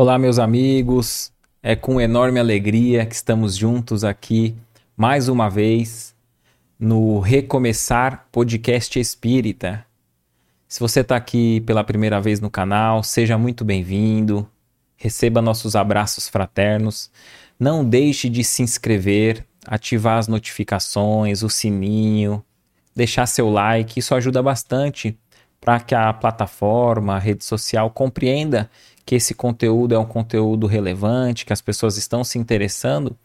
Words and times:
Olá, 0.00 0.16
meus 0.16 0.38
amigos. 0.38 1.32
É 1.60 1.74
com 1.74 2.00
enorme 2.00 2.38
alegria 2.38 3.04
que 3.04 3.16
estamos 3.16 3.56
juntos 3.56 4.04
aqui 4.04 4.54
mais 4.96 5.28
uma 5.28 5.50
vez 5.50 6.14
no 6.78 7.18
Recomeçar 7.18 8.28
Podcast 8.30 8.96
Espírita. 9.00 9.84
Se 10.68 10.78
você 10.78 11.00
está 11.00 11.16
aqui 11.16 11.62
pela 11.62 11.82
primeira 11.82 12.20
vez 12.20 12.38
no 12.38 12.48
canal, 12.48 13.02
seja 13.02 13.36
muito 13.36 13.64
bem-vindo. 13.64 14.48
Receba 14.96 15.42
nossos 15.42 15.74
abraços 15.74 16.28
fraternos. 16.28 17.10
Não 17.58 17.84
deixe 17.84 18.28
de 18.28 18.44
se 18.44 18.62
inscrever, 18.62 19.44
ativar 19.66 20.18
as 20.18 20.28
notificações, 20.28 21.42
o 21.42 21.50
sininho, 21.50 22.40
deixar 22.94 23.26
seu 23.26 23.50
like. 23.50 23.98
Isso 23.98 24.14
ajuda 24.14 24.40
bastante 24.44 25.18
para 25.60 25.80
que 25.80 25.92
a 25.92 26.12
plataforma, 26.12 27.16
a 27.16 27.18
rede 27.18 27.44
social 27.44 27.90
compreenda 27.90 28.70
que 29.08 29.14
esse 29.14 29.34
conteúdo 29.34 29.94
é 29.94 29.98
um 29.98 30.04
conteúdo 30.04 30.66
relevante, 30.66 31.46
que 31.46 31.52
as 31.54 31.62
pessoas 31.62 31.96
estão 31.96 32.22
se 32.22 32.38
interessando 32.38 33.16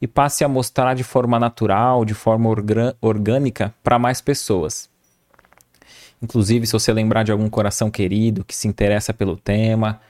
e 0.00 0.06
passe 0.06 0.42
a 0.42 0.48
mostrar 0.48 0.94
de 0.94 1.04
forma 1.04 1.38
natural, 1.38 2.06
de 2.06 2.14
forma 2.14 2.48
orgânica 3.02 3.74
para 3.84 3.98
mais 3.98 4.22
pessoas. 4.22 4.88
Inclusive, 6.22 6.66
se 6.66 6.72
você 6.72 6.90
lembrar 6.90 7.22
de 7.22 7.32
algum 7.32 7.50
coração 7.50 7.90
querido 7.90 8.46
que 8.46 8.56
se 8.56 8.66
interessa 8.66 9.12
pelo 9.12 9.36
tema, 9.36 10.00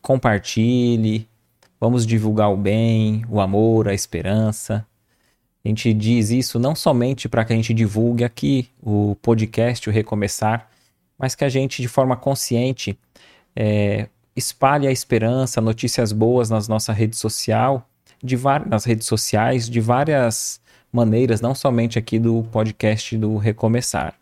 compartilhe. 0.00 1.28
Vamos 1.78 2.06
divulgar 2.06 2.50
o 2.50 2.56
bem, 2.56 3.22
o 3.28 3.38
amor, 3.38 3.86
a 3.86 3.92
esperança. 3.92 4.86
A 5.62 5.68
gente 5.68 5.92
diz 5.92 6.30
isso 6.30 6.58
não 6.58 6.74
somente 6.74 7.28
para 7.28 7.44
que 7.44 7.52
a 7.52 7.56
gente 7.56 7.74
divulgue 7.74 8.24
aqui 8.24 8.70
o 8.82 9.14
podcast, 9.20 9.90
o 9.90 9.92
Recomeçar, 9.92 10.70
mas 11.18 11.34
que 11.34 11.44
a 11.44 11.50
gente, 11.50 11.82
de 11.82 11.88
forma 11.88 12.16
consciente, 12.16 12.98
é, 13.54 14.08
espalhe 14.40 14.86
a 14.86 14.90
esperança, 14.90 15.60
notícias 15.60 16.12
boas 16.12 16.50
nas 16.50 16.66
nossa 16.66 16.92
rede 16.92 17.14
social, 17.14 17.86
de 18.22 18.36
nas 18.66 18.84
redes 18.84 19.06
sociais, 19.06 19.68
de 19.68 19.80
várias 19.80 20.60
maneiras, 20.92 21.40
não 21.40 21.54
somente 21.54 21.98
aqui 21.98 22.18
do 22.18 22.42
podcast 22.50 23.16
do 23.16 23.36
Recomeçar. 23.36 24.14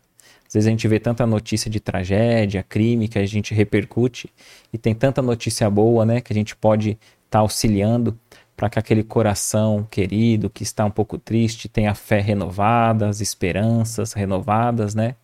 Às 0.47 0.53
vezes 0.53 0.67
a 0.67 0.71
gente 0.71 0.87
vê 0.87 0.99
tanta 0.99 1.25
notícia 1.25 1.69
de 1.69 1.79
tragédia, 1.79 2.63
crime 2.67 3.07
que 3.07 3.17
a 3.17 3.25
gente 3.25 3.53
repercute 3.53 4.29
e 4.73 4.77
tem 4.77 4.93
tanta 4.93 5.21
notícia 5.21 5.69
boa, 5.69 6.05
né, 6.05 6.21
que 6.21 6.33
a 6.33 6.35
gente 6.35 6.55
pode 6.55 6.91
estar 6.91 6.99
tá 7.29 7.39
auxiliando 7.39 8.17
para 8.57 8.69
que 8.69 8.77
aquele 8.77 9.03
coração 9.03 9.87
querido 9.89 10.49
que 10.49 10.63
está 10.63 10.83
um 10.83 10.91
pouco 10.91 11.17
triste 11.17 11.69
tenha 11.69 11.95
fé 11.95 12.19
renovada, 12.19 13.07
as 13.07 13.21
esperanças 13.21 14.11
renovadas, 14.11 14.93
né? 14.93 15.15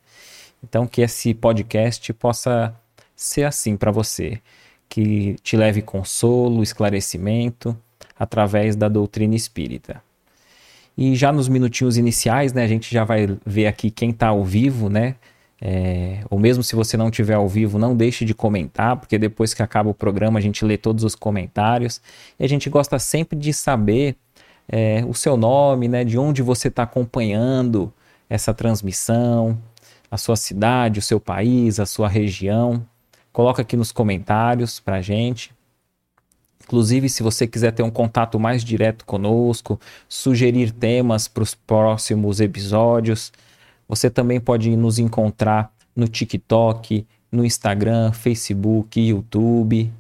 Então 0.64 0.88
que 0.88 1.02
esse 1.02 1.34
podcast 1.34 2.14
possa 2.14 2.74
ser 3.16 3.44
assim 3.44 3.76
para 3.76 3.92
você 3.92 4.40
que 4.90 5.36
te 5.44 5.58
leve 5.58 5.82
consolo, 5.82 6.64
esclarecimento 6.64 7.78
através 8.18 8.76
da 8.76 8.88
doutrina 8.88 9.36
espírita. 9.36 10.02
E 10.98 11.16
já 11.16 11.32
nos 11.32 11.50
minutinhos 11.50 11.98
iniciais, 11.98 12.54
né, 12.54 12.64
a 12.64 12.68
gente 12.68 12.94
já 12.94 13.04
vai 13.04 13.38
ver 13.46 13.68
aqui 13.68 13.92
quem 13.92 14.12
está 14.12 14.28
ao 14.28 14.44
vivo, 14.46 14.90
né? 14.90 15.16
É, 15.62 16.20
ou 16.30 16.38
mesmo 16.38 16.64
se 16.64 16.76
você 16.76 16.96
não 16.96 17.10
estiver 17.10 17.34
ao 17.34 17.48
vivo, 17.48 17.80
não 17.80 17.96
deixe 17.96 18.24
de 18.24 18.34
comentar, 18.34 18.98
porque 18.98 19.18
depois 19.18 19.54
que 19.54 19.64
acaba 19.64 19.90
o 19.90 19.94
programa 19.94 20.40
a 20.40 20.42
gente 20.42 20.64
lê 20.64 20.78
todos 20.78 21.04
os 21.04 21.16
comentários. 21.16 22.02
E 22.40 22.46
a 22.46 22.48
gente 22.48 22.70
gosta 22.70 23.00
sempre 23.00 23.38
de 23.38 23.54
saber 23.54 24.16
é, 24.68 25.04
o 25.08 25.14
seu 25.14 25.36
nome, 25.36 25.88
né, 25.88 26.04
de 26.04 26.18
onde 26.18 26.42
você 26.42 26.70
está 26.70 26.84
acompanhando 26.84 27.92
essa 28.30 28.54
transmissão, 28.54 29.58
a 30.10 30.18
sua 30.18 30.36
cidade, 30.36 31.00
o 31.00 31.02
seu 31.02 31.20
país, 31.20 31.80
a 31.80 31.86
sua 31.86 32.08
região. 32.08 32.86
Coloca 33.36 33.64
aqui 33.64 33.76
nos 33.76 33.92
comentários 33.92 34.80
para 34.80 34.96
a 34.96 35.02
gente. 35.02 35.54
Inclusive, 36.64 37.10
se 37.10 37.22
você 37.22 37.46
quiser 37.46 37.74
ter 37.74 37.84
um 37.84 37.92
contato 37.92 38.40
mais 38.40 38.64
direto 38.64 39.04
conosco, 39.04 39.78
sugerir 40.08 40.72
temas 40.72 41.28
para 41.28 41.44
os 41.44 41.54
próximos 41.54 42.40
episódios, 42.40 43.34
você 43.90 44.10
também 44.10 44.40
pode 44.40 44.74
nos 44.78 45.00
encontrar 45.00 45.70
no 45.94 46.08
TikTok, 46.08 47.06
no 47.30 47.44
Instagram, 47.44 48.14
Facebook, 48.14 49.02
YouTube. 49.02 49.92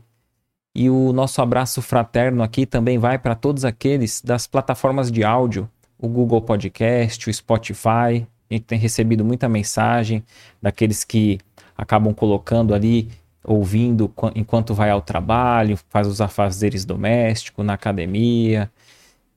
E 0.74 0.90
o 0.90 1.12
nosso 1.12 1.42
abraço 1.42 1.82
fraterno 1.82 2.42
aqui 2.42 2.66
também 2.66 2.98
vai 2.98 3.20
para 3.20 3.36
todos 3.36 3.66
aqueles 3.66 4.22
das 4.22 4.48
plataformas 4.48 5.12
de 5.12 5.26
áudio, 5.26 5.70
o 6.00 6.08
Google 6.08 6.42
Podcast, 6.42 7.30
o 7.30 7.34
Spotify. 7.34 8.26
A 8.50 8.54
gente 8.54 8.64
tem 8.64 8.80
recebido 8.80 9.26
muita 9.26 9.50
mensagem 9.50 10.24
daqueles 10.62 11.04
que 11.04 11.38
acabam 11.78 12.14
colocando 12.14 12.74
ali 12.74 13.10
ouvindo 13.46 14.12
enquanto 14.36 14.74
vai 14.74 14.90
ao 14.90 15.02
trabalho, 15.02 15.78
faz 15.90 16.08
os 16.08 16.20
afazeres 16.20 16.84
domésticos, 16.86 17.66
na 17.66 17.74
academia. 17.74 18.70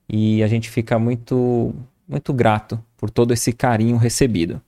E 0.07 0.41
a 0.41 0.47
gente 0.47 0.69
fica 0.69 0.97
muito, 0.97 1.73
muito 2.07 2.33
grato 2.33 2.83
por 2.97 3.09
todo 3.09 3.31
esse 3.31 3.53
carinho 3.53 3.97
recebido. 3.97 4.61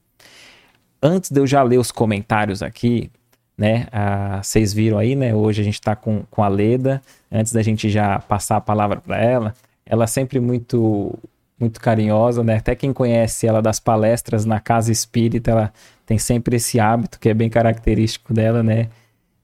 Antes 1.01 1.31
de 1.31 1.39
eu 1.39 1.47
já 1.47 1.63
ler 1.63 1.79
os 1.79 1.91
comentários 1.91 2.61
aqui, 2.61 3.09
né? 3.57 3.87
Ah, 3.91 4.39
vocês 4.43 4.71
viram 4.71 4.97
aí, 4.97 5.15
né? 5.15 5.33
Hoje 5.33 5.61
a 5.61 5.63
gente 5.63 5.75
está 5.75 5.95
com, 5.95 6.23
com 6.29 6.43
a 6.43 6.47
Leda. 6.47 7.01
Antes 7.31 7.51
da 7.51 7.61
gente 7.63 7.89
já 7.89 8.19
passar 8.19 8.57
a 8.57 8.61
palavra 8.61 9.01
para 9.01 9.17
ela, 9.19 9.53
ela 9.85 10.03
é 10.03 10.07
sempre 10.07 10.39
muito 10.39 11.17
muito 11.59 11.79
carinhosa, 11.79 12.43
né? 12.43 12.55
Até 12.55 12.75
quem 12.75 12.91
conhece 12.91 13.45
ela 13.45 13.61
das 13.61 13.79
palestras 13.79 14.45
na 14.45 14.59
casa 14.59 14.91
espírita, 14.91 15.51
ela 15.51 15.73
tem 16.07 16.17
sempre 16.17 16.55
esse 16.55 16.79
hábito 16.79 17.19
que 17.19 17.29
é 17.29 17.35
bem 17.35 17.49
característico 17.49 18.33
dela, 18.33 18.63
né? 18.63 18.89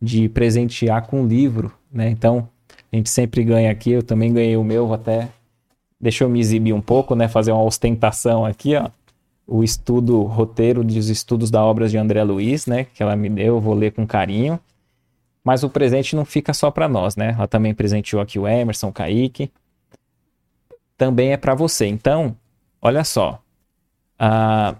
De 0.01 0.29
presentear 0.29 1.05
com 1.07 1.21
um 1.21 1.27
livro, 1.27 1.71
né? 1.91 2.09
Então, 2.09 2.47
a 2.91 2.95
gente 2.95 3.09
sempre 3.09 3.43
ganha 3.43 3.71
aqui, 3.71 3.91
eu 3.91 4.03
também 4.03 4.33
ganhei 4.33 4.55
o 4.55 4.63
meu, 4.63 4.85
vou 4.87 4.95
até 4.95 5.29
deixa 5.99 6.23
eu 6.23 6.29
me 6.29 6.39
exibir 6.39 6.73
um 6.73 6.81
pouco, 6.81 7.15
né, 7.15 7.27
fazer 7.27 7.51
uma 7.51 7.63
ostentação 7.63 8.45
aqui, 8.45 8.75
ó. 8.75 8.89
O 9.49 9.63
estudo 9.63 10.23
roteiro 10.23 10.83
dos 10.83 11.09
estudos 11.09 11.49
da 11.49 11.63
obras 11.63 11.89
de 11.89 11.97
André 11.97 12.21
Luiz, 12.23 12.65
né, 12.67 12.85
que 12.93 13.01
ela 13.01 13.15
me 13.15 13.29
deu, 13.29 13.55
eu 13.55 13.61
vou 13.61 13.73
ler 13.73 13.93
com 13.93 14.05
carinho. 14.05 14.59
Mas 15.47 15.63
o 15.63 15.69
presente 15.69 16.13
não 16.13 16.25
fica 16.25 16.53
só 16.53 16.69
para 16.69 16.89
nós, 16.89 17.15
né? 17.15 17.33
Ela 17.37 17.47
também 17.47 17.73
presenteou 17.73 18.21
aqui 18.21 18.37
o 18.37 18.45
Emerson, 18.45 18.89
o 18.89 18.91
Kaique. 18.91 19.49
Também 20.97 21.31
é 21.31 21.37
para 21.37 21.55
você. 21.55 21.87
Então, 21.87 22.35
olha 22.81 23.01
só. 23.05 23.41
Uh, 24.19 24.75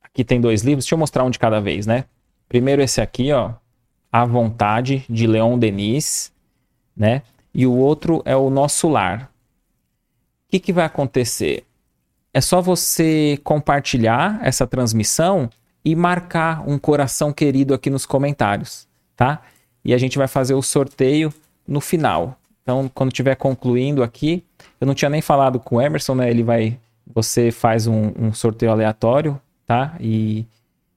aqui 0.00 0.22
tem 0.22 0.40
dois 0.40 0.62
livros. 0.62 0.84
Deixa 0.84 0.94
eu 0.94 0.98
mostrar 0.98 1.24
um 1.24 1.30
de 1.30 1.40
cada 1.40 1.60
vez, 1.60 1.86
né? 1.86 2.04
Primeiro 2.48 2.80
esse 2.80 3.00
aqui, 3.00 3.32
ó. 3.32 3.54
A 4.16 4.24
Vontade, 4.24 5.04
de 5.10 5.26
Leon 5.26 5.58
Denis, 5.58 6.32
né? 6.96 7.20
E 7.54 7.66
o 7.66 7.72
outro 7.74 8.22
é 8.24 8.34
o 8.34 8.48
Nosso 8.48 8.88
Lar. 8.88 9.30
O 10.46 10.50
que, 10.50 10.58
que 10.58 10.72
vai 10.72 10.86
acontecer? 10.86 11.64
É 12.32 12.40
só 12.40 12.62
você 12.62 13.38
compartilhar 13.44 14.40
essa 14.42 14.66
transmissão 14.66 15.50
e 15.84 15.94
marcar 15.94 16.66
um 16.66 16.78
coração 16.78 17.30
querido 17.30 17.74
aqui 17.74 17.90
nos 17.90 18.06
comentários, 18.06 18.88
tá? 19.14 19.42
E 19.84 19.92
a 19.92 19.98
gente 19.98 20.16
vai 20.16 20.26
fazer 20.26 20.54
o 20.54 20.62
sorteio 20.62 21.30
no 21.68 21.82
final. 21.82 22.38
Então, 22.62 22.90
quando 22.94 23.12
estiver 23.12 23.34
concluindo 23.34 24.02
aqui, 24.02 24.42
eu 24.80 24.86
não 24.86 24.94
tinha 24.94 25.10
nem 25.10 25.20
falado 25.20 25.60
com 25.60 25.76
o 25.76 25.80
Emerson, 25.82 26.14
né? 26.14 26.30
Ele 26.30 26.42
vai, 26.42 26.78
você 27.06 27.50
faz 27.50 27.86
um, 27.86 28.12
um 28.18 28.32
sorteio 28.32 28.72
aleatório, 28.72 29.38
tá? 29.66 29.94
E 30.00 30.46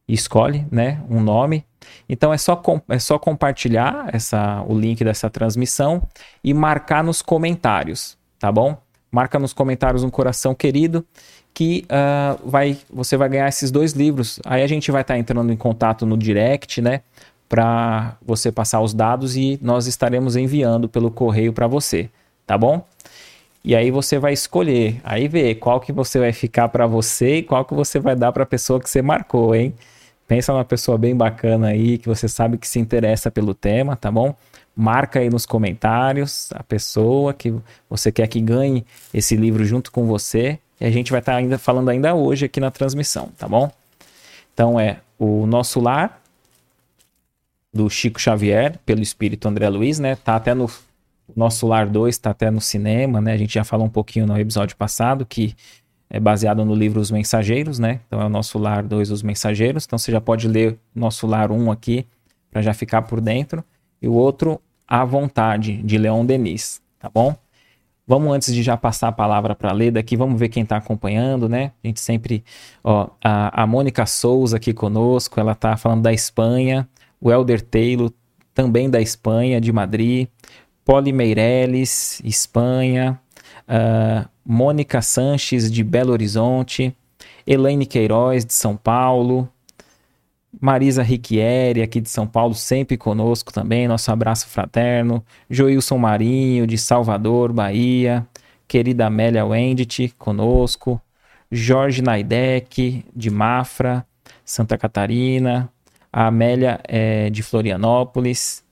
escolhe, 0.07 0.65
né, 0.71 1.03
um 1.09 1.19
nome. 1.19 1.65
Então 2.07 2.33
é 2.33 2.37
só, 2.37 2.61
é 2.89 2.99
só 2.99 3.17
compartilhar 3.19 4.09
essa, 4.13 4.63
o 4.67 4.77
link 4.77 5.03
dessa 5.03 5.29
transmissão 5.29 6.01
e 6.43 6.53
marcar 6.53 7.03
nos 7.03 7.21
comentários, 7.21 8.17
tá 8.39 8.51
bom? 8.51 8.77
Marca 9.11 9.39
nos 9.39 9.53
comentários 9.53 10.03
um 10.03 10.09
coração 10.09 10.53
querido 10.53 11.05
que 11.53 11.85
uh, 11.85 12.47
vai, 12.47 12.77
você 12.91 13.17
vai 13.17 13.27
ganhar 13.27 13.47
esses 13.47 13.71
dois 13.71 13.93
livros. 13.93 14.39
Aí 14.45 14.61
a 14.61 14.67
gente 14.67 14.91
vai 14.91 15.01
estar 15.01 15.15
tá 15.15 15.19
entrando 15.19 15.51
em 15.51 15.57
contato 15.57 16.05
no 16.05 16.17
direct, 16.17 16.81
né? 16.81 17.01
Para 17.47 18.15
você 18.21 18.51
passar 18.51 18.81
os 18.81 18.93
dados 18.93 19.35
e 19.35 19.59
nós 19.61 19.87
estaremos 19.87 20.35
enviando 20.35 20.87
pelo 20.87 21.09
correio 21.09 21.51
para 21.51 21.65
você, 21.65 22.09
tá 22.45 22.57
bom? 22.57 22.85
E 23.63 23.75
aí 23.75 23.91
você 23.91 24.17
vai 24.17 24.31
escolher, 24.31 25.01
aí 25.03 25.27
ver 25.27 25.55
qual 25.55 25.79
que 25.79 25.91
você 25.91 26.19
vai 26.19 26.31
ficar 26.31 26.69
para 26.69 26.87
você 26.87 27.37
e 27.37 27.43
qual 27.43 27.65
que 27.65 27.73
você 27.73 27.99
vai 27.99 28.15
dar 28.15 28.31
para 28.31 28.43
a 28.43 28.45
pessoa 28.45 28.79
que 28.79 28.89
você 28.89 29.01
marcou, 29.01 29.53
hein? 29.53 29.73
Pensa 30.29 30.53
numa 30.53 30.63
pessoa 30.63 30.95
bem 30.95 31.15
bacana 31.15 31.69
aí, 31.69 31.97
que 31.97 32.07
você 32.07 32.27
sabe 32.27 32.59
que 32.59 32.67
se 32.67 32.77
interessa 32.77 33.31
pelo 33.31 33.55
tema, 33.55 33.95
tá 33.95 34.11
bom? 34.11 34.35
Marca 34.75 35.19
aí 35.19 35.27
nos 35.27 35.43
comentários 35.43 36.51
a 36.53 36.61
pessoa 36.61 37.33
que 37.33 37.51
você 37.89 38.11
quer 38.11 38.27
que 38.27 38.39
ganhe 38.39 38.85
esse 39.11 39.35
livro 39.35 39.65
junto 39.65 39.91
com 39.91 40.05
você. 40.05 40.59
E 40.79 40.85
a 40.85 40.91
gente 40.91 41.09
vai 41.09 41.19
estar 41.19 41.31
tá 41.31 41.37
ainda 41.39 41.57
falando 41.57 41.89
ainda 41.89 42.13
hoje 42.13 42.45
aqui 42.45 42.59
na 42.59 42.69
transmissão, 42.69 43.31
tá 43.39 43.47
bom? 43.47 43.71
Então 44.53 44.79
é 44.79 44.99
o 45.17 45.47
Nosso 45.47 45.79
Lar, 45.79 46.21
do 47.73 47.89
Chico 47.89 48.21
Xavier, 48.21 48.77
pelo 48.85 49.01
Espírito 49.01 49.47
André 49.47 49.67
Luiz, 49.67 49.97
né? 49.97 50.15
Tá 50.15 50.35
até 50.35 50.53
no 50.53 50.69
Nosso 51.35 51.65
Lar 51.65 51.87
2, 51.89 52.15
tá 52.19 52.29
até 52.29 52.51
no 52.51 52.61
cinema, 52.61 53.19
né? 53.19 53.33
A 53.33 53.37
gente 53.37 53.55
já 53.55 53.63
falou 53.63 53.87
um 53.87 53.89
pouquinho 53.89 54.27
no 54.27 54.39
episódio 54.39 54.77
passado 54.77 55.25
que 55.25 55.55
é 56.09 56.19
baseado 56.19 56.65
no 56.65 56.73
livro 56.73 56.99
Os 56.99 57.11
Mensageiros, 57.11 57.77
né? 57.77 57.99
Então 58.07 58.21
é 58.21 58.25
o 58.25 58.29
Nosso 58.29 58.57
Lar 58.57 58.83
2, 58.83 59.11
Os 59.11 59.21
Mensageiros. 59.21 59.85
Então 59.85 59.97
você 59.99 60.11
já 60.11 60.19
pode 60.19 60.47
ler 60.47 60.77
Nosso 60.93 61.27
Lar 61.27 61.51
1 61.51 61.71
aqui, 61.71 62.05
para 62.49 62.61
já 62.61 62.73
ficar 62.73 63.03
por 63.03 63.21
dentro. 63.21 63.63
E 64.01 64.07
o 64.07 64.13
outro, 64.13 64.59
à 64.87 65.05
Vontade, 65.05 65.81
de 65.83 65.97
Leon 65.97 66.25
Denis, 66.25 66.81
tá 66.97 67.09
bom? 67.09 67.35
Vamos, 68.07 68.33
antes 68.33 68.55
de 68.55 68.63
já 68.63 68.75
passar 68.75 69.09
a 69.09 69.11
palavra 69.11 69.53
para 69.53 69.69
a 69.69 69.73
Leda 69.73 69.99
aqui, 69.99 70.17
vamos 70.17 70.39
ver 70.39 70.49
quem 70.49 70.63
está 70.63 70.77
acompanhando, 70.77 71.47
né? 71.47 71.73
A 71.83 71.87
gente 71.87 71.99
sempre. 71.99 72.43
Ó, 72.83 73.07
a, 73.23 73.61
a 73.61 73.67
Mônica 73.67 74.03
Souza 74.07 74.57
aqui 74.57 74.73
conosco, 74.73 75.39
ela 75.39 75.51
está 75.51 75.77
falando 75.77 76.01
da 76.01 76.11
Espanha. 76.11 76.89
O 77.21 77.31
Elder 77.31 77.61
Taylor, 77.61 78.11
também 78.51 78.89
da 78.89 78.99
Espanha, 78.99 79.61
de 79.61 79.71
Madrid. 79.71 80.27
Poli 80.83 81.13
Meirelles, 81.13 82.19
Espanha. 82.25 83.21
Uh, 83.69 84.27
Mônica 84.43 85.01
Sanches, 85.01 85.71
de 85.71 85.83
Belo 85.83 86.11
Horizonte. 86.11 86.95
Elaine 87.45 87.85
Queiroz, 87.85 88.43
de 88.43 88.53
São 88.53 88.75
Paulo. 88.75 89.47
Marisa 90.59 91.03
Riquieri, 91.03 91.81
aqui 91.81 92.01
de 92.01 92.09
São 92.09 92.25
Paulo, 92.25 92.55
sempre 92.55 92.97
conosco 92.97 93.53
também. 93.53 93.87
Nosso 93.87 94.11
abraço 94.11 94.47
fraterno. 94.47 95.23
Joilson 95.49 95.97
Marinho, 95.97 96.65
de 96.65 96.77
Salvador, 96.77 97.53
Bahia. 97.53 98.27
Querida 98.67 99.05
Amélia 99.07 99.45
Wendt, 99.45 100.13
conosco. 100.17 100.99
Jorge 101.51 102.01
Naidec, 102.01 103.05
de 103.15 103.29
Mafra, 103.29 104.05
Santa 104.43 104.77
Catarina. 104.77 105.69
A 106.11 106.27
Amélia 106.27 106.79
é 106.87 107.29
de 107.29 107.43
Florianópolis. 107.43 108.63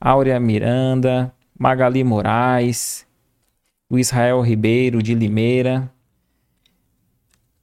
Áurea 0.00 0.38
Miranda. 0.38 1.32
Magali 1.58 2.04
Moraes. 2.04 3.06
O 3.94 3.98
Israel 3.98 4.40
Ribeiro, 4.40 5.00
de 5.00 5.14
Limeira. 5.14 5.88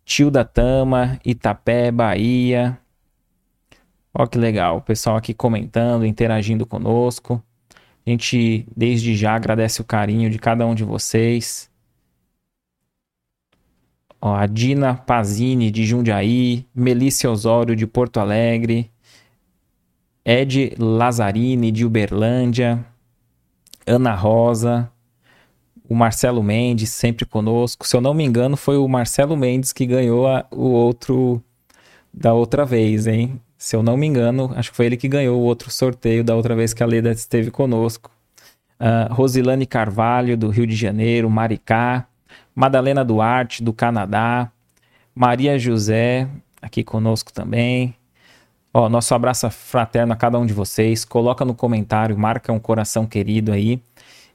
Tilda 0.05 0.45
Tama, 0.45 1.19
Itapé, 1.25 1.91
Bahia. 1.91 2.79
Ó 4.13 4.25
que 4.25 4.37
legal, 4.37 4.77
o 4.77 4.81
pessoal 4.81 5.17
aqui 5.17 5.33
comentando, 5.33 6.05
interagindo 6.05 6.65
conosco. 6.65 7.43
A 8.07 8.09
gente 8.09 8.65
desde 8.73 9.13
já 9.13 9.35
agradece 9.35 9.81
o 9.81 9.83
carinho 9.83 10.29
de 10.29 10.39
cada 10.39 10.65
um 10.65 10.73
de 10.73 10.85
vocês. 10.85 11.69
Ó, 14.21 14.33
a 14.33 14.45
Dina 14.45 14.95
Pazini 14.95 15.69
de 15.69 15.85
Jundiaí, 15.85 16.65
Melissa 16.73 17.29
Osório 17.29 17.75
de 17.75 17.85
Porto 17.85 18.21
Alegre, 18.21 18.89
Ed 20.23 20.77
Lazzarini 20.79 21.73
de 21.73 21.83
Uberlândia, 21.85 22.85
Ana 23.85 24.15
Rosa, 24.15 24.89
o 25.91 25.95
Marcelo 25.95 26.41
Mendes 26.41 26.89
sempre 26.89 27.25
conosco. 27.25 27.85
Se 27.85 27.97
eu 27.97 27.99
não 27.99 28.13
me 28.13 28.23
engano, 28.23 28.55
foi 28.55 28.77
o 28.77 28.87
Marcelo 28.87 29.35
Mendes 29.35 29.73
que 29.73 29.85
ganhou 29.85 30.25
a, 30.25 30.45
o 30.49 30.69
outro 30.69 31.43
da 32.13 32.33
outra 32.33 32.63
vez, 32.63 33.07
hein? 33.07 33.41
Se 33.57 33.75
eu 33.75 33.83
não 33.83 33.97
me 33.97 34.07
engano, 34.07 34.53
acho 34.55 34.71
que 34.71 34.77
foi 34.77 34.85
ele 34.85 34.95
que 34.95 35.09
ganhou 35.09 35.37
o 35.37 35.43
outro 35.43 35.69
sorteio 35.69 36.23
da 36.23 36.33
outra 36.33 36.55
vez 36.55 36.73
que 36.73 36.81
a 36.81 36.85
Leda 36.85 37.11
esteve 37.11 37.51
conosco. 37.51 38.09
Uh, 38.79 39.13
Rosilane 39.13 39.65
Carvalho, 39.65 40.37
do 40.37 40.47
Rio 40.47 40.65
de 40.65 40.77
Janeiro, 40.77 41.29
Maricá. 41.29 42.07
Madalena 42.55 43.03
Duarte, 43.03 43.61
do 43.61 43.73
Canadá. 43.73 44.49
Maria 45.13 45.59
José, 45.59 46.25
aqui 46.61 46.85
conosco 46.85 47.33
também. 47.33 47.93
Ó, 48.73 48.87
nosso 48.87 49.13
abraço 49.13 49.49
fraterno 49.49 50.13
a 50.13 50.15
cada 50.15 50.39
um 50.39 50.45
de 50.45 50.53
vocês. 50.53 51.03
Coloca 51.03 51.43
no 51.43 51.53
comentário, 51.53 52.17
marca 52.17 52.53
um 52.53 52.59
coração 52.59 53.05
querido 53.05 53.51
aí 53.51 53.81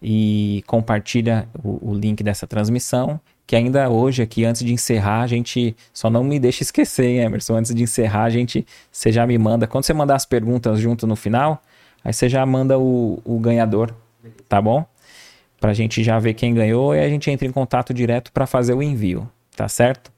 e 0.02 0.62
compartilha 0.66 1.48
o, 1.62 1.90
o 1.90 1.94
link 1.94 2.22
dessa 2.22 2.46
transmissão 2.46 3.20
que 3.46 3.54
ainda 3.54 3.88
hoje 3.88 4.22
aqui, 4.22 4.44
antes 4.44 4.64
de 4.64 4.72
encerrar, 4.72 5.22
a 5.22 5.26
gente 5.26 5.76
só 5.93 6.10
não 6.10 6.25
me 6.25 6.38
deixa 6.40 6.64
esquecer, 6.64 7.06
hein, 7.06 7.19
Emerson, 7.19 7.56
antes 7.56 7.72
de 7.72 7.82
encerrar, 7.82 8.25
a 8.25 8.31
gente, 8.31 8.66
você 8.90 9.12
já 9.12 9.25
me 9.26 9.38
manda, 9.38 9.69
quando 9.69 9.84
você 9.84 9.94
mandar 9.94 10.16
as 10.16 10.26
perguntas 10.26 10.81
junto 10.81 11.06
no 11.06 11.14
final, 11.14 11.62
aí 12.02 12.12
você 12.12 12.28
já 12.28 12.44
manda 12.44 12.76
o, 12.76 13.22
o 13.25 13.38
ganhador, 13.38 13.94
tá 14.48 14.60
bom? 14.60 14.84
Pra 15.60 15.72
gente 15.72 16.02
já 16.02 16.19
ver 16.19 16.34
quem 16.34 16.52
ganhou 16.52 16.94
e 16.94 16.99
a 16.99 17.08
gente 17.08 17.31
entra 17.31 17.46
em 17.46 17.52
contato 17.52 17.94
direto 17.94 18.32
para 18.32 18.46
fazer 18.46 18.75
o 18.75 18.82
envio, 18.82 19.31
tá 19.54 19.69
certo? 19.69 20.12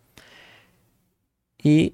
E, 1.63 1.93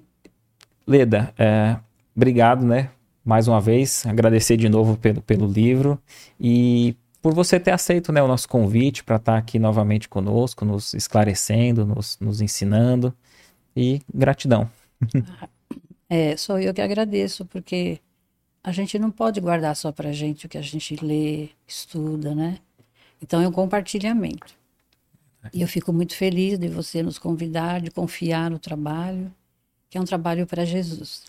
Leda, 0.86 1.34
é, 1.36 1.76
obrigado, 2.14 2.64
né? 2.64 2.90
Mais 3.24 3.48
uma 3.48 3.60
vez, 3.60 4.06
agradecer 4.06 4.56
de 4.56 4.68
novo 4.68 4.96
pelo, 4.96 5.20
pelo 5.22 5.46
livro 5.46 5.98
e 6.38 6.94
por 7.24 7.32
você 7.32 7.58
ter 7.58 7.70
aceito 7.70 8.12
né, 8.12 8.22
o 8.22 8.28
nosso 8.28 8.46
convite 8.46 9.02
para 9.02 9.16
estar 9.16 9.32
tá 9.32 9.38
aqui 9.38 9.58
novamente 9.58 10.10
conosco, 10.10 10.62
nos 10.62 10.92
esclarecendo, 10.92 11.86
nos, 11.86 12.18
nos 12.20 12.42
ensinando. 12.42 13.14
E 13.74 14.02
gratidão. 14.12 14.70
É, 16.06 16.36
sou 16.36 16.60
eu 16.60 16.72
que 16.74 16.82
agradeço, 16.82 17.46
porque 17.46 17.98
a 18.62 18.70
gente 18.70 18.98
não 18.98 19.10
pode 19.10 19.40
guardar 19.40 19.74
só 19.74 19.90
para 19.90 20.10
a 20.10 20.12
gente 20.12 20.44
o 20.44 20.48
que 20.48 20.58
a 20.58 20.62
gente 20.62 20.94
lê, 21.02 21.48
estuda, 21.66 22.34
né? 22.34 22.58
Então 23.20 23.40
é 23.40 23.48
um 23.48 23.50
compartilhamento. 23.50 24.54
E 25.52 25.62
eu 25.62 25.66
fico 25.66 25.94
muito 25.94 26.14
feliz 26.14 26.58
de 26.58 26.68
você 26.68 27.02
nos 27.02 27.18
convidar, 27.18 27.80
de 27.80 27.90
confiar 27.90 28.50
no 28.50 28.58
trabalho, 28.58 29.32
que 29.88 29.96
é 29.96 30.00
um 30.00 30.04
trabalho 30.04 30.46
para 30.46 30.64
Jesus. 30.64 31.24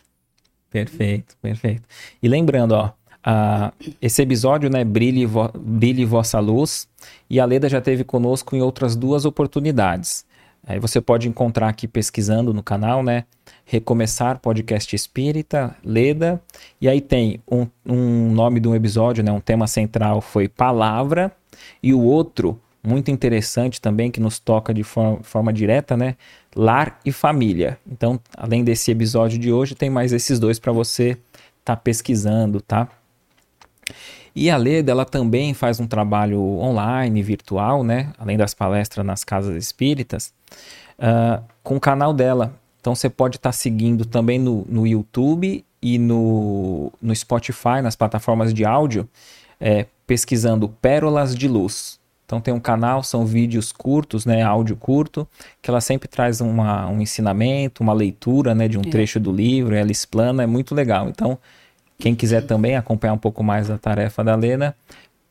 Perfeito, 0.69 1.37
perfeito. 1.41 1.87
E 2.21 2.27
lembrando, 2.27 2.73
ó, 2.73 2.91
Uh, 3.25 3.73
esse 3.99 4.21
episódio, 4.21 4.69
né, 4.69 4.83
Brilhe, 4.83 5.25
vo 5.25 5.49
Brilhe 5.57 6.05
Vossa 6.05 6.39
Luz, 6.39 6.87
e 7.27 7.39
a 7.39 7.45
Leda 7.45 7.67
já 7.67 7.81
teve 7.81 8.03
conosco 8.03 8.55
em 8.55 8.61
outras 8.61 8.95
duas 8.95 9.25
oportunidades. 9.25 10.25
Aí 10.67 10.79
você 10.79 10.99
pode 10.99 11.27
encontrar 11.27 11.69
aqui 11.69 11.87
pesquisando 11.87 12.53
no 12.53 12.63
canal, 12.63 13.03
né? 13.03 13.25
Recomeçar 13.65 14.39
Podcast 14.39 14.95
Espírita, 14.95 15.75
Leda. 15.83 16.41
E 16.81 16.89
aí 16.89 17.01
tem 17.01 17.39
um, 17.49 17.67
um 17.85 18.31
nome 18.31 18.59
de 18.59 18.67
um 18.67 18.75
episódio, 18.75 19.23
né? 19.23 19.31
Um 19.31 19.39
tema 19.39 19.67
central 19.67 20.21
foi 20.21 20.47
Palavra. 20.47 21.31
E 21.83 21.93
o 21.93 22.01
outro, 22.01 22.59
muito 22.83 23.11
interessante 23.11 23.79
também, 23.79 24.09
que 24.09 24.19
nos 24.19 24.39
toca 24.39 24.73
de 24.73 24.83
forma, 24.83 25.19
forma 25.21 25.53
direta, 25.53 25.95
né? 25.95 26.15
Lar 26.55 26.99
e 27.05 27.11
Família. 27.11 27.77
Então, 27.85 28.19
além 28.35 28.63
desse 28.63 28.89
episódio 28.89 29.37
de 29.37 29.51
hoje, 29.51 29.75
tem 29.75 29.89
mais 29.89 30.11
esses 30.13 30.39
dois 30.39 30.57
para 30.57 30.71
você 30.71 31.11
estar 31.11 31.19
tá 31.63 31.75
pesquisando, 31.75 32.59
tá? 32.59 32.89
E 34.35 34.49
a 34.49 34.57
Leda, 34.57 34.91
ela 34.91 35.05
também 35.05 35.53
faz 35.53 35.79
um 35.79 35.87
trabalho 35.87 36.41
online, 36.41 37.23
virtual, 37.23 37.83
né? 37.83 38.11
Além 38.17 38.37
das 38.37 38.53
palestras 38.53 39.05
nas 39.05 39.23
casas 39.23 39.55
espíritas, 39.55 40.33
uh, 40.99 41.41
com 41.63 41.77
o 41.77 41.79
canal 41.79 42.13
dela. 42.13 42.53
Então 42.81 42.93
você 42.93 43.09
pode 43.09 43.37
estar 43.37 43.49
tá 43.49 43.53
seguindo 43.53 44.05
também 44.05 44.37
no, 44.37 44.65
no 44.69 44.85
YouTube 44.85 45.63
e 45.81 45.97
no, 45.97 46.91
no 47.01 47.15
Spotify, 47.15 47.81
nas 47.81 47.95
plataformas 47.95 48.53
de 48.53 48.65
áudio, 48.65 49.07
é, 49.59 49.85
pesquisando 50.05 50.67
Pérolas 50.67 51.35
de 51.35 51.47
Luz. 51.47 51.99
Então 52.25 52.41
tem 52.41 52.53
um 52.53 52.59
canal, 52.59 53.03
são 53.03 53.25
vídeos 53.25 53.71
curtos, 53.71 54.25
né, 54.25 54.41
áudio 54.41 54.75
curto, 54.75 55.27
que 55.61 55.69
ela 55.69 55.79
sempre 55.79 56.07
traz 56.07 56.41
uma, 56.41 56.87
um 56.87 56.99
ensinamento, 56.99 57.83
uma 57.83 57.93
leitura, 57.93 58.55
né, 58.55 58.67
de 58.67 58.77
um 58.77 58.81
é. 58.81 58.89
trecho 58.89 59.19
do 59.19 59.31
livro, 59.31 59.75
ela 59.75 59.91
explana, 59.91 60.43
é 60.43 60.47
muito 60.47 60.73
legal. 60.73 61.07
Então 61.07 61.37
quem 61.97 62.15
quiser 62.15 62.41
também 62.45 62.75
acompanhar 62.75 63.13
um 63.13 63.17
pouco 63.17 63.43
mais 63.43 63.67
da 63.67 63.77
tarefa 63.77 64.23
da 64.23 64.35
Leda, 64.35 64.75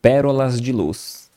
Pérolas 0.00 0.61
de 0.61 0.73
Luz. 0.73 1.30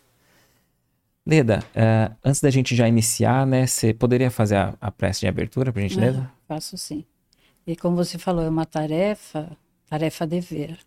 Leda, 1.26 1.60
uh, 1.76 2.16
antes 2.24 2.40
da 2.40 2.50
gente 2.50 2.76
já 2.76 2.88
iniciar, 2.88 3.46
né, 3.46 3.68
você 3.68 3.94
poderia 3.94 4.32
fazer 4.32 4.56
a, 4.56 4.74
a 4.80 4.90
prece 4.90 5.22
de 5.22 5.28
abertura, 5.28 5.74
por 5.74 5.82
gentileza? 5.82 6.22
Ah, 6.22 6.56
faço 6.56 6.78
sim. 6.78 7.04
E 7.66 7.76
como 7.76 7.98
você 7.98 8.18
falou, 8.18 8.44
é 8.44 8.50
uma 8.50 8.66
tarefa, 8.66 9.52
tarefa 9.90 10.26
dever. 10.26 10.80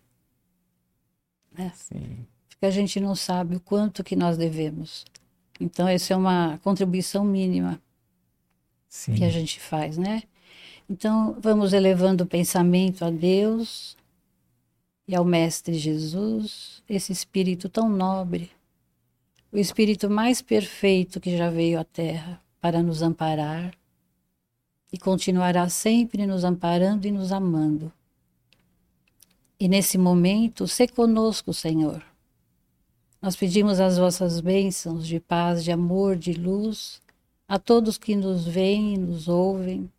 Né? 1.55 1.71
Sim. 1.75 2.25
Porque 2.49 2.65
a 2.65 2.71
gente 2.71 2.99
não 2.99 3.15
sabe 3.15 3.55
o 3.55 3.59
quanto 3.59 4.03
que 4.03 4.15
nós 4.15 4.35
devemos. 4.35 5.05
Então, 5.59 5.87
essa 5.87 6.13
é 6.13 6.17
uma 6.17 6.59
contribuição 6.63 7.23
mínima 7.23 7.79
sim. 8.89 9.13
que 9.13 9.23
a 9.23 9.29
gente 9.29 9.59
faz, 9.59 9.95
né? 9.95 10.23
Então, 10.89 11.37
vamos 11.39 11.71
elevando 11.71 12.23
o 12.23 12.27
pensamento 12.27 13.05
a 13.05 13.11
Deus, 13.11 13.95
e 15.11 15.15
ao 15.15 15.25
Mestre 15.25 15.73
Jesus, 15.73 16.81
esse 16.87 17.11
espírito 17.11 17.67
tão 17.67 17.89
nobre, 17.89 18.49
o 19.51 19.57
espírito 19.57 20.09
mais 20.09 20.41
perfeito 20.41 21.19
que 21.19 21.35
já 21.35 21.49
veio 21.49 21.77
à 21.77 21.83
Terra 21.83 22.41
para 22.61 22.81
nos 22.81 23.01
amparar 23.01 23.73
e 24.89 24.97
continuará 24.97 25.67
sempre 25.67 26.25
nos 26.25 26.45
amparando 26.45 27.05
e 27.05 27.11
nos 27.11 27.33
amando. 27.33 27.91
E 29.59 29.67
nesse 29.67 29.97
momento, 29.97 30.65
se 30.65 30.87
conosco, 30.87 31.53
Senhor. 31.53 32.01
Nós 33.21 33.35
pedimos 33.35 33.81
as 33.81 33.97
vossas 33.97 34.39
bênçãos 34.39 35.05
de 35.05 35.19
paz, 35.19 35.61
de 35.61 35.73
amor, 35.73 36.15
de 36.15 36.31
luz 36.31 37.01
a 37.49 37.59
todos 37.59 37.97
que 37.97 38.15
nos 38.15 38.45
veem 38.45 38.93
e 38.93 38.97
nos 38.97 39.27
ouvem 39.27 39.91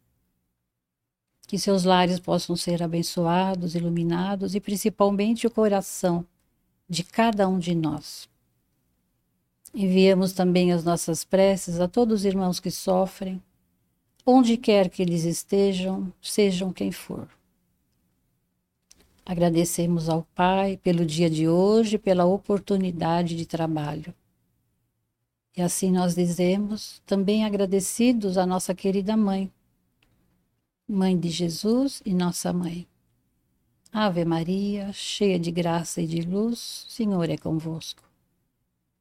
que 1.53 1.59
seus 1.59 1.85
lares 1.85 2.19
possam 2.19 2.57
ser 2.57 2.83
abençoados, 2.83 3.75
iluminados 3.75 4.55
e 4.55 4.61
principalmente 4.61 5.47
o 5.47 5.51
coração 5.51 6.25
de 6.89 7.05
cada 7.05 7.47
um 7.47 7.59
de 7.59 7.75
nós. 7.75 8.27
Enviamos 9.75 10.33
também 10.33 10.73
as 10.73 10.83
nossas 10.83 11.25
preces 11.25 11.79
a 11.79 11.87
todos 11.87 12.21
os 12.21 12.25
irmãos 12.25 12.59
que 12.59 12.71
sofrem, 12.71 13.39
onde 14.25 14.57
quer 14.57 14.89
que 14.89 15.03
eles 15.03 15.25
estejam, 15.25 16.11
sejam 16.23 16.73
quem 16.73 16.91
for. 16.91 17.29
Agradecemos 19.23 20.09
ao 20.09 20.23
Pai 20.35 20.81
pelo 20.83 21.05
dia 21.05 21.29
de 21.29 21.51
hoje, 21.51 21.99
pela 21.99 22.25
oportunidade 22.25 23.37
de 23.37 23.45
trabalho. 23.45 24.15
E 25.55 25.61
assim 25.61 25.93
nós 25.93 26.15
dizemos, 26.15 27.03
também 27.05 27.45
agradecidos 27.45 28.39
à 28.39 28.47
nossa 28.47 28.75
querida 28.75 29.19
mãe, 29.19 29.53
Mãe 30.95 31.19
de 31.19 31.31
Jesus 31.31 32.03
e 32.05 32.13
nossa 32.13 32.53
mãe. 32.53 32.87
Ave 33.91 34.27
Maria, 34.27 34.93
cheia 34.93 35.41
de 35.41 35.51
graça 35.51 36.03
e 36.03 36.07
de 36.07 36.21
luz, 36.21 36.85
Senhor 36.87 37.31
é 37.31 37.37
convosco. 37.39 38.03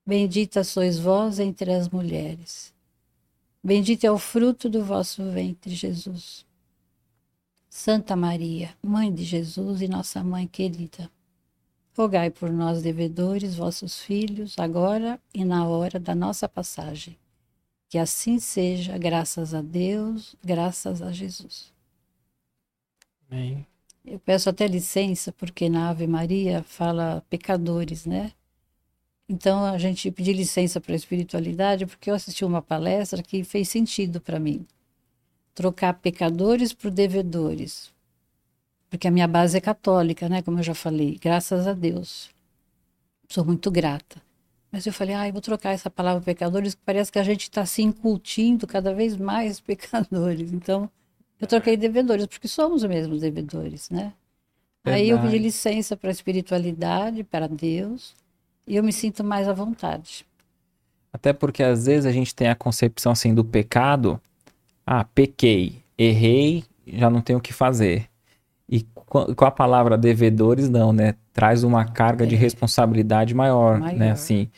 Bendita 0.07 0.63
sois 0.63 0.97
vós 0.97 1.37
entre 1.37 1.69
as 1.73 1.89
mulheres. 1.89 2.73
Bendito 3.61 4.05
é 4.05 4.11
o 4.11 4.17
fruto 4.17 4.69
do 4.69 4.85
vosso 4.85 5.21
ventre, 5.31 5.75
Jesus. 5.75 6.45
Santa 7.69 8.15
Maria, 8.15 8.73
Mãe 8.81 9.13
de 9.13 9.25
Jesus 9.25 9.81
e 9.81 9.89
nossa 9.89 10.23
Mãe 10.23 10.47
querida, 10.47 11.11
rogai 11.93 12.29
por 12.29 12.53
nós, 12.53 12.81
devedores, 12.81 13.55
vossos 13.55 13.99
filhos, 13.99 14.57
agora 14.57 15.19
e 15.33 15.43
na 15.43 15.67
hora 15.67 15.99
da 15.99 16.15
nossa 16.15 16.47
passagem. 16.47 17.17
Que 17.89 17.97
assim 17.97 18.39
seja, 18.39 18.97
graças 18.97 19.53
a 19.53 19.61
Deus, 19.61 20.37
graças 20.41 21.01
a 21.01 21.11
Jesus. 21.11 21.70
Amém. 23.31 23.65
Eu 24.05 24.19
peço 24.19 24.49
até 24.49 24.67
licença, 24.67 25.31
porque 25.31 25.69
na 25.69 25.89
Ave 25.89 26.05
Maria 26.05 26.63
fala 26.63 27.23
pecadores, 27.29 28.05
né? 28.05 28.33
Então 29.29 29.63
a 29.63 29.77
gente 29.77 30.11
pedir 30.11 30.33
licença 30.33 30.81
para 30.81 30.93
a 30.93 30.95
espiritualidade, 30.95 31.85
porque 31.85 32.09
eu 32.09 32.15
assisti 32.15 32.43
uma 32.43 32.61
palestra 32.61 33.23
que 33.23 33.43
fez 33.43 33.69
sentido 33.69 34.19
para 34.19 34.39
mim 34.39 34.65
trocar 35.53 35.93
pecadores 35.95 36.73
por 36.73 36.91
devedores. 36.91 37.93
Porque 38.89 39.07
a 39.07 39.11
minha 39.11 39.27
base 39.27 39.57
é 39.57 39.61
católica, 39.61 40.27
né? 40.27 40.41
Como 40.41 40.59
eu 40.59 40.63
já 40.63 40.73
falei, 40.73 41.17
graças 41.21 41.67
a 41.67 41.73
Deus. 41.73 42.29
Sou 43.29 43.45
muito 43.45 43.71
grata. 43.71 44.21
Mas 44.71 44.85
eu 44.85 44.93
falei, 44.93 45.15
ah, 45.15 45.27
eu 45.27 45.33
vou 45.33 45.41
trocar 45.41 45.71
essa 45.71 45.89
palavra 45.89 46.21
pecadores, 46.21 46.75
que 46.75 46.81
parece 46.85 47.11
que 47.11 47.19
a 47.19 47.23
gente 47.23 47.43
está 47.43 47.65
se 47.65 47.81
incultindo 47.81 48.67
cada 48.67 48.93
vez 48.93 49.15
mais 49.17 49.59
pecadores. 49.61 50.51
Então, 50.51 50.89
eu 51.41 51.47
troquei 51.47 51.75
devedores, 51.75 52.25
porque 52.27 52.47
somos 52.47 52.83
mesmo 52.83 53.17
devedores, 53.17 53.89
né? 53.89 54.13
Verdade. 54.83 55.03
Aí 55.03 55.09
eu 55.09 55.19
pedi 55.19 55.37
licença 55.37 55.97
para 55.97 56.09
a 56.09 56.11
espiritualidade, 56.11 57.23
para 57.23 57.47
Deus, 57.47 58.15
e 58.65 58.75
eu 58.75 58.83
me 58.83 58.93
sinto 58.93 59.23
mais 59.23 59.47
à 59.47 59.53
vontade. 59.53 60.25
Até 61.11 61.33
porque 61.33 61.61
às 61.61 61.85
vezes 61.85 62.05
a 62.05 62.11
gente 62.11 62.33
tem 62.33 62.47
a 62.47 62.55
concepção 62.55 63.11
assim 63.11 63.33
do 63.33 63.43
pecado 63.43 64.21
ah, 64.85 65.03
pequei, 65.03 65.81
errei, 65.97 66.63
já 66.85 67.09
não 67.09 67.21
tenho 67.21 67.39
o 67.39 67.41
que 67.41 67.53
fazer. 67.53 68.09
E 68.67 68.83
com 69.05 69.45
a 69.45 69.51
palavra 69.51 69.97
devedores, 69.97 70.69
não, 70.69 70.93
né? 70.93 71.15
Traz 71.33 71.63
uma 71.63 71.85
carga 71.85 72.23
é. 72.23 72.27
de 72.27 72.35
responsabilidade 72.35 73.33
maior, 73.33 73.75
né? 73.75 73.85
maior, 73.85 73.99
né? 73.99 74.11
Assim, 74.11 74.49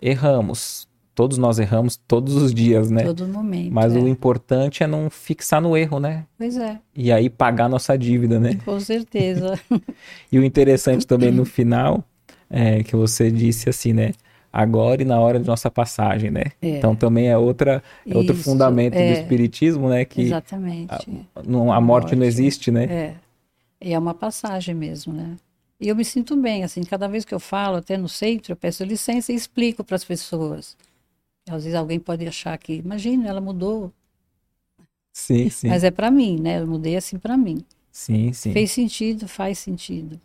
erramos. 0.00 0.88
Todos 1.20 1.36
nós 1.36 1.58
erramos 1.58 1.98
todos 2.08 2.34
os 2.34 2.54
dias, 2.54 2.90
né? 2.90 3.04
Todo 3.04 3.28
momento. 3.28 3.70
Mas 3.74 3.94
é. 3.94 3.98
o 3.98 4.08
importante 4.08 4.82
é 4.82 4.86
não 4.86 5.10
fixar 5.10 5.60
no 5.60 5.76
erro, 5.76 6.00
né? 6.00 6.24
Pois 6.38 6.56
é. 6.56 6.78
E 6.96 7.12
aí 7.12 7.28
pagar 7.28 7.68
nossa 7.68 7.94
dívida, 7.98 8.40
né? 8.40 8.58
Com 8.64 8.80
certeza. 8.80 9.60
e 10.32 10.38
o 10.38 10.42
interessante 10.42 11.06
também 11.06 11.30
no 11.30 11.44
final 11.44 12.02
é 12.48 12.82
que 12.82 12.96
você 12.96 13.30
disse 13.30 13.68
assim, 13.68 13.92
né? 13.92 14.12
agora 14.50 15.02
e 15.02 15.04
na 15.04 15.20
hora 15.20 15.38
de 15.38 15.46
nossa 15.46 15.70
passagem, 15.70 16.30
né? 16.30 16.44
É. 16.62 16.78
Então 16.78 16.96
também 16.96 17.28
é 17.28 17.36
outra 17.36 17.82
é 18.06 18.16
outro 18.16 18.34
fundamento 18.34 18.94
é. 18.94 19.12
do 19.12 19.20
espiritismo, 19.20 19.90
né? 19.90 20.06
Que 20.06 20.22
Exatamente. 20.22 20.90
A, 20.90 21.40
a, 21.40 21.42
morte, 21.42 21.84
morte 21.84 22.16
não 22.16 22.24
existe, 22.24 22.70
né? 22.70 22.84
É. 22.84 23.14
E 23.78 23.92
é 23.92 23.98
uma 23.98 24.14
passagem 24.14 24.74
mesmo, 24.74 25.12
né? 25.12 25.36
E 25.78 25.86
eu 25.86 25.94
me 25.94 26.04
sinto 26.04 26.34
bem, 26.34 26.64
assim, 26.64 26.82
cada 26.82 27.06
vez 27.06 27.26
que 27.26 27.34
eu 27.34 27.40
falo, 27.40 27.76
até 27.76 27.98
no 27.98 28.08
centro, 28.08 28.52
eu 28.52 28.56
peço 28.56 28.82
licença 28.84 29.32
e 29.32 29.34
explico 29.34 29.84
para 29.84 29.96
as 29.96 30.04
pessoas. 30.04 30.78
Às 31.48 31.64
vezes 31.64 31.74
alguém 31.74 31.98
pode 31.98 32.26
achar 32.26 32.56
que, 32.58 32.74
imagina, 32.74 33.28
ela 33.28 33.40
mudou. 33.40 33.92
Sim, 35.12 35.50
sim. 35.50 35.68
Mas 35.68 35.82
é 35.82 35.90
para 35.90 36.10
mim, 36.10 36.38
né? 36.40 36.60
Eu 36.60 36.66
mudei 36.66 36.96
assim 36.96 37.18
para 37.18 37.36
mim. 37.36 37.64
Sim, 37.90 38.32
sim. 38.32 38.52
Fez 38.52 38.70
sentido, 38.70 39.26
faz 39.26 39.58
sentido. 39.58 40.20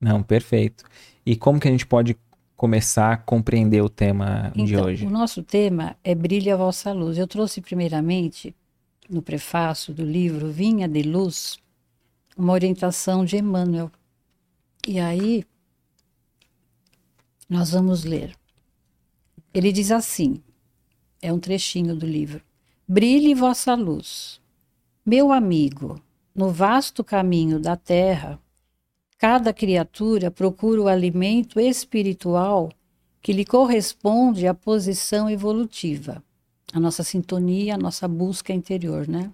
Não, 0.00 0.22
perfeito. 0.22 0.84
E 1.24 1.36
como 1.36 1.60
que 1.60 1.68
a 1.68 1.70
gente 1.70 1.86
pode 1.86 2.16
começar 2.56 3.12
a 3.12 3.16
compreender 3.16 3.82
o 3.82 3.88
tema 3.88 4.50
então, 4.54 4.64
de 4.64 4.76
hoje? 4.76 5.06
O 5.06 5.10
nosso 5.10 5.42
tema 5.42 5.96
é 6.02 6.14
Brilha 6.14 6.54
a 6.54 6.56
Vossa 6.56 6.92
Luz. 6.92 7.18
Eu 7.18 7.26
trouxe 7.26 7.60
primeiramente, 7.60 8.54
no 9.08 9.20
prefácio 9.20 9.92
do 9.92 10.04
livro 10.04 10.50
Vinha 10.50 10.88
de 10.88 11.02
Luz, 11.02 11.58
uma 12.36 12.52
orientação 12.52 13.24
de 13.24 13.36
Emmanuel. 13.36 13.90
E 14.88 14.98
aí, 14.98 15.44
nós 17.48 17.70
vamos 17.70 18.04
ler. 18.04 18.34
Ele 19.52 19.72
diz 19.72 19.90
assim: 19.90 20.42
é 21.20 21.32
um 21.32 21.38
trechinho 21.38 21.94
do 21.94 22.06
livro. 22.06 22.42
Brilhe 22.86 23.34
vossa 23.34 23.74
luz. 23.74 24.40
Meu 25.04 25.32
amigo, 25.32 26.00
no 26.34 26.50
vasto 26.50 27.02
caminho 27.02 27.58
da 27.58 27.76
terra, 27.76 28.40
Cada 29.22 29.52
criatura 29.52 30.32
procura 30.32 30.82
o 30.82 30.88
alimento 30.88 31.60
espiritual 31.60 32.72
que 33.20 33.32
lhe 33.32 33.44
corresponde 33.44 34.48
à 34.48 34.52
posição 34.52 35.30
evolutiva, 35.30 36.20
a 36.72 36.80
nossa 36.80 37.04
sintonia, 37.04 37.76
a 37.76 37.78
nossa 37.78 38.08
busca 38.08 38.52
interior, 38.52 39.06
né? 39.06 39.30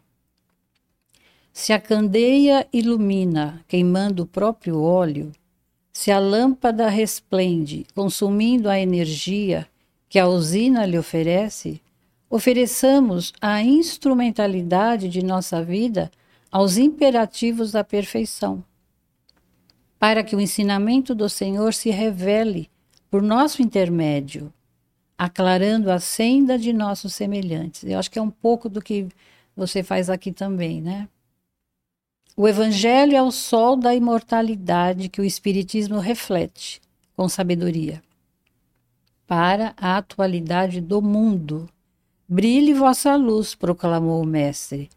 Se 1.54 1.72
a 1.72 1.80
candeia 1.80 2.68
ilumina, 2.70 3.64
queimando 3.66 4.24
o 4.24 4.26
próprio 4.26 4.78
óleo, 4.78 5.32
se 5.90 6.10
a 6.10 6.18
lâmpada 6.18 6.90
resplende, 6.90 7.86
consumindo 7.94 8.68
a 8.68 8.78
energia 8.78 9.66
que 10.08 10.18
a 10.18 10.26
usina 10.26 10.86
lhe 10.86 10.98
oferece, 10.98 11.80
ofereçamos 12.30 13.32
a 13.40 13.62
instrumentalidade 13.62 15.08
de 15.08 15.22
nossa 15.22 15.62
vida 15.62 16.10
aos 16.50 16.76
imperativos 16.78 17.72
da 17.72 17.84
perfeição 17.84 18.64
para 19.98 20.22
que 20.22 20.36
o 20.36 20.40
ensinamento 20.40 21.14
do 21.14 21.28
Senhor 21.28 21.74
se 21.74 21.90
revele 21.90 22.70
por 23.10 23.20
nosso 23.20 23.60
intermédio, 23.60 24.52
aclarando 25.16 25.90
a 25.90 25.98
senda 25.98 26.56
de 26.56 26.72
nossos 26.72 27.14
semelhantes. 27.14 27.82
Eu 27.82 27.98
acho 27.98 28.10
que 28.10 28.18
é 28.18 28.22
um 28.22 28.30
pouco 28.30 28.68
do 28.68 28.80
que 28.80 29.08
você 29.56 29.82
faz 29.82 30.08
aqui 30.08 30.30
também, 30.30 30.80
né? 30.80 31.08
O 32.36 32.46
Evangelho 32.46 33.16
é 33.16 33.22
o 33.22 33.32
sol 33.32 33.76
da 33.76 33.92
imortalidade 33.92 35.08
que 35.08 35.20
o 35.20 35.24
Espiritismo 35.24 35.98
reflete 35.98 36.80
com 37.16 37.28
sabedoria 37.28 38.00
para 39.28 39.74
a 39.76 39.98
atualidade 39.98 40.80
do 40.80 41.02
mundo. 41.02 41.68
Brilhe 42.26 42.72
vossa 42.72 43.14
luz, 43.14 43.54
proclamou 43.54 44.22
o 44.22 44.26
Mestre. 44.26 44.88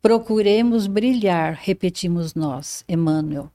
Procuremos 0.00 0.86
brilhar, 0.86 1.58
repetimos 1.60 2.32
nós, 2.34 2.84
Emmanuel. 2.88 3.50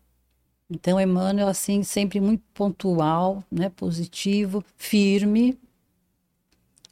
Então, 0.70 1.00
Emmanuel, 1.00 1.48
assim, 1.48 1.84
sempre 1.84 2.20
muito 2.20 2.44
pontual, 2.54 3.44
né, 3.50 3.70
positivo, 3.70 4.62
firme, 4.76 5.58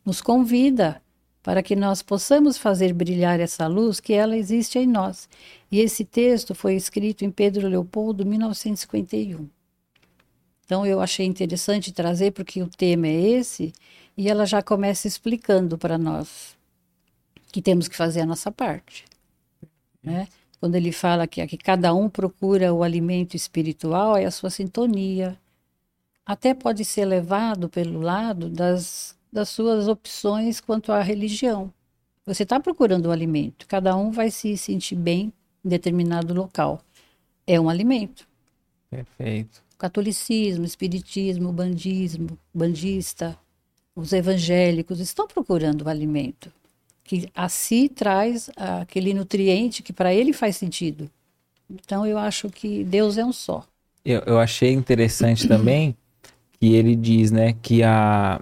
nos 0.06 0.22
convida 0.22 1.02
para 1.42 1.62
que 1.62 1.76
nós 1.76 2.02
possamos 2.02 2.58
fazer 2.58 2.94
brilhar 2.94 3.42
essa 3.42 3.68
luz 3.68 4.00
que 4.00 4.14
ela 4.14 4.38
existe 4.38 4.80
em 4.80 4.88
nós. 4.88 5.28
E 5.70 5.82
esse 5.82 6.06
texto 6.06 6.56
foi 6.56 6.76
escrito 6.76 7.26
em 7.26 7.30
Pedro 7.30 7.68
Leopoldo, 7.68 8.26
1951. 8.26 9.50
Então, 10.74 10.88
eu 10.88 11.00
achei 11.00 11.24
interessante 11.28 11.92
trazer, 11.92 12.32
porque 12.32 12.60
o 12.64 12.68
tema 12.68 13.06
é 13.06 13.14
esse, 13.14 13.72
e 14.18 14.28
ela 14.28 14.44
já 14.44 14.60
começa 14.60 15.08
explicando 15.08 15.78
para 15.78 16.00
nós 16.00 16.58
que 17.52 17.62
temos 17.62 17.88
que 17.88 17.96
fazer 17.96 18.22
a 18.22 18.26
nossa 18.26 18.52
parte. 18.52 19.06
Né? 20.02 20.28
quando 20.60 20.74
ele 20.76 20.92
fala 20.92 21.28
que, 21.28 21.46
que 21.46 21.58
cada 21.58 21.94
um 21.94 22.10
procura 22.10 22.74
o 22.74 22.82
alimento 22.82 23.36
espiritual, 23.36 24.18
é 24.18 24.26
a 24.26 24.32
sua 24.32 24.50
sintonia. 24.50 25.40
Até 26.26 26.56
pode 26.56 26.84
ser 26.84 27.06
levado 27.06 27.70
pelo 27.70 28.02
lado 28.02 28.50
das, 28.50 29.16
das 29.32 29.50
suas 29.50 29.88
opções 29.88 30.60
quanto 30.60 30.92
à 30.92 31.04
religião. 31.04 31.72
Você 32.26 32.42
está 32.42 32.60
procurando 32.60 33.06
o 33.06 33.12
alimento, 33.12 33.68
cada 33.68 33.96
um 33.96 34.10
vai 34.10 34.32
se 34.32 34.58
sentir 34.58 34.96
bem 34.96 35.32
em 35.64 35.70
determinado 35.70 36.34
local. 36.34 36.82
É 37.46 37.60
um 37.60 37.70
alimento. 37.70 38.28
Perfeito. 38.90 39.63
Catolicismo, 39.84 40.64
espiritismo, 40.64 41.52
bandismo, 41.52 42.40
bandista, 42.54 43.38
os 43.94 44.14
evangélicos 44.14 45.02
estão 45.02 45.28
procurando 45.28 45.82
o 45.82 45.90
alimento 45.90 46.50
que 47.04 47.28
a 47.36 47.50
si 47.50 47.90
traz 47.90 48.50
aquele 48.56 49.14
nutriente 49.14 49.84
que 49.84 49.92
para 49.92 50.14
ele 50.14 50.32
faz 50.32 50.56
sentido. 50.56 51.12
Então 51.70 52.06
eu 52.06 52.18
acho 52.18 52.50
que 52.50 52.86
Deus 52.86 53.18
é 53.18 53.26
um 53.26 53.34
só. 53.34 53.66
Eu, 54.06 54.22
eu 54.22 54.40
achei 54.40 54.72
interessante 54.72 55.50
também 55.50 55.98
que 56.58 56.74
ele 56.76 56.96
diz, 56.96 57.30
né, 57.30 57.54
que 57.62 57.84
a, 57.84 58.42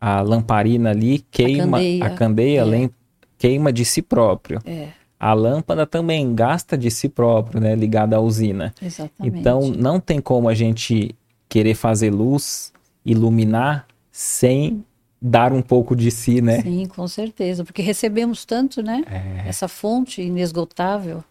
a 0.00 0.20
lamparina 0.22 0.90
ali 0.90 1.24
queima, 1.30 1.78
a 1.78 1.80
candeia, 1.80 2.04
a 2.04 2.10
candeia 2.10 2.84
é. 2.84 2.90
queima 3.38 3.72
de 3.72 3.84
si 3.84 4.02
próprio. 4.02 4.60
É. 4.64 4.88
a 5.18 5.32
lâmpada 5.32 5.86
também 5.86 6.34
gasta 6.34 6.78
de 6.78 6.90
si 6.90 7.08
próprio, 7.08 7.60
né? 7.60 7.74
Ligada 7.74 8.16
à 8.16 8.20
usina. 8.20 8.74
Exatamente. 8.80 9.38
Então, 9.38 9.68
não 9.70 9.98
tem 9.98 10.20
como 10.20 10.48
a 10.48 10.54
gente 10.54 11.14
querer 11.48 11.74
fazer 11.74 12.10
luz, 12.10 12.72
iluminar, 13.04 13.86
sem 14.12 14.84
dar 15.20 15.52
um 15.52 15.62
pouco 15.62 15.96
de 15.96 16.10
si, 16.10 16.40
né? 16.40 16.62
Sim, 16.62 16.86
com 16.86 17.08
certeza. 17.08 17.64
Porque 17.64 17.82
recebemos 17.82 18.44
tanto, 18.44 18.82
né? 18.82 19.02
É. 19.10 19.48
Essa 19.48 19.66
fonte 19.66 20.22
inesgotável. 20.22 21.24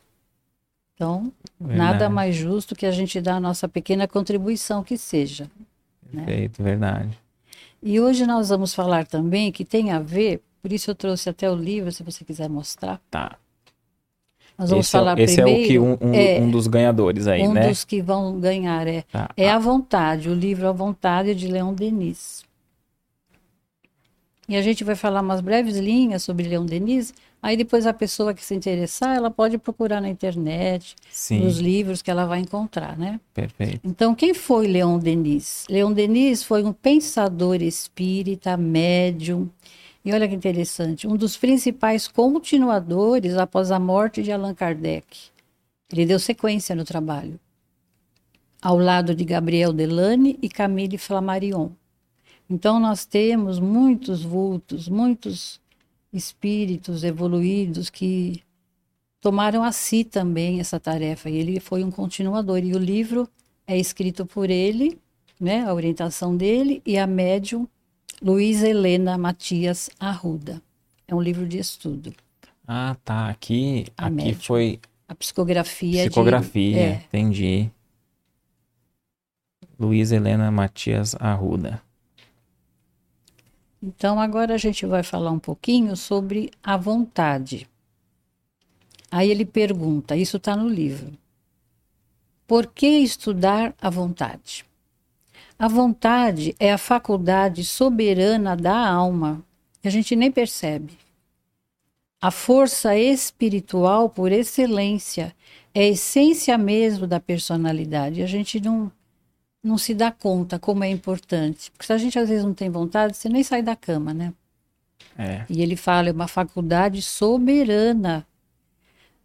Então, 0.95 1.31
Verdade. 1.59 1.77
nada 1.77 2.09
mais 2.09 2.35
justo 2.35 2.75
que 2.75 2.85
a 2.85 2.91
gente 2.91 3.21
dar 3.21 3.35
a 3.35 3.39
nossa 3.39 3.69
pequena 3.69 4.07
contribuição 4.07 4.83
que 4.83 4.97
seja. 4.97 5.49
Né? 6.11 6.25
Perfeito, 6.25 6.63
verdade. 6.63 7.17
E 7.81 7.99
hoje 7.99 8.25
nós 8.25 8.49
vamos 8.49 8.73
falar 8.73 9.05
também 9.05 9.51
que 9.51 9.63
tem 9.63 9.91
a 9.91 9.99
ver, 9.99 10.41
por 10.61 10.73
isso 10.73 10.89
eu 10.89 10.95
trouxe 10.95 11.29
até 11.29 11.49
o 11.49 11.55
livro, 11.55 11.91
se 11.91 12.01
você 12.01 12.25
quiser 12.25 12.49
mostrar. 12.49 12.99
Tá. 13.11 13.37
Nós 14.57 14.69
vamos 14.71 14.87
esse 14.87 14.95
é, 14.95 14.99
falar 14.99 15.19
esse 15.19 15.35
primeiro. 15.35 15.59
é 15.59 15.63
o 15.63 15.67
que 15.67 15.79
um, 15.79 16.09
um, 16.09 16.13
é, 16.13 16.39
um 16.39 16.49
dos 16.49 16.67
ganhadores 16.67 17.27
aí, 17.27 17.43
um 17.47 17.53
né? 17.53 17.67
dos 17.67 17.83
que 17.83 18.01
vão 18.01 18.39
ganhar 18.39 18.87
é, 18.87 19.03
Tá. 19.11 19.29
é 19.37 19.49
A 19.49 19.59
Vontade, 19.59 20.29
o 20.29 20.33
livro 20.33 20.67
A 20.67 20.71
Vontade 20.71 21.35
de 21.35 21.47
Leon 21.47 21.73
Denis. 21.73 22.43
E 24.49 24.55
a 24.55 24.61
gente 24.61 24.83
vai 24.83 24.95
falar 24.95 25.21
umas 25.21 25.41
breves 25.41 25.75
linhas 25.77 26.23
sobre 26.23 26.47
Leon 26.47 26.65
Denis. 26.65 27.13
Aí 27.43 27.55
depois 27.55 27.85
a 27.85 27.93
pessoa 27.93 28.33
que 28.33 28.43
se 28.43 28.55
interessar, 28.55 29.15
ela 29.15 29.29
pode 29.29 29.57
procurar 29.57 30.01
na 30.01 30.09
internet, 30.09 30.95
Sim, 31.11 31.41
nos 31.41 31.59
livros 31.59 32.01
que 32.01 32.09
ela 32.09 32.25
vai 32.25 32.39
encontrar, 32.39 32.97
né? 32.97 33.19
perfeito. 33.33 33.79
Então, 33.83 34.15
quem 34.15 34.33
foi 34.33 34.67
Leon 34.67 34.97
Denis? 34.97 35.65
Leon 35.69 35.91
Denis 35.93 36.43
foi 36.43 36.63
um 36.63 36.73
pensador 36.73 37.61
espírita, 37.61 38.57
médium, 38.57 39.47
e 40.07 40.13
olha 40.13 40.25
que 40.25 40.33
interessante, 40.33 41.05
um 41.05 41.17
dos 41.17 41.35
principais 41.35 42.07
continuadores 42.07 43.35
após 43.35 43.71
a 43.71 43.77
morte 43.77 44.23
de 44.23 44.31
Allan 44.31 44.53
Kardec. 44.53 45.05
Ele 45.91 46.05
deu 46.05 46.17
sequência 46.17 46.73
no 46.73 46.85
trabalho, 46.85 47.37
ao 48.61 48.77
lado 48.77 49.13
de 49.13 49.25
Gabriel 49.25 49.73
Delane 49.73 50.39
e 50.41 50.47
Camille 50.47 50.97
Flammarion. 50.97 51.71
Então, 52.49 52.79
nós 52.79 53.05
temos 53.05 53.59
muitos 53.59 54.23
vultos, 54.23 54.87
muitos 54.87 55.59
espíritos 56.13 57.03
evoluídos 57.03 57.89
que 57.89 58.41
tomaram 59.19 59.61
a 59.61 59.73
si 59.73 60.05
também 60.05 60.61
essa 60.61 60.79
tarefa. 60.79 61.29
E 61.29 61.35
ele 61.35 61.59
foi 61.59 61.83
um 61.83 61.91
continuador. 61.91 62.59
E 62.59 62.73
o 62.73 62.79
livro 62.79 63.27
é 63.67 63.77
escrito 63.77 64.25
por 64.25 64.49
ele, 64.49 64.97
né, 65.37 65.65
a 65.65 65.73
orientação 65.73 66.37
dele, 66.37 66.81
e 66.85 66.97
a 66.97 67.05
médium 67.05 67.67
Luísa 68.21 68.67
Helena 68.67 69.17
Matias 69.17 69.89
Arruda. 69.99 70.61
É 71.07 71.13
um 71.15 71.21
livro 71.21 71.47
de 71.47 71.57
estudo. 71.59 72.13
Ah, 72.67 72.95
tá. 73.03 73.29
Aqui, 73.29 73.85
A 73.97 74.07
aqui 74.07 74.15
médium. 74.15 74.39
foi 74.39 74.79
A 75.07 75.15
psicografia. 75.15 76.03
de- 76.03 76.09
psicografia. 76.09 76.77
é, 76.79 76.93
Entendi. 77.07 77.69
Luiz 79.79 80.11
Helena 80.11 80.49
Matias 80.51 81.15
Arruda. 81.19 81.81
Então, 83.81 84.19
agora 84.19 84.55
a 84.55 84.57
gente 84.57 84.85
vai 84.87 85.03
falar 85.03 85.31
um 85.31 85.39
pouquinho 85.39 85.95
sobre 85.95 86.49
a 86.63 86.75
vontade. 86.75 87.69
Aí 89.11 89.29
ele 89.29 89.45
pergunta: 89.45 90.15
isso 90.17 90.37
está 90.37 90.55
no 90.57 90.67
livro. 90.67 91.13
Por 92.47 92.65
que 92.67 92.87
estudar 92.87 93.75
a 93.79 93.89
vontade? 93.89 94.65
A 95.59 95.67
vontade 95.67 96.55
é 96.59 96.71
a 96.71 96.77
faculdade 96.77 97.63
soberana 97.63 98.55
da 98.55 98.77
alma, 98.77 99.43
que 99.81 99.87
a 99.87 99.91
gente 99.91 100.15
nem 100.15 100.31
percebe. 100.31 100.97
A 102.21 102.29
força 102.29 102.95
espiritual 102.95 104.09
por 104.09 104.31
excelência 104.31 105.35
é 105.73 105.81
a 105.81 105.87
essência 105.87 106.57
mesmo 106.57 107.07
da 107.07 107.19
personalidade. 107.19 108.21
A 108.21 108.27
gente 108.27 108.59
não, 108.59 108.91
não 109.63 109.77
se 109.77 109.93
dá 109.93 110.11
conta 110.11 110.59
como 110.59 110.83
é 110.83 110.89
importante. 110.89 111.71
Porque 111.71 111.85
se 111.85 111.93
a 111.93 111.97
gente 111.97 112.17
às 112.17 112.29
vezes 112.29 112.43
não 112.43 112.53
tem 112.53 112.69
vontade, 112.69 113.15
você 113.15 113.29
nem 113.29 113.43
sai 113.43 113.61
da 113.61 113.75
cama, 113.75 114.13
né? 114.13 114.33
É. 115.17 115.45
E 115.49 115.61
ele 115.61 115.75
fala, 115.75 116.09
é 116.09 116.11
uma 116.11 116.27
faculdade 116.27 117.01
soberana. 117.01 118.25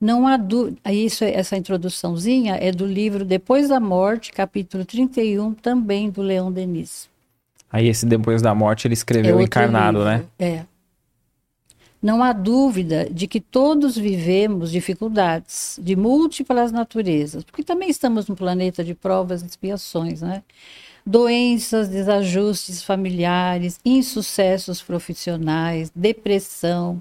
Não 0.02 0.26
há 0.26 0.36
dúvida. 0.36 0.92
Isso, 0.92 1.22
essa 1.22 1.56
introduçãozinha 1.56 2.56
é 2.56 2.72
do 2.72 2.84
livro 2.84 3.24
Depois 3.24 3.68
da 3.68 3.78
Morte, 3.78 4.32
capítulo 4.32 4.84
31, 4.84 5.54
também 5.54 6.10
do 6.10 6.20
Leon 6.20 6.50
Denis. 6.50 7.08
Aí 7.70 7.86
esse 7.86 8.04
depois 8.04 8.42
da 8.42 8.52
morte 8.52 8.88
ele 8.88 8.94
escreveu 8.94 9.36
outro 9.36 9.46
encarnado, 9.46 9.98
livro. 9.98 10.12
né? 10.12 10.24
É. 10.40 10.64
Não 12.02 12.20
há 12.20 12.32
dúvida 12.32 13.08
de 13.08 13.28
que 13.28 13.40
todos 13.40 13.96
vivemos 13.96 14.72
dificuldades 14.72 15.78
de 15.80 15.94
múltiplas 15.94 16.72
naturezas, 16.72 17.44
porque 17.44 17.62
também 17.62 17.88
estamos 17.88 18.26
num 18.26 18.34
planeta 18.34 18.82
de 18.82 18.96
provas 18.96 19.40
e 19.40 19.46
expiações, 19.46 20.20
né? 20.20 20.42
Doenças, 21.06 21.88
desajustes 21.88 22.82
familiares, 22.82 23.78
insucessos 23.84 24.82
profissionais, 24.82 25.92
depressão, 25.94 27.00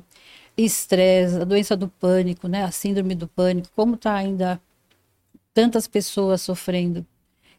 estresse, 0.65 1.37
a 1.37 1.43
doença 1.43 1.75
do 1.75 1.87
pânico, 1.87 2.47
né? 2.47 2.63
A 2.63 2.71
síndrome 2.71 3.15
do 3.15 3.27
pânico, 3.27 3.69
como 3.75 3.95
está 3.95 4.15
ainda 4.15 4.61
tantas 5.53 5.87
pessoas 5.87 6.41
sofrendo. 6.41 7.05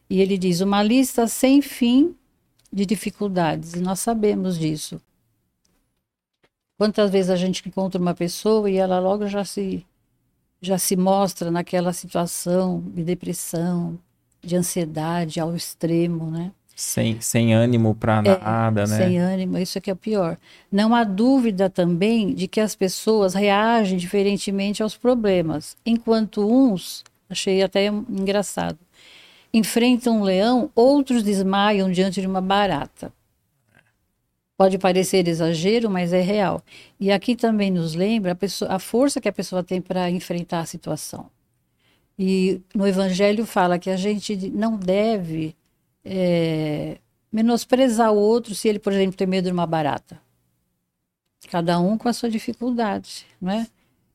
E 0.08 0.20
ele 0.20 0.36
diz 0.38 0.60
uma 0.60 0.82
lista 0.82 1.26
sem 1.26 1.62
fim 1.62 2.14
de 2.72 2.86
dificuldades, 2.86 3.74
e 3.74 3.80
nós 3.80 4.00
sabemos 4.00 4.58
disso. 4.58 5.00
Quantas 6.78 7.10
vezes 7.10 7.30
a 7.30 7.36
gente 7.36 7.66
encontra 7.68 8.00
uma 8.00 8.14
pessoa 8.14 8.68
e 8.70 8.76
ela 8.76 8.98
logo 8.98 9.26
já 9.26 9.44
se 9.44 9.86
já 10.60 10.78
se 10.78 10.96
mostra 10.96 11.50
naquela 11.50 11.92
situação 11.92 12.80
de 12.94 13.02
depressão, 13.02 13.98
de 14.40 14.54
ansiedade 14.56 15.40
ao 15.40 15.56
extremo, 15.56 16.30
né? 16.30 16.52
Sem, 16.74 17.20
sem 17.20 17.54
ânimo 17.54 17.94
pra 17.94 18.22
nada, 18.22 18.86
né? 18.86 18.94
É, 18.94 18.98
Sem 18.98 19.18
ânimo, 19.18 19.58
isso 19.58 19.76
é 19.76 19.80
que 19.80 19.90
é 19.90 19.92
o 19.92 19.96
pior. 19.96 20.36
Não 20.70 20.94
há 20.94 21.04
dúvida 21.04 21.68
também 21.68 22.34
de 22.34 22.48
que 22.48 22.60
as 22.60 22.74
pessoas 22.74 23.34
reagem 23.34 23.98
diferentemente 23.98 24.82
aos 24.82 24.96
problemas, 24.96 25.76
enquanto 25.84 26.40
uns, 26.50 27.04
achei 27.28 27.62
até 27.62 27.86
engraçado, 27.86 28.78
enfrentam 29.52 30.20
um 30.20 30.22
leão, 30.22 30.70
outros 30.74 31.22
desmaiam 31.22 31.90
diante 31.90 32.20
de 32.20 32.26
uma 32.26 32.40
barata. 32.40 33.12
Pode 34.56 34.78
parecer 34.78 35.26
exagero, 35.28 35.90
mas 35.90 36.12
é 36.12 36.20
real. 36.20 36.62
E 36.98 37.10
aqui 37.10 37.34
também 37.34 37.70
nos 37.70 37.94
lembra 37.94 38.32
a, 38.32 38.34
pessoa, 38.34 38.72
a 38.72 38.78
força 38.78 39.20
que 39.20 39.28
a 39.28 39.32
pessoa 39.32 39.62
tem 39.62 39.80
para 39.80 40.10
enfrentar 40.10 40.60
a 40.60 40.66
situação. 40.66 41.28
E 42.18 42.60
no 42.74 42.86
Evangelho 42.86 43.44
fala 43.44 43.78
que 43.78 43.90
a 43.90 43.96
gente 43.96 44.36
não 44.50 44.76
deve 44.76 45.54
é, 46.04 46.98
menosprezar 47.30 48.12
o 48.12 48.16
outro 48.16 48.54
se 48.54 48.68
ele, 48.68 48.78
por 48.78 48.92
exemplo, 48.92 49.16
tem 49.16 49.26
medo 49.26 49.46
de 49.46 49.52
uma 49.52 49.66
barata. 49.66 50.20
Cada 51.48 51.78
um 51.80 51.98
com 51.98 52.08
a 52.08 52.12
sua 52.12 52.30
dificuldade, 52.30 53.26
né? 53.40 53.66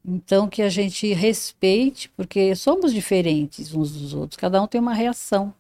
Então 0.06 0.48
que 0.48 0.62
a 0.62 0.70
gente 0.70 1.14
respeite, 1.14 2.10
porque 2.16 2.56
somos 2.56 2.94
diferentes 2.94 3.74
uns 3.74 3.92
dos 3.92 4.14
outros, 4.14 4.38
cada 4.38 4.62
um 4.62 4.68
tem 4.68 4.80
uma 4.80 4.94
reação. 4.94 5.54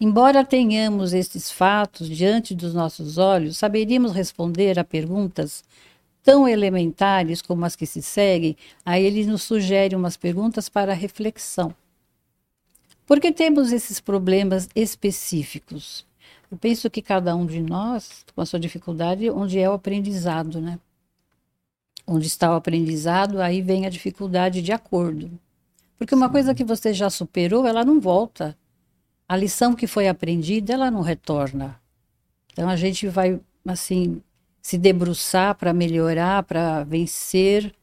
Embora 0.00 0.44
tenhamos 0.44 1.12
estes 1.12 1.50
fatos 1.50 2.08
diante 2.08 2.54
dos 2.54 2.74
nossos 2.74 3.18
olhos, 3.18 3.56
saberíamos 3.56 4.12
responder 4.12 4.78
a 4.78 4.84
perguntas 4.84 5.64
tão 6.22 6.48
elementares 6.48 7.42
como 7.42 7.64
as 7.64 7.76
que 7.76 7.86
se 7.86 8.02
seguem. 8.02 8.56
Aí 8.84 9.04
ele 9.04 9.24
nos 9.24 9.42
sugere 9.42 9.94
umas 9.94 10.16
perguntas 10.16 10.68
para 10.68 10.92
reflexão. 10.92 11.74
Por 13.06 13.20
que 13.20 13.32
temos 13.32 13.72
esses 13.72 14.00
problemas 14.00 14.68
específicos? 14.74 16.06
Eu 16.50 16.56
penso 16.56 16.90
que 16.90 17.02
cada 17.02 17.34
um 17.34 17.46
de 17.46 17.60
nós, 17.60 18.24
com 18.34 18.40
a 18.40 18.46
sua 18.46 18.60
dificuldade, 18.60 19.30
onde 19.30 19.58
é 19.58 19.68
o 19.68 19.74
aprendizado, 19.74 20.60
né? 20.60 20.78
Onde 22.06 22.26
está 22.26 22.52
o 22.52 22.56
aprendizado, 22.56 23.40
aí 23.40 23.62
vem 23.62 23.86
a 23.86 23.90
dificuldade 23.90 24.60
de 24.60 24.72
acordo. 24.72 25.30
Porque 25.98 26.14
uma 26.14 26.28
coisa 26.28 26.54
que 26.54 26.64
você 26.64 26.92
já 26.92 27.08
superou, 27.08 27.66
ela 27.66 27.84
não 27.84 28.00
volta. 28.00 28.56
A 29.28 29.36
lição 29.36 29.74
que 29.74 29.86
foi 29.86 30.08
aprendida, 30.08 30.74
ela 30.74 30.90
não 30.90 31.00
retorna. 31.00 31.80
Então 32.52 32.68
a 32.68 32.76
gente 32.76 33.08
vai, 33.08 33.40
assim, 33.66 34.20
se 34.60 34.76
debruçar 34.76 35.54
para 35.54 35.72
melhorar, 35.72 36.42
para 36.42 36.84
vencer 36.84 37.74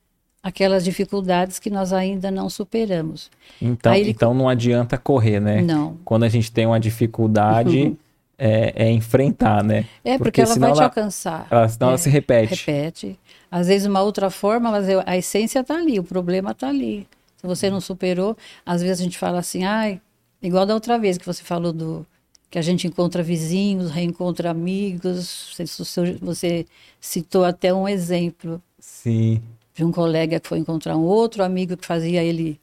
aquelas 0.41 0.84
dificuldades 0.84 1.60
que 1.60 1.69
nós 1.69 1.91
ainda 1.93 2.32
não 2.32 2.49
superamos. 2.49 3.30
Então, 3.62 3.93
ele- 3.93 4.12
então 4.12 4.34
não 4.34 4.47
adianta 4.47 4.97
correr, 4.97 5.39
né? 5.39 5.62
Não. 5.62 5.97
Quando 6.06 6.23
a 6.23 6.30
gente 6.30 6.52
tem 6.52 6.65
uma 6.65 6.80
dificuldade, 6.80 7.95
é, 8.38 8.86
é 8.86 8.91
enfrentar, 8.91 9.63
né? 9.63 9.86
É 10.04 10.17
porque, 10.17 10.41
Porque 10.41 10.41
ela 10.41 10.56
vai 10.56 10.71
te 10.71 10.75
ela- 10.78 10.84
alcançar. 10.86 11.47
Ela, 11.52 11.67
senão 11.67 11.88
ela 11.89 11.95
É, 11.95 11.97
se 11.97 12.10
repete. 12.10 12.56
Repete. 12.65 13.19
Às 13.52 13.67
vezes 13.67 13.86
uma 13.88 14.02
outra 14.02 14.30
forma, 14.30 14.71
mas 14.71 14.86
a 15.06 15.17
essência 15.17 15.60
está 15.60 15.75
ali, 15.75 15.99
o 15.99 16.04
problema 16.04 16.52
está 16.52 16.69
ali. 16.69 17.06
Se 17.38 17.45
você 17.47 17.69
não 17.69 17.82
superou, 17.82 18.38
às 18.65 18.82
vezes 18.82 18.99
a 19.02 19.04
gente 19.04 19.17
fala 19.17 19.39
assim, 19.39 19.63
ai, 19.65 19.99
igual 20.41 20.65
da 20.65 20.73
outra 20.73 20.97
vez 20.99 21.17
que 21.17 21.25
você 21.25 21.43
falou 21.43 21.73
do 21.73 22.06
que 22.49 22.58
a 22.58 22.62
gente 22.62 22.88
encontra 22.88 23.21
vizinhos, 23.21 23.91
reencontra 23.91 24.49
amigos. 24.52 25.54
Você, 25.56 26.15
você 26.21 26.65
citou 26.99 27.43
até 27.45 27.73
um 27.73 27.88
exemplo. 27.88 28.62
Sim. 28.80 29.41
De 29.79 29.85
um 29.85 29.93
colega 29.93 30.41
que 30.41 30.47
foi 30.49 30.59
encontrar 30.59 30.97
um 30.97 31.05
outro 31.05 31.41
amigo 31.41 31.77
que 31.77 31.85
fazia 31.85 32.21
ele 32.21 32.59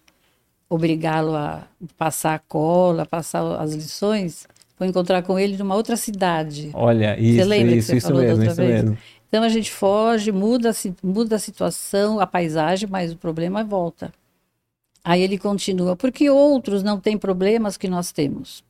obrigá-lo 0.69 1.35
a 1.35 1.67
passar 1.97 2.35
a 2.35 2.39
cola, 2.39 3.07
passar 3.07 3.59
as 3.59 3.73
lições, 3.73 4.47
foi 4.77 4.89
encontrar 4.89 5.23
com 5.23 5.39
ele 5.39 5.57
numa 5.57 5.75
outra 5.75 5.97
cidade. 5.97 6.71
Olha, 6.75 7.19
isso, 7.19 7.39
você 7.39 7.45
lembra 7.45 7.75
isso, 7.75 7.87
que 7.87 7.93
você 7.93 7.97
isso 7.97 8.07
falou 8.07 8.21
mesmo, 8.23 8.45
da 8.45 8.51
outra 8.51 8.55
vez? 8.55 8.83
mesmo. 8.83 8.99
Então 9.31 9.43
a 9.43 9.49
gente 9.49 9.73
foge, 9.73 10.31
muda, 10.31 10.73
muda 11.03 11.37
a 11.37 11.39
situação, 11.39 12.21
a 12.21 12.27
paisagem, 12.27 12.87
mas 12.87 13.13
o 13.13 13.17
problema 13.17 13.65
volta. 13.65 14.13
Aí 15.03 15.23
ele 15.23 15.39
continua, 15.39 15.97
porque 15.97 16.29
outros 16.29 16.83
não 16.83 17.01
têm 17.01 17.17
problemas 17.17 17.79
que 17.79 17.89
nós 17.89 18.13
temos. 18.13 18.63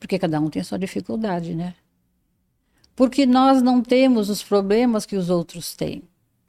Porque 0.00 0.18
cada 0.18 0.40
um 0.40 0.48
tem 0.48 0.62
a 0.62 0.64
sua 0.64 0.78
dificuldade, 0.78 1.54
né? 1.54 1.74
Porque 2.96 3.26
nós 3.26 3.60
não 3.60 3.82
temos 3.82 4.30
os 4.30 4.42
problemas 4.42 5.04
que 5.04 5.16
os 5.16 5.28
outros 5.28 5.76
têm. 5.76 6.02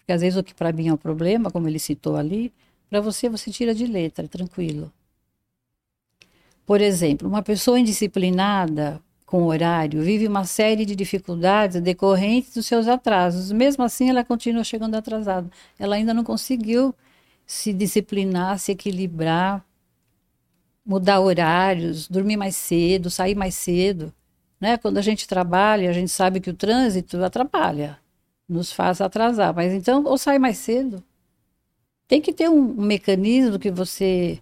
Porque 0.03 0.11
às 0.11 0.21
vezes 0.21 0.37
o 0.37 0.43
que 0.43 0.53
para 0.53 0.73
mim 0.73 0.89
é 0.89 0.93
um 0.93 0.97
problema, 0.97 1.49
como 1.49 1.67
ele 1.67 1.79
citou 1.79 2.17
ali, 2.17 2.53
para 2.89 2.99
você 2.99 3.29
você 3.29 3.49
tira 3.49 3.73
de 3.73 3.87
letra, 3.87 4.27
tranquilo. 4.27 4.91
Por 6.65 6.81
exemplo, 6.81 7.27
uma 7.27 7.41
pessoa 7.41 7.79
indisciplinada 7.79 9.01
com 9.25 9.45
horário 9.45 10.01
vive 10.03 10.27
uma 10.27 10.45
série 10.45 10.85
de 10.85 10.95
dificuldades 10.95 11.81
decorrentes 11.81 12.53
dos 12.53 12.67
seus 12.67 12.87
atrasos. 12.87 13.51
Mesmo 13.51 13.83
assim, 13.83 14.09
ela 14.09 14.23
continua 14.23 14.63
chegando 14.63 14.95
atrasada. 14.95 15.49
Ela 15.79 15.95
ainda 15.95 16.13
não 16.13 16.23
conseguiu 16.23 16.93
se 17.45 17.73
disciplinar, 17.73 18.59
se 18.59 18.73
equilibrar, 18.73 19.65
mudar 20.85 21.19
horários, 21.21 22.07
dormir 22.07 22.37
mais 22.37 22.55
cedo, 22.55 23.09
sair 23.09 23.35
mais 23.35 23.55
cedo. 23.55 24.13
Né? 24.59 24.77
Quando 24.77 24.97
a 24.97 25.01
gente 25.01 25.27
trabalha, 25.27 25.89
a 25.89 25.93
gente 25.93 26.11
sabe 26.11 26.39
que 26.39 26.49
o 26.49 26.53
trânsito 26.53 27.23
atrapalha, 27.23 27.99
nos 28.47 28.71
faz 28.71 29.01
atrasar. 29.01 29.53
Mas 29.53 29.73
então, 29.73 30.03
ou 30.05 30.17
sai 30.17 30.39
mais 30.39 30.57
cedo. 30.57 31.03
Tem 32.07 32.21
que 32.21 32.33
ter 32.33 32.49
um, 32.49 32.79
um 32.79 32.85
mecanismo 32.85 33.57
que 33.57 33.71
você 33.71 34.41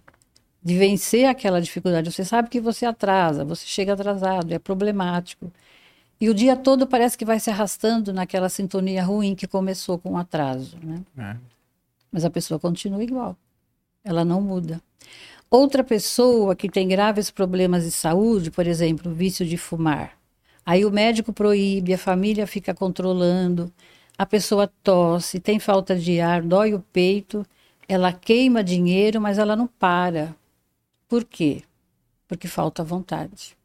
de 0.62 0.78
vencer 0.78 1.26
aquela 1.26 1.60
dificuldade. 1.60 2.10
Você 2.10 2.24
sabe 2.24 2.48
que 2.48 2.60
você 2.60 2.86
atrasa, 2.86 3.44
você 3.44 3.66
chega 3.66 3.94
atrasado, 3.94 4.52
é 4.52 4.58
problemático. 4.58 5.52
E 6.20 6.30
o 6.30 6.34
dia 6.34 6.54
todo 6.54 6.86
parece 6.86 7.18
que 7.18 7.24
vai 7.24 7.40
se 7.40 7.50
arrastando 7.50 8.12
naquela 8.12 8.48
sintonia 8.48 9.02
ruim 9.02 9.34
que 9.34 9.46
começou 9.48 9.98
com 9.98 10.12
o 10.12 10.16
atraso. 10.16 10.78
Né? 10.80 11.02
É. 11.18 11.36
Mas 12.12 12.24
a 12.24 12.30
pessoa 12.30 12.60
continua 12.60 13.02
igual. 13.02 13.36
Ela 14.04 14.24
não 14.24 14.40
muda. 14.40 14.80
Outra 15.50 15.82
pessoa 15.82 16.54
que 16.54 16.68
tem 16.68 16.86
graves 16.86 17.30
problemas 17.30 17.84
de 17.84 17.90
saúde, 17.90 18.50
por 18.50 18.66
exemplo, 18.66 19.12
vício 19.12 19.44
de 19.44 19.56
fumar. 19.56 20.16
Aí 20.64 20.84
o 20.84 20.90
médico 20.90 21.32
proíbe, 21.32 21.92
a 21.94 21.98
família 21.98 22.46
fica 22.46 22.72
controlando, 22.74 23.72
a 24.16 24.24
pessoa 24.24 24.70
tosse, 24.82 25.40
tem 25.40 25.58
falta 25.58 25.96
de 25.96 26.20
ar, 26.20 26.42
dói 26.42 26.74
o 26.74 26.80
peito, 26.80 27.44
ela 27.88 28.12
queima 28.12 28.62
dinheiro, 28.62 29.20
mas 29.20 29.38
ela 29.38 29.56
não 29.56 29.66
para. 29.66 30.34
Por 31.08 31.24
quê? 31.24 31.62
Porque 32.28 32.46
falta 32.46 32.84
vontade. 32.84 33.56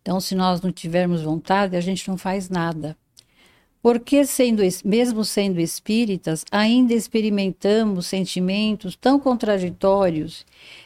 Então, 0.00 0.20
se 0.20 0.34
nós 0.36 0.60
não 0.60 0.70
tivermos 0.70 1.22
vontade, 1.22 1.76
a 1.76 1.80
gente 1.80 2.08
não 2.08 2.16
faz 2.16 2.48
nada. 2.48 2.96
Porque, 3.82 4.26
sendo, 4.26 4.62
mesmo 4.84 5.24
sendo 5.24 5.60
espíritas, 5.60 6.44
ainda 6.50 6.92
experimentamos 6.92 8.06
sentimentos 8.06 8.96
tão 8.96 9.20
contraditórios 9.20 10.44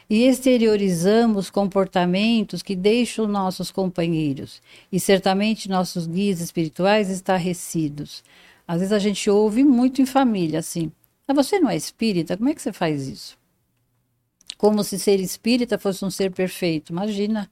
e 0.09 0.23
exteriorizamos 0.27 1.49
comportamentos 1.49 2.61
que 2.61 2.75
deixam 2.75 3.27
nossos 3.27 3.71
companheiros 3.71 4.61
e 4.91 4.99
certamente 4.99 5.69
nossos 5.69 6.05
guias 6.05 6.39
espirituais 6.41 7.09
estarrecidos. 7.09 8.23
Às 8.67 8.79
vezes 8.79 8.93
a 8.93 8.99
gente 8.99 9.29
ouve 9.29 9.63
muito 9.63 10.01
em 10.01 10.05
família 10.05 10.59
assim: 10.59 10.91
ah, 11.27 11.33
você 11.33 11.59
não 11.59 11.69
é 11.69 11.75
espírita? 11.75 12.37
Como 12.37 12.49
é 12.49 12.53
que 12.53 12.61
você 12.61 12.71
faz 12.71 13.07
isso? 13.07 13.41
como 14.61 14.83
se 14.83 14.99
ser 14.99 15.19
espírita 15.19 15.79
fosse 15.79 16.05
um 16.05 16.11
ser 16.11 16.29
perfeito. 16.31 16.91
Imagina, 16.91 17.49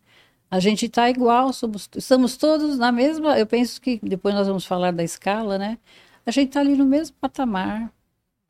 a 0.49 0.59
gente 0.59 0.85
está 0.85 1.09
igual, 1.09 1.53
somos, 1.53 1.89
estamos 1.95 2.38
todos 2.38 2.77
na 2.77 2.91
mesma. 2.91 3.38
Eu 3.38 3.45
penso 3.45 3.79
que 3.81 3.99
depois 4.01 4.33
nós 4.33 4.47
vamos 4.47 4.65
falar 4.65 4.91
da 4.91 5.03
escala, 5.03 5.57
né? 5.57 5.77
A 6.25 6.31
gente 6.31 6.49
está 6.49 6.59
ali 6.59 6.75
no 6.75 6.85
mesmo 6.85 7.15
patamar. 7.19 7.91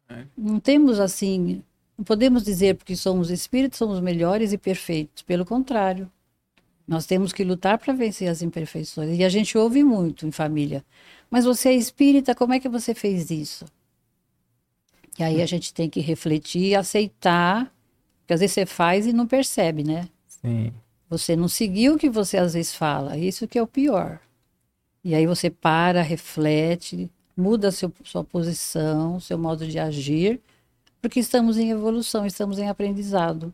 É. 0.08 0.24
Não 0.38 0.60
temos 0.60 1.00
assim, 1.00 1.64
não 1.98 2.06
podemos 2.06 2.44
dizer 2.44 2.76
porque 2.76 2.96
somos 2.96 3.30
espíritos 3.30 3.78
somos 3.78 4.00
melhores 4.00 4.54
e 4.54 4.58
perfeitos. 4.58 5.24
Pelo 5.24 5.46
contrário, 5.46 6.10
nós 6.88 7.06
temos 7.06 7.34
que 7.34 7.44
lutar 7.44 7.78
para 7.78 7.94
vencer 7.94 8.28
as 8.30 8.42
imperfeições. 8.42 9.18
E 9.18 9.24
a 9.24 9.30
gente 9.30 9.58
ouve 9.58 9.84
muito 9.84 10.26
em 10.26 10.32
família. 10.32 10.84
Mas 11.30 11.46
você 11.46 11.70
é 11.70 11.74
espírita, 11.74 12.34
como 12.34 12.54
é 12.54 12.60
que 12.60 12.70
você 12.70 12.96
fez 12.96 13.30
isso? 13.30 13.66
E 15.18 15.24
aí 15.24 15.42
a 15.42 15.46
gente 15.46 15.74
tem 15.74 15.90
que 15.90 16.00
refletir, 16.00 16.76
aceitar 16.76 17.72
porque 18.30 18.36
às 18.36 18.42
vezes 18.42 18.54
você 18.54 18.66
faz 18.68 19.08
e 19.08 19.12
não 19.12 19.26
percebe, 19.26 19.84
né? 19.84 20.08
Sim. 20.28 20.72
Você 21.10 21.36
não 21.36 21.48
seguiu 21.48 21.96
o 21.96 21.98
que 21.98 22.10
você 22.10 22.38
às 22.38 22.54
vezes 22.54 22.76
fala. 22.76 23.18
Isso 23.18 23.48
que 23.48 23.58
é 23.58 23.62
o 23.62 23.68
pior. 23.68 24.20
E 25.04 25.16
aí 25.16 25.26
você 25.26 25.50
para, 25.50 26.02
reflete, 26.02 27.10
muda 27.36 27.72
seu, 27.72 27.92
sua 28.04 28.24
posição, 28.24 29.20
seu 29.20 29.38
modo 29.38 29.66
de 29.66 29.80
agir, 29.80 30.40
porque 31.02 31.20
estamos 31.20 31.58
em 31.58 31.72
evolução, 31.72 32.26
estamos 32.26 32.60
em 32.60 32.68
aprendizado. 32.68 33.54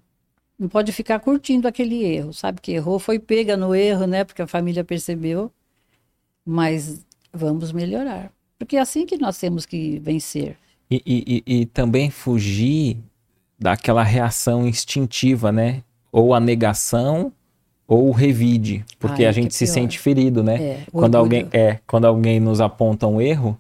Não 0.58 0.68
pode 0.68 0.92
ficar 0.92 1.20
curtindo 1.20 1.68
aquele 1.68 2.04
erro. 2.04 2.34
Sabe 2.34 2.60
que 2.60 2.72
errou, 2.72 2.98
foi 2.98 3.20
pega 3.20 3.56
no 3.56 3.76
erro, 3.76 4.08
né? 4.08 4.24
Porque 4.24 4.42
a 4.42 4.48
família 4.48 4.84
percebeu. 4.84 5.52
Mas 6.46 7.06
vamos 7.32 7.72
melhorar. 7.72 8.32
Porque 8.58 8.78
é 8.78 8.80
assim 8.80 9.06
que 9.06 9.18
nós 9.18 9.38
temos 9.38 9.66
que 9.66 10.00
vencer. 10.00 10.58
E, 10.90 11.02
e, 11.06 11.44
e, 11.46 11.62
e 11.62 11.66
também 11.66 12.10
fugir 12.10 12.98
daquela 13.60 14.04
reação 14.04 14.68
instintiva, 14.68 15.52
né? 15.52 15.84
Ou 16.12 16.34
a 16.34 16.40
negação 16.40 17.34
ou 17.88 18.12
revide, 18.12 18.84
porque 19.00 19.24
Ai, 19.24 19.30
a 19.30 19.32
gente 19.32 19.54
se 19.54 19.68
sente 19.68 20.00
ferido, 20.00 20.44
né? 20.44 20.56
É, 20.56 20.80
quando 20.92 21.16
alguém 21.16 21.48
é, 21.52 21.80
quando 21.86 22.06
alguém 22.06 22.40
nos 22.40 22.60
aponta 22.60 23.06
um 23.06 23.22
erro, 23.22 23.58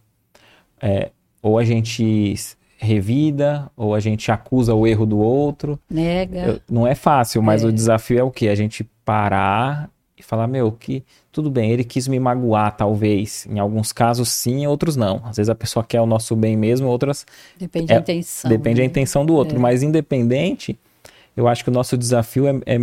é, 0.81 1.11
ou 1.41 1.59
a 1.59 1.63
gente 1.63 2.33
revida, 2.77 3.69
ou 3.77 3.93
a 3.93 3.99
gente 3.99 4.31
acusa 4.31 4.73
o 4.73 4.85
erro 4.85 5.05
do 5.05 5.19
outro. 5.19 5.79
Nega. 5.89 6.61
não 6.69 6.85
é 6.85 6.95
fácil, 6.95 7.41
mas 7.41 7.63
é. 7.63 7.67
o 7.67 7.71
desafio 7.71 8.19
é 8.19 8.23
o 8.23 8.31
quê? 8.31 8.49
A 8.49 8.55
gente 8.55 8.83
parar 9.03 9.89
e 10.17 10.23
falar, 10.23 10.47
meu, 10.47 10.71
que 10.71 11.03
tudo 11.31 11.49
bem, 11.49 11.71
ele 11.71 11.83
quis 11.83 12.07
me 12.07 12.19
magoar, 12.19 12.75
talvez. 12.75 13.45
Em 13.49 13.59
alguns 13.59 13.91
casos 13.91 14.29
sim, 14.29 14.61
em 14.61 14.67
outros 14.67 14.95
não. 14.95 15.21
Às 15.25 15.37
vezes 15.37 15.49
a 15.49 15.55
pessoa 15.55 15.83
quer 15.83 16.01
o 16.01 16.05
nosso 16.05 16.35
bem 16.35 16.55
mesmo, 16.55 16.87
outras. 16.87 17.25
Depende 17.57 17.91
é, 17.91 17.95
da 17.95 18.01
intenção. 18.01 18.49
Depende 18.49 18.81
né? 18.81 18.87
da 18.87 18.91
intenção 18.91 19.25
do 19.25 19.33
outro. 19.33 19.57
É. 19.57 19.59
Mas 19.59 19.83
independente, 19.83 20.79
eu 21.35 21.47
acho 21.47 21.63
que 21.63 21.69
o 21.69 21.73
nosso 21.73 21.97
desafio 21.97 22.47
é, 22.47 22.59
é 22.65 22.77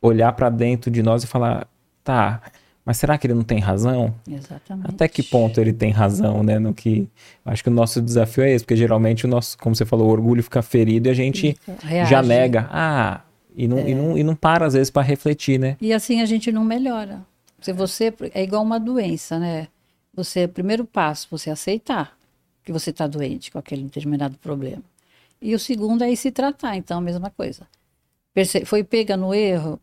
olhar 0.00 0.32
para 0.32 0.50
dentro 0.50 0.90
de 0.90 1.02
nós 1.02 1.24
e 1.24 1.26
falar, 1.26 1.68
tá, 2.04 2.40
mas 2.86 2.98
será 2.98 3.18
que 3.18 3.26
ele 3.26 3.34
não 3.34 3.42
tem 3.42 3.58
razão? 3.58 4.14
Exatamente. 4.30 4.88
Até 4.88 5.08
que 5.08 5.20
ponto 5.20 5.60
ele 5.60 5.72
tem 5.72 5.90
razão, 5.90 6.44
né? 6.44 6.56
No 6.60 6.72
que 6.72 7.08
acho 7.44 7.64
que 7.64 7.68
o 7.68 7.72
nosso 7.72 8.00
desafio 8.00 8.44
é 8.44 8.52
esse, 8.52 8.64
porque 8.64 8.76
geralmente 8.76 9.24
o 9.24 9.28
nosso, 9.28 9.58
como 9.58 9.74
você 9.74 9.84
falou, 9.84 10.06
o 10.06 10.10
orgulho 10.12 10.40
fica 10.40 10.62
ferido 10.62 11.08
e 11.08 11.10
a 11.10 11.14
gente 11.14 11.56
já 12.08 12.22
nega. 12.22 12.68
Ah, 12.70 13.22
e 13.56 13.66
não, 13.66 13.78
é. 13.78 13.90
e 13.90 13.94
não, 13.94 14.18
e 14.18 14.22
não 14.22 14.36
para 14.36 14.66
às 14.66 14.74
vezes 14.74 14.88
para 14.88 15.02
refletir, 15.02 15.58
né? 15.58 15.76
E 15.80 15.92
assim 15.92 16.20
a 16.20 16.26
gente 16.26 16.52
não 16.52 16.64
melhora. 16.64 17.22
Se 17.60 17.72
você 17.72 18.14
é 18.32 18.44
igual 18.44 18.62
uma 18.62 18.78
doença, 18.78 19.36
né? 19.38 19.66
Você, 20.14 20.44
o 20.44 20.48
primeiro 20.48 20.84
passo, 20.84 21.26
você 21.28 21.50
aceitar 21.50 22.16
que 22.62 22.72
você 22.72 22.90
está 22.90 23.08
doente 23.08 23.50
com 23.50 23.58
aquele 23.58 23.82
determinado 23.82 24.38
problema. 24.38 24.82
E 25.42 25.54
o 25.54 25.58
segundo 25.58 26.04
é 26.04 26.10
ir 26.10 26.16
se 26.16 26.30
tratar, 26.30 26.76
então 26.76 26.98
a 26.98 27.00
mesma 27.00 27.30
coisa. 27.30 27.66
Foi 28.66 28.84
pega 28.84 29.16
no 29.16 29.32
erro, 29.32 29.80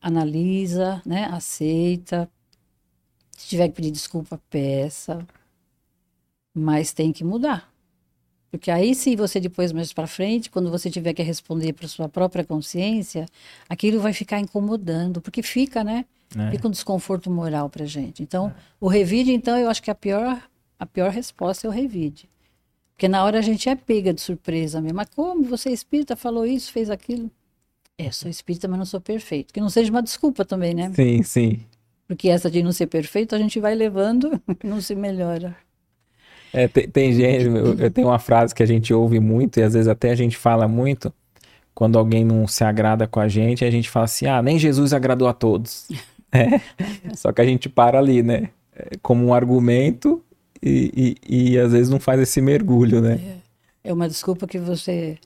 analisa, 0.00 1.00
né? 1.06 1.24
Aceita. 1.24 2.28
Se 3.36 3.48
tiver 3.48 3.68
que 3.68 3.74
pedir 3.74 3.90
desculpa, 3.90 4.40
peça. 4.50 5.26
Mas 6.54 6.92
tem 6.92 7.12
que 7.12 7.24
mudar. 7.24 7.72
Porque 8.50 8.70
aí 8.70 8.94
sim 8.94 9.16
você 9.16 9.40
depois 9.40 9.72
mais 9.72 9.92
para 9.92 10.06
frente, 10.06 10.50
quando 10.50 10.70
você 10.70 10.90
tiver 10.90 11.12
que 11.12 11.22
responder 11.22 11.72
para 11.72 11.88
sua 11.88 12.08
própria 12.08 12.44
consciência, 12.44 13.26
aquilo 13.68 14.00
vai 14.00 14.12
ficar 14.12 14.38
incomodando, 14.38 15.20
porque 15.20 15.42
fica, 15.42 15.82
né? 15.82 16.04
É. 16.36 16.50
Fica 16.50 16.68
um 16.68 16.70
desconforto 16.70 17.30
moral 17.30 17.68
para 17.68 17.84
gente. 17.84 18.22
Então, 18.22 18.48
é. 18.48 18.54
o 18.80 18.88
revide, 18.88 19.32
então, 19.32 19.58
eu 19.58 19.68
acho 19.68 19.82
que 19.82 19.90
a 19.90 19.94
pior, 19.94 20.40
a 20.78 20.86
pior 20.86 21.10
resposta 21.10 21.66
é 21.66 21.70
o 21.70 21.72
revide. 21.72 22.28
Porque 22.96 23.08
na 23.08 23.22
hora 23.22 23.38
a 23.38 23.42
gente 23.42 23.68
é 23.68 23.76
pega 23.76 24.12
de 24.14 24.22
surpresa 24.22 24.80
mesmo. 24.80 24.96
Mas 24.96 25.08
como 25.14 25.44
você 25.44 25.68
é 25.68 25.72
espírita, 25.72 26.16
falou 26.16 26.46
isso, 26.46 26.72
fez 26.72 26.88
aquilo? 26.88 27.30
É, 27.98 28.10
sou 28.10 28.30
espírita, 28.30 28.66
mas 28.66 28.78
não 28.78 28.86
sou 28.86 29.02
perfeito. 29.02 29.52
Que 29.52 29.60
não 29.60 29.68
seja 29.68 29.90
uma 29.90 30.02
desculpa 30.02 30.46
também, 30.46 30.74
né? 30.74 30.90
Sim, 30.94 31.22
sim. 31.22 31.60
Porque 32.08 32.30
essa 32.30 32.50
de 32.50 32.62
não 32.62 32.72
ser 32.72 32.86
perfeito, 32.86 33.34
a 33.34 33.38
gente 33.38 33.60
vai 33.60 33.74
levando 33.74 34.40
e 34.64 34.66
não 34.66 34.80
se 34.80 34.94
melhora. 34.94 35.54
É, 36.54 36.66
tem, 36.68 36.88
tem 36.88 37.12
gente, 37.12 37.44
eu, 37.44 37.90
tenho 37.90 38.08
uma 38.08 38.18
frase 38.18 38.54
que 38.54 38.62
a 38.62 38.66
gente 38.66 38.94
ouve 38.94 39.20
muito 39.20 39.60
e 39.60 39.62
às 39.62 39.74
vezes 39.74 39.88
até 39.88 40.10
a 40.10 40.14
gente 40.14 40.36
fala 40.36 40.66
muito, 40.66 41.12
quando 41.74 41.98
alguém 41.98 42.24
não 42.24 42.46
se 42.46 42.64
agrada 42.64 43.06
com 43.06 43.20
a 43.20 43.28
gente, 43.28 43.62
a 43.62 43.70
gente 43.70 43.90
fala 43.90 44.06
assim: 44.06 44.24
ah, 44.26 44.40
nem 44.40 44.58
Jesus 44.58 44.94
agradou 44.94 45.28
a 45.28 45.34
todos. 45.34 45.86
É, 46.32 46.60
só 47.14 47.32
que 47.32 47.40
a 47.40 47.44
gente 47.44 47.68
para 47.68 47.98
ali, 47.98 48.20
né? 48.20 48.50
É, 48.74 48.90
como 49.00 49.24
um 49.24 49.32
argumento 49.32 50.22
e, 50.62 51.16
e, 51.26 51.52
e 51.52 51.58
às 51.58 51.72
vezes 51.72 51.88
não 51.88 52.00
faz 52.00 52.20
esse 52.20 52.40
mergulho, 52.40 53.00
né? 53.00 53.14
É, 53.84 53.90
é 53.90 53.92
uma 53.92 54.08
desculpa 54.08 54.46
que 54.46 54.58
você 54.58 55.18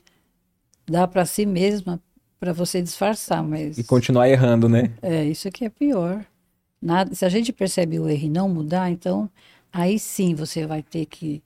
dá 0.89 1.07
para 1.07 1.25
si 1.25 1.45
mesma 1.45 2.01
para 2.39 2.53
você 2.53 2.81
disfarçar, 2.81 3.43
mas 3.43 3.77
e 3.77 3.83
continuar 3.83 4.27
errando, 4.27 4.67
né? 4.67 4.91
É 5.01 5.23
isso 5.23 5.51
que 5.51 5.63
é 5.63 5.69
pior. 5.69 6.25
Nada, 6.81 7.13
se 7.13 7.23
a 7.23 7.29
gente 7.29 7.53
percebe 7.53 7.99
o 7.99 8.09
erro 8.09 8.25
e 8.25 8.29
não 8.29 8.49
mudar, 8.49 8.89
então 8.89 9.29
aí 9.71 9.99
sim 9.99 10.33
você 10.33 10.65
vai 10.65 10.81
ter 10.81 11.05
que. 11.05 11.41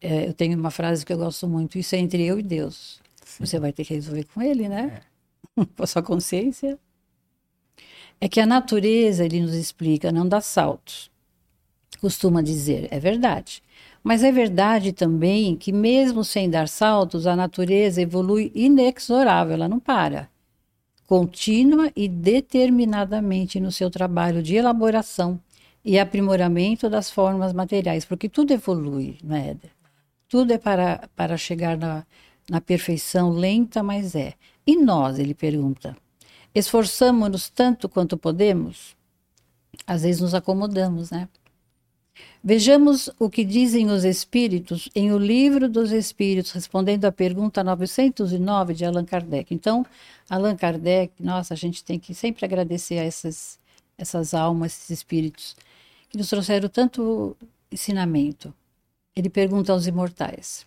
É, 0.00 0.26
eu 0.26 0.34
tenho 0.34 0.58
uma 0.58 0.70
frase 0.70 1.06
que 1.06 1.12
eu 1.12 1.18
gosto 1.18 1.46
muito: 1.46 1.78
isso 1.78 1.94
é 1.94 1.98
entre 1.98 2.24
eu 2.24 2.40
e 2.40 2.42
Deus. 2.42 3.00
Sim. 3.24 3.46
Você 3.46 3.60
vai 3.60 3.72
ter 3.72 3.84
que 3.84 3.94
resolver 3.94 4.24
com 4.34 4.42
ele, 4.42 4.68
né? 4.68 5.00
É. 5.56 5.64
com 5.76 5.82
a 5.82 5.86
sua 5.86 6.02
consciência. 6.02 6.76
É 8.20 8.28
que 8.28 8.40
a 8.40 8.46
natureza, 8.46 9.24
ele 9.24 9.40
nos 9.40 9.54
explica, 9.54 10.12
não 10.12 10.28
dá 10.28 10.40
saltos. 10.40 11.09
Costuma 12.00 12.42
dizer, 12.42 12.88
é 12.90 12.98
verdade. 12.98 13.62
Mas 14.02 14.24
é 14.24 14.32
verdade 14.32 14.92
também 14.92 15.54
que, 15.54 15.70
mesmo 15.70 16.24
sem 16.24 16.48
dar 16.48 16.66
saltos, 16.66 17.26
a 17.26 17.36
natureza 17.36 18.00
evolui 18.00 18.50
inexorável, 18.54 19.54
ela 19.54 19.68
não 19.68 19.78
para. 19.78 20.30
Contínua 21.06 21.92
e 21.94 22.08
determinadamente 22.08 23.60
no 23.60 23.70
seu 23.70 23.90
trabalho 23.90 24.42
de 24.42 24.56
elaboração 24.56 25.38
e 25.84 25.98
aprimoramento 25.98 26.88
das 26.88 27.10
formas 27.10 27.52
materiais, 27.52 28.04
porque 28.04 28.28
tudo 28.28 28.52
evolui, 28.52 29.18
não 29.22 29.36
é, 29.36 29.50
Éder? 29.50 29.70
Tudo 30.28 30.52
é 30.52 30.58
para, 30.58 31.08
para 31.16 31.36
chegar 31.36 31.76
na, 31.76 32.06
na 32.48 32.60
perfeição 32.60 33.30
lenta, 33.30 33.82
mas 33.82 34.14
é. 34.14 34.34
E 34.66 34.76
nós, 34.76 35.18
ele 35.18 35.34
pergunta, 35.34 35.96
esforçamos-nos 36.54 37.50
tanto 37.50 37.88
quanto 37.88 38.16
podemos? 38.16 38.96
Às 39.86 40.02
vezes 40.02 40.20
nos 40.22 40.34
acomodamos, 40.34 41.10
né? 41.10 41.28
Vejamos 42.42 43.10
o 43.18 43.28
que 43.28 43.44
dizem 43.44 43.90
os 43.90 44.02
Espíritos 44.02 44.88
em 44.94 45.12
O 45.12 45.18
Livro 45.18 45.68
dos 45.68 45.92
Espíritos, 45.92 46.52
respondendo 46.52 47.04
à 47.04 47.12
pergunta 47.12 47.62
909 47.62 48.72
de 48.72 48.82
Allan 48.82 49.04
Kardec. 49.04 49.52
Então, 49.52 49.84
Allan 50.28 50.56
Kardec, 50.56 51.12
nossa, 51.22 51.52
a 51.52 51.56
gente 51.56 51.84
tem 51.84 51.98
que 51.98 52.14
sempre 52.14 52.46
agradecer 52.46 52.98
a 52.98 53.04
essas, 53.04 53.58
essas 53.98 54.32
almas, 54.32 54.72
esses 54.72 54.88
espíritos, 54.88 55.54
que 56.08 56.16
nos 56.16 56.30
trouxeram 56.30 56.70
tanto 56.70 57.36
ensinamento. 57.70 58.54
Ele 59.14 59.28
pergunta 59.28 59.72
aos 59.74 59.86
imortais: 59.86 60.66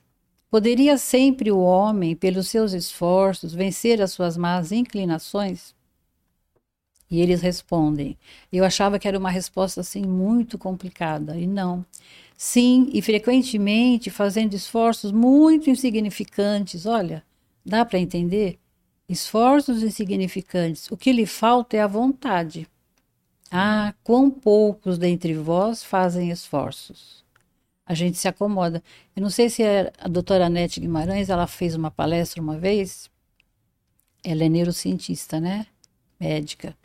Poderia 0.51 0.95
sempre 0.95 1.51
o 1.51 1.59
homem, 1.59 2.15
pelos 2.15 2.49
seus 2.49 2.73
esforços, 2.73 3.51
vencer 3.51 3.99
as 3.99 4.11
suas 4.11 4.37
más 4.37 4.71
inclinações? 4.71 5.73
E 7.13 7.21
eles 7.21 7.41
respondem. 7.41 8.17
Eu 8.51 8.65
achava 8.65 8.97
que 8.97 9.07
era 9.07 9.19
uma 9.19 9.29
resposta 9.29 9.81
assim 9.81 10.01
muito 10.01 10.57
complicada 10.57 11.37
e 11.37 11.45
não. 11.45 11.85
Sim, 12.35 12.89
e 12.91 13.03
frequentemente 13.03 14.09
fazendo 14.09 14.55
esforços 14.55 15.11
muito 15.11 15.69
insignificantes. 15.69 16.87
Olha, 16.87 17.23
dá 17.63 17.85
para 17.85 17.99
entender? 17.99 18.57
Esforços 19.07 19.83
insignificantes. 19.83 20.89
O 20.89 20.97
que 20.97 21.11
lhe 21.11 21.27
falta 21.27 21.77
é 21.77 21.81
a 21.81 21.87
vontade. 21.87 22.67
Ah, 23.51 23.93
quão 24.03 24.31
poucos 24.31 24.97
dentre 24.97 25.35
vós 25.35 25.83
fazem 25.83 26.31
esforços. 26.31 27.23
A 27.85 27.93
gente 27.93 28.17
se 28.17 28.27
acomoda. 28.27 28.81
Eu 29.15 29.21
não 29.21 29.29
sei 29.29 29.51
se 29.51 29.61
a 29.99 30.07
doutora 30.07 30.47
Anete 30.47 30.79
Guimarães, 30.79 31.29
ela 31.29 31.45
fez 31.45 31.75
uma 31.75 31.91
palestra 31.91 32.41
uma 32.41 32.57
vez. 32.57 33.07
Ela 34.23 34.45
é 34.45 34.49
neurocientista, 34.49 35.39
né? 35.39 35.67
Médica. 36.19 36.75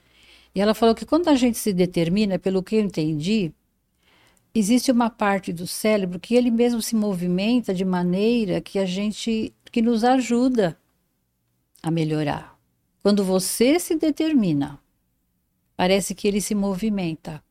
E 0.55 0.61
ela 0.61 0.75
falou 0.75 0.95
que 0.95 1.07
quando 1.07 1.29
a 1.29 1.35
gente 1.35 1.59
se 1.59 1.73
determina, 1.73 2.39
pelo 2.39 2.63
que 2.63 2.77
eu 2.77 2.81
entendi, 2.81 3.53
existe 4.55 4.91
uma 4.91 5.11
parte 5.11 5.53
do 5.53 5.67
cérebro 5.67 6.19
que 6.19 6.35
ele 6.35 6.51
mesmo 6.51 6.83
se 6.83 6.97
movimenta 6.97 7.73
de 7.75 7.85
maneira 7.85 8.61
que 8.61 8.79
a 8.79 8.85
gente 8.85 9.53
que 9.71 9.83
nos 9.83 10.03
ajuda 10.03 10.77
a 11.83 11.91
melhorar. 11.91 12.59
Quando 13.03 13.23
você 13.25 13.79
se 13.79 13.97
determina, 13.97 14.79
parece 15.77 16.15
que 16.15 16.27
ele 16.27 16.41
se 16.41 16.55
movimenta 16.55 17.43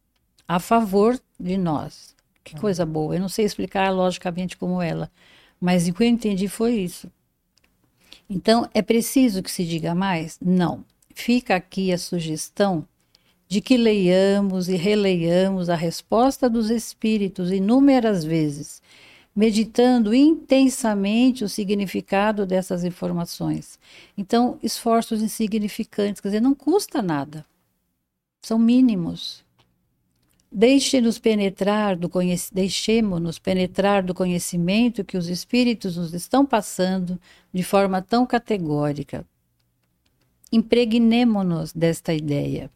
a 0.47 0.59
favor 0.59 1.19
de 1.39 1.57
nós. 1.57 2.15
Que 2.43 2.55
coisa 2.55 2.85
boa. 2.85 3.15
Eu 3.15 3.19
não 3.19 3.29
sei 3.29 3.45
explicar 3.45 3.89
logicamente 3.91 4.55
como 4.55 4.81
ela, 4.81 5.11
mas 5.59 5.87
o 5.87 5.93
que 5.93 6.03
eu 6.03 6.07
entendi 6.07 6.47
foi 6.47 6.75
isso. 6.75 7.11
Então, 8.29 8.69
é 8.73 8.81
preciso 8.81 9.43
que 9.43 9.51
se 9.51 9.65
diga 9.65 9.93
mais? 9.93 10.37
Não. 10.41 10.83
Fica 11.19 11.55
aqui 11.55 11.91
a 11.91 11.97
sugestão 11.97 12.87
de 13.47 13.59
que 13.59 13.75
leiamos 13.75 14.69
e 14.69 14.75
releiamos 14.75 15.67
a 15.67 15.75
resposta 15.75 16.47
dos 16.47 16.69
Espíritos 16.69 17.51
inúmeras 17.51 18.23
vezes, 18.23 18.83
meditando 19.35 20.13
intensamente 20.13 21.43
o 21.43 21.49
significado 21.49 22.45
dessas 22.45 22.83
informações. 22.83 23.79
Então, 24.15 24.59
esforços 24.61 25.23
insignificantes, 25.23 26.21
quer 26.21 26.27
dizer, 26.27 26.39
não 26.39 26.53
custa 26.53 27.01
nada, 27.01 27.43
são 28.45 28.59
mínimos. 28.59 29.43
Deixe-nos 30.51 31.17
penetrar 31.17 31.97
do 31.97 32.09
deixemos-nos 32.53 33.39
penetrar 33.39 34.03
do 34.03 34.13
conhecimento 34.13 35.03
que 35.03 35.17
os 35.17 35.27
espíritos 35.27 35.97
nos 35.97 36.13
estão 36.13 36.45
passando 36.45 37.19
de 37.51 37.63
forma 37.63 38.03
tão 38.03 38.23
categórica. 38.23 39.25
Impregnemo-nos 40.51 41.73
desta 41.73 42.13
ideia. 42.13 42.69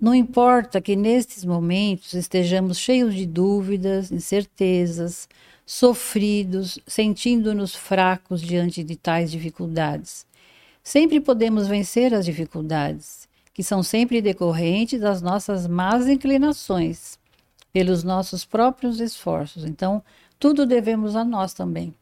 Não 0.00 0.14
importa 0.14 0.80
que 0.80 0.94
nestes 0.94 1.44
momentos 1.44 2.14
estejamos 2.14 2.78
cheios 2.78 3.14
de 3.14 3.26
dúvidas, 3.26 4.12
incertezas, 4.12 5.28
sofridos, 5.66 6.78
sentindo-nos 6.86 7.74
fracos 7.74 8.40
diante 8.40 8.84
de 8.84 8.96
tais 8.96 9.30
dificuldades. 9.30 10.26
Sempre 10.82 11.20
podemos 11.20 11.66
vencer 11.66 12.14
as 12.14 12.24
dificuldades, 12.24 13.28
que 13.52 13.62
são 13.62 13.82
sempre 13.82 14.22
decorrentes 14.22 15.00
das 15.00 15.20
nossas 15.20 15.66
más 15.66 16.06
inclinações, 16.08 17.18
pelos 17.72 18.04
nossos 18.04 18.44
próprios 18.44 19.00
esforços. 19.00 19.64
Então, 19.64 20.02
tudo 20.38 20.64
devemos 20.64 21.16
a 21.16 21.24
nós 21.24 21.52
também. 21.52 21.92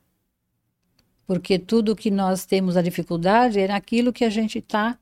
Porque 1.26 1.58
tudo 1.58 1.96
que 1.96 2.10
nós 2.10 2.44
temos 2.44 2.76
a 2.76 2.82
dificuldade 2.82 3.58
é 3.58 3.68
naquilo 3.68 4.12
que 4.12 4.24
a 4.24 4.30
gente 4.30 4.58
está 4.58 4.98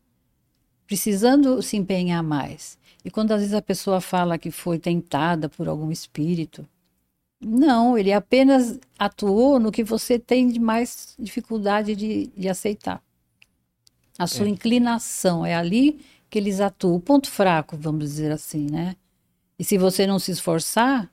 precisando 0.87 1.61
se 1.63 1.77
empenhar 1.77 2.23
mais. 2.23 2.79
E 3.05 3.11
quando 3.11 3.33
às 3.33 3.41
vezes 3.41 3.55
a 3.55 3.63
pessoa 3.63 4.01
fala 4.01 4.39
que 4.39 4.51
foi 4.51 4.79
tentada 4.79 5.49
por 5.49 5.69
algum 5.69 5.91
espírito, 5.91 6.67
não, 7.41 7.99
ele 7.99 8.13
apenas 8.13 8.79
atuou 8.99 9.61
no 9.61 9.71
que 9.71 9.85
você 9.85 10.19
tem 10.19 10.49
de 10.49 10.59
mais 10.59 11.15
dificuldade 11.19 11.95
de, 11.95 12.29
de 12.29 12.49
aceitar. 12.49 13.03
A 14.19 14.27
sua 14.27 14.47
é. 14.47 14.49
inclinação 14.49 15.45
é 15.45 15.55
ali 15.55 16.01
que 16.31 16.39
eles 16.39 16.61
atuam. 16.61 16.97
O 16.97 17.01
ponto 17.01 17.31
fraco, 17.31 17.77
vamos 17.77 18.05
dizer 18.05 18.33
assim, 18.33 18.67
né? 18.71 18.97
E 19.59 19.65
se 19.65 19.77
você 19.77 20.07
não 20.07 20.19
se 20.19 20.31
esforçar, 20.31 21.11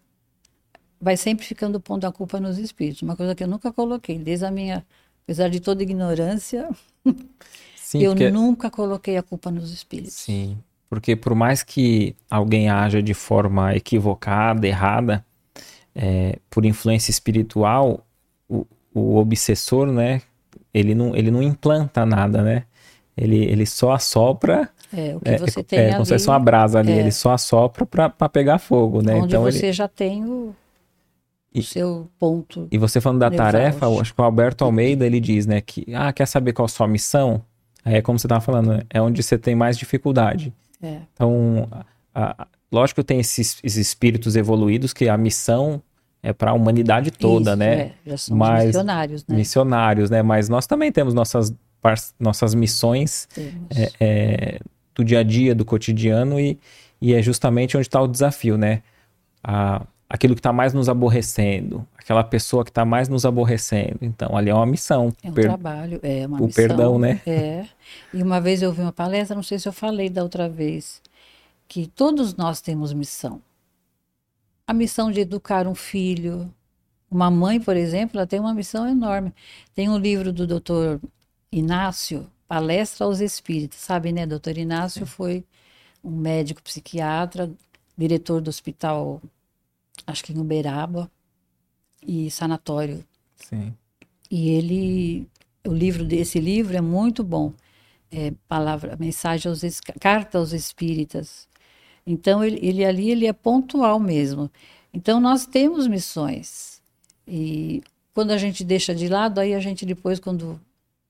vai 1.00 1.18
sempre 1.18 1.46
ficando 1.46 1.76
o 1.78 1.82
ponto 1.82 2.02
da 2.02 2.12
culpa 2.12 2.40
nos 2.40 2.58
espíritos. 2.58 3.02
Uma 3.02 3.16
coisa 3.16 3.36
que 3.36 3.44
eu 3.44 3.48
nunca 3.48 3.74
coloquei, 3.74 4.18
desde 4.18 4.46
a 4.46 4.52
minha, 4.52 4.86
apesar 5.24 5.50
de 5.50 5.60
toda 5.60 5.84
ignorância, 5.84 6.70
Sim, 7.76 8.04
eu 8.04 8.12
porque... 8.12 8.32
nunca 8.32 8.70
coloquei 8.70 9.18
a 9.18 9.24
culpa 9.24 9.52
nos 9.52 9.72
espíritos. 9.72 10.14
Sim, 10.14 10.58
porque 10.90 11.16
por 11.16 11.36
mais 11.36 11.64
que 11.64 12.16
alguém 12.30 12.70
haja 12.70 13.02
de 13.02 13.14
forma 13.14 13.76
equivocada, 13.76 14.68
errada, 14.68 15.26
é, 15.96 16.38
por 16.50 16.66
influência 16.66 17.12
espiritual, 17.12 18.06
o, 18.48 18.66
o, 18.94 19.18
obsessor, 19.18 19.88
né, 19.88 20.22
ele 20.74 20.96
não, 20.96 21.16
ele 21.16 21.32
não 21.32 21.44
implanta 21.44 22.06
nada, 22.06 22.42
né? 22.42 22.64
Ele, 23.16 23.44
ele 23.44 23.66
só 23.66 23.92
assopra. 23.92 24.70
É, 24.94 25.16
o 25.16 25.20
que 25.20 25.30
é, 25.30 25.38
você 25.38 25.62
tem 25.62 25.80
é, 25.80 25.84
ali. 25.84 25.94
Como 25.94 26.06
se 26.06 26.14
fosse 26.14 26.28
uma 26.28 26.40
brasa 26.40 26.80
ali, 26.80 26.94
é. 26.94 27.00
ele 27.00 27.12
só 27.12 27.34
assopra 27.34 27.86
para 27.86 28.30
pegar 28.30 28.58
fogo, 28.58 29.02
né? 29.02 29.16
Onde 29.16 29.28
então 29.28 29.44
você 29.44 29.68
ele... 29.68 29.74
já 29.74 29.88
tem 29.88 30.24
o, 30.24 30.56
o 31.60 31.64
seu 31.64 32.10
ponto. 32.18 32.68
E 32.72 32.78
você 32.78 33.02
falando 33.02 33.20
da 33.20 33.32
tarefa, 33.32 33.88
acho 34.00 34.14
que 34.14 34.22
o 34.22 34.24
Alberto 34.24 34.64
Almeida 34.64 35.06
ele 35.06 35.20
diz, 35.20 35.46
né, 35.46 35.60
que 35.60 35.86
ah, 35.94 36.12
quer 36.14 36.26
saber 36.26 36.54
qual 36.54 36.66
a 36.66 36.70
sua 36.70 36.88
missão? 36.88 37.42
Aí 37.84 37.96
é 37.96 38.02
como 38.02 38.18
você 38.18 38.28
estava 38.28 38.42
falando, 38.42 38.74
né? 38.74 38.84
é 38.90 39.02
onde 39.02 39.22
você 39.22 39.38
tem 39.38 39.56
mais 39.56 39.78
dificuldade. 39.78 40.54
É. 40.82 41.00
Então, 41.14 41.68
a, 42.14 42.44
a, 42.44 42.48
lógico 42.72 43.02
que 43.02 43.06
tem 43.06 43.20
esses, 43.20 43.60
esses, 43.64 43.88
espíritos 43.88 44.36
evoluídos 44.36 44.94
que 44.94 45.10
a 45.10 45.18
missão 45.18 45.82
é 46.24 46.32
para 46.32 46.52
a 46.52 46.54
humanidade 46.54 47.12
toda, 47.12 47.52
Isso, 47.52 47.60
né? 47.60 47.74
É, 47.74 47.94
já 48.06 48.18
somos 48.18 48.40
Mas, 48.40 48.66
missionários, 48.66 49.26
né? 49.28 49.36
Missionários, 49.36 50.10
né? 50.10 50.22
Mas 50.22 50.48
nós 50.48 50.68
também 50.68 50.92
temos 50.92 51.14
nossas, 51.14 51.54
nossas 52.20 52.54
missões 52.54 53.28
é, 53.76 53.92
é, 54.00 54.60
do 54.94 55.04
dia 55.04 55.20
a 55.20 55.24
dia, 55.24 55.56
do 55.56 55.66
cotidiano, 55.66 56.40
e, 56.40 56.60
e 57.02 57.14
é 57.14 57.22
justamente 57.22 57.76
onde 57.76 57.88
está 57.88 58.00
o 58.00 58.08
desafio, 58.08 58.58
né? 58.58 58.84
A, 59.44 59.82
aquilo 60.14 60.36
que 60.36 60.40
está 60.40 60.52
mais 60.52 60.74
nos 60.74 60.90
aborrecendo, 60.90 61.88
aquela 61.98 62.22
pessoa 62.22 62.66
que 62.66 62.70
está 62.70 62.84
mais 62.84 63.08
nos 63.08 63.26
aborrecendo. 63.26 64.00
Então, 64.02 64.36
ali 64.36 64.50
é 64.50 64.54
uma 64.54 64.66
missão. 64.66 65.14
É 65.24 65.30
um 65.30 65.34
per... 65.34 65.46
trabalho, 65.46 66.02
é 66.04 66.28
uma 66.28 66.42
o 66.42 66.46
missão. 66.48 66.66
O 66.66 66.68
perdão, 66.68 67.00
né? 67.00 67.22
É. 67.26 67.66
E 68.14 68.22
uma 68.22 68.42
vez 68.42 68.62
eu 68.62 68.68
ouvi 68.70 68.82
uma 68.82 68.92
palestra, 68.92 69.34
não 69.34 69.42
sei 69.42 69.58
se 69.58 69.70
eu 69.70 69.74
falei 69.74 70.10
da 70.10 70.22
outra 70.22 70.50
vez, 70.50 71.02
que 71.66 71.88
todos 71.88 72.36
nós 72.36 72.60
temos 72.60 72.92
missão. 72.92 73.42
a 74.68 74.74
missão 74.74 75.12
de 75.12 75.20
educar 75.20 75.68
um 75.68 75.76
filho. 75.76 76.50
Uma 77.10 77.30
mãe, 77.30 77.60
por 77.60 77.76
exemplo, 77.76 78.18
ela 78.18 78.28
tem 78.28 78.40
uma 78.40 78.54
missão 78.54 78.88
enorme. 78.88 79.34
Tem 79.76 79.90
um 79.90 79.98
livro 79.98 80.32
do 80.32 80.48
doutor 80.48 81.00
Inácio, 81.52 82.26
Palestra 82.48 83.06
aos 83.06 83.20
Espíritos. 83.20 83.80
Sabe, 83.80 84.12
né? 84.12 84.26
Doutor 84.26 84.58
Inácio 84.58 85.06
foi 85.06 85.44
um 86.04 86.12
médico 86.12 86.62
psiquiatra, 86.64 87.52
diretor 87.98 88.42
do 88.42 88.50
hospital, 88.50 89.22
acho 90.06 90.24
que 90.24 90.34
em 90.34 90.40
Uberaba, 90.40 91.10
e 92.06 92.30
sanatório. 92.32 93.04
Sim. 93.36 93.74
E 94.30 94.50
ele, 94.50 95.28
o 95.66 95.74
livro 95.74 96.04
desse 96.04 96.40
livro 96.40 96.76
é 96.76 96.82
muito 96.82 97.24
bom. 97.24 97.54
É 98.12 98.34
palavra, 98.48 98.98
mensagem 99.00 99.50
aos 99.50 99.62
carta 100.00 100.38
aos 100.38 100.52
espíritas. 100.52 101.48
Então 102.06 102.44
ele, 102.44 102.60
ele 102.62 102.84
ali 102.84 103.10
ele 103.10 103.26
é 103.26 103.34
pontual 103.34 104.00
mesmo. 104.00 104.50
Então 104.94 105.20
nós 105.20 105.46
temos 105.46 105.88
missões 105.88 106.82
e 107.28 107.82
quando 108.14 108.32
a 108.32 108.38
gente 108.38 108.64
deixa 108.64 108.94
de 108.94 109.08
lado, 109.08 109.40
aí 109.40 109.54
a 109.54 109.60
gente 109.60 109.86
depois 109.86 110.20
quando 110.20 110.60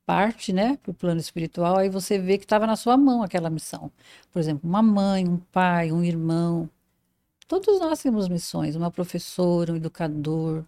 parte, 0.05 0.51
né, 0.51 0.77
para 0.83 0.91
o 0.91 0.93
plano 0.93 1.19
espiritual, 1.19 1.77
aí 1.77 1.89
você 1.89 2.19
vê 2.19 2.37
que 2.37 2.43
estava 2.43 2.67
na 2.67 2.75
sua 2.75 2.97
mão 2.97 3.23
aquela 3.23 3.49
missão. 3.49 3.91
Por 4.31 4.39
exemplo, 4.39 4.69
uma 4.69 4.81
mãe, 4.81 5.27
um 5.27 5.37
pai, 5.37 5.91
um 5.91 6.03
irmão. 6.03 6.69
Todos 7.59 7.79
nós 7.79 8.01
temos 8.01 8.29
missões, 8.29 8.75
uma 8.75 8.91
professora, 8.91 9.73
um 9.73 9.75
educador. 9.75 10.63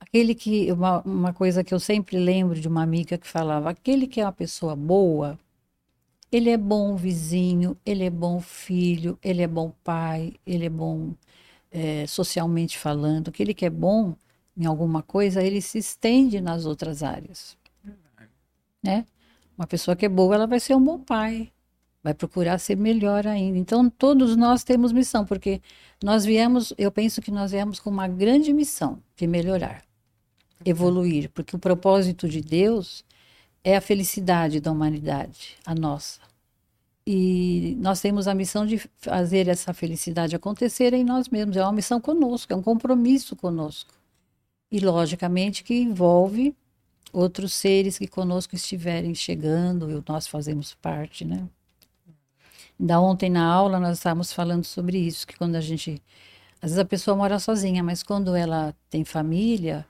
Aquele 0.00 0.34
que, 0.34 0.72
uma, 0.72 1.00
uma 1.02 1.32
coisa 1.32 1.64
que 1.64 1.74
eu 1.74 1.80
sempre 1.80 2.18
lembro 2.18 2.60
de 2.60 2.68
uma 2.68 2.82
amiga 2.82 3.18
que 3.18 3.26
falava, 3.26 3.70
aquele 3.70 4.06
que 4.06 4.20
é 4.20 4.24
uma 4.24 4.32
pessoa 4.32 4.74
boa, 4.76 5.38
ele 6.32 6.50
é 6.50 6.56
bom 6.56 6.96
vizinho, 6.96 7.76
ele 7.86 8.04
é 8.04 8.10
bom 8.10 8.40
filho, 8.40 9.18
ele 9.22 9.42
é 9.42 9.46
bom 9.46 9.72
pai, 9.84 10.34
ele 10.46 10.66
é 10.66 10.70
bom 10.70 11.14
é, 11.70 12.06
socialmente 12.06 12.78
falando. 12.78 13.28
Aquele 13.28 13.54
que 13.54 13.66
é 13.66 13.70
bom 13.70 14.14
em 14.56 14.66
alguma 14.66 15.02
coisa, 15.02 15.42
ele 15.42 15.62
se 15.62 15.78
estende 15.78 16.40
nas 16.40 16.66
outras 16.66 17.02
áreas 17.02 17.56
né? 18.82 19.06
Uma 19.56 19.66
pessoa 19.66 19.96
que 19.96 20.06
é 20.06 20.08
boa, 20.08 20.34
ela 20.34 20.46
vai 20.46 20.60
ser 20.60 20.74
um 20.74 20.82
bom 20.82 20.98
pai, 20.98 21.52
vai 22.02 22.14
procurar 22.14 22.58
ser 22.58 22.76
melhor 22.76 23.26
ainda. 23.26 23.58
Então, 23.58 23.90
todos 23.90 24.36
nós 24.36 24.64
temos 24.64 24.92
missão, 24.92 25.24
porque 25.24 25.60
nós 26.02 26.24
viemos, 26.24 26.72
eu 26.78 26.90
penso 26.90 27.20
que 27.20 27.30
nós 27.30 27.50
viemos 27.50 27.80
com 27.80 27.90
uma 27.90 28.08
grande 28.08 28.52
missão 28.52 29.02
de 29.16 29.26
melhorar, 29.26 29.84
evoluir, 30.64 31.30
porque 31.30 31.56
o 31.56 31.58
propósito 31.58 32.28
de 32.28 32.40
Deus 32.40 33.04
é 33.64 33.76
a 33.76 33.80
felicidade 33.80 34.60
da 34.60 34.70
humanidade, 34.70 35.56
a 35.66 35.74
nossa. 35.74 36.20
E 37.10 37.74
nós 37.80 38.00
temos 38.00 38.28
a 38.28 38.34
missão 38.34 38.66
de 38.66 38.78
fazer 38.98 39.48
essa 39.48 39.72
felicidade 39.72 40.36
acontecer 40.36 40.92
em 40.92 41.02
nós 41.02 41.28
mesmos. 41.30 41.56
É 41.56 41.62
uma 41.62 41.72
missão 41.72 41.98
conosco, 42.00 42.52
é 42.52 42.56
um 42.56 42.62
compromisso 42.62 43.34
conosco. 43.34 43.94
E, 44.70 44.78
logicamente, 44.78 45.64
que 45.64 45.74
envolve 45.74 46.54
outros 47.10 47.54
seres 47.54 47.96
que 47.96 48.06
conosco 48.06 48.54
estiverem 48.54 49.14
chegando, 49.14 49.90
e 49.90 50.02
nós 50.06 50.26
fazemos 50.26 50.74
parte, 50.74 51.24
né? 51.24 51.48
Da 52.78 53.00
ontem 53.00 53.28
na 53.30 53.44
aula 53.44 53.80
nós 53.80 53.98
estávamos 53.98 54.32
falando 54.32 54.64
sobre 54.64 54.98
isso, 54.98 55.26
que 55.26 55.36
quando 55.36 55.56
a 55.56 55.60
gente 55.60 56.02
às 56.60 56.70
vezes 56.70 56.78
a 56.78 56.84
pessoa 56.84 57.16
mora 57.16 57.38
sozinha, 57.38 57.82
mas 57.84 58.02
quando 58.02 58.34
ela 58.34 58.74
tem 58.90 59.04
família, 59.04 59.86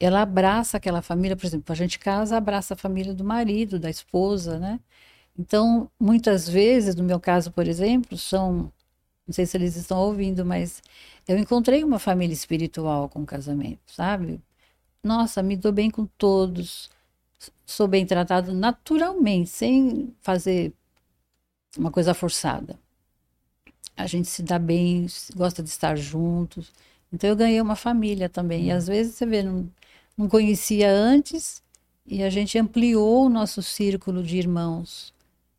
ela 0.00 0.22
abraça 0.22 0.76
aquela 0.78 1.02
família, 1.02 1.36
por 1.36 1.46
exemplo, 1.46 1.72
a 1.72 1.76
gente 1.76 1.98
casa, 1.98 2.36
abraça 2.36 2.74
a 2.74 2.76
família 2.76 3.14
do 3.14 3.24
marido, 3.24 3.78
da 3.78 3.90
esposa, 3.90 4.58
né? 4.58 4.80
Então, 5.38 5.90
muitas 6.00 6.48
vezes, 6.48 6.96
no 6.96 7.04
meu 7.04 7.20
caso, 7.20 7.52
por 7.52 7.68
exemplo, 7.68 8.18
são, 8.18 8.72
não 9.26 9.32
sei 9.34 9.46
se 9.46 9.56
eles 9.56 9.76
estão 9.76 9.98
ouvindo, 10.00 10.44
mas 10.46 10.82
eu 11.28 11.38
encontrei 11.38 11.84
uma 11.84 11.98
família 11.98 12.34
espiritual 12.34 13.08
com 13.08 13.22
o 13.22 13.26
casamento, 13.26 13.80
sabe? 13.88 14.40
Nossa, 15.04 15.42
me 15.42 15.56
dou 15.56 15.72
bem 15.72 15.90
com 15.90 16.06
todos, 16.06 16.90
sou 17.66 17.88
bem 17.88 18.06
tratado 18.06 18.52
naturalmente, 18.54 19.50
sem 19.50 20.14
fazer 20.22 20.72
uma 21.76 21.90
coisa 21.90 22.14
forçada. 22.14 22.78
A 23.96 24.06
gente 24.06 24.28
se 24.28 24.42
dá 24.42 24.58
bem, 24.58 25.06
gosta 25.34 25.62
de 25.62 25.68
estar 25.68 25.96
juntos. 25.96 26.72
Então 27.12 27.30
eu 27.30 27.36
ganhei 27.36 27.60
uma 27.60 27.76
família 27.76 28.28
também. 28.28 28.66
E 28.66 28.70
às 28.72 28.86
vezes 28.86 29.14
você 29.14 29.26
vê, 29.26 29.42
não, 29.42 29.68
não 30.16 30.28
conhecia 30.28 30.90
antes 30.90 31.62
e 32.06 32.22
a 32.22 32.30
gente 32.30 32.58
ampliou 32.58 33.26
o 33.26 33.28
nosso 33.28 33.62
círculo 33.62 34.22
de 34.22 34.36
irmãos 34.36 35.14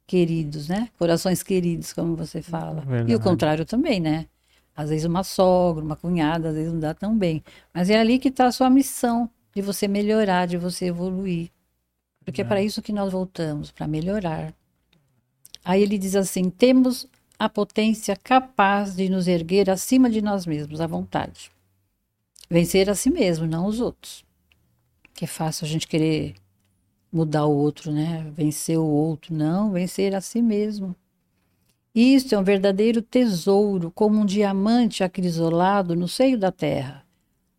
queridos, 0.05 0.69
né? 0.69 0.89
Corações 0.97 1.43
queridos, 1.43 1.91
como 1.91 2.15
você 2.15 2.41
fala. 2.41 2.81
Verdade. 2.81 3.11
E 3.11 3.15
o 3.15 3.19
contrário 3.19 3.65
também, 3.65 3.99
né? 3.99 4.27
Às 4.75 4.89
vezes 4.89 5.05
uma 5.05 5.23
sogra, 5.23 5.83
uma 5.83 5.95
cunhada, 5.95 6.49
às 6.49 6.55
vezes 6.55 6.71
não 6.71 6.79
dá 6.79 6.93
tão 6.93 7.17
bem. 7.17 7.43
Mas 7.73 7.89
é 7.89 7.99
ali 7.99 8.19
que 8.19 8.29
está 8.29 8.45
a 8.45 8.51
sua 8.51 8.69
missão 8.69 9.29
de 9.53 9.61
você 9.61 9.87
melhorar, 9.87 10.45
de 10.45 10.57
você 10.57 10.85
evoluir. 10.85 11.49
Porque 12.23 12.41
é 12.41 12.43
para 12.43 12.61
isso 12.61 12.81
que 12.81 12.93
nós 12.93 13.11
voltamos, 13.11 13.71
para 13.71 13.87
melhorar. 13.87 14.53
Aí 15.67 15.83
ele 15.83 15.97
diz 15.97 16.15
assim: 16.15 16.49
temos 16.49 17.05
a 17.37 17.49
potência 17.49 18.15
capaz 18.15 18.95
de 18.95 19.09
nos 19.09 19.27
erguer 19.27 19.69
acima 19.69 20.09
de 20.09 20.21
nós 20.21 20.45
mesmos, 20.45 20.79
à 20.79 20.87
vontade. 20.87 21.51
Vencer 22.49 22.89
a 22.89 22.95
si 22.95 23.09
mesmo, 23.09 23.45
não 23.45 23.65
os 23.65 23.81
outros. 23.81 24.23
Que 25.13 25.25
é 25.25 25.27
fácil 25.27 25.65
a 25.65 25.67
gente 25.67 25.85
querer 25.85 26.35
mudar 27.11 27.47
o 27.47 27.53
outro, 27.53 27.91
né? 27.91 28.25
Vencer 28.33 28.79
o 28.79 28.85
outro, 28.85 29.35
não, 29.35 29.73
vencer 29.73 30.15
a 30.15 30.21
si 30.21 30.41
mesmo. 30.41 30.95
Isto 31.93 32.35
é 32.35 32.39
um 32.39 32.43
verdadeiro 32.43 33.01
tesouro, 33.01 33.91
como 33.91 34.21
um 34.21 34.25
diamante 34.25 35.03
acrisolado 35.03 35.97
no 35.97 36.07
seio 36.07 36.37
da 36.37 36.49
terra. 36.49 37.03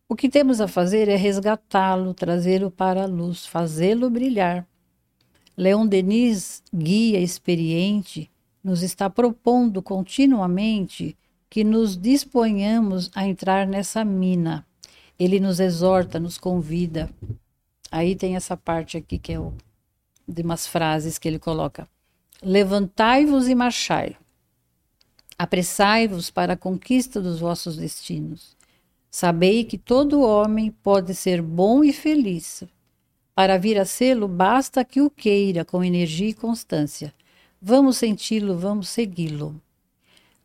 O 0.07 0.15
que 0.15 0.29
temos 0.29 0.59
a 0.59 0.67
fazer 0.67 1.07
é 1.09 1.15
resgatá-lo, 1.15 2.15
trazê-lo 2.15 2.71
para 2.71 3.03
a 3.03 3.05
luz, 3.05 3.45
fazê-lo 3.45 4.09
brilhar. 4.09 4.65
Leon 5.59 5.87
Denis, 5.87 6.63
guia 6.73 7.19
experiente, 7.19 8.31
nos 8.63 8.81
está 8.81 9.09
propondo 9.09 9.81
continuamente 9.81 11.17
que 11.49 11.65
nos 11.65 11.97
disponhamos 11.97 13.11
a 13.13 13.27
entrar 13.27 13.67
nessa 13.67 14.05
mina. 14.05 14.65
Ele 15.19 15.37
nos 15.37 15.59
exorta, 15.59 16.17
nos 16.17 16.37
convida. 16.37 17.09
Aí 17.91 18.15
tem 18.15 18.37
essa 18.37 18.55
parte 18.55 18.95
aqui 18.95 19.19
que 19.19 19.33
é 19.33 19.39
o, 19.39 19.51
de 20.25 20.43
umas 20.43 20.65
frases 20.65 21.17
que 21.17 21.27
ele 21.27 21.39
coloca: 21.39 21.89
Levantai-vos 22.41 23.49
e 23.49 23.53
marchai. 23.53 24.15
Apressai-vos 25.37 26.31
para 26.31 26.53
a 26.53 26.57
conquista 26.57 27.19
dos 27.19 27.41
vossos 27.41 27.75
destinos. 27.75 28.55
Sabei 29.11 29.65
que 29.65 29.77
todo 29.77 30.21
homem 30.21 30.71
pode 30.71 31.13
ser 31.13 31.41
bom 31.41 31.83
e 31.83 31.91
feliz. 31.91 32.63
Para 33.39 33.57
vir 33.57 33.79
a 33.79 33.85
sê-lo, 33.85 34.27
basta 34.27 34.83
que 34.83 34.99
o 34.99 35.09
queira 35.09 35.63
com 35.63 35.81
energia 35.81 36.27
e 36.27 36.33
constância. 36.33 37.13
Vamos 37.61 37.95
senti-lo, 37.95 38.57
vamos 38.57 38.89
segui-lo. 38.89 39.55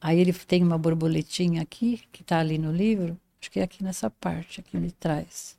Aí 0.00 0.20
ele 0.20 0.32
tem 0.32 0.62
uma 0.62 0.78
borboletinha 0.78 1.60
aqui, 1.60 2.02
que 2.12 2.22
está 2.22 2.38
ali 2.38 2.56
no 2.56 2.70
livro, 2.70 3.18
acho 3.40 3.50
que 3.50 3.58
é 3.58 3.64
aqui 3.64 3.82
nessa 3.82 4.08
parte, 4.08 4.60
aqui 4.60 4.76
ele 4.76 4.92
traz. 4.92 5.58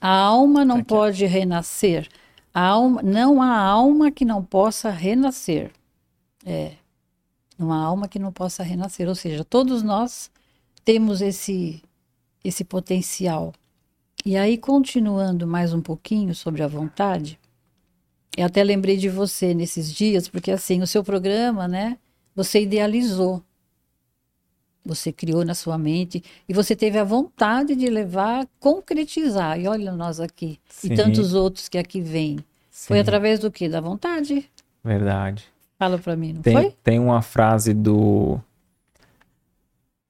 A 0.00 0.10
alma 0.10 0.64
não 0.64 0.78
aqui. 0.78 0.86
pode 0.86 1.24
renascer. 1.26 2.08
A 2.52 2.66
alma, 2.66 3.00
não 3.04 3.40
há 3.40 3.56
alma 3.56 4.10
que 4.10 4.24
não 4.24 4.42
possa 4.42 4.90
renascer. 4.90 5.70
É, 6.44 6.72
não 7.56 7.72
há 7.72 7.76
alma 7.76 8.08
que 8.08 8.18
não 8.18 8.32
possa 8.32 8.64
renascer. 8.64 9.08
Ou 9.08 9.14
seja, 9.14 9.44
todos 9.44 9.80
nós 9.84 10.28
temos 10.84 11.20
esse 11.20 11.80
esse 12.42 12.64
potencial. 12.64 13.54
E 14.24 14.36
aí, 14.36 14.56
continuando 14.56 15.46
mais 15.46 15.74
um 15.74 15.80
pouquinho 15.80 16.34
sobre 16.34 16.62
a 16.62 16.68
vontade, 16.68 17.40
eu 18.36 18.46
até 18.46 18.62
lembrei 18.62 18.96
de 18.96 19.08
você 19.08 19.52
nesses 19.52 19.92
dias, 19.92 20.28
porque 20.28 20.50
assim, 20.50 20.80
o 20.80 20.86
seu 20.86 21.02
programa, 21.02 21.66
né, 21.66 21.98
você 22.34 22.62
idealizou. 22.62 23.42
Você 24.84 25.12
criou 25.12 25.44
na 25.44 25.54
sua 25.54 25.78
mente 25.78 26.22
e 26.48 26.52
você 26.52 26.74
teve 26.74 26.98
a 26.98 27.04
vontade 27.04 27.76
de 27.76 27.88
levar, 27.88 28.48
concretizar. 28.58 29.58
E 29.58 29.68
olha 29.68 29.92
nós 29.92 30.18
aqui. 30.18 30.58
Sim. 30.68 30.92
E 30.92 30.96
tantos 30.96 31.34
outros 31.34 31.68
que 31.68 31.78
aqui 31.78 32.00
vêm. 32.00 32.38
Foi 32.70 32.98
através 32.98 33.38
do 33.38 33.50
quê? 33.50 33.68
Da 33.68 33.80
vontade. 33.80 34.50
Verdade. 34.82 35.44
Fala 35.78 35.98
para 35.98 36.16
mim, 36.16 36.32
não 36.32 36.42
tem, 36.42 36.52
foi? 36.52 36.76
Tem 36.82 36.98
uma 36.98 37.22
frase 37.22 37.74
do. 37.74 38.40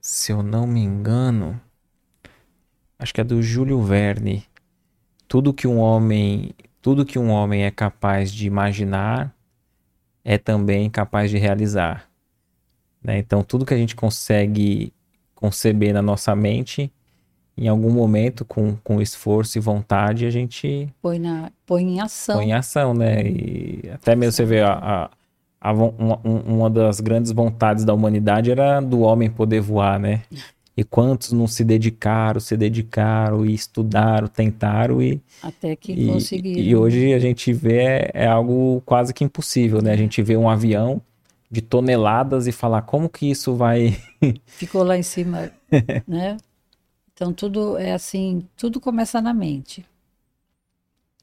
Se 0.01 0.33
eu 0.33 0.43
não 0.43 0.67
me 0.67 0.81
engano, 0.81 1.61
acho 3.03 3.13
que 3.13 3.21
é 3.21 3.25
do 3.25 3.43
Júlio 3.43 3.83
Verne. 3.83 4.45
Tudo 5.27 5.53
que 5.53 5.67
um 5.67 5.79
homem, 5.79 6.51
tudo 6.81 7.05
que 7.05 7.19
um 7.19 7.31
homem 7.31 7.65
é 7.65 7.71
capaz 7.71 8.33
de 8.33 8.47
imaginar 8.47 9.35
é 10.25 10.39
também 10.39 10.89
capaz 10.89 11.31
de 11.31 11.37
realizar. 11.37 12.09
Né? 13.03 13.19
Então, 13.19 13.43
tudo 13.43 13.67
que 13.67 13.75
a 13.75 13.77
gente 13.77 13.97
consegue 13.97 14.93
conceber 15.35 15.93
na 15.93 16.01
nossa 16.01 16.37
mente, 16.37 16.93
em 17.59 17.67
algum 17.67 17.91
momento, 17.91 18.45
com, 18.45 18.77
com 18.77 19.03
esforço 19.03 19.59
e 19.59 19.61
vontade, 19.61 20.25
a 20.25 20.31
gente 20.31 20.89
põe, 21.03 21.19
na, 21.19 21.51
põe 21.67 21.83
em 21.83 22.01
ação. 22.01 22.37
Põe 22.37 22.51
em 22.51 22.53
ação, 22.53 22.95
né? 22.95 23.27
E 23.27 23.91
até 23.93 24.15
mesmo 24.15 24.33
você 24.33 24.45
vê 24.45 24.61
a, 24.61 24.73
a, 24.73 25.11
a 25.61 25.73
uma, 25.73 26.21
uma 26.23 26.71
das 26.71 27.01
grandes 27.01 27.33
vontades 27.33 27.85
da 27.85 27.93
humanidade 27.93 28.53
era 28.53 28.81
do 28.81 29.01
homem 29.01 29.29
poder 29.29 29.61
voar, 29.61 29.99
né? 29.99 30.23
E 30.75 30.83
quantos 30.83 31.33
não 31.33 31.47
se 31.47 31.65
dedicaram, 31.65 32.41
se 32.41 32.57
dedicaram 32.57 33.45
e 33.45 33.53
estudaram, 33.53 34.27
tentaram 34.27 35.03
e. 35.03 35.21
Até 35.43 35.77
que 35.77 35.93
e, 35.93 36.07
conseguiram. 36.07 36.61
E 36.61 36.75
hoje 36.75 37.13
a 37.13 37.19
gente 37.19 37.53
vê 37.53 38.11
é, 38.15 38.27
algo 38.27 38.83
quase 38.87 39.13
que 39.13 39.23
impossível, 39.23 39.83
né? 39.83 39.93
A 39.93 39.97
gente 39.97 40.23
vê 40.23 40.35
um 40.37 40.49
avião 40.49 41.01
de 41.51 41.61
toneladas 41.61 42.47
e 42.47 42.53
falar 42.53 42.83
como 42.83 43.11
que 43.11 43.31
isso 43.31 43.55
vai. 43.55 43.99
Ficou 44.47 44.83
lá 44.83 44.97
em 44.97 45.03
cima, 45.03 45.53
né? 46.09 46.39
Então 47.13 47.35
tudo 47.35 47.77
é 47.77 47.93
assim, 47.93 48.43
tudo 48.57 48.81
começa 48.81 49.21
na 49.21 49.35
mente. 49.35 49.85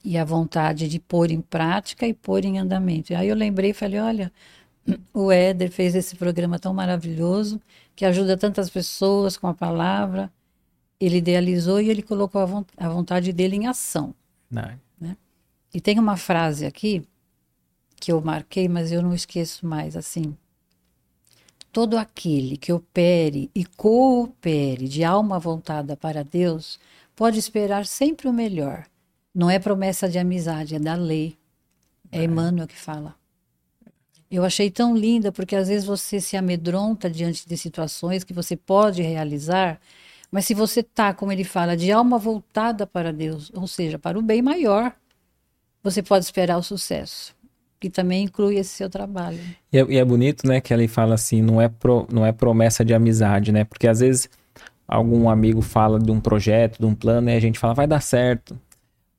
E 0.06 0.16
a 0.16 0.24
vontade 0.24 0.88
de 0.88 1.00
pôr 1.00 1.32
em 1.32 1.42
prática 1.42 2.08
e 2.08 2.14
pôr 2.14 2.46
em 2.46 2.60
andamento. 2.60 3.14
Aí 3.16 3.28
eu 3.28 3.36
lembrei 3.36 3.72
e 3.72 3.74
falei, 3.74 4.00
olha, 4.00 4.32
o 5.12 5.32
Éder 5.32 5.72
fez 5.72 5.96
esse 5.96 6.16
programa 6.16 6.60
tão 6.60 6.74
maravilhoso 6.74 7.60
que 8.00 8.06
ajuda 8.06 8.38
tantas 8.38 8.70
pessoas 8.70 9.36
com 9.36 9.46
a 9.46 9.54
palavra. 9.54 10.32
Ele 10.98 11.18
idealizou 11.18 11.82
e 11.82 11.90
ele 11.90 12.02
colocou 12.02 12.42
a 12.78 12.88
vontade 12.88 13.34
dele 13.34 13.58
em 13.58 13.68
ação. 13.68 14.16
Né? 14.98 15.18
E 15.74 15.82
tem 15.82 16.00
uma 16.00 16.16
frase 16.16 16.66
aqui 16.66 17.06
que 17.98 18.10
eu 18.10 18.22
marquei, 18.22 18.70
mas 18.70 18.94
eu 18.94 19.02
não 19.02 19.14
esqueço 19.14 19.68
mais 19.68 19.98
assim. 19.98 20.34
Todo 21.74 21.98
aquele 21.98 22.56
que 22.56 22.72
opere 22.72 23.52
e 23.54 23.66
coopere 23.66 24.88
de 24.88 25.04
alma 25.04 25.38
voltada 25.38 25.98
para 25.98 26.24
Deus 26.24 26.80
pode 27.14 27.38
esperar 27.38 27.86
sempre 27.86 28.30
o 28.30 28.34
melhor. 28.34 28.86
Não 29.36 29.50
é 29.50 29.60
promessa 29.60 30.08
de 30.08 30.18
amizade, 30.18 30.74
é 30.74 30.80
da 30.80 30.96
lei. 30.96 31.38
É, 32.10 32.20
é. 32.20 32.24
Emmanuel 32.24 32.66
que 32.66 32.78
fala. 32.78 33.19
Eu 34.32 34.46
achei 34.46 34.70
tão 34.70 34.96
linda 34.96 35.32
porque 35.32 35.56
às 35.56 35.68
vezes 35.68 35.86
você 35.86 36.22
se 36.22 36.38
amedronta 36.38 37.10
diante 37.10 37.48
de 37.48 37.58
situações 37.58 38.24
que 38.24 38.34
você 38.34 38.56
pode 38.56 39.02
realizar, 39.02 39.80
mas 40.32 40.46
se 40.46 40.54
você 40.54 40.84
tá, 40.84 41.14
como 41.14 41.32
ele 41.32 41.44
fala, 41.44 41.76
de 41.76 41.92
alma 41.92 42.18
voltada 42.18 42.86
para 42.86 43.12
Deus, 43.12 43.52
ou 43.56 43.68
seja, 43.68 43.98
para 43.98 44.20
o 44.20 44.22
bem 44.22 44.42
maior, 44.42 44.94
você 45.82 46.04
pode 46.04 46.26
esperar 46.26 46.58
o 46.58 46.64
sucesso 46.64 47.38
que 47.80 47.90
também 47.90 48.26
inclui 48.26 48.58
esse 48.58 48.72
seu 48.72 48.90
trabalho. 48.90 49.40
E 49.72 49.78
é, 49.78 49.86
e 49.88 49.98
é, 49.98 50.04
bonito, 50.04 50.46
né, 50.46 50.60
que 50.60 50.74
ele 50.74 50.88
fala 50.88 51.16
assim, 51.16 51.42
não 51.42 51.62
é, 51.62 51.70
pro, 51.70 52.06
não 52.12 52.26
é 52.26 52.32
promessa 52.32 52.84
de 52.84 52.94
amizade, 52.94 53.52
né? 53.52 53.64
Porque 53.64 53.88
às 53.88 54.02
vezes 54.02 54.30
algum 54.88 55.30
amigo 55.30 55.62
fala 55.62 55.98
de 55.98 56.12
um 56.12 56.20
projeto, 56.20 56.80
de 56.80 56.86
um 56.86 56.94
plano, 56.94 57.30
e 57.30 57.36
a 57.36 57.40
gente 57.40 57.58
fala, 57.58 57.74
vai 57.74 57.88
dar 57.88 58.02
certo. 58.02 58.60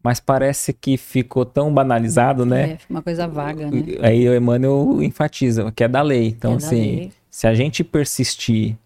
Mas 0.03 0.19
parece 0.19 0.73
que 0.73 0.97
ficou 0.97 1.45
tão 1.45 1.73
banalizado, 1.73 2.47
né? 2.47 2.71
É, 2.71 2.79
uma 2.89 3.03
coisa 3.03 3.29
vaga, 3.29 3.71
né? 3.71 3.83
Aí 4.01 4.29
o 4.29 4.35
Emmanuel 4.35 5.03
enfatiza, 5.03 5.71
que 5.73 5.85
é 5.85 5.89
da 5.89 6.01
lei. 6.01 6.29
Então, 6.29 6.53
é 6.53 6.57
assim, 6.57 6.81
lei. 6.81 7.13
se 7.31 7.47
a 7.47 7.55
gente 7.55 7.85
persistir, 7.85 8.77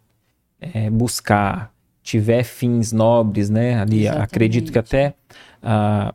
é, 0.61 0.91
buscar, 0.91 1.73
tiver 2.03 2.43
fins 2.43 2.93
nobres, 2.93 3.49
né? 3.49 3.81
Ali, 3.81 4.03
Exatamente. 4.03 4.25
acredito 4.25 4.73
que 4.73 4.79
até... 4.79 5.15
Uh, 5.63 6.13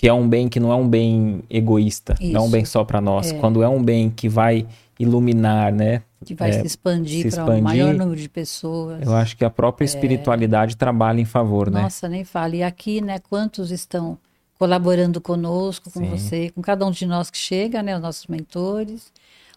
que 0.00 0.08
é 0.08 0.14
um 0.14 0.26
bem 0.26 0.48
que 0.48 0.58
não 0.58 0.72
é 0.72 0.74
um 0.74 0.88
bem 0.88 1.42
egoísta, 1.50 2.14
Isso. 2.18 2.32
não 2.32 2.40
é 2.40 2.44
um 2.44 2.50
bem 2.50 2.64
só 2.64 2.84
para 2.84 3.02
nós. 3.02 3.32
É. 3.32 3.38
Quando 3.38 3.62
é 3.62 3.68
um 3.68 3.82
bem 3.82 4.08
que 4.08 4.30
vai 4.30 4.66
iluminar, 4.98 5.72
né? 5.72 6.02
Que 6.24 6.34
vai 6.34 6.50
é, 6.50 6.60
se 6.60 6.66
expandir 6.66 7.30
para 7.34 7.54
um 7.54 7.60
maior 7.60 7.92
número 7.92 8.18
de 8.18 8.28
pessoas. 8.28 9.02
Eu 9.02 9.14
acho 9.14 9.36
que 9.36 9.44
a 9.44 9.50
própria 9.50 9.84
é. 9.84 9.86
espiritualidade 9.86 10.76
trabalha 10.76 11.20
em 11.20 11.26
favor, 11.26 11.70
né? 11.70 11.82
Nossa, 11.82 12.08
nem 12.08 12.24
fale. 12.24 12.58
E 12.58 12.62
aqui, 12.62 13.02
né, 13.02 13.18
quantos 13.18 13.70
estão 13.70 14.16
colaborando 14.60 15.22
conosco, 15.22 15.90
com 15.90 16.00
Sim. 16.00 16.10
você, 16.10 16.50
com 16.50 16.60
cada 16.60 16.84
um 16.84 16.90
de 16.90 17.06
nós 17.06 17.30
que 17.30 17.38
chega, 17.38 17.82
né, 17.82 17.96
os 17.96 18.02
nossos 18.02 18.26
mentores, 18.26 19.10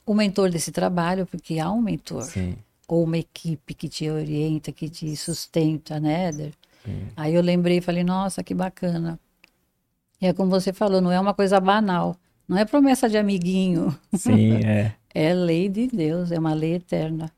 o 0.05 0.13
mentor 0.13 0.49
desse 0.49 0.71
trabalho, 0.71 1.25
porque 1.25 1.59
há 1.59 1.69
um 1.69 1.81
mentor. 1.81 2.23
Sim. 2.23 2.55
Ou 2.87 3.03
uma 3.03 3.17
equipe 3.17 3.73
que 3.73 3.89
te 3.89 4.09
orienta, 4.09 4.71
que 4.71 4.87
te 4.87 5.13
sustenta, 5.17 5.99
né, 5.99 6.29
Éder? 6.29 6.53
Aí 7.17 7.35
eu 7.35 7.41
lembrei 7.41 7.79
e 7.79 7.81
falei, 7.81 8.01
nossa, 8.01 8.41
que 8.41 8.53
bacana. 8.53 9.19
E 10.21 10.27
é 10.27 10.31
como 10.31 10.49
você 10.49 10.71
falou, 10.71 11.01
não 11.01 11.11
é 11.11 11.19
uma 11.19 11.33
coisa 11.33 11.59
banal. 11.59 12.15
Não 12.47 12.57
é 12.57 12.63
promessa 12.63 13.09
de 13.09 13.17
amiguinho. 13.17 13.93
Sim, 14.15 14.63
é. 14.65 14.93
é 15.13 15.33
lei 15.33 15.67
de 15.67 15.87
Deus, 15.87 16.31
é 16.31 16.39
uma 16.39 16.53
lei 16.53 16.75
eterna. 16.75 17.29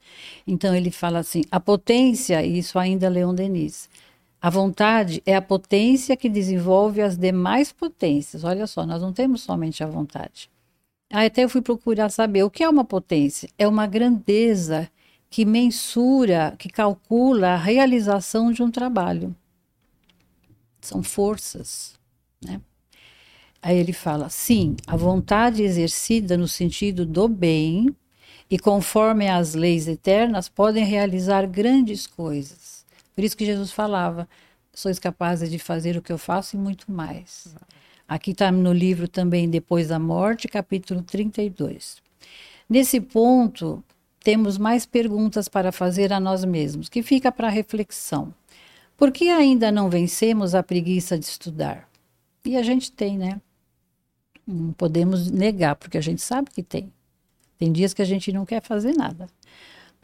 Então 0.46 0.76
ele 0.76 0.92
fala 0.92 1.20
assim: 1.20 1.44
a 1.50 1.60
potência, 1.60 2.44
isso 2.46 2.78
ainda 2.78 3.08
Leon 3.08 3.34
Denis, 3.34 3.90
a 4.46 4.50
vontade 4.52 5.24
é 5.26 5.36
a 5.36 5.42
potência 5.42 6.16
que 6.16 6.30
desenvolve 6.30 7.02
as 7.02 7.18
demais 7.18 7.72
potências. 7.72 8.44
Olha 8.44 8.68
só, 8.68 8.86
nós 8.86 9.02
não 9.02 9.12
temos 9.12 9.42
somente 9.42 9.84
a 9.84 9.88
vontade. 9.88 10.52
Aí 11.12 11.26
até 11.26 11.44
eu 11.44 11.50
fui 11.50 11.64
procurar 11.64 12.10
saber 12.10 12.44
o 12.44 12.50
que 12.52 12.64
é 12.64 12.70
uma 12.70 12.86
potência. 12.86 13.50
É 13.58 13.68
uma 13.68 13.88
grandeza 13.88 14.88
que 15.32 15.46
mensura, 15.46 16.54
que 16.60 16.70
calcula 16.70 17.54
a 17.54 17.58
realização 17.58 18.52
de 18.52 18.62
um 18.62 18.70
trabalho. 18.70 19.36
São 20.80 21.02
forças, 21.02 21.96
né? 22.40 22.62
Aí 23.64 23.76
ele 23.76 23.94
fala: 23.94 24.30
sim, 24.30 24.76
a 24.86 24.96
vontade 24.96 25.64
exercida 25.64 26.38
no 26.38 26.48
sentido 26.48 27.04
do 27.04 27.28
bem 27.28 27.88
e 28.48 28.60
conforme 28.60 29.28
as 29.28 29.56
leis 29.56 29.88
eternas 29.88 30.48
podem 30.48 30.86
realizar 30.86 31.48
grandes 31.48 32.06
coisas. 32.06 32.75
Por 33.16 33.24
isso 33.24 33.38
que 33.38 33.46
Jesus 33.46 33.72
falava: 33.72 34.28
sois 34.74 35.00
capazes 35.00 35.50
de 35.50 35.58
fazer 35.58 35.98
o 35.98 36.02
que 36.02 36.12
eu 36.12 36.18
faço 36.18 36.56
e 36.56 36.60
muito 36.60 36.92
mais. 36.92 37.56
Aqui 38.08 38.32
está 38.32 38.52
no 38.52 38.72
livro 38.72 39.08
também 39.08 39.50
Depois 39.50 39.88
da 39.88 39.98
Morte, 39.98 40.48
capítulo 40.48 41.02
32. 41.02 41.98
Nesse 42.70 43.00
ponto, 43.00 43.84
temos 44.24 44.58
mais 44.58 44.86
perguntas 44.86 45.48
para 45.48 45.72
fazer 45.72 46.12
a 46.12 46.20
nós 46.20 46.44
mesmos, 46.44 46.90
que 46.90 47.02
fica 47.02 47.32
para 47.32 47.50
reflexão. 47.50 48.34
Por 48.98 49.12
que 49.12 49.30
ainda 49.30 49.72
não 49.72 49.90
vencemos 49.90 50.56
a 50.56 50.64
preguiça 50.64 51.18
de 51.18 51.26
estudar? 51.26 51.90
E 52.44 52.56
a 52.56 52.64
gente 52.64 52.92
tem, 52.92 53.18
né? 53.18 53.42
Não 54.48 54.72
podemos 54.74 55.30
negar, 55.32 55.76
porque 55.76 55.98
a 55.98 56.02
gente 56.02 56.22
sabe 56.22 56.50
que 56.52 56.62
tem. 56.62 56.92
Tem 57.58 57.72
dias 57.72 57.94
que 57.94 58.02
a 58.02 58.06
gente 58.06 58.32
não 58.32 58.46
quer 58.46 58.62
fazer 58.62 58.94
nada. 58.94 59.28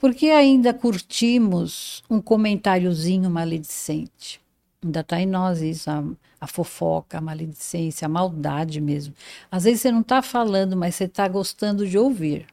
Porque 0.01 0.31
ainda 0.31 0.73
curtimos 0.73 2.03
um 2.09 2.19
comentáriozinho 2.19 3.29
maledicente. 3.29 4.41
Ainda 4.83 5.01
está 5.01 5.21
em 5.21 5.27
nós 5.27 5.61
isso, 5.61 5.91
a, 5.91 6.03
a, 6.39 6.47
fofoca, 6.47 7.19
a 7.19 7.21
maledicência, 7.21 8.07
a 8.07 8.09
maldade 8.09 8.81
mesmo. 8.81 9.13
Às 9.51 9.65
vezes 9.65 9.81
você 9.81 9.91
não 9.91 10.01
está 10.01 10.23
falando, 10.23 10.75
mas 10.75 10.95
você 10.95 11.03
está 11.03 11.27
gostando 11.27 11.87
de 11.87 11.99
ouvir. 11.99 12.47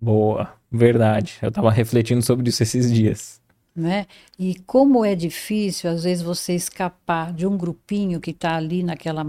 Boa, 0.00 0.54
verdade. 0.70 1.38
Eu 1.42 1.48
estava 1.48 1.72
refletindo 1.72 2.22
sobre 2.22 2.48
isso 2.48 2.62
esses 2.62 2.92
dias. 2.92 3.40
Né? 3.74 4.06
E 4.38 4.54
como 4.60 5.04
é 5.04 5.16
difícil, 5.16 5.90
às 5.90 6.04
vezes, 6.04 6.22
você 6.22 6.54
escapar 6.54 7.32
de 7.32 7.44
um 7.44 7.56
grupinho 7.58 8.20
que 8.20 8.30
está 8.30 8.54
ali 8.54 8.84
naquela 8.84 9.26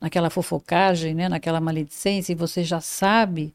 naquela 0.00 0.30
fofocagem, 0.30 1.14
né, 1.14 1.28
naquela 1.28 1.60
maledicência, 1.60 2.32
e 2.32 2.34
você 2.34 2.64
já 2.64 2.80
sabe, 2.80 3.54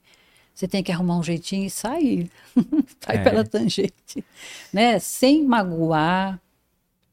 você 0.56 0.70
tem 0.70 0.82
que 0.82 0.92
arrumar 0.92 1.18
um 1.18 1.24
jeitinho 1.24 1.66
e 1.66 1.70
sair. 1.70 2.32
Sai 3.06 3.18
é. 3.18 3.24
pela 3.24 3.44
tangente. 3.44 4.24
Né? 4.72 4.98
Sem 5.00 5.44
magoar, 5.44 6.40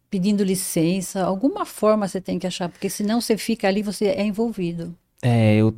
pedindo 0.09 0.45
licença, 0.45 1.25
alguma 1.25 1.67
forma 1.67 2.07
você 2.07 2.21
tem 2.21 2.39
que 2.39 2.47
achar, 2.47 2.69
porque 2.69 2.89
senão 2.89 3.21
você 3.21 3.37
fica 3.37 3.67
ali, 3.67 3.83
você 3.83 4.07
é 4.07 4.23
envolvido. 4.23 4.95
É, 5.21 5.57
eu, 5.57 5.75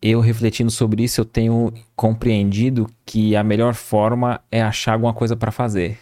eu 0.00 0.20
refletindo 0.20 0.70
sobre 0.70 1.02
isso, 1.02 1.20
eu 1.20 1.24
tenho 1.24 1.72
compreendido 1.96 2.88
que 3.04 3.34
a 3.34 3.42
melhor 3.42 3.74
forma 3.74 4.40
é 4.50 4.62
achar 4.62 4.92
alguma 4.92 5.12
coisa 5.12 5.34
para 5.34 5.50
fazer. 5.50 5.98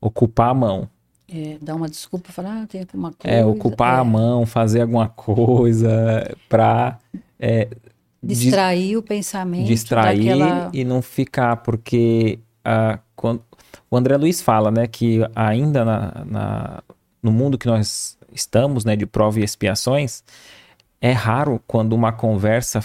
Ocupar 0.00 0.50
a 0.50 0.54
mão. 0.54 0.90
É, 1.32 1.58
dar 1.62 1.74
uma 1.74 1.88
desculpa, 1.88 2.30
falar, 2.30 2.62
ah, 2.62 2.66
tem 2.66 2.82
alguma 2.82 3.12
coisa. 3.12 3.36
É, 3.36 3.44
ocupar 3.44 3.98
é. 3.98 4.00
a 4.00 4.04
mão, 4.04 4.44
fazer 4.44 4.82
alguma 4.82 5.08
coisa 5.08 6.36
para 6.48 6.98
é, 7.38 7.68
distrair 8.22 8.96
o 8.96 9.02
pensamento. 9.02 9.66
Distrair 9.66 10.18
daquela... 10.18 10.70
e 10.72 10.84
não 10.84 11.00
ficar, 11.00 11.56
porque 11.58 12.38
uh, 12.66 12.98
quando, 13.14 13.42
o 13.90 13.96
André 13.96 14.16
Luiz 14.16 14.42
fala, 14.42 14.70
né, 14.70 14.86
que 14.86 15.20
ainda 15.34 15.84
na, 15.84 16.24
na, 16.24 16.82
no 17.22 17.32
mundo 17.32 17.56
que 17.56 17.66
nós 17.66 18.18
estamos, 18.32 18.84
né, 18.84 18.96
de 18.96 19.06
prova 19.06 19.40
e 19.40 19.44
expiações, 19.44 20.22
é 21.00 21.12
raro 21.12 21.62
quando 21.66 21.92
uma 21.92 22.12
conversa 22.12 22.80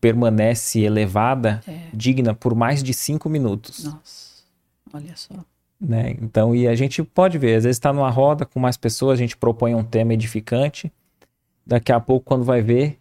permanece 0.00 0.80
elevada, 0.80 1.60
é. 1.66 1.88
digna 1.92 2.34
por 2.34 2.54
mais 2.54 2.82
de 2.82 2.94
cinco 2.94 3.28
minutos. 3.28 3.84
Nossa, 3.84 4.44
olha 4.92 5.16
só. 5.16 5.34
Né? 5.80 6.14
Então, 6.20 6.54
e 6.54 6.68
a 6.68 6.74
gente 6.74 7.02
pode 7.02 7.38
ver, 7.38 7.56
às 7.56 7.64
vezes 7.64 7.76
está 7.76 7.92
numa 7.92 8.10
roda 8.10 8.44
com 8.44 8.60
mais 8.60 8.76
pessoas, 8.76 9.18
a 9.18 9.22
gente 9.22 9.36
propõe 9.36 9.74
um 9.74 9.82
tema 9.82 10.12
edificante, 10.12 10.92
daqui 11.66 11.90
a 11.90 11.98
pouco, 11.98 12.26
quando 12.26 12.44
vai 12.44 12.60
ver. 12.60 12.99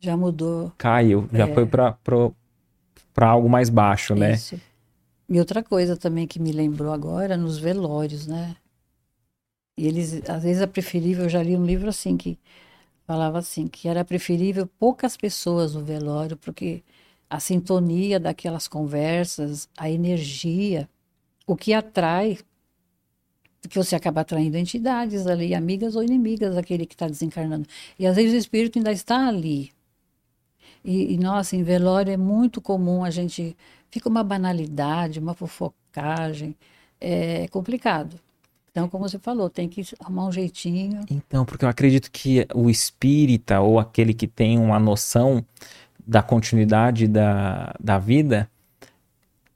Já 0.00 0.16
mudou. 0.16 0.72
Caiu, 0.78 1.28
já 1.32 1.46
é. 1.46 1.54
foi 1.54 1.66
para 1.66 1.96
algo 3.20 3.48
mais 3.48 3.68
baixo, 3.68 4.14
né? 4.14 4.32
Isso. 4.32 4.58
E 5.28 5.38
outra 5.38 5.62
coisa 5.62 5.96
também 5.96 6.26
que 6.26 6.40
me 6.40 6.50
lembrou 6.52 6.92
agora, 6.92 7.36
nos 7.36 7.58
velórios, 7.58 8.26
né? 8.26 8.56
E 9.76 9.86
eles, 9.86 10.28
às 10.28 10.42
vezes 10.42 10.62
é 10.62 10.66
preferível, 10.66 11.24
eu 11.24 11.28
já 11.28 11.42
li 11.42 11.56
um 11.56 11.64
livro 11.64 11.88
assim, 11.88 12.16
que 12.16 12.38
falava 13.06 13.38
assim, 13.38 13.68
que 13.68 13.88
era 13.88 14.04
preferível 14.04 14.66
poucas 14.78 15.16
pessoas 15.16 15.74
no 15.74 15.84
velório, 15.84 16.36
porque 16.36 16.82
a 17.28 17.38
sintonia 17.38 18.18
daquelas 18.18 18.66
conversas, 18.66 19.68
a 19.76 19.88
energia, 19.88 20.88
o 21.46 21.54
que 21.56 21.72
atrai 21.72 22.38
Porque 23.62 23.78
você 23.78 23.94
acaba 23.94 24.22
atraindo 24.22 24.56
entidades 24.56 25.26
ali, 25.26 25.54
amigas 25.54 25.94
ou 25.94 26.02
inimigas 26.02 26.54
daquele 26.54 26.86
que 26.86 26.94
está 26.94 27.06
desencarnando. 27.06 27.68
E 27.98 28.06
às 28.06 28.16
vezes 28.16 28.32
o 28.34 28.36
espírito 28.36 28.78
ainda 28.78 28.90
está 28.92 29.28
ali. 29.28 29.70
E, 30.84 31.14
e, 31.14 31.18
nossa, 31.18 31.56
em 31.56 31.62
velório 31.62 32.12
é 32.12 32.16
muito 32.16 32.60
comum 32.60 33.04
a 33.04 33.10
gente. 33.10 33.56
Fica 33.90 34.08
uma 34.08 34.22
banalidade, 34.22 35.18
uma 35.18 35.34
fofocagem. 35.34 36.54
É 37.00 37.48
complicado. 37.48 38.16
Então, 38.70 38.88
como 38.88 39.08
você 39.08 39.18
falou, 39.18 39.50
tem 39.50 39.68
que 39.68 39.82
arrumar 39.98 40.26
um 40.26 40.32
jeitinho. 40.32 41.00
Então, 41.10 41.44
porque 41.44 41.64
eu 41.64 41.68
acredito 41.68 42.10
que 42.10 42.46
o 42.54 42.70
espírita 42.70 43.60
ou 43.60 43.80
aquele 43.80 44.14
que 44.14 44.28
tem 44.28 44.58
uma 44.58 44.78
noção 44.78 45.44
da 46.06 46.22
continuidade 46.22 47.08
da, 47.08 47.74
da 47.80 47.98
vida 47.98 48.48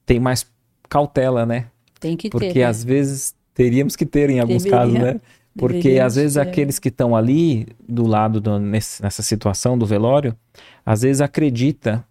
tem 0.04 0.18
mais 0.18 0.46
cautela, 0.88 1.46
né? 1.46 1.66
Tem 2.00 2.16
que 2.16 2.28
porque 2.28 2.46
ter. 2.46 2.52
Porque 2.52 2.60
né? 2.60 2.66
às 2.66 2.82
vezes 2.82 3.34
teríamos 3.54 3.94
que 3.94 4.04
ter 4.04 4.30
em 4.30 4.40
alguns 4.40 4.64
Deveria, 4.64 4.78
casos, 4.78 4.98
né? 4.98 5.20
Porque 5.56 6.00
às 6.00 6.16
vezes 6.16 6.34
ter. 6.34 6.40
aqueles 6.40 6.80
que 6.80 6.88
estão 6.88 7.14
ali 7.14 7.68
do 7.88 8.04
lado 8.04 8.40
do, 8.40 8.58
nesse, 8.58 9.00
nessa 9.00 9.22
situação 9.22 9.78
do 9.78 9.86
velório, 9.86 10.36
às 10.84 11.02
vezes 11.02 11.20
acredita, 11.20 12.04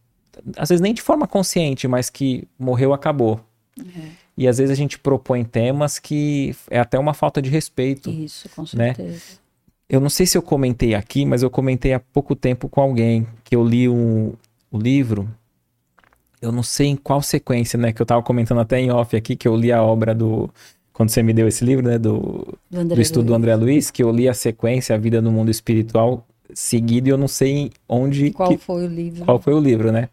às 0.57 0.69
vezes 0.69 0.82
nem 0.82 0.93
de 0.93 1.01
forma 1.01 1.28
consciente, 1.28 1.88
mas 1.88 2.09
que 2.09 2.47
morreu, 2.57 2.93
acabou. 2.93 3.39
É. 3.80 4.24
E 4.36 4.47
às 4.47 4.57
vezes 4.57 4.71
a 4.71 4.76
gente 4.76 4.97
propõe 4.97 5.43
temas 5.43 5.99
que 5.99 6.55
é 6.69 6.80
até 6.80 6.97
uma 6.97 7.13
falta 7.13 7.41
de 7.41 7.49
respeito. 7.49 8.09
Isso, 8.09 8.49
com 8.49 8.63
né? 8.76 8.93
certeza. 8.95 9.09
Né? 9.09 9.43
Eu 9.88 9.99
não 9.99 10.09
sei 10.09 10.26
se 10.26 10.38
eu 10.38 10.41
comentei 10.41 10.95
aqui, 10.95 11.26
mas 11.26 11.43
eu 11.43 11.49
comentei 11.49 11.93
há 11.93 11.99
pouco 11.99 12.36
tempo 12.36 12.67
com 12.67 12.82
alguém 12.82 13.28
que 13.43 13.55
eu 13.55 13.63
li 13.63 13.88
um, 13.88 14.34
o 14.71 14.78
livro. 14.78 15.30
Eu 16.41 16.51
não 16.51 16.63
sei 16.63 16.88
em 16.88 16.95
qual 16.95 17.21
sequência, 17.21 17.78
né? 17.78 17.93
Que 17.93 18.01
eu 18.01 18.05
tava 18.05 18.24
comentando 18.24 18.59
até 18.59 18.80
em 18.80 18.91
off 18.91 19.15
aqui, 19.15 19.36
que 19.36 19.47
eu 19.47 19.55
li 19.55 19.71
a 19.71 19.84
obra 19.84 20.15
do. 20.15 20.49
Quando 20.91 21.09
você 21.09 21.21
me 21.21 21.34
deu 21.34 21.47
esse 21.47 21.63
livro, 21.63 21.88
né? 21.88 21.99
Do, 21.99 22.57
do, 22.69 22.86
do 22.86 23.01
estudo 23.01 23.26
Luiz. 23.26 23.28
do 23.28 23.34
André 23.36 23.55
Luiz, 23.55 23.91
que 23.91 24.01
eu 24.01 24.11
li 24.11 24.28
a 24.28 24.34
sequência, 24.34 24.95
A 24.95 24.97
Vida 24.97 25.21
no 25.21 25.32
Mundo 25.32 25.51
Espiritual, 25.51 26.26
seguido, 26.53 27.07
e 27.07 27.11
eu 27.11 27.17
não 27.17 27.27
sei 27.27 27.71
onde. 27.87 28.31
Qual 28.31 28.49
que, 28.49 28.57
foi 28.57 28.85
o 28.85 28.87
livro? 28.87 29.25
Qual 29.25 29.39
foi 29.39 29.53
o 29.53 29.59
livro, 29.59 29.91
né? 29.91 30.09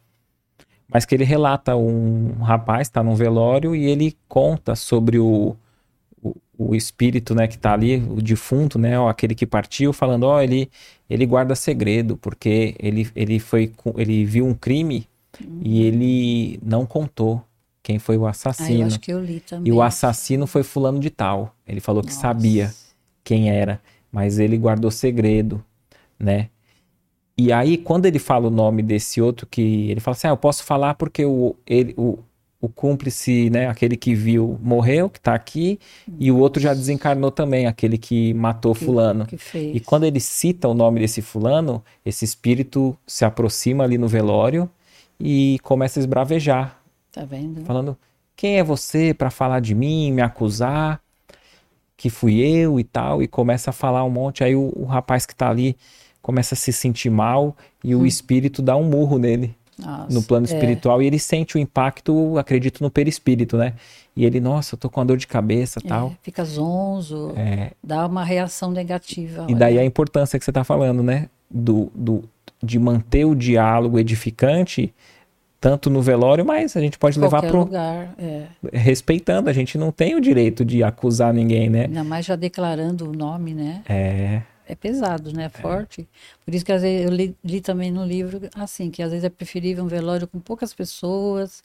mas 0.93 1.05
que 1.05 1.15
ele 1.15 1.25
relata 1.25 1.77
um 1.77 2.33
rapaz 2.41 2.89
está 2.89 3.03
num 3.03 3.15
velório 3.15 3.75
e 3.75 3.85
ele 3.85 4.17
conta 4.29 4.75
sobre 4.75 5.19
o, 5.19 5.57
o, 6.23 6.35
o, 6.59 6.75
espírito, 6.75 7.35
né, 7.35 7.47
que 7.47 7.55
está 7.55 7.73
ali, 7.73 7.97
o 7.97 8.21
defunto, 8.21 8.79
né, 8.79 8.99
ó, 8.99 9.09
aquele 9.09 9.35
que 9.35 9.47
partiu, 9.47 9.93
falando, 9.93 10.25
ó, 10.25 10.43
ele 10.43 10.69
ele 11.09 11.27
guarda 11.27 11.55
segredo 11.55 12.17
porque 12.17 12.75
ele 12.79 13.09
ele 13.15 13.39
foi 13.39 13.73
ele 13.97 14.25
viu 14.25 14.47
um 14.47 14.55
crime 14.55 15.07
uhum. 15.41 15.61
e 15.63 15.83
ele 15.83 16.61
não 16.63 16.85
contou 16.85 17.43
quem 17.83 17.99
foi 17.99 18.17
o 18.17 18.27
assassino. 18.27 18.81
Ah, 18.81 18.83
eu 18.83 18.87
acho 18.87 19.01
que 19.01 19.13
eu 19.13 19.25
li 19.25 19.41
também. 19.41 19.73
E 19.73 19.75
o 19.75 19.81
assassino 19.81 20.47
foi 20.47 20.63
fulano 20.63 21.01
de 21.01 21.09
tal. 21.09 21.55
Ele 21.67 21.81
falou 21.81 22.03
que 22.03 22.11
Nossa. 22.11 22.21
sabia 22.21 22.75
quem 23.25 23.51
era, 23.51 23.81
mas 24.13 24.39
ele 24.39 24.59
guardou 24.59 24.91
segredo, 24.91 25.65
né? 26.21 26.51
E 27.37 27.53
aí, 27.53 27.79
quando 27.79 28.05
ele 28.05 28.19
fala 28.19 28.49
o 28.49 28.51
nome 28.51 28.83
desse 28.83 29.21
outro, 29.21 29.47
que 29.47 29.91
ele 29.91 30.01
fala 30.01 30.15
assim: 30.15 30.27
ah, 30.27 30.31
eu 30.31 30.37
posso 30.37 30.63
falar 30.63 30.95
porque 30.95 31.25
o, 31.25 31.57
ele, 31.67 31.95
o, 31.97 32.19
o 32.61 32.69
cúmplice, 32.69 33.49
né, 33.49 33.67
aquele 33.67 33.97
que 33.97 34.15
viu, 34.15 34.59
morreu, 34.63 35.09
que 35.09 35.19
tá 35.19 35.35
aqui, 35.35 35.81
e 36.19 36.31
o 36.31 36.37
outro 36.37 36.61
já 36.61 36.75
desencarnou 36.75 37.31
também, 37.31 37.67
aquele 37.67 37.97
que 37.97 38.35
matou 38.35 38.75
que, 38.75 38.85
fulano. 38.85 39.25
Que 39.25 39.39
e 39.59 39.81
quando 39.81 40.05
ele 40.05 40.21
cita 40.21 40.69
o 40.69 40.75
nome 40.75 41.01
desse 41.01 41.23
fulano, 41.23 41.83
esse 42.05 42.27
espírito 42.27 42.95
se 43.07 43.25
aproxima 43.25 43.85
ali 43.85 43.97
no 43.97 44.07
velório 44.07 44.69
e 45.19 45.59
começa 45.63 45.99
a 45.99 46.03
esbravejar. 46.03 46.79
Tá 47.11 47.25
vendo? 47.25 47.65
Falando: 47.65 47.97
quem 48.37 48.59
é 48.59 48.63
você 48.63 49.15
para 49.15 49.31
falar 49.31 49.61
de 49.61 49.75
mim, 49.75 50.13
me 50.13 50.21
acusar? 50.21 51.01
Que 51.97 52.11
fui 52.11 52.41
eu 52.41 52.79
e 52.79 52.85
tal, 52.85 53.23
e 53.23 53.29
começa 53.29 53.71
a 53.71 53.73
falar 53.73 54.05
um 54.05 54.11
monte. 54.11 54.45
Aí 54.45 54.55
o, 54.55 54.73
o 54.77 54.85
rapaz 54.85 55.25
que 55.25 55.35
tá 55.35 55.49
ali 55.49 55.77
começa 56.23 56.55
a 56.55 56.57
se 56.57 56.73
sentir 56.73 57.11
mal 57.11 57.57
e 57.83 57.95
hum. 57.95 58.01
o 58.01 58.07
espírito 58.07 58.63
dá 58.63 58.77
um 58.77 58.85
murro 58.85 59.19
nele. 59.19 59.55
Nossa, 59.79 60.13
no 60.13 60.23
plano 60.23 60.47
é. 60.47 60.53
espiritual 60.53 61.01
é. 61.01 61.05
e 61.05 61.07
ele 61.07 61.19
sente 61.19 61.57
o 61.57 61.59
impacto, 61.59 62.37
acredito, 62.39 62.83
no 62.83 62.91
perispírito, 62.91 63.57
né? 63.57 63.75
E 64.15 64.25
ele, 64.25 64.39
nossa, 64.41 64.75
eu 64.75 64.79
tô 64.79 64.91
com 64.91 65.01
uma 65.01 65.07
dor 65.07 65.17
de 65.17 65.27
cabeça 65.27 65.81
é, 65.83 65.89
tal. 65.89 66.13
Fica 66.23 66.45
zonzo, 66.45 67.33
é. 67.37 67.71
dá 67.83 68.07
uma 68.07 68.25
reação 68.25 68.71
negativa. 68.71 69.43
E 69.49 69.53
olha. 69.53 69.57
daí 69.57 69.79
a 69.79 69.85
importância 69.85 70.39
que 70.39 70.45
você 70.45 70.53
tá 70.53 70.65
falando, 70.65 71.03
né? 71.03 71.29
Do, 71.51 71.91
do, 71.95 72.25
de 72.63 72.79
manter 72.79 73.25
o 73.25 73.35
diálogo 73.35 73.99
edificante, 73.99 74.93
tanto 75.59 75.89
no 75.89 76.03
velório, 76.03 76.45
mas 76.45 76.77
a 76.77 76.81
gente 76.81 76.99
pode 76.99 77.19
levar 77.19 77.41
para 77.41 77.59
lugar, 77.59 78.15
é. 78.19 78.47
respeitando. 78.73 79.49
A 79.49 79.53
gente 79.53 79.79
não 79.79 79.91
tem 79.91 80.15
o 80.15 80.21
direito 80.21 80.63
de 80.65 80.83
acusar 80.83 81.33
ninguém, 81.33 81.71
né? 81.71 81.85
Ainda 81.85 82.05
mais 82.05 82.27
já 82.27 82.37
declarando 82.37 83.09
o 83.09 83.13
nome, 83.13 83.55
né? 83.55 83.83
É 83.89 84.43
é 84.71 84.75
pesado, 84.75 85.33
né? 85.33 85.45
É 85.45 85.49
forte. 85.49 86.09
Por 86.45 86.55
isso 86.55 86.65
que 86.65 86.73
às 86.73 86.83
vezes 86.83 87.07
eu 87.07 87.13
li, 87.13 87.37
li, 87.45 87.61
também 87.61 87.91
no 87.91 88.05
livro 88.05 88.41
assim, 88.55 88.91
que 88.91 89.03
às 89.03 89.11
vezes 89.11 89.25
é 89.25 89.29
preferível 89.29 89.85
um 89.85 89.89
velório 89.89 90.27
com 90.27 90.39
poucas 90.39 90.73
pessoas, 90.73 91.63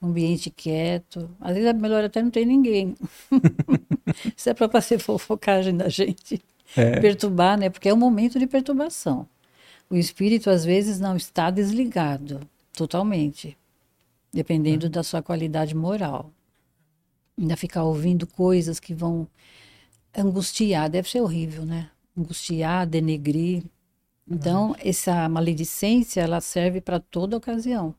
um 0.00 0.08
ambiente 0.08 0.50
quieto. 0.50 1.30
Às 1.40 1.54
vezes 1.54 1.68
é 1.68 1.72
melhor 1.72 2.04
até 2.04 2.22
não 2.22 2.30
ter 2.30 2.44
ninguém. 2.44 2.94
isso 4.36 4.50
é 4.50 4.54
para 4.54 4.68
fazer 4.68 4.98
fofocagem 4.98 5.76
da 5.76 5.88
gente. 5.88 6.42
É. 6.76 7.00
Perturbar, 7.00 7.58
né? 7.58 7.70
Porque 7.70 7.88
é 7.88 7.94
um 7.94 7.98
momento 7.98 8.38
de 8.38 8.46
perturbação. 8.46 9.26
O 9.88 9.96
espírito 9.96 10.48
às 10.48 10.64
vezes 10.64 10.98
não 10.98 11.16
está 11.16 11.50
desligado 11.50 12.40
totalmente, 12.72 13.56
dependendo 14.32 14.86
é. 14.86 14.88
da 14.88 15.02
sua 15.02 15.22
qualidade 15.22 15.74
moral. 15.74 16.30
Ainda 17.38 17.56
ficar 17.56 17.84
ouvindo 17.84 18.26
coisas 18.26 18.80
que 18.80 18.94
vão 18.94 19.26
angustiar, 20.16 20.88
deve 20.88 21.08
ser 21.08 21.20
horrível, 21.20 21.64
né? 21.64 21.90
Angustiar, 22.16 22.86
denegrir. 22.86 23.62
Então, 24.28 24.70
uhum. 24.70 24.76
essa 24.78 25.28
maledicência, 25.28 26.20
ela 26.20 26.40
serve 26.40 26.80
para 26.80 27.00
toda 27.00 27.36
ocasião. 27.36 27.94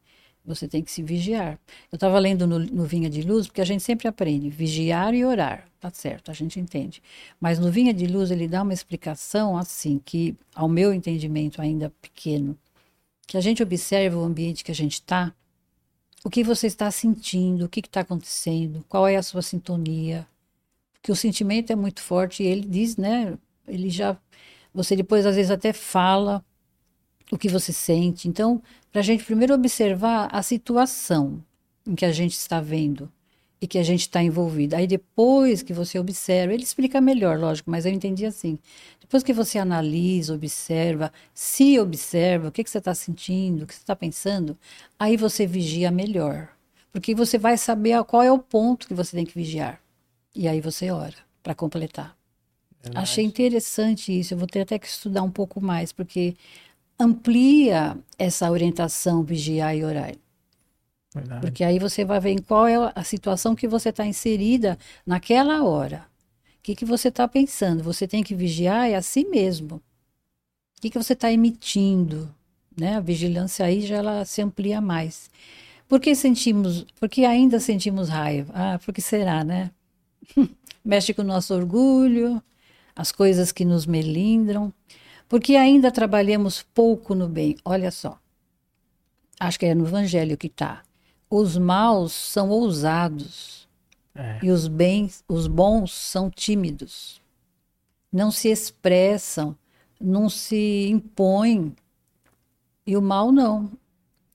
Você 0.46 0.68
tem 0.68 0.84
que 0.84 0.92
se 0.92 1.02
vigiar. 1.02 1.58
Eu 1.92 1.96
estava 1.96 2.20
lendo 2.20 2.46
no, 2.46 2.60
no, 2.60 2.84
Vinha 2.84 3.10
de 3.10 3.22
Luz, 3.22 3.48
porque 3.48 3.62
a 3.62 3.66
gente 3.66 3.82
sempre 3.82 4.10
aprende, 4.10 4.50
vigiar 4.50 5.14
e 5.14 5.24
orar, 5.24 5.70
tá 5.80 5.90
certo, 5.90 6.30
a 6.30 6.34
gente 6.34 6.60
entende. 6.60 7.02
Mas 7.40 7.60
no 7.60 7.72
Vinha 7.72 7.94
de 7.94 8.06
Luz 8.08 8.30
ele 8.30 8.48
dá 8.48 8.62
uma 8.62 8.74
explicação 8.74 9.58
assim, 9.58 10.02
que 10.04 10.36
ao 10.54 10.68
meu 10.68 10.94
entendimento 10.94 11.62
ainda 11.62 11.90
pequeno, 12.02 12.58
que 13.26 13.38
a 13.38 13.42
gente 13.42 13.64
observa 13.64 14.18
o 14.18 14.24
ambiente 14.24 14.66
que 14.66 14.72
a 14.72 14.76
gente 14.76 14.94
está, 14.96 15.34
o 16.26 16.30
que 16.30 16.44
você 16.44 16.68
está 16.68 16.92
sentindo, 16.92 17.66
o 17.66 17.70
que 17.70 17.80
está 17.80 18.02
acontecendo, 18.02 18.84
qual 18.90 19.08
é 19.08 19.16
a 19.16 19.24
sua 19.24 19.42
sintonia, 19.42 20.28
porque 20.94 21.12
o 21.12 21.16
sentimento 21.16 21.72
é 21.72 21.76
muito 21.76 22.02
forte 22.02 22.44
e 22.44 22.48
ele 22.48 22.68
diz, 22.68 22.98
né, 22.98 23.38
ele 23.68 23.90
já. 23.90 24.18
Você 24.74 24.96
depois, 24.96 25.26
às 25.26 25.36
vezes, 25.36 25.52
até 25.52 25.74
fala 25.74 26.44
o 27.32 27.38
que 27.38 27.50
você 27.50 27.74
sente. 27.74 28.28
Então, 28.28 28.62
para 28.92 29.02
a 29.02 29.04
gente 29.04 29.24
primeiro 29.24 29.54
observar 29.54 30.30
a 30.32 30.42
situação 30.42 31.44
em 31.86 31.96
que 31.96 32.06
a 32.06 32.12
gente 32.12 32.34
está 32.34 32.62
vendo 32.62 33.12
e 33.64 33.68
que 33.68 33.78
a 33.78 33.84
gente 33.84 34.02
está 34.02 34.22
envolvido. 34.22 34.76
Aí 34.76 34.86
depois 34.86 35.64
que 35.64 35.74
você 35.74 35.98
observa, 35.98 36.54
ele 36.54 36.64
explica 36.64 37.00
melhor, 37.00 37.40
lógico, 37.40 37.72
mas 37.72 37.86
eu 37.86 37.94
entendi 37.94 38.26
assim. 38.26 38.60
Depois 39.00 39.24
que 39.24 39.32
você 39.32 39.58
analisa, 39.58 40.36
observa, 40.36 41.14
se 41.34 41.80
observa, 41.80 42.50
o 42.50 42.52
que, 42.52 42.64
que 42.64 42.70
você 42.70 42.80
está 42.80 42.94
sentindo, 42.94 43.64
o 43.64 43.68
que 43.68 43.74
você 43.74 43.82
está 43.82 43.96
pensando, 43.96 44.58
aí 45.00 45.16
você 45.16 45.48
vigia 45.48 45.92
melhor. 45.92 46.50
Porque 46.92 47.16
você 47.16 47.38
vai 47.38 47.58
saber 47.58 48.04
qual 48.04 48.22
é 48.22 48.32
o 48.32 48.38
ponto 48.38 48.88
que 48.88 48.94
você 48.94 49.16
tem 49.16 49.26
que 49.26 49.34
vigiar. 49.34 49.82
E 50.36 50.48
aí 50.48 50.60
você 50.60 50.92
ora 50.92 51.16
para 51.42 51.56
completar. 51.56 52.16
Verdade. 52.84 53.04
Achei 53.04 53.24
interessante 53.24 54.18
isso. 54.18 54.34
Eu 54.34 54.38
vou 54.38 54.48
ter 54.48 54.62
até 54.62 54.78
que 54.78 54.88
estudar 54.88 55.24
um 55.24 55.32
pouco 55.32 55.62
mais, 55.62 55.94
porque 55.94 56.36
amplia 57.00 57.98
essa 58.20 58.52
orientação 58.52 59.24
vigiar 59.24 59.76
e 59.76 59.84
orar. 59.84 60.14
Verdade. 61.16 61.42
Porque 61.42 61.64
aí 61.64 61.80
você 61.80 62.04
vai 62.04 62.20
ver 62.20 62.32
em 62.32 62.42
qual 62.42 62.68
é 62.68 62.76
a 62.94 63.04
situação 63.04 63.56
que 63.56 63.68
você 63.68 63.90
está 63.90 64.06
inserida 64.06 64.78
naquela 65.06 65.64
hora. 65.64 66.06
O 66.60 66.64
que, 66.64 66.76
que 66.76 66.86
você 66.86 67.10
está 67.10 67.28
pensando? 67.28 67.84
Você 67.84 68.08
tem 68.08 68.24
que 68.24 68.36
vigiar 68.36 68.90
é 68.90 68.96
a 68.96 69.02
si 69.02 69.26
mesmo. 69.26 69.76
O 70.78 70.82
que, 70.82 70.90
que 70.90 70.98
você 70.98 71.14
está 71.14 71.32
emitindo? 71.32 72.34
Né? 72.78 72.98
A 72.98 73.00
vigilância 73.00 73.66
aí 73.66 73.82
já 73.82 73.98
ela 73.98 74.26
se 74.26 74.42
amplia 74.42 74.82
mais. 74.82 75.30
Por 75.88 76.00
que 76.00 76.16
sentimos, 76.16 76.86
porque 77.00 77.24
ainda 77.24 77.60
sentimos 77.60 78.10
raiva? 78.10 78.52
Ah, 78.56 78.80
porque 78.84 79.02
será, 79.02 79.44
né? 79.44 79.72
Mexe 80.84 81.14
com 81.14 81.22
o 81.22 81.26
nosso 81.26 81.54
orgulho, 81.54 82.42
as 82.96 83.12
coisas 83.12 83.52
que 83.52 83.66
nos 83.66 83.86
melindram, 83.86 84.74
porque 85.28 85.56
ainda 85.56 85.92
trabalhamos 85.92 86.62
pouco 86.62 87.16
no 87.16 87.28
bem. 87.28 87.56
Olha 87.66 87.92
só, 87.92 88.20
acho 89.40 89.60
que 89.60 89.66
é 89.66 89.76
no 89.76 89.86
Evangelho 89.86 90.38
que 90.38 90.48
está. 90.48 90.84
Os 91.30 91.58
maus 91.58 92.14
são 92.14 92.50
ousados 92.50 93.68
é. 94.14 94.40
e 94.44 94.52
os 94.52 94.68
bens, 94.68 95.24
os 95.28 95.48
bons 95.48 95.92
são 95.92 96.30
tímidos. 96.30 97.22
Não 98.12 98.30
se 98.30 98.50
expressam, 98.50 99.58
não 100.00 100.30
se 100.30 100.88
impõem. 100.90 101.76
E 102.86 102.96
o 102.96 103.02
mal 103.02 103.32
não. 103.32 103.72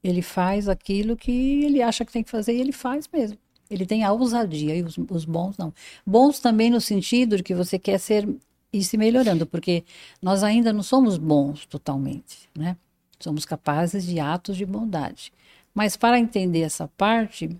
Ele 0.02 0.22
faz 0.22 0.68
aquilo 0.68 1.16
que 1.16 1.64
ele 1.64 1.82
acha 1.82 2.04
que 2.04 2.12
tem 2.12 2.24
que 2.24 2.30
fazer 2.30 2.54
e 2.54 2.60
ele 2.60 2.72
faz 2.72 3.08
mesmo. 3.12 3.38
Ele 3.70 3.84
tem 3.84 4.02
a 4.02 4.12
ousadia 4.12 4.74
e 4.74 4.82
os, 4.82 4.96
os 5.10 5.24
bons 5.24 5.56
não. 5.58 5.72
Bons 6.04 6.40
também 6.40 6.70
no 6.70 6.80
sentido 6.80 7.36
de 7.36 7.42
que 7.42 7.54
você 7.54 7.78
quer 7.78 7.98
ser 7.98 8.26
e 8.72 8.82
se 8.82 8.96
melhorando, 8.96 9.46
porque 9.46 9.84
nós 10.20 10.42
ainda 10.42 10.72
não 10.72 10.82
somos 10.82 11.16
bons 11.16 11.66
totalmente, 11.66 12.48
né? 12.56 12.76
Somos 13.18 13.44
capazes 13.44 14.04
de 14.04 14.20
atos 14.20 14.56
de 14.56 14.64
bondade. 14.64 15.32
Mas 15.74 15.96
para 15.96 16.18
entender 16.18 16.60
essa 16.60 16.88
parte, 16.88 17.50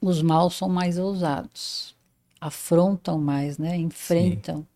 os 0.00 0.22
maus 0.22 0.54
são 0.54 0.68
mais 0.68 0.98
ousados, 0.98 1.96
afrontam 2.40 3.18
mais, 3.18 3.58
né? 3.58 3.76
Enfrentam. 3.76 4.58
Sim. 4.58 4.66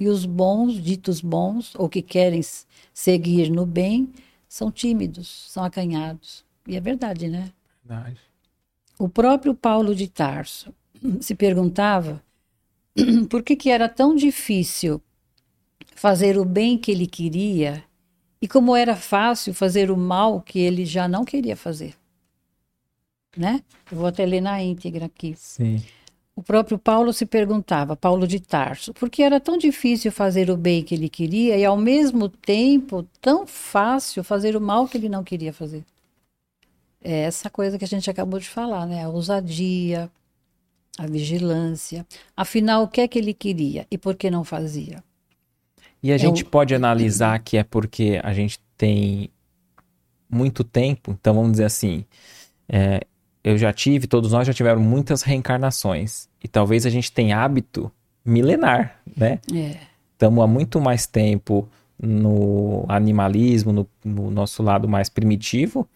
E 0.00 0.08
os 0.08 0.24
bons, 0.24 0.80
ditos 0.80 1.20
bons, 1.20 1.74
ou 1.74 1.88
que 1.88 2.00
querem 2.00 2.40
seguir 2.94 3.50
no 3.50 3.66
bem, 3.66 4.10
são 4.48 4.70
tímidos, 4.70 5.46
são 5.50 5.62
acanhados. 5.62 6.44
E 6.66 6.76
é 6.76 6.80
verdade, 6.80 7.28
né? 7.28 7.52
Verdade. 7.84 8.18
O 8.98 9.08
próprio 9.08 9.54
Paulo 9.54 9.94
de 9.94 10.08
Tarso 10.08 10.74
se 11.20 11.34
perguntava 11.34 12.22
por 13.28 13.42
que, 13.42 13.56
que 13.56 13.70
era 13.70 13.88
tão 13.88 14.14
difícil 14.14 15.00
fazer 15.94 16.38
o 16.38 16.44
bem 16.44 16.78
que 16.78 16.90
ele 16.90 17.06
queria 17.06 17.84
e 18.40 18.48
como 18.48 18.74
era 18.74 18.96
fácil 18.96 19.52
fazer 19.52 19.90
o 19.90 19.96
mal 19.96 20.40
que 20.40 20.58
ele 20.58 20.86
já 20.86 21.06
não 21.06 21.24
queria 21.24 21.56
fazer. 21.56 21.94
Né? 23.36 23.62
Eu 23.90 23.98
vou 23.98 24.06
até 24.06 24.24
ler 24.24 24.40
na 24.40 24.62
íntegra 24.62 25.06
aqui. 25.06 25.34
Sim. 25.36 25.82
O 26.34 26.42
próprio 26.42 26.78
Paulo 26.78 27.12
se 27.12 27.26
perguntava, 27.26 27.94
Paulo 27.94 28.26
de 28.26 28.40
Tarso, 28.40 28.94
por 28.94 29.10
que 29.10 29.22
era 29.22 29.38
tão 29.38 29.58
difícil 29.58 30.10
fazer 30.10 30.50
o 30.50 30.56
bem 30.56 30.82
que 30.82 30.94
ele 30.94 31.08
queria 31.08 31.56
e 31.58 31.64
ao 31.66 31.76
mesmo 31.76 32.30
tempo 32.30 33.06
tão 33.20 33.46
fácil 33.46 34.24
fazer 34.24 34.56
o 34.56 34.60
mal 34.60 34.88
que 34.88 34.96
ele 34.96 35.08
não 35.08 35.22
queria 35.22 35.52
fazer. 35.52 35.84
É 37.02 37.20
essa 37.24 37.50
coisa 37.50 37.78
que 37.78 37.84
a 37.84 37.88
gente 37.88 38.10
acabou 38.10 38.40
de 38.40 38.48
falar, 38.48 38.86
né? 38.86 39.04
A 39.04 39.08
ousadia, 39.08 40.10
a 40.98 41.06
vigilância. 41.06 42.06
Afinal, 42.36 42.84
o 42.84 42.88
que 42.88 43.00
é 43.00 43.08
que 43.08 43.18
ele 43.18 43.34
queria 43.34 43.86
e 43.90 43.98
por 43.98 44.14
que 44.14 44.30
não 44.30 44.44
fazia? 44.44 45.02
E 46.02 46.10
a 46.10 46.14
é 46.14 46.18
gente 46.18 46.44
pode 46.44 46.74
analisar 46.74 47.38
que 47.40 47.56
é 47.56 47.64
porque 47.64 48.20
a 48.22 48.32
gente 48.32 48.58
tem 48.76 49.30
muito 50.28 50.62
tempo, 50.64 51.16
então 51.18 51.34
vamos 51.34 51.52
dizer 51.52 51.64
assim, 51.64 52.04
é, 52.68 53.00
eu 53.42 53.58
já 53.58 53.72
tive, 53.72 54.06
todos 54.06 54.32
nós 54.32 54.46
já 54.46 54.52
tiveram 54.52 54.80
muitas 54.80 55.22
reencarnações. 55.22 56.28
E 56.42 56.48
talvez 56.48 56.86
a 56.86 56.90
gente 56.90 57.10
tenha 57.10 57.42
hábito 57.42 57.90
milenar, 58.24 59.00
né? 59.16 59.40
Estamos 60.12 60.40
é. 60.40 60.44
há 60.44 60.46
muito 60.46 60.80
mais 60.80 61.06
tempo 61.06 61.68
no 61.98 62.84
animalismo, 62.88 63.72
no, 63.72 63.86
no, 64.04 64.30
nosso 64.30 64.62
lado 64.62 64.88
mais 64.88 65.08
primitivo. 65.08 65.86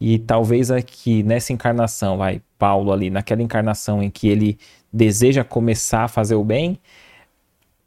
E 0.00 0.18
talvez 0.18 0.70
aqui 0.70 1.22
nessa 1.22 1.52
encarnação, 1.52 2.18
vai, 2.18 2.40
Paulo 2.62 2.92
ali, 2.92 3.10
naquela 3.10 3.42
encarnação 3.42 4.00
em 4.00 4.08
que 4.08 4.28
ele 4.28 4.56
deseja 4.92 5.42
começar 5.42 6.04
a 6.04 6.08
fazer 6.08 6.36
o 6.36 6.44
bem, 6.44 6.78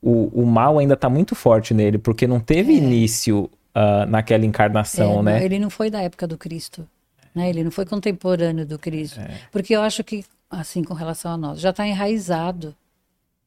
o, 0.01 0.41
o 0.41 0.45
mal 0.45 0.78
ainda 0.78 0.95
está 0.95 1.09
muito 1.09 1.34
forte 1.34 1.73
nele, 1.73 1.97
porque 1.97 2.28
não 2.28 2.41
teve 2.41 2.73
é. 2.73 2.76
início 2.76 3.49
uh, 3.73 4.05
naquela 4.09 4.45
encarnação, 4.45 5.19
é, 5.19 5.23
né? 5.23 5.45
Ele 5.45 5.59
não 5.59 5.69
foi 5.69 5.89
da 5.89 6.01
época 6.01 6.28
do 6.28 6.38
Cristo. 6.38 6.86
Né? 7.34 7.49
Ele 7.49 7.63
não 7.63 7.71
foi 7.71 7.86
contemporâneo 7.86 8.65
do 8.65 8.78
Cristo. 8.78 9.21
É. 9.21 9.39
Porque 9.49 9.73
eu 9.73 9.82
acho 9.82 10.03
que, 10.03 10.26
assim, 10.49 10.84
com 10.84 10.93
relação 10.93 11.32
a 11.32 11.38
nós, 11.38 11.61
já 11.61 11.69
está 11.69 11.88
enraizado. 11.88 12.76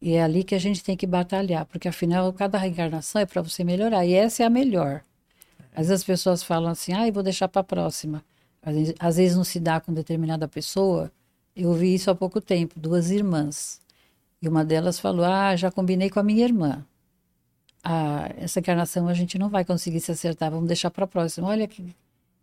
E 0.00 0.14
é 0.14 0.22
ali 0.22 0.42
que 0.44 0.54
a 0.54 0.58
gente 0.58 0.82
tem 0.82 0.96
que 0.96 1.06
batalhar, 1.06 1.66
porque 1.66 1.88
afinal, 1.88 2.32
cada 2.32 2.56
reencarnação 2.56 3.20
é 3.20 3.26
para 3.26 3.42
você 3.42 3.62
melhorar. 3.62 4.06
E 4.06 4.14
essa 4.14 4.44
é 4.44 4.46
a 4.46 4.50
melhor. 4.50 5.02
Às 5.72 5.88
vezes 5.88 6.00
as 6.00 6.04
pessoas 6.04 6.42
falam 6.42 6.70
assim, 6.70 6.94
ah, 6.94 7.06
eu 7.06 7.12
vou 7.12 7.22
deixar 7.22 7.48
para 7.48 7.60
a 7.60 7.64
próxima. 7.64 8.24
Às 8.62 8.74
vezes, 8.74 8.94
às 8.98 9.16
vezes 9.18 9.36
não 9.36 9.44
se 9.44 9.60
dá 9.60 9.78
com 9.78 9.92
determinada 9.92 10.48
pessoa. 10.48 11.12
Eu 11.58 11.72
vi 11.74 11.92
isso 11.92 12.08
há 12.08 12.14
pouco 12.14 12.40
tempo, 12.40 12.78
duas 12.78 13.10
irmãs. 13.10 13.80
E 14.40 14.48
uma 14.48 14.64
delas 14.64 15.00
falou: 15.00 15.24
Ah, 15.24 15.56
já 15.56 15.72
combinei 15.72 16.08
com 16.08 16.20
a 16.20 16.22
minha 16.22 16.44
irmã. 16.44 16.86
Ah, 17.82 18.30
essa 18.36 18.60
encarnação 18.60 19.08
a 19.08 19.14
gente 19.14 19.36
não 19.36 19.48
vai 19.48 19.64
conseguir 19.64 20.00
se 20.00 20.12
acertar, 20.12 20.52
vamos 20.52 20.68
deixar 20.68 20.90
para 20.90 21.04
a 21.04 21.08
próxima. 21.08 21.48
Olha 21.48 21.66
que 21.66 21.94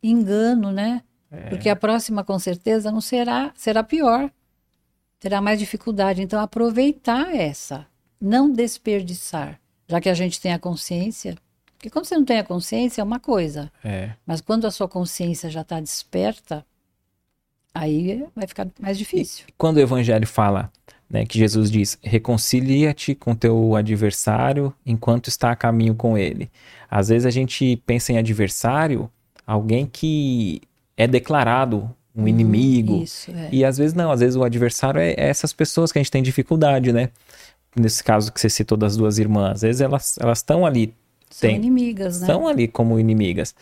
engano, 0.03 0.69
né? 0.69 1.01
É. 1.31 1.49
Porque 1.49 1.69
a 1.69 1.75
próxima, 1.75 2.25
com 2.25 2.37
certeza, 2.37 2.91
não 2.91 2.99
será, 2.99 3.53
será 3.55 3.81
pior. 3.83 4.29
Terá 5.17 5.39
mais 5.39 5.59
dificuldade. 5.59 6.21
Então, 6.21 6.39
aproveitar 6.41 7.33
essa, 7.33 7.87
não 8.19 8.51
desperdiçar. 8.51 9.59
Já 9.87 10.01
que 10.01 10.09
a 10.09 10.13
gente 10.13 10.41
tem 10.41 10.51
a 10.51 10.59
consciência. 10.59 11.37
Porque 11.77 11.89
quando 11.89 12.05
você 12.05 12.17
não 12.17 12.25
tem 12.25 12.39
a 12.39 12.43
consciência, 12.43 13.01
é 13.01 13.03
uma 13.03 13.19
coisa. 13.19 13.71
É. 13.83 14.11
Mas 14.25 14.41
quando 14.41 14.65
a 14.65 14.71
sua 14.71 14.89
consciência 14.89 15.49
já 15.49 15.61
está 15.61 15.79
desperta, 15.79 16.65
aí 17.75 18.25
vai 18.33 18.47
ficar 18.47 18.67
mais 18.79 18.97
difícil. 18.97 19.45
E 19.47 19.53
quando 19.57 19.77
o 19.77 19.81
evangelho 19.81 20.25
fala 20.25 20.71
né, 21.09 21.25
que 21.25 21.37
Jesus 21.37 21.69
diz: 21.69 21.97
reconcilia-te 22.01 23.13
com 23.13 23.35
teu 23.35 23.75
adversário 23.75 24.73
enquanto 24.85 25.27
está 25.27 25.51
a 25.51 25.55
caminho 25.55 25.93
com 25.93 26.17
ele. 26.17 26.49
Às 26.89 27.09
vezes 27.09 27.25
a 27.25 27.29
gente 27.29 27.81
pensa 27.85 28.13
em 28.13 28.17
adversário, 28.17 29.09
alguém 29.45 29.85
que 29.85 30.61
é 30.97 31.07
declarado 31.07 31.89
um 32.15 32.23
hum, 32.23 32.27
inimigo. 32.27 33.03
Isso, 33.03 33.31
é. 33.31 33.49
E 33.51 33.65
às 33.65 33.77
vezes 33.77 33.93
não, 33.93 34.11
às 34.11 34.21
vezes 34.21 34.35
o 34.35 34.43
adversário 34.43 34.99
é, 34.99 35.11
é, 35.11 35.27
essas 35.27 35.51
pessoas 35.53 35.91
que 35.91 35.99
a 35.99 36.01
gente 36.01 36.11
tem 36.11 36.23
dificuldade, 36.23 36.91
né? 36.91 37.09
Nesse 37.75 38.03
caso 38.03 38.31
que 38.31 38.39
você 38.39 38.49
citou 38.49 38.77
das 38.77 38.95
duas 38.95 39.17
irmãs, 39.17 39.55
às 39.55 39.61
vezes 39.61 39.81
elas 39.81 40.17
elas 40.19 40.39
estão 40.39 40.65
ali. 40.65 40.93
São 41.29 41.49
tem, 41.49 41.57
inimigas, 41.57 42.21
né? 42.21 42.27
Estão 42.27 42.47
ali 42.47 42.67
como 42.67 42.99
inimigas. 42.99 43.53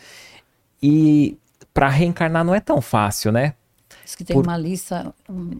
E 0.80 1.36
para 1.72 1.88
reencarnar 1.88 2.44
não 2.44 2.54
é 2.54 2.60
tão 2.60 2.80
fácil, 2.80 3.32
né? 3.32 3.54
Diz 4.04 4.14
que 4.14 4.24
tem 4.24 4.34
Por... 4.34 4.44
uma 4.44 4.56
lista, 4.56 5.14
uma 5.28 5.50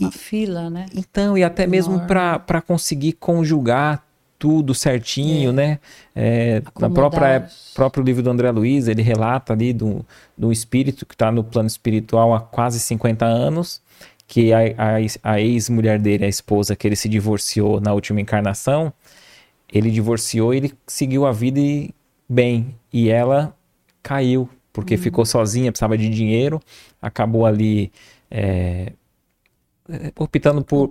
e, 0.00 0.10
fila, 0.10 0.68
né? 0.68 0.86
Então, 0.94 1.38
e 1.38 1.44
até 1.44 1.66
mesmo 1.66 2.00
para 2.00 2.60
conseguir 2.60 3.12
conjugar 3.12 4.04
tudo 4.38 4.74
certinho, 4.74 5.50
é. 5.50 5.52
né? 5.52 5.78
É, 6.16 6.62
na 6.80 6.90
própria 6.90 7.48
próprio 7.74 8.02
livro 8.02 8.24
do 8.24 8.30
André 8.30 8.50
Luiz, 8.50 8.88
ele 8.88 9.00
relata 9.00 9.52
ali 9.52 9.72
do, 9.72 10.04
do 10.36 10.50
espírito 10.50 11.06
que 11.06 11.14
está 11.14 11.30
no 11.30 11.44
plano 11.44 11.68
espiritual 11.68 12.34
há 12.34 12.40
quase 12.40 12.80
50 12.80 13.24
anos, 13.24 13.80
que 14.26 14.52
a, 14.52 14.58
a, 14.58 15.32
a 15.34 15.40
ex-mulher 15.40 16.00
dele, 16.00 16.24
a 16.24 16.28
esposa 16.28 16.74
que 16.74 16.88
ele 16.88 16.96
se 16.96 17.08
divorciou 17.08 17.80
na 17.80 17.92
última 17.92 18.20
encarnação, 18.20 18.92
ele 19.72 19.92
divorciou 19.92 20.52
e 20.52 20.56
ele 20.56 20.74
seguiu 20.88 21.24
a 21.24 21.30
vida 21.30 21.60
e, 21.60 21.94
bem, 22.28 22.74
e 22.92 23.08
ela 23.08 23.56
caiu 24.02 24.48
porque 24.72 24.94
uhum. 24.94 25.00
ficou 25.00 25.24
sozinha, 25.24 25.70
precisava 25.70 25.98
de 25.98 26.08
dinheiro, 26.08 26.60
acabou 27.02 27.44
ali 27.44 27.92
é, 28.30 28.92
optando 30.16 30.64
por, 30.64 30.88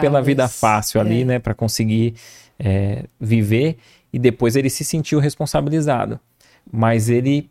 pela 0.00 0.20
vida 0.20 0.48
fácil 0.48 1.00
ali, 1.00 1.22
é. 1.22 1.24
né, 1.24 1.38
para 1.38 1.54
conseguir 1.54 2.14
é, 2.58 3.04
viver 3.20 3.78
e 4.12 4.18
depois 4.18 4.56
ele 4.56 4.68
se 4.68 4.84
sentiu 4.84 5.20
responsabilizado. 5.20 6.18
Mas 6.70 7.08
ele, 7.08 7.48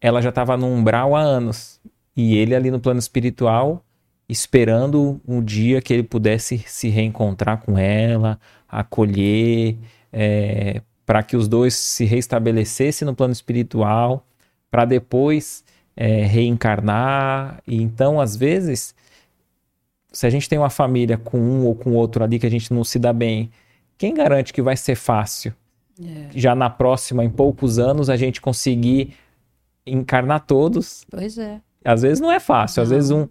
ela 0.00 0.22
já 0.22 0.28
estava 0.28 0.56
no 0.56 0.66
umbral 0.66 1.16
há 1.16 1.20
anos 1.20 1.80
e 2.16 2.36
ele 2.36 2.54
ali 2.54 2.70
no 2.70 2.78
plano 2.78 3.00
espiritual 3.00 3.84
esperando 4.28 5.20
um 5.26 5.42
dia 5.42 5.82
que 5.82 5.92
ele 5.92 6.04
pudesse 6.04 6.58
se 6.58 6.88
reencontrar 6.88 7.62
com 7.62 7.76
ela, 7.76 8.38
acolher, 8.68 9.76
é, 10.12 10.82
para 11.04 11.24
que 11.24 11.36
os 11.36 11.48
dois 11.48 11.74
se 11.74 12.04
restabelecessem 12.04 13.04
no 13.04 13.12
plano 13.12 13.32
espiritual 13.32 14.24
para 14.70 14.84
depois 14.84 15.64
é, 16.00 16.24
reencarnar. 16.24 17.62
E 17.66 17.82
então, 17.82 18.18
às 18.18 18.34
vezes, 18.34 18.94
se 20.10 20.26
a 20.26 20.30
gente 20.30 20.48
tem 20.48 20.58
uma 20.58 20.70
família 20.70 21.18
com 21.18 21.38
um 21.38 21.66
ou 21.66 21.74
com 21.74 21.92
outro 21.92 22.24
ali 22.24 22.38
que 22.38 22.46
a 22.46 22.50
gente 22.50 22.72
não 22.72 22.82
se 22.82 22.98
dá 22.98 23.12
bem, 23.12 23.50
quem 23.98 24.14
garante 24.14 24.50
que 24.50 24.62
vai 24.62 24.78
ser 24.78 24.94
fácil? 24.94 25.54
É. 26.02 26.28
Já 26.34 26.54
na 26.54 26.70
próxima, 26.70 27.22
em 27.22 27.28
poucos 27.28 27.78
anos, 27.78 28.08
a 28.08 28.16
gente 28.16 28.40
conseguir 28.40 29.14
encarnar 29.86 30.46
todos. 30.46 31.04
Pois 31.10 31.36
é. 31.36 31.60
Às 31.84 32.00
vezes 32.00 32.18
não 32.18 32.32
é 32.32 32.40
fácil, 32.40 32.80
não. 32.80 32.84
às 32.84 32.90
vezes 32.90 33.10
um, 33.10 33.28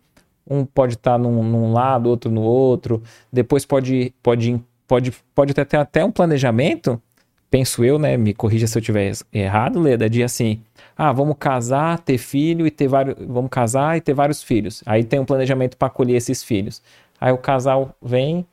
um 0.48 0.64
pode 0.64 0.94
estar 0.94 1.14
tá 1.14 1.18
num, 1.18 1.44
num, 1.44 1.74
lado, 1.74 2.08
outro 2.08 2.30
no 2.30 2.42
outro, 2.42 3.02
depois 3.34 3.66
pode, 3.66 4.14
pode, 4.22 4.64
pode, 4.88 5.12
pode 5.34 5.54
ter 5.56 5.78
até 5.78 6.06
um 6.06 6.12
planejamento, 6.12 7.02
penso 7.50 7.84
eu, 7.84 7.98
né? 7.98 8.18
Me 8.18 8.34
corrija 8.34 8.68
se 8.68 8.78
eu 8.78 8.80
estiver 8.80 9.12
errado, 9.34 9.80
Leda, 9.80 10.10
de 10.10 10.24
assim, 10.24 10.62
ah, 10.98 11.12
vamos 11.12 11.36
casar, 11.40 12.00
ter 12.00 12.18
filho 12.18 12.68
e 12.68 12.72
ter 12.72 12.88
vários. 12.88 13.16
Vamos 13.20 13.50
casar 13.50 13.98
e 13.98 14.02
ter 14.02 14.14
vários 14.14 14.44
filhos. 14.44 14.84
Aí 14.86 15.04
tem 15.04 15.20
um 15.20 15.26
planejamento 15.26 15.78
para 15.78 15.88
acolher 15.88 16.16
esses 16.16 16.44
filhos. 16.44 16.82
Aí 17.20 17.32
o 17.32 17.38
casal 17.38 17.96
vem 18.02 18.46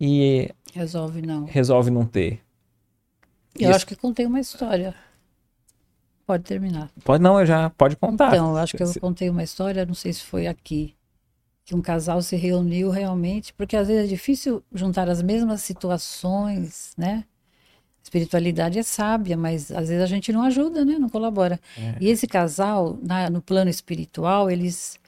e. 0.00 0.50
Resolve 0.72 1.22
não. 1.22 1.44
Resolve 1.44 1.90
não 1.90 2.04
ter. 2.04 2.40
Eu 3.54 3.68
Isso... 3.68 3.76
acho 3.76 3.86
que 3.86 3.96
contei 3.96 4.26
uma 4.26 4.40
história. 4.40 4.94
Pode 6.26 6.42
terminar. 6.44 6.90
Pode 7.04 7.22
não, 7.22 7.38
eu 7.38 7.46
já 7.46 7.70
pode 7.70 7.96
contar. 7.96 8.28
Então, 8.28 8.50
eu 8.50 8.56
acho 8.56 8.76
que 8.76 8.82
eu 8.82 8.92
contei 9.00 9.28
uma 9.28 9.42
história, 9.42 9.84
não 9.84 9.94
sei 9.94 10.12
se 10.12 10.22
foi 10.22 10.46
aqui, 10.46 10.94
que 11.64 11.74
um 11.74 11.82
casal 11.82 12.22
se 12.22 12.34
reuniu 12.34 12.88
realmente, 12.88 13.52
porque 13.52 13.76
às 13.76 13.88
vezes 13.88 14.04
é 14.04 14.06
difícil 14.06 14.64
juntar 14.72 15.08
as 15.08 15.20
mesmas 15.20 15.60
situações, 15.62 16.94
né? 16.96 17.24
Espiritualidade 18.04 18.78
é 18.78 18.82
sábia, 18.82 19.34
mas 19.34 19.72
às 19.72 19.88
vezes 19.88 20.02
a 20.02 20.06
gente 20.06 20.30
não 20.30 20.42
ajuda, 20.42 20.84
né? 20.84 20.98
Não 20.98 21.08
colabora. 21.08 21.58
É. 21.76 21.96
E 22.00 22.10
esse 22.10 22.26
casal, 22.26 22.98
na, 23.02 23.30
no 23.30 23.40
plano 23.40 23.70
espiritual, 23.70 24.50
eles 24.50 25.00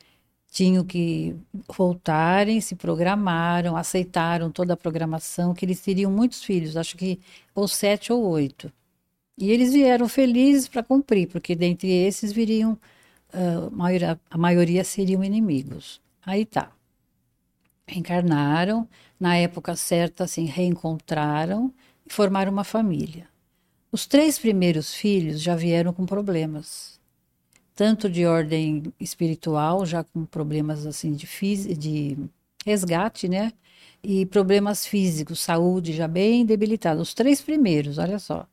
tinham 0.51 0.83
que 0.83 1.37
voltarem, 1.77 2.59
se 2.63 2.75
programaram, 2.75 3.77
aceitaram 3.77 4.51
toda 4.51 4.73
a 4.73 4.77
programação, 4.77 5.53
que 5.53 5.67
eles 5.67 5.81
teriam 5.81 6.11
muitos 6.11 6.43
filhos, 6.43 6.75
acho 6.75 6.97
que 6.97 7.21
ou 7.55 7.69
sete 7.69 8.11
ou 8.11 8.25
oito. 8.25 8.73
E 9.37 9.51
eles 9.53 9.75
vieram 9.75 10.09
felizes 10.09 10.67
para 10.67 10.83
cumprir, 10.83 11.29
porque 11.29 11.55
dentre 11.55 11.91
esses 11.91 12.33
viriam, 12.33 12.73
uh, 13.35 13.67
a, 13.67 13.71
maioria, 13.71 14.21
a 14.31 14.39
maioria 14.39 14.83
seriam 14.85 15.23
inimigos. 15.23 16.01
Aí 16.25 16.47
tá. 16.47 16.73
Reencarnaram, 17.87 18.89
na 19.21 19.37
época 19.37 19.77
certa, 19.77 20.25
assim, 20.25 20.47
reencontraram 20.47 21.71
e 22.07 22.13
formaram 22.13 22.53
uma 22.53 22.65
família. 22.65 23.29
Os 23.91 24.07
três 24.07 24.39
primeiros 24.39 24.95
filhos 24.95 25.41
já 25.41 25.57
vieram 25.57 25.93
com 25.93 26.07
problemas 26.07 26.97
tanto 27.77 28.09
de 28.09 28.25
ordem 28.25 28.83
espiritual, 28.99 29.85
já 29.85 30.03
com 30.03 30.25
problemas 30.25 30.87
assim 30.87 31.13
de, 31.13 31.27
de 31.77 32.17
resgate, 32.65 33.29
né? 33.29 33.53
E 34.03 34.25
problemas 34.25 34.87
físicos, 34.87 35.41
saúde 35.41 35.93
já 35.93 36.09
bem 36.09 36.45
debilitada. 36.47 37.01
Os 37.01 37.13
três 37.13 37.41
primeiros, 37.43 37.99
olha 37.99 38.19
só. 38.19 38.47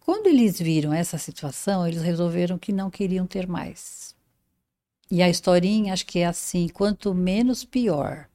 Quando 0.00 0.26
eles 0.26 0.60
viram 0.60 0.92
essa 0.92 1.16
situação, 1.16 1.86
eles 1.86 2.02
resolveram 2.02 2.58
que 2.58 2.70
não 2.72 2.90
queriam 2.90 3.26
ter 3.26 3.46
mais. 3.48 4.14
E 5.10 5.22
a 5.22 5.28
historinha 5.28 5.92
acho 5.94 6.06
que 6.06 6.18
é 6.18 6.26
assim: 6.26 6.68
quanto 6.68 7.14
menos, 7.14 7.64
pior. 7.64 8.28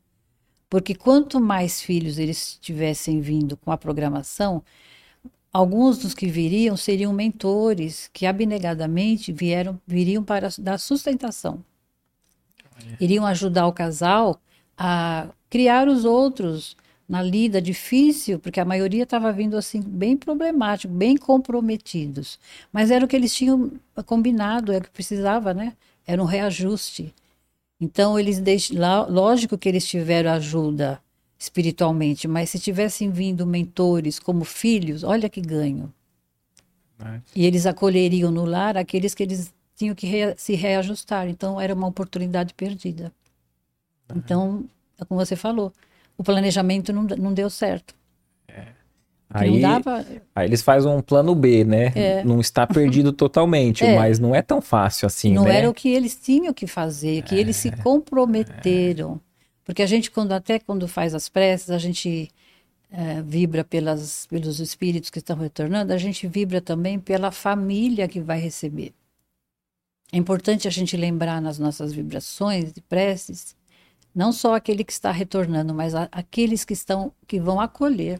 Porque 0.71 0.95
quanto 0.95 1.39
mais 1.39 1.81
filhos 1.81 2.17
eles 2.17 2.57
tivessem 2.59 3.21
vindo 3.21 3.55
com 3.55 3.71
a 3.71 3.77
programação, 3.77 4.63
Alguns 5.53 5.97
dos 5.97 6.13
que 6.13 6.27
viriam 6.27 6.77
seriam 6.77 7.11
mentores 7.11 8.09
que 8.13 8.25
abnegadamente 8.25 9.33
vieram, 9.33 9.79
viriam 9.85 10.23
para 10.23 10.47
dar 10.57 10.77
sustentação. 10.77 11.61
Iriam 13.01 13.25
ajudar 13.25 13.67
o 13.67 13.73
casal 13.73 14.39
a 14.77 15.27
criar 15.49 15.89
os 15.89 16.05
outros 16.05 16.77
na 17.07 17.21
lida 17.21 17.61
difícil, 17.61 18.39
porque 18.39 18.61
a 18.61 18.65
maioria 18.65 19.03
estava 19.03 19.29
vindo 19.33 19.57
assim 19.57 19.81
bem 19.81 20.15
problemático, 20.15 20.93
bem 20.93 21.17
comprometidos. 21.17 22.39
Mas 22.71 22.89
era 22.89 23.03
o 23.03 23.07
que 23.07 23.15
eles 23.17 23.35
tinham 23.35 23.73
combinado, 24.05 24.71
era 24.71 24.81
o 24.81 24.87
que 24.87 24.93
precisava, 24.93 25.53
né? 25.53 25.73
Era 26.07 26.21
um 26.23 26.25
reajuste. 26.25 27.13
Então 27.81 28.19
eles 28.19 28.39
deixam, 28.39 28.77
lógico 29.09 29.57
que 29.57 29.67
eles 29.67 29.87
tiveram 29.87 30.31
ajuda 30.31 31.01
espiritualmente, 31.37 32.27
mas 32.27 32.51
se 32.51 32.59
tivessem 32.59 33.09
vindo 33.09 33.47
mentores 33.47 34.19
como 34.19 34.45
filhos, 34.45 35.03
olha 35.03 35.27
que 35.27 35.41
ganho. 35.41 35.91
E 37.35 37.43
eles 37.43 37.65
acolheriam 37.65 38.29
no 38.29 38.45
lar 38.45 38.77
aqueles 38.77 39.15
que 39.15 39.23
eles 39.23 39.51
tinham 39.75 39.95
que 39.95 40.07
se 40.37 40.53
reajustar. 40.53 41.27
Então 41.27 41.59
era 41.59 41.73
uma 41.73 41.87
oportunidade 41.87 42.53
perdida. 42.53 43.11
Então, 44.15 44.65
é 44.99 45.05
como 45.05 45.19
você 45.19 45.35
falou, 45.35 45.73
o 46.15 46.23
planejamento 46.23 46.93
não, 46.93 47.03
não 47.03 47.33
deu 47.33 47.49
certo. 47.49 47.95
É. 49.33 49.39
Aí, 49.39 49.61
dava... 49.61 50.05
aí 50.35 50.47
eles 50.47 50.61
fazem 50.61 50.91
um 50.91 51.01
plano 51.01 51.33
B, 51.33 51.63
né? 51.63 51.91
É. 51.95 52.23
Não 52.23 52.39
está 52.39 52.67
perdido 52.67 53.11
totalmente, 53.13 53.83
é. 53.83 53.95
mas 53.95 54.19
não 54.19 54.35
é 54.35 54.41
tão 54.41 54.61
fácil 54.61 55.05
assim, 55.05 55.33
não 55.33 55.45
né? 55.45 55.57
era 55.57 55.69
o 55.69 55.73
que 55.73 55.89
eles 55.89 56.15
tinham 56.15 56.53
que 56.53 56.67
fazer, 56.67 57.23
que 57.23 57.35
eles 57.35 57.55
se 57.55 57.69
é. 57.69 57.77
comprometeram. 57.77 59.19
Porque 59.63 59.81
a 59.81 59.85
gente, 59.85 60.11
quando 60.11 60.33
até 60.33 60.59
quando 60.59 60.87
faz 60.87 61.15
as 61.15 61.29
preces, 61.29 61.69
a 61.69 61.77
gente 61.77 62.29
é, 62.91 63.21
vibra 63.21 63.63
pelas, 63.63 64.25
pelos 64.25 64.59
espíritos 64.59 65.09
que 65.09 65.19
estão 65.19 65.37
retornando, 65.37 65.93
a 65.93 65.97
gente 65.97 66.27
vibra 66.27 66.59
também 66.59 66.99
pela 66.99 67.31
família 67.31 68.07
que 68.07 68.19
vai 68.19 68.39
receber. 68.39 68.93
É 70.11 70.17
importante 70.17 70.67
a 70.67 70.71
gente 70.71 70.97
lembrar 70.97 71.41
nas 71.41 71.57
nossas 71.57 71.93
vibrações 71.93 72.73
de 72.73 72.81
preces, 72.81 73.55
não 74.13 74.33
só 74.33 74.55
aquele 74.55 74.83
que 74.83 74.91
está 74.91 75.09
retornando, 75.09 75.73
mas 75.73 75.95
a, 75.95 76.09
aqueles 76.11 76.65
que 76.65 76.73
estão 76.73 77.13
que 77.25 77.39
vão 77.39 77.61
acolher. 77.61 78.19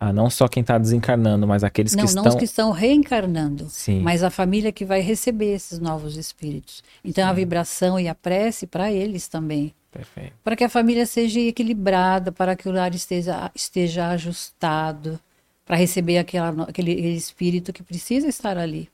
Ah, 0.00 0.12
não 0.12 0.30
só 0.30 0.46
quem 0.46 0.60
está 0.60 0.78
desencarnando, 0.78 1.46
mas 1.46 1.64
aqueles 1.64 1.94
não, 1.94 2.04
que 2.04 2.08
estão. 2.08 2.22
Não, 2.22 2.30
os 2.30 2.36
que 2.36 2.44
estão 2.44 2.70
reencarnando. 2.70 3.68
Sim. 3.68 4.00
Mas 4.00 4.22
a 4.22 4.30
família 4.30 4.70
que 4.70 4.84
vai 4.84 5.00
receber 5.00 5.54
esses 5.54 5.78
novos 5.80 6.16
espíritos. 6.16 6.84
Então 7.04 7.24
Sim. 7.24 7.30
a 7.30 7.32
vibração 7.32 7.98
e 7.98 8.08
a 8.08 8.14
prece 8.14 8.66
para 8.66 8.92
eles 8.92 9.26
também. 9.26 9.74
Perfeito. 9.90 10.34
Para 10.44 10.54
que 10.54 10.64
a 10.64 10.68
família 10.68 11.06
seja 11.06 11.40
equilibrada, 11.40 12.30
para 12.30 12.54
que 12.54 12.68
o 12.68 12.72
lar 12.72 12.94
esteja, 12.94 13.50
esteja 13.54 14.08
ajustado, 14.10 15.18
para 15.64 15.76
receber 15.76 16.18
aquela, 16.18 16.64
aquele 16.64 16.92
espírito 16.92 17.72
que 17.72 17.82
precisa 17.82 18.28
estar 18.28 18.56
ali. 18.56 18.88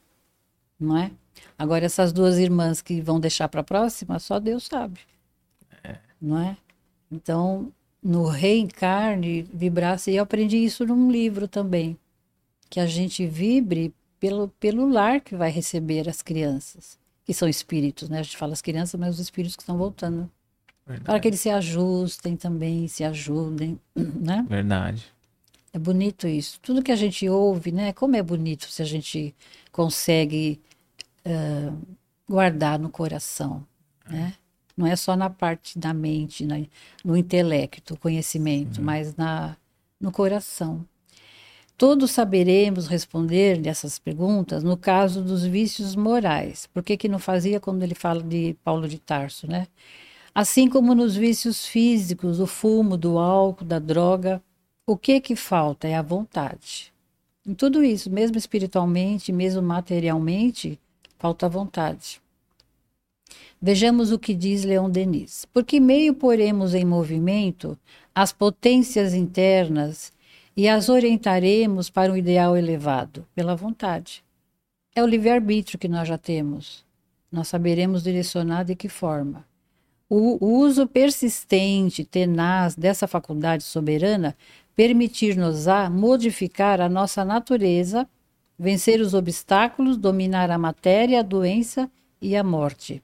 Não 0.80 0.96
é? 0.96 1.11
Agora, 1.59 1.84
essas 1.84 2.12
duas 2.12 2.38
irmãs 2.38 2.80
que 2.80 3.00
vão 3.00 3.20
deixar 3.20 3.48
para 3.48 3.61
a 3.61 3.64
próxima, 3.64 4.18
só 4.18 4.40
Deus 4.40 4.64
sabe. 4.64 5.00
É. 5.82 5.96
Não 6.20 6.38
é? 6.38 6.57
Então, 7.11 7.70
no 8.05 8.26
reencarne, 8.26 9.48
vibrar-se, 9.50 10.11
e 10.11 10.16
eu 10.16 10.22
aprendi 10.22 10.59
isso 10.59 10.84
num 10.84 11.11
livro 11.11 11.48
também, 11.48 11.96
que 12.68 12.78
a 12.78 12.86
gente 12.86 13.26
vibre 13.26 13.94
pelo, 14.20 14.48
pelo 14.61 14.86
lar 14.86 15.22
que 15.22 15.34
vai 15.34 15.50
receber 15.50 16.07
as 16.07 16.20
crianças, 16.20 16.98
que 17.24 17.32
são 17.32 17.48
espíritos, 17.48 18.11
né? 18.11 18.18
A 18.18 18.22
gente 18.22 18.36
fala 18.36 18.52
as 18.52 18.61
crianças, 18.61 19.00
mas 19.00 19.14
os 19.14 19.20
espíritos 19.20 19.57
que 19.57 19.62
estão 19.62 19.78
voltando. 19.78 20.30
Verdade. 20.86 21.07
Para 21.07 21.18
que 21.18 21.28
eles 21.28 21.40
se 21.40 21.48
ajustem 21.48 22.36
também, 22.36 22.86
se 22.88 23.02
ajudem, 23.05 23.80
né? 23.96 24.44
Verdade. 24.48 25.07
É 25.72 25.78
bonito 25.78 26.28
isso. 26.28 26.61
Tudo 26.61 26.82
que 26.82 26.92
a 26.92 26.96
gente 26.96 27.26
ouve, 27.26 27.72
né? 27.72 27.92
Como 27.94 28.16
é 28.16 28.22
bonito 28.22 28.68
se 28.68 28.82
a 28.82 28.84
gente 28.84 29.34
consegue 29.72 30.61
uh, 31.26 31.76
guardar 32.28 32.78
no 32.78 32.90
coração, 32.90 33.66
né? 34.09 34.34
Não 34.77 34.87
é 34.87 34.97
só 34.97 35.16
na 35.16 35.31
parte 35.31 35.79
da 35.79 35.95
mente, 35.95 36.45
na, 36.45 36.57
no 37.05 37.16
intelecto, 37.16 37.97
conhecimento, 37.99 38.79
uhum. 38.79 38.85
mas 38.85 39.14
na, 39.16 39.57
no 40.01 40.11
coração. 40.11 40.85
Todos 41.77 42.12
saberemos 42.12 42.87
responder 42.87 43.59
dessas 43.59 43.99
perguntas 43.99 44.62
no 44.62 44.77
caso 44.77 45.22
dos 45.22 45.45
vícios 45.45 45.97
morais. 45.97 46.68
Por 46.72 46.85
que, 46.85 46.97
que 46.97 47.09
não 47.09 47.18
fazia 47.18 47.59
quando 47.59 47.83
ele 47.83 47.95
fala 47.95 48.22
de 48.22 48.57
Paulo 48.62 48.89
de 48.89 48.99
Tarso, 48.99 49.49
né? 49.49 49.66
Assim 50.33 50.68
como 50.68 50.95
nos 50.95 51.16
vícios 51.16 51.66
físicos, 51.66 52.41
o 52.41 52.47
fumo, 52.47 52.97
do 52.97 53.18
álcool, 53.18 53.64
da 53.64 53.79
droga, 53.79 54.43
o 54.87 54.97
que 54.97 55.20
que 55.20 55.37
falta 55.37 55.89
é 55.89 55.95
a 55.95 56.03
vontade. 56.03 56.93
Em 57.47 57.55
tudo 57.55 57.85
isso, 57.85 58.11
mesmo 58.11 58.37
espiritualmente, 58.37 59.33
mesmo 59.33 59.62
materialmente, 59.62 60.79
falta 61.18 61.47
a 61.47 61.49
vontade. 61.49 62.20
Vejamos 63.66 64.12
o 64.12 64.18
que 64.18 64.34
diz 64.34 64.62
Leon 64.62 64.90
Denis. 64.90 65.46
Por 65.46 65.64
que 65.64 65.80
meio 65.80 66.12
poremos 66.12 66.74
em 66.74 66.84
movimento 66.84 67.78
as 68.14 68.30
potências 68.30 69.14
internas 69.14 70.12
e 70.54 70.68
as 70.68 70.90
orientaremos 70.90 71.88
para 71.88 72.12
um 72.12 72.16
ideal 72.18 72.58
elevado? 72.58 73.26
Pela 73.34 73.56
vontade. 73.56 74.22
É 74.94 75.02
o 75.02 75.06
livre-arbítrio 75.06 75.78
que 75.78 75.88
nós 75.88 76.06
já 76.06 76.18
temos. 76.18 76.84
Nós 77.32 77.48
saberemos 77.48 78.02
direcionar 78.02 78.64
de 78.64 78.76
que 78.76 78.86
forma. 78.86 79.46
O 80.10 80.46
uso 80.46 80.86
persistente, 80.86 82.04
tenaz 82.04 82.76
dessa 82.76 83.08
faculdade 83.08 83.64
soberana 83.64 84.36
permitir-nos-á 84.76 85.88
modificar 85.88 86.82
a 86.82 86.88
nossa 86.90 87.24
natureza, 87.24 88.06
vencer 88.58 89.00
os 89.00 89.14
obstáculos, 89.14 89.96
dominar 89.96 90.50
a 90.50 90.58
matéria, 90.58 91.20
a 91.20 91.22
doença 91.22 91.90
e 92.20 92.36
a 92.36 92.44
morte. 92.44 93.02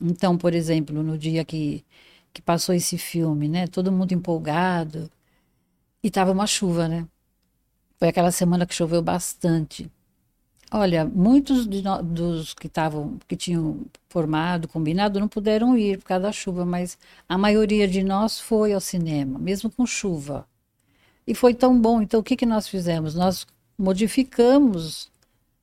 Então, 0.00 0.36
por 0.38 0.54
exemplo, 0.54 1.02
no 1.02 1.18
dia 1.18 1.44
que, 1.44 1.84
que 2.32 2.42
passou 2.42 2.74
esse 2.74 2.98
filme, 2.98 3.48
né, 3.48 3.66
todo 3.66 3.92
mundo 3.92 4.12
empolgado, 4.12 5.10
e 6.02 6.10
tava 6.10 6.32
uma 6.32 6.46
chuva, 6.46 6.88
né? 6.88 7.06
Foi 7.98 8.08
aquela 8.08 8.30
semana 8.30 8.66
que 8.66 8.74
choveu 8.74 9.02
bastante. 9.02 9.90
Olha, 10.70 11.04
muitos 11.04 11.66
no, 11.66 12.02
dos 12.02 12.54
que 12.54 12.66
estavam, 12.66 13.18
que 13.26 13.36
tinham 13.36 13.86
formado, 14.08 14.68
combinado, 14.68 15.18
não 15.18 15.28
puderam 15.28 15.76
ir 15.76 15.98
por 15.98 16.04
causa 16.06 16.24
da 16.24 16.32
chuva, 16.32 16.64
mas 16.64 16.98
a 17.28 17.38
maioria 17.38 17.88
de 17.88 18.02
nós 18.04 18.38
foi 18.38 18.72
ao 18.72 18.80
cinema, 18.80 19.38
mesmo 19.38 19.70
com 19.70 19.86
chuva. 19.86 20.46
E 21.26 21.34
foi 21.34 21.54
tão 21.54 21.80
bom. 21.80 22.02
Então, 22.02 22.20
o 22.20 22.22
que, 22.22 22.36
que 22.36 22.46
nós 22.46 22.68
fizemos? 22.68 23.14
Nós 23.14 23.46
modificamos 23.78 25.10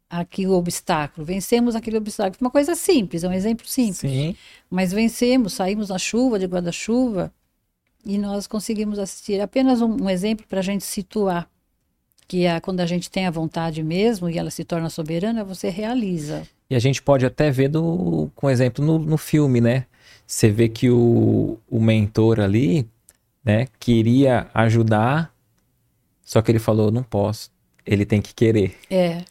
aqui 0.09 0.45
o 0.45 0.51
obstáculo, 0.51 1.25
vencemos 1.25 1.75
aquele 1.75 1.97
obstáculo. 1.97 2.37
Uma 2.41 2.51
coisa 2.51 2.75
simples, 2.75 3.23
é 3.23 3.27
um 3.27 3.33
exemplo 3.33 3.67
simples. 3.67 4.11
Sim. 4.11 4.35
Mas 4.69 4.91
vencemos, 4.91 5.53
saímos 5.53 5.89
na 5.89 5.97
chuva, 5.97 6.39
de 6.39 6.45
guarda-chuva, 6.45 7.31
e 8.05 8.17
nós 8.17 8.47
conseguimos 8.47 8.99
assistir. 8.99 9.41
Apenas 9.41 9.81
um, 9.81 10.03
um 10.03 10.09
exemplo 10.09 10.45
para 10.47 10.59
a 10.59 10.63
gente 10.63 10.83
situar 10.83 11.49
que 12.27 12.45
é 12.45 12.59
quando 12.59 12.79
a 12.79 12.85
gente 12.85 13.09
tem 13.09 13.27
a 13.27 13.31
vontade 13.31 13.83
mesmo 13.83 14.29
e 14.29 14.37
ela 14.37 14.49
se 14.49 14.63
torna 14.63 14.89
soberana, 14.89 15.43
você 15.43 15.69
realiza. 15.69 16.43
E 16.69 16.75
a 16.75 16.79
gente 16.79 17.01
pode 17.01 17.25
até 17.25 17.51
ver 17.51 17.69
do, 17.69 18.29
com 18.35 18.49
exemplo 18.49 18.83
no, 18.83 18.97
no 18.97 19.17
filme, 19.17 19.61
né? 19.61 19.85
Você 20.25 20.49
vê 20.49 20.67
que 20.67 20.89
o, 20.89 21.59
o 21.69 21.79
mentor 21.79 22.39
ali, 22.39 22.87
né, 23.43 23.67
queria 23.79 24.47
ajudar, 24.53 25.31
só 26.23 26.41
que 26.41 26.51
ele 26.51 26.57
falou, 26.57 26.91
não 26.91 27.03
posso. 27.03 27.51
Ele 27.85 28.03
tem 28.05 28.19
que 28.19 28.33
querer. 28.33 28.75
É, 28.89 29.23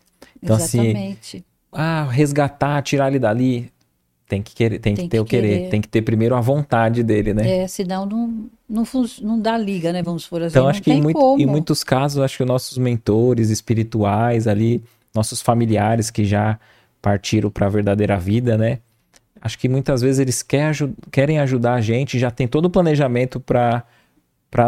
então, 0.44 0.56
assim, 0.56 0.80
exatamente. 0.80 1.36
Assim, 1.36 1.44
ah, 1.72 2.08
resgatar, 2.10 2.82
tirar 2.82 3.08
ele 3.08 3.18
dali. 3.18 3.72
Tem 4.26 4.40
que, 4.40 4.54
querer, 4.54 4.78
tem, 4.78 4.94
tem 4.94 5.04
que 5.04 5.10
ter 5.10 5.20
o 5.20 5.24
querer. 5.24 5.48
querer. 5.48 5.68
tem 5.68 5.80
que 5.82 5.88
ter 5.88 6.02
primeiro 6.02 6.34
a 6.34 6.40
vontade 6.40 7.02
dele, 7.02 7.34
né? 7.34 7.58
É, 7.58 7.68
senão 7.68 8.06
não, 8.06 8.46
não, 8.68 8.84
não 9.20 9.38
dá 9.38 9.56
liga, 9.58 9.92
né? 9.92 10.02
Vamos 10.02 10.26
por 10.26 10.42
assim. 10.42 10.56
Então, 10.56 10.66
acho 10.66 10.82
que 10.82 10.90
em, 10.90 11.02
muito, 11.02 11.36
em, 11.38 11.46
muitos 11.46 11.84
casos, 11.84 12.22
acho 12.22 12.38
que 12.38 12.42
os 12.42 12.48
nossos 12.48 12.78
mentores 12.78 13.50
espirituais 13.50 14.48
ali, 14.48 14.82
nossos 15.14 15.42
familiares 15.42 16.10
que 16.10 16.24
já 16.24 16.58
partiram 17.02 17.50
para 17.50 17.66
a 17.66 17.68
verdadeira 17.68 18.18
vida, 18.18 18.56
né? 18.56 18.78
Acho 19.40 19.58
que 19.58 19.68
muitas 19.68 20.00
vezes 20.00 20.18
eles 20.18 20.42
quer, 20.42 20.72
querem 21.12 21.38
ajudar 21.38 21.74
a 21.74 21.80
gente, 21.82 22.18
já 22.18 22.30
tem 22.30 22.48
todo 22.48 22.64
o 22.64 22.70
planejamento 22.70 23.38
para 23.38 23.84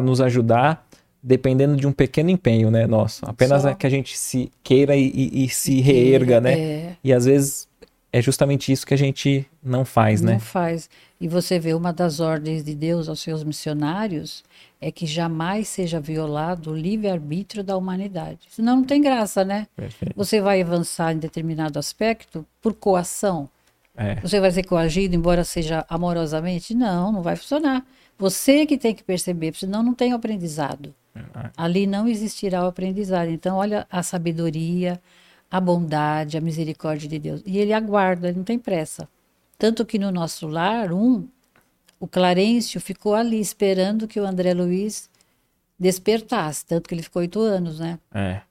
nos 0.02 0.20
ajudar, 0.20 0.85
dependendo 1.26 1.74
de 1.74 1.88
um 1.88 1.92
pequeno 1.92 2.30
empenho, 2.30 2.70
né, 2.70 2.86
nosso. 2.86 3.26
Apenas 3.26 3.62
Só. 3.62 3.70
é 3.70 3.74
que 3.74 3.84
a 3.84 3.90
gente 3.90 4.16
se 4.16 4.48
queira 4.62 4.94
e, 4.94 5.10
e, 5.12 5.44
e 5.44 5.48
se 5.48 5.80
reerga, 5.80 6.40
né? 6.40 6.56
É. 6.56 6.96
E 7.02 7.12
às 7.12 7.24
vezes 7.24 7.66
é 8.12 8.22
justamente 8.22 8.70
isso 8.70 8.86
que 8.86 8.94
a 8.94 8.96
gente 8.96 9.44
não 9.60 9.84
faz, 9.84 10.20
não 10.20 10.28
né? 10.28 10.32
Não 10.34 10.40
faz. 10.40 10.88
E 11.20 11.26
você 11.26 11.58
vê 11.58 11.74
uma 11.74 11.92
das 11.92 12.20
ordens 12.20 12.62
de 12.62 12.76
Deus 12.76 13.08
aos 13.08 13.20
seus 13.20 13.42
missionários 13.42 14.44
é 14.80 14.92
que 14.92 15.04
jamais 15.04 15.66
seja 15.66 15.98
violado 15.98 16.70
o 16.70 16.76
livre-arbítrio 16.76 17.64
da 17.64 17.76
humanidade. 17.76 18.38
Senão 18.48 18.76
não 18.76 18.84
tem 18.84 19.02
graça, 19.02 19.44
né? 19.44 19.66
Perfeito. 19.74 20.14
Você 20.14 20.40
vai 20.40 20.62
avançar 20.62 21.12
em 21.12 21.18
determinado 21.18 21.76
aspecto 21.76 22.46
por 22.62 22.72
coação. 22.72 23.48
É. 23.96 24.14
Você 24.20 24.38
vai 24.38 24.52
ser 24.52 24.62
coagido, 24.62 25.16
embora 25.16 25.42
seja 25.42 25.84
amorosamente? 25.88 26.72
Não, 26.72 27.10
não 27.10 27.20
vai 27.20 27.34
funcionar. 27.34 27.84
Você 28.16 28.64
que 28.64 28.78
tem 28.78 28.94
que 28.94 29.02
perceber, 29.02 29.56
senão 29.56 29.82
não 29.82 29.92
tem 29.92 30.12
aprendizado. 30.12 30.94
É. 31.34 31.50
Ali 31.56 31.86
não 31.86 32.06
existirá 32.08 32.62
o 32.64 32.66
aprendizado. 32.66 33.28
Então, 33.30 33.56
olha 33.56 33.86
a 33.90 34.02
sabedoria, 34.02 35.00
a 35.50 35.60
bondade, 35.60 36.36
a 36.36 36.40
misericórdia 36.40 37.08
de 37.08 37.18
Deus. 37.18 37.42
E 37.46 37.58
ele 37.58 37.72
aguarda, 37.72 38.28
ele 38.28 38.38
não 38.38 38.44
tem 38.44 38.58
pressa. 38.58 39.08
Tanto 39.58 39.86
que 39.86 39.98
no 39.98 40.10
nosso 40.10 40.46
lar, 40.46 40.92
um, 40.92 41.26
o 41.98 42.06
Clarencio 42.06 42.80
ficou 42.80 43.14
ali 43.14 43.40
esperando 43.40 44.06
que 44.06 44.20
o 44.20 44.26
André 44.26 44.52
Luiz 44.52 45.08
despertasse. 45.78 46.66
Tanto 46.66 46.88
que 46.88 46.94
ele 46.94 47.02
ficou 47.02 47.20
oito 47.20 47.40
anos, 47.40 47.78
né? 47.78 47.98
É. 48.12 48.42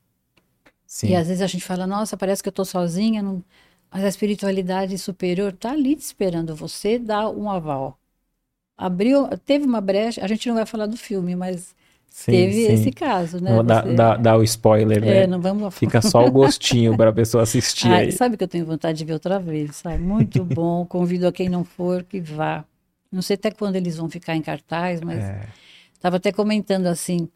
Sim. 0.88 1.10
E 1.10 1.16
às 1.16 1.28
vezes 1.28 1.42
a 1.42 1.48
gente 1.48 1.64
fala, 1.64 1.86
nossa, 1.86 2.16
parece 2.16 2.42
que 2.42 2.50
eu 2.50 2.52
estou 2.52 2.66
sozinha, 2.66 3.22
não... 3.22 3.44
mas 3.92 4.04
a 4.04 4.08
espiritualidade 4.08 4.98
superior 4.98 5.54
está 5.54 5.72
ali 5.72 5.94
esperando 5.94 6.56
você 6.56 6.98
dar 6.98 7.30
um 7.30 7.50
aval. 7.50 8.00
Abriu, 8.78 9.28
teve 9.46 9.66
uma 9.66 9.82
brecha, 9.82 10.24
a 10.24 10.28
gente 10.28 10.48
não 10.48 10.56
vai 10.56 10.66
falar 10.66 10.86
do 10.86 10.98
filme, 10.98 11.36
mas 11.36 11.76
Sim, 12.16 12.32
Teve 12.32 12.54
sim. 12.54 12.72
esse 12.72 12.92
caso, 12.94 13.42
né? 13.42 13.62
Dá, 13.62 13.82
Você... 13.82 13.94
dá, 13.94 14.16
dá, 14.16 14.38
o 14.38 14.44
spoiler, 14.44 15.02
né? 15.02 15.24
É, 15.24 15.28
não 15.28 15.42
vamos... 15.42 15.76
Fica 15.76 16.02
só 16.02 16.26
o 16.26 16.32
gostinho 16.32 16.96
para 16.96 17.10
a 17.10 17.14
pessoa 17.14 17.44
assistir 17.44 17.90
ah, 17.90 17.98
aí. 17.98 18.12
Sabe 18.14 18.38
que 18.38 18.44
eu 18.46 18.48
tenho 18.48 18.66
vontade 18.66 18.98
de 18.98 19.04
ver 19.04 19.12
outra 19.12 19.38
vez, 19.38 19.76
sabe? 19.76 20.02
Muito 20.02 20.42
bom. 20.46 20.86
Convido 20.86 21.28
a 21.28 21.32
quem 21.34 21.50
não 21.50 21.66
for 21.66 22.04
que 22.04 22.22
vá. 22.22 22.64
Não 23.12 23.22
sei 23.22 23.34
até 23.34 23.52
quando 23.52 23.76
eles 23.76 23.98
vão 23.98 24.10
ficar 24.10 24.34
em 24.34 24.42
cartaz, 24.42 25.02
mas 25.02 25.26
estava 25.94 26.16
é. 26.16 26.18
até 26.18 26.32
comentando 26.32 26.88
assim, 26.88 27.28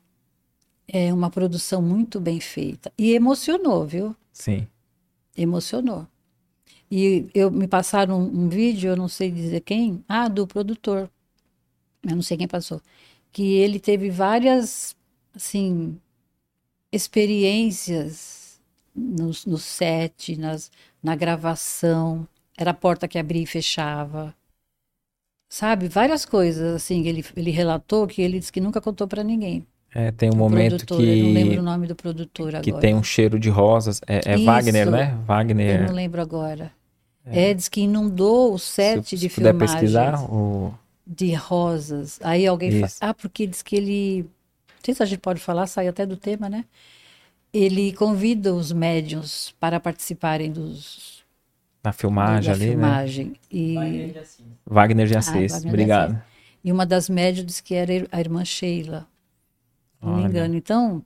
é 0.87 1.13
uma 1.13 1.29
produção 1.29 1.81
muito 1.81 2.17
bem 2.17 2.39
feita 2.39 2.89
e 2.97 3.11
emocionou, 3.11 3.85
viu? 3.85 4.15
Sim. 4.31 4.65
Emocionou. 5.35 6.07
E 6.89 7.27
eu 7.33 7.51
me 7.51 7.67
passaram 7.67 8.17
um, 8.17 8.45
um 8.45 8.49
vídeo, 8.49 8.91
eu 8.91 8.95
não 8.95 9.09
sei 9.09 9.29
dizer 9.29 9.59
quem, 9.59 10.01
ah, 10.07 10.29
do 10.29 10.47
produtor. 10.47 11.09
Eu 12.01 12.15
não 12.15 12.21
sei 12.21 12.37
quem 12.37 12.47
passou 12.47 12.81
que 13.31 13.55
ele 13.55 13.79
teve 13.79 14.09
várias, 14.09 14.95
assim, 15.35 15.97
experiências 16.91 18.59
no, 18.95 19.31
no 19.45 19.57
set, 19.57 20.37
nas, 20.37 20.71
na 21.01 21.15
gravação. 21.15 22.27
Era 22.57 22.71
a 22.71 22.73
porta 22.73 23.07
que 23.07 23.17
abria 23.17 23.43
e 23.43 23.47
fechava. 23.47 24.35
Sabe, 25.47 25.87
várias 25.87 26.25
coisas, 26.25 26.75
assim, 26.75 27.07
ele, 27.07 27.25
ele 27.35 27.49
relatou 27.49 28.05
que 28.05 28.21
ele 28.21 28.37
disse 28.37 28.51
que 28.51 28.61
nunca 28.61 28.79
contou 28.79 29.07
para 29.07 29.23
ninguém. 29.23 29.65
É, 29.93 30.11
tem 30.11 30.29
um 30.29 30.33
o 30.33 30.35
momento 30.35 30.85
produtor, 30.85 30.97
que. 30.97 31.03
Eu 31.03 31.25
não 31.25 31.33
lembro 31.33 31.59
o 31.59 31.63
nome 31.63 31.87
do 31.87 31.95
produtor 31.95 32.49
agora. 32.49 32.61
Que 32.61 32.73
tem 32.73 32.93
um 32.93 33.01
cheiro 33.01 33.39
de 33.39 33.49
rosas. 33.49 33.99
É, 34.05 34.33
é 34.33 34.37
Wagner, 34.37 34.91
né? 34.91 35.17
Wagner. 35.25 35.81
Eu 35.81 35.87
não 35.87 35.95
lembro 35.95 36.21
agora. 36.21 36.71
É, 37.25 37.49
é 37.49 37.53
diz 37.55 37.67
que 37.67 37.81
inundou 37.81 38.53
o 38.53 38.59
set 38.59 39.03
se, 39.09 39.15
de 39.15 39.21
se 39.21 39.29
filmagens. 39.29 39.57
puder 39.57 39.79
pesquisar, 39.79 40.23
o 40.31 40.73
de 41.09 41.33
rosas. 41.33 42.19
Aí 42.21 42.45
alguém 42.45 42.79
fala, 42.79 42.91
ah, 43.01 43.13
porque 43.13 43.47
diz 43.47 43.63
que 43.63 43.75
ele, 43.75 44.21
não 44.21 44.83
sei 44.83 44.93
se 44.93 45.01
a 45.01 45.05
gente 45.07 45.19
pode 45.19 45.39
falar, 45.39 45.65
sai 45.65 45.87
até 45.87 46.05
do 46.05 46.15
tema, 46.15 46.47
né? 46.47 46.65
Ele 47.51 47.91
convida 47.93 48.53
os 48.53 48.71
médiums 48.71 49.55
para 49.59 49.79
participarem 49.79 50.51
dos 50.51 51.25
na 51.83 51.93
filmagem 51.93 52.53
ali, 52.53 52.65
né? 52.65 52.71
filmagem. 52.71 53.27
né? 53.27 53.33
E... 53.49 53.73
Wagner 53.73 54.07
de 54.11 54.19
Assis. 54.19 54.45
Wagner 54.65 55.07
de 55.07 55.17
Assis, 55.17 55.53
ah, 55.53 55.67
obrigado. 55.67 56.09
De 56.09 56.15
Assis. 56.17 56.29
E 56.63 56.71
uma 56.71 56.85
das 56.85 57.09
médiums 57.09 57.47
disse 57.47 57.63
que 57.63 57.73
era 57.73 58.07
a 58.11 58.19
irmã 58.19 58.45
Sheila, 58.45 59.07
não 60.01 60.17
me 60.17 60.23
engano. 60.23 60.55
Então, 60.55 61.03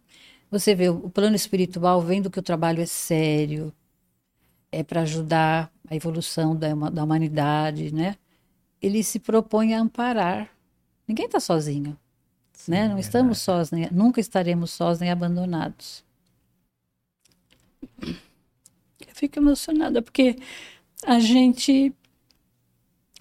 você 0.49 0.76
vê, 0.76 0.89
o 0.89 1.10
plano 1.10 1.36
espiritual 1.36 2.01
vendo 2.01 2.30
que 2.30 2.39
o 2.39 2.43
trabalho 2.43 2.82
é 2.82 2.86
sério, 2.86 3.72
é 4.72 4.84
para 4.84 5.01
ajudar 5.01 5.72
a 5.89 5.95
evolução 5.95 6.56
da, 6.56 6.74
da 6.89 7.04
humanidade, 7.04 7.93
né? 7.93 8.16
Ele 8.84 9.01
se 9.01 9.17
propõe 9.17 9.73
a 9.73 9.79
amparar. 9.79 10.49
Ninguém 11.07 11.25
está 11.25 11.39
sozinho. 11.39 11.97
Sim, 12.51 12.71
né? 12.71 12.89
Não 12.89 12.97
é 12.97 12.99
estamos 12.99 13.39
sós, 13.39 13.71
nem, 13.71 13.89
nunca 13.89 14.19
estaremos 14.19 14.71
sós 14.71 14.99
nem 14.99 15.09
abandonados. 15.09 16.03
Eu 18.01 19.15
fico 19.15 19.39
emocionada 19.39 20.01
porque 20.01 20.38
a 21.05 21.17
gente, 21.19 21.93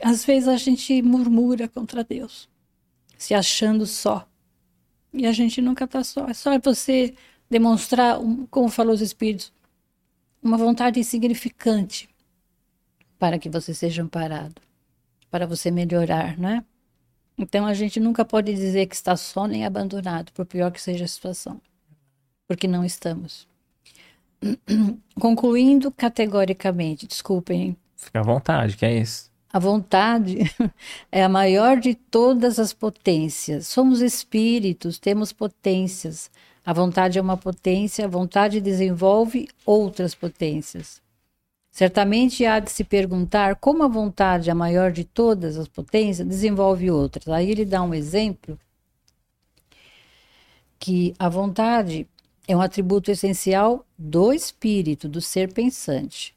às 0.03 0.25
vezes 0.25 0.49
a 0.49 0.57
gente 0.57 1.01
murmura 1.01 1.69
contra 1.69 2.03
Deus, 2.03 2.49
se 3.17 3.33
achando 3.33 3.87
só. 3.87 4.29
E 5.13 5.27
a 5.27 5.33
gente 5.33 5.63
nunca 5.63 5.85
está 5.85 6.03
só. 6.03 6.27
É 6.27 6.35
só 6.35 6.59
você 6.59 7.15
demonstrar, 7.49 8.19
como 8.51 8.69
falou 8.69 8.95
os 8.95 9.01
Espíritos, 9.01 9.53
uma 10.43 10.57
vontade 10.57 10.99
insignificante 10.99 12.09
para 13.17 13.39
que 13.39 13.49
você 13.49 13.73
seja 13.73 14.03
amparado 14.03 14.61
para 15.33 15.47
você 15.47 15.71
melhorar, 15.71 16.39
né? 16.39 16.63
Então 17.39 17.65
a 17.65 17.73
gente 17.73 17.99
nunca 17.99 18.23
pode 18.23 18.55
dizer 18.55 18.87
que 18.87 18.95
está 18.95 19.17
só 19.17 19.47
nem 19.47 19.65
abandonado, 19.65 20.31
por 20.33 20.45
pior 20.45 20.71
que 20.71 20.81
seja 20.81 21.07
a 21.07 21.09
situação, 21.09 21.59
porque 22.47 22.69
não 22.69 22.85
estamos. 22.85 23.49
Concluindo 25.19 25.91
categoricamente, 25.91 27.07
desculpem. 27.07 27.75
Fica 27.97 28.21
à 28.21 28.23
vontade, 28.23 28.77
que 28.77 28.85
é 28.85 28.99
isso. 28.99 29.33
A 29.51 29.59
vontade 29.59 30.39
é 31.11 31.25
a 31.25 31.29
maior 31.29 31.81
de 31.81 31.95
todas 31.95 32.59
as 32.59 32.75
potências. 32.75 33.67
Somos 33.67 34.03
espíritos, 34.03 34.99
temos 34.99 35.33
potências. 35.33 36.31
A 36.65 36.75
vontade 36.75 37.19
é 37.19 37.23
uma 37.23 37.39
potência, 37.39 38.05
a 38.05 38.09
vontade 38.09 38.61
desenvolve 38.61 39.49
outras 39.65 40.15
potências. 40.15 41.02
Certamente 41.73 42.45
há 42.45 42.61
de 42.61 42.71
se 42.71 42.85
perguntar 42.85 43.57
como 43.57 43.83
a 43.83 43.89
vontade, 43.89 44.51
a 44.51 44.55
maior 44.55 44.93
de 44.93 45.05
todas 45.05 45.57
as 45.57 45.67
potências, 45.67 46.29
desenvolve 46.29 46.91
outras. 46.91 47.27
Aí 47.29 47.51
ele 47.51 47.65
dá 47.65 47.83
um 47.83 47.95
exemplo 47.95 48.59
que 50.79 51.15
a 51.19 51.31
vontade 51.31 52.07
é 52.47 52.55
um 52.55 52.61
atributo 52.61 53.11
essencial 53.11 53.87
do 53.97 54.35
espírito, 54.35 55.09
do 55.09 55.23
ser 55.23 55.51
pensante. 55.55 56.35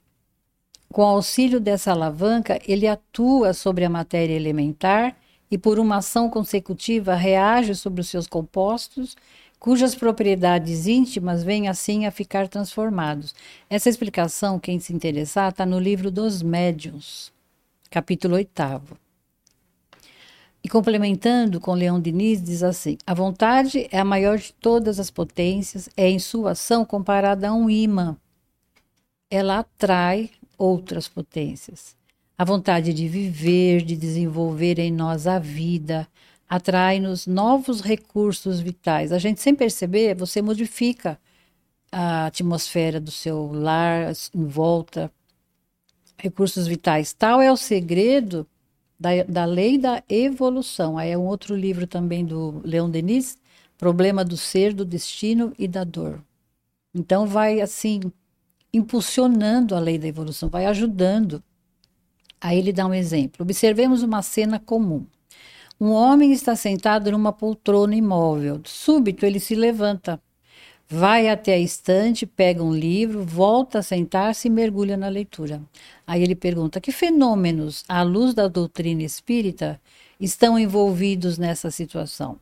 Com 0.87 1.01
auxílio 1.01 1.59
dessa 1.59 1.91
alavanca, 1.91 2.57
ele 2.65 2.87
atua 2.87 3.53
sobre 3.53 3.83
a 3.83 3.89
matéria 3.89 4.33
elementar 4.33 5.17
e, 5.51 5.57
por 5.57 5.79
uma 5.79 5.97
ação 5.97 6.29
consecutiva, 6.29 7.13
reage 7.13 7.75
sobre 7.75 7.99
os 7.99 8.07
seus 8.07 8.25
compostos 8.25 9.17
cujas 9.65 9.95
propriedades 9.95 10.85
íntimas 10.85 11.43
vêm 11.43 11.67
assim 11.67 12.05
a 12.05 12.11
ficar 12.11 12.47
transformados. 12.47 13.33
Essa 13.67 13.89
explicação, 13.89 14.59
quem 14.59 14.79
se 14.79 14.93
interessar, 14.93 15.49
está 15.49 15.65
no 15.65 15.79
livro 15.79 16.11
dos 16.11 16.43
Médiuns, 16.43 17.33
capítulo 17.89 18.35
8. 18.35 18.51
E 20.63 20.69
complementando 20.69 21.59
com 21.59 21.73
Leão 21.73 21.99
Diniz, 21.99 22.43
diz 22.43 22.61
assim: 22.61 22.95
a 23.07 23.15
vontade 23.15 23.87
é 23.91 23.97
a 23.97 24.05
maior 24.05 24.37
de 24.37 24.53
todas 24.53 24.99
as 24.99 25.09
potências, 25.09 25.89
é 25.97 26.07
em 26.07 26.19
sua 26.19 26.51
ação 26.51 26.85
comparada 26.85 27.49
a 27.49 27.53
um 27.55 27.67
imã. 27.67 28.15
Ela 29.31 29.57
atrai 29.57 30.29
outras 30.59 31.07
potências. 31.07 31.95
A 32.37 32.45
vontade 32.45 32.93
de 32.93 33.07
viver, 33.07 33.81
de 33.81 33.97
desenvolver 33.97 34.77
em 34.77 34.91
nós 34.91 35.25
a 35.25 35.39
vida, 35.39 36.07
atrai-nos 36.47 37.27
novos 37.27 37.81
recursos 37.81 38.59
vitais. 38.59 39.11
A 39.11 39.17
gente, 39.17 39.41
sem 39.41 39.55
perceber, 39.55 40.15
você 40.15 40.41
modifica 40.41 41.19
a 41.91 42.27
atmosfera 42.27 42.99
do 42.99 43.11
seu 43.11 43.51
lar 43.51 44.11
em 44.33 44.45
volta. 44.45 45.11
Recursos 46.17 46.67
vitais. 46.67 47.13
Tal 47.13 47.41
é 47.41 47.51
o 47.51 47.57
segredo 47.57 48.47
da, 48.99 49.23
da 49.27 49.45
lei 49.45 49.77
da 49.77 50.03
evolução. 50.09 50.97
Aí 50.97 51.11
é 51.11 51.17
um 51.17 51.25
outro 51.25 51.55
livro 51.55 51.85
também 51.87 52.25
do 52.25 52.61
Leon 52.63 52.89
Denis, 52.89 53.37
Problema 53.77 54.23
do 54.23 54.37
Ser, 54.37 54.73
do 54.73 54.85
Destino 54.85 55.53
e 55.59 55.67
da 55.67 55.83
Dor. 55.83 56.23
Então, 56.93 57.27
vai 57.27 57.59
assim, 57.59 57.99
impulsionando 58.73 59.75
a 59.75 59.79
lei 59.79 59.97
da 59.97 60.07
evolução, 60.07 60.47
vai 60.47 60.65
ajudando 60.65 61.43
Aí 62.45 62.59
ele 62.59 62.71
dá 62.71 62.85
um 62.85 62.93
exemplo. 62.93 63.41
Observemos 63.43 64.03
uma 64.03 64.21
cena 64.21 64.59
comum. 64.59 65.05
Um 65.79 65.91
homem 65.91 66.31
está 66.31 66.55
sentado 66.55 67.11
numa 67.11 67.33
poltrona 67.33 67.95
imóvel. 67.95 68.61
Súbito 68.63 69.25
ele 69.25 69.39
se 69.39 69.55
levanta, 69.55 70.21
vai 70.87 71.27
até 71.27 71.55
a 71.55 71.59
estante, 71.59 72.25
pega 72.25 72.63
um 72.63 72.73
livro, 72.73 73.23
volta 73.23 73.79
a 73.79 73.83
sentar-se 73.83 74.47
e 74.47 74.51
mergulha 74.51 74.95
na 74.95 75.09
leitura. 75.09 75.61
Aí 76.07 76.23
ele 76.23 76.35
pergunta: 76.35 76.79
que 76.79 76.91
fenômenos, 76.91 77.83
à 77.89 78.03
luz 78.03 78.33
da 78.33 78.47
doutrina 78.47 79.03
espírita, 79.03 79.79
estão 80.19 80.57
envolvidos 80.57 81.37
nessa 81.37 81.69
situação? 81.69 82.39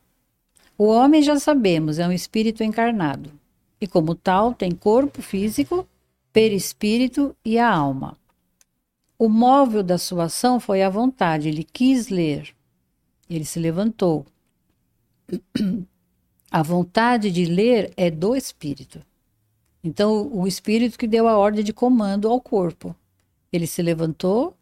O 0.78 0.86
homem, 0.86 1.22
já 1.22 1.38
sabemos, 1.38 1.98
é 1.98 2.06
um 2.06 2.12
espírito 2.12 2.62
encarnado 2.62 3.30
e, 3.80 3.86
como 3.86 4.14
tal, 4.14 4.54
tem 4.54 4.72
corpo 4.72 5.22
físico, 5.22 5.86
perispírito 6.32 7.34
e 7.44 7.58
a 7.58 7.68
alma. 7.68 8.16
O 9.18 9.28
móvel 9.28 9.82
da 9.82 9.98
sua 9.98 10.24
ação 10.24 10.58
foi 10.58 10.82
a 10.82 10.88
vontade, 10.88 11.48
ele 11.48 11.64
quis 11.64 12.08
ler. 12.08 12.54
Ele 13.28 13.44
se 13.44 13.58
levantou. 13.58 14.26
A 16.50 16.62
vontade 16.62 17.30
de 17.30 17.44
ler 17.46 17.92
é 17.96 18.10
do 18.10 18.36
espírito. 18.36 19.00
Então, 19.82 20.30
o 20.32 20.46
espírito 20.46 20.98
que 20.98 21.06
deu 21.06 21.26
a 21.26 21.36
ordem 21.36 21.64
de 21.64 21.72
comando 21.72 22.28
ao 22.28 22.40
corpo. 22.40 22.94
Ele 23.52 23.66
se 23.66 23.82
levantou 23.82 24.56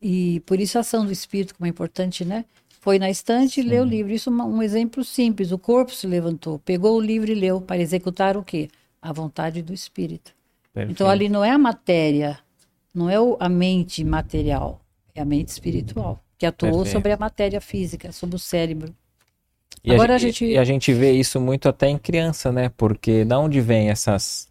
e 0.00 0.40
por 0.40 0.58
isso 0.60 0.78
a 0.78 0.80
ação 0.80 1.04
do 1.04 1.12
espírito, 1.12 1.54
como 1.54 1.66
é 1.66 1.70
importante, 1.70 2.24
né? 2.24 2.44
Foi 2.80 2.98
na 2.98 3.10
estante 3.10 3.60
e 3.60 3.62
leu 3.62 3.82
o 3.82 3.86
livro. 3.86 4.12
Isso 4.12 4.30
é 4.30 4.32
um 4.32 4.62
exemplo 4.62 5.04
simples. 5.04 5.52
O 5.52 5.58
corpo 5.58 5.92
se 5.94 6.06
levantou, 6.06 6.58
pegou 6.58 6.96
o 6.96 7.00
livro 7.00 7.30
e 7.30 7.34
leu 7.34 7.60
para 7.60 7.80
executar 7.80 8.36
o 8.36 8.42
quê? 8.42 8.68
A 9.00 9.12
vontade 9.12 9.62
do 9.62 9.74
espírito. 9.74 10.34
Perfeito. 10.72 10.92
Então 10.92 11.08
ali 11.08 11.28
não 11.28 11.44
é 11.44 11.50
a 11.50 11.58
matéria, 11.58 12.38
não 12.94 13.10
é 13.10 13.16
a 13.38 13.48
mente 13.48 14.02
material, 14.04 14.80
é 15.14 15.20
a 15.20 15.24
mente 15.24 15.48
espiritual 15.48 16.22
que 16.40 16.46
atuou 16.46 16.72
Perfeito. 16.72 16.92
sobre 16.94 17.12
a 17.12 17.18
matéria 17.18 17.60
física, 17.60 18.10
sobre 18.12 18.34
o 18.34 18.38
cérebro. 18.38 18.94
E 19.84 19.92
Agora 19.92 20.14
a, 20.14 20.18
gente... 20.18 20.46
E 20.46 20.56
a 20.56 20.64
gente 20.64 20.90
vê 20.90 21.12
isso 21.12 21.38
muito 21.38 21.68
até 21.68 21.86
em 21.86 21.98
criança, 21.98 22.50
né? 22.50 22.70
Porque 22.78 23.26
da 23.26 23.38
onde 23.38 23.60
vem 23.60 23.90
essas, 23.90 24.48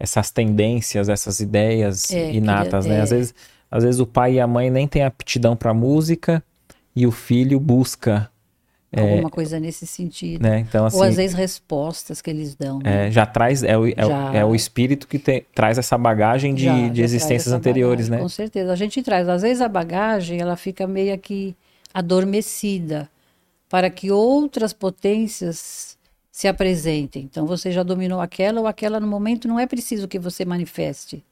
essas 0.00 0.32
tendências, 0.32 1.08
essas 1.08 1.38
ideias 1.38 2.10
é, 2.10 2.32
inatas, 2.32 2.86
né? 2.86 3.00
Às, 3.00 3.10
vezes, 3.10 3.34
às 3.70 3.84
vezes 3.84 4.00
o 4.00 4.06
pai 4.06 4.34
e 4.34 4.40
a 4.40 4.48
mãe 4.48 4.68
nem 4.68 4.88
têm 4.88 5.04
aptidão 5.04 5.54
para 5.54 5.72
música 5.72 6.42
e 6.94 7.06
o 7.06 7.12
filho 7.12 7.60
busca 7.60 8.28
é, 8.34 8.37
Alguma 8.90 9.28
é, 9.28 9.30
coisa 9.30 9.60
nesse 9.60 9.86
sentido. 9.86 10.42
Né? 10.42 10.60
Então, 10.60 10.86
assim, 10.86 10.96
Ou 10.96 11.02
às 11.02 11.16
vezes 11.16 11.36
respostas 11.36 12.22
que 12.22 12.30
eles 12.30 12.54
dão. 12.54 12.78
Né? 12.78 13.08
É, 13.08 13.10
já 13.10 13.26
traz, 13.26 13.62
é 13.62 13.76
o, 13.76 13.86
é, 13.86 13.94
já, 13.96 14.34
é 14.34 14.44
o 14.44 14.54
espírito 14.54 15.06
que 15.06 15.18
tem, 15.18 15.44
traz 15.54 15.76
essa 15.76 15.98
bagagem 15.98 16.54
de, 16.54 16.64
já, 16.64 16.88
de 16.88 17.02
existências 17.02 17.52
anteriores, 17.52 18.08
bagagem, 18.08 18.18
né? 18.18 18.22
Com 18.22 18.28
certeza. 18.28 18.72
A 18.72 18.76
gente 18.76 19.02
traz. 19.02 19.28
Às 19.28 19.42
vezes 19.42 19.60
a 19.60 19.68
bagagem 19.68 20.40
ela 20.40 20.56
fica 20.56 20.86
meio 20.86 21.18
que 21.18 21.54
adormecida 21.92 23.10
para 23.68 23.90
que 23.90 24.10
outras 24.10 24.72
potências 24.72 25.98
se 26.32 26.48
apresentem. 26.48 27.24
Então 27.24 27.46
você 27.46 27.70
já 27.70 27.82
dominou 27.82 28.20
aquela 28.20 28.60
ou 28.60 28.66
aquela 28.66 28.98
no 28.98 29.06
momento, 29.06 29.46
não 29.46 29.60
é 29.60 29.66
preciso 29.66 30.08
que 30.08 30.18
você 30.18 30.46
manifeste. 30.46 31.22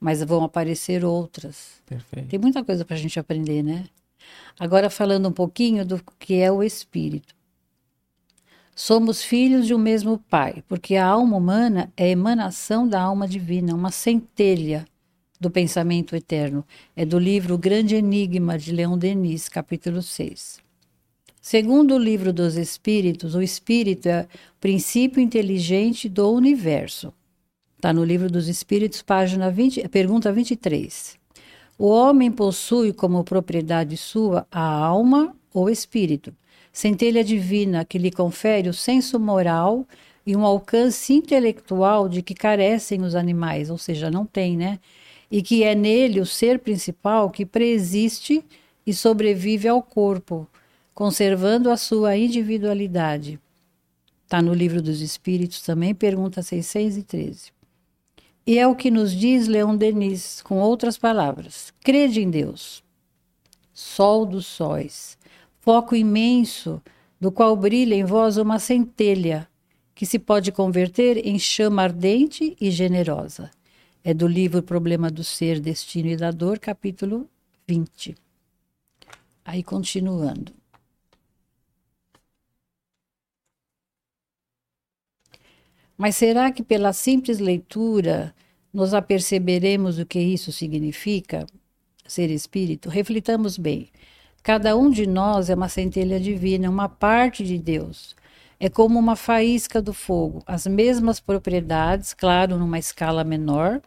Mas 0.00 0.22
vão 0.22 0.44
aparecer 0.44 1.04
outras. 1.04 1.82
Perfeito. 1.84 2.28
Tem 2.28 2.38
muita 2.38 2.64
coisa 2.64 2.84
para 2.84 2.94
a 2.94 2.98
gente 2.98 3.18
aprender, 3.18 3.62
né? 3.62 3.84
Agora, 4.58 4.90
falando 4.90 5.28
um 5.28 5.32
pouquinho 5.32 5.84
do 5.84 6.02
que 6.18 6.34
é 6.34 6.50
o 6.50 6.62
espírito. 6.62 7.34
Somos 8.74 9.22
filhos 9.22 9.66
de 9.66 9.74
um 9.74 9.78
mesmo 9.78 10.18
Pai, 10.30 10.62
porque 10.68 10.96
a 10.96 11.06
alma 11.06 11.36
humana 11.36 11.92
é 11.96 12.10
emanação 12.10 12.86
da 12.86 13.00
alma 13.00 13.26
divina, 13.26 13.74
uma 13.74 13.90
centelha 13.90 14.84
do 15.40 15.50
pensamento 15.50 16.14
eterno. 16.14 16.64
É 16.94 17.04
do 17.04 17.18
livro 17.18 17.54
O 17.54 17.58
Grande 17.58 17.96
Enigma 17.96 18.58
de 18.58 18.72
Leon 18.72 18.96
Denis, 18.96 19.48
capítulo 19.48 20.02
6. 20.02 20.60
Segundo 21.40 21.94
o 21.94 21.98
livro 21.98 22.32
dos 22.32 22.56
Espíritos, 22.56 23.34
o 23.34 23.42
espírito 23.42 24.06
é 24.08 24.22
o 24.22 24.60
princípio 24.60 25.20
inteligente 25.20 26.08
do 26.08 26.30
universo. 26.30 27.12
Está 27.76 27.92
no 27.92 28.04
livro 28.04 28.30
dos 28.30 28.48
Espíritos, 28.48 29.02
página 29.02 29.50
20, 29.50 29.88
pergunta 29.88 30.32
23. 30.32 31.16
O 31.78 31.86
homem 31.86 32.28
possui 32.28 32.92
como 32.92 33.22
propriedade 33.22 33.96
sua 33.96 34.44
a 34.50 34.60
alma 34.60 35.32
ou 35.54 35.70
espírito, 35.70 36.34
centelha 36.72 37.22
divina 37.22 37.84
que 37.84 37.98
lhe 37.98 38.10
confere 38.10 38.68
o 38.68 38.74
senso 38.74 39.20
moral 39.20 39.86
e 40.26 40.34
um 40.34 40.44
alcance 40.44 41.12
intelectual 41.14 42.08
de 42.08 42.20
que 42.20 42.34
carecem 42.34 43.02
os 43.02 43.14
animais, 43.14 43.70
ou 43.70 43.78
seja, 43.78 44.10
não 44.10 44.26
tem, 44.26 44.56
né? 44.56 44.80
E 45.30 45.40
que 45.40 45.62
é 45.62 45.76
nele 45.76 46.20
o 46.20 46.26
ser 46.26 46.58
principal 46.58 47.30
que 47.30 47.46
preexiste 47.46 48.44
e 48.84 48.92
sobrevive 48.92 49.68
ao 49.68 49.80
corpo, 49.80 50.48
conservando 50.92 51.70
a 51.70 51.76
sua 51.76 52.16
individualidade. 52.16 53.38
Está 54.24 54.42
no 54.42 54.52
livro 54.52 54.82
dos 54.82 55.00
Espíritos 55.00 55.62
também, 55.62 55.94
pergunta 55.94 56.42
613. 56.42 57.57
E 58.48 58.58
é 58.58 58.66
o 58.66 58.74
que 58.74 58.90
nos 58.90 59.12
diz 59.12 59.46
Leon 59.46 59.76
Denis, 59.76 60.40
com 60.40 60.58
outras 60.58 60.96
palavras: 60.96 61.70
crede 61.84 62.22
em 62.22 62.30
Deus, 62.30 62.82
sol 63.74 64.24
dos 64.24 64.46
sóis, 64.46 65.18
foco 65.60 65.94
imenso 65.94 66.80
do 67.20 67.30
qual 67.30 67.54
brilha 67.54 67.94
em 67.94 68.06
vós 68.06 68.38
uma 68.38 68.58
centelha 68.58 69.46
que 69.94 70.06
se 70.06 70.18
pode 70.18 70.50
converter 70.50 71.26
em 71.26 71.38
chama 71.38 71.82
ardente 71.82 72.56
e 72.58 72.70
generosa. 72.70 73.50
É 74.02 74.14
do 74.14 74.26
livro 74.26 74.62
Problema 74.62 75.10
do 75.10 75.22
Ser, 75.22 75.60
Destino 75.60 76.08
e 76.08 76.16
da 76.16 76.30
Dor, 76.30 76.58
capítulo 76.58 77.28
20. 77.66 78.16
Aí 79.44 79.62
continuando. 79.62 80.57
Mas 85.98 86.16
será 86.16 86.52
que 86.52 86.62
pela 86.62 86.92
simples 86.92 87.40
leitura 87.40 88.32
nos 88.72 88.94
aperceberemos 88.94 89.98
o 89.98 90.06
que 90.06 90.20
isso 90.20 90.52
significa, 90.52 91.44
ser 92.06 92.30
espírito? 92.30 92.88
Reflitamos 92.88 93.58
bem. 93.58 93.88
Cada 94.40 94.76
um 94.76 94.88
de 94.88 95.08
nós 95.08 95.50
é 95.50 95.54
uma 95.56 95.68
centelha 95.68 96.20
divina, 96.20 96.70
uma 96.70 96.88
parte 96.88 97.44
de 97.44 97.58
Deus. 97.58 98.14
É 98.60 98.68
como 98.68 98.96
uma 98.96 99.16
faísca 99.16 99.82
do 99.82 99.92
fogo, 99.92 100.40
as 100.46 100.66
mesmas 100.68 101.18
propriedades, 101.18 102.14
claro, 102.14 102.56
numa 102.56 102.78
escala 102.78 103.24
menor, 103.24 103.82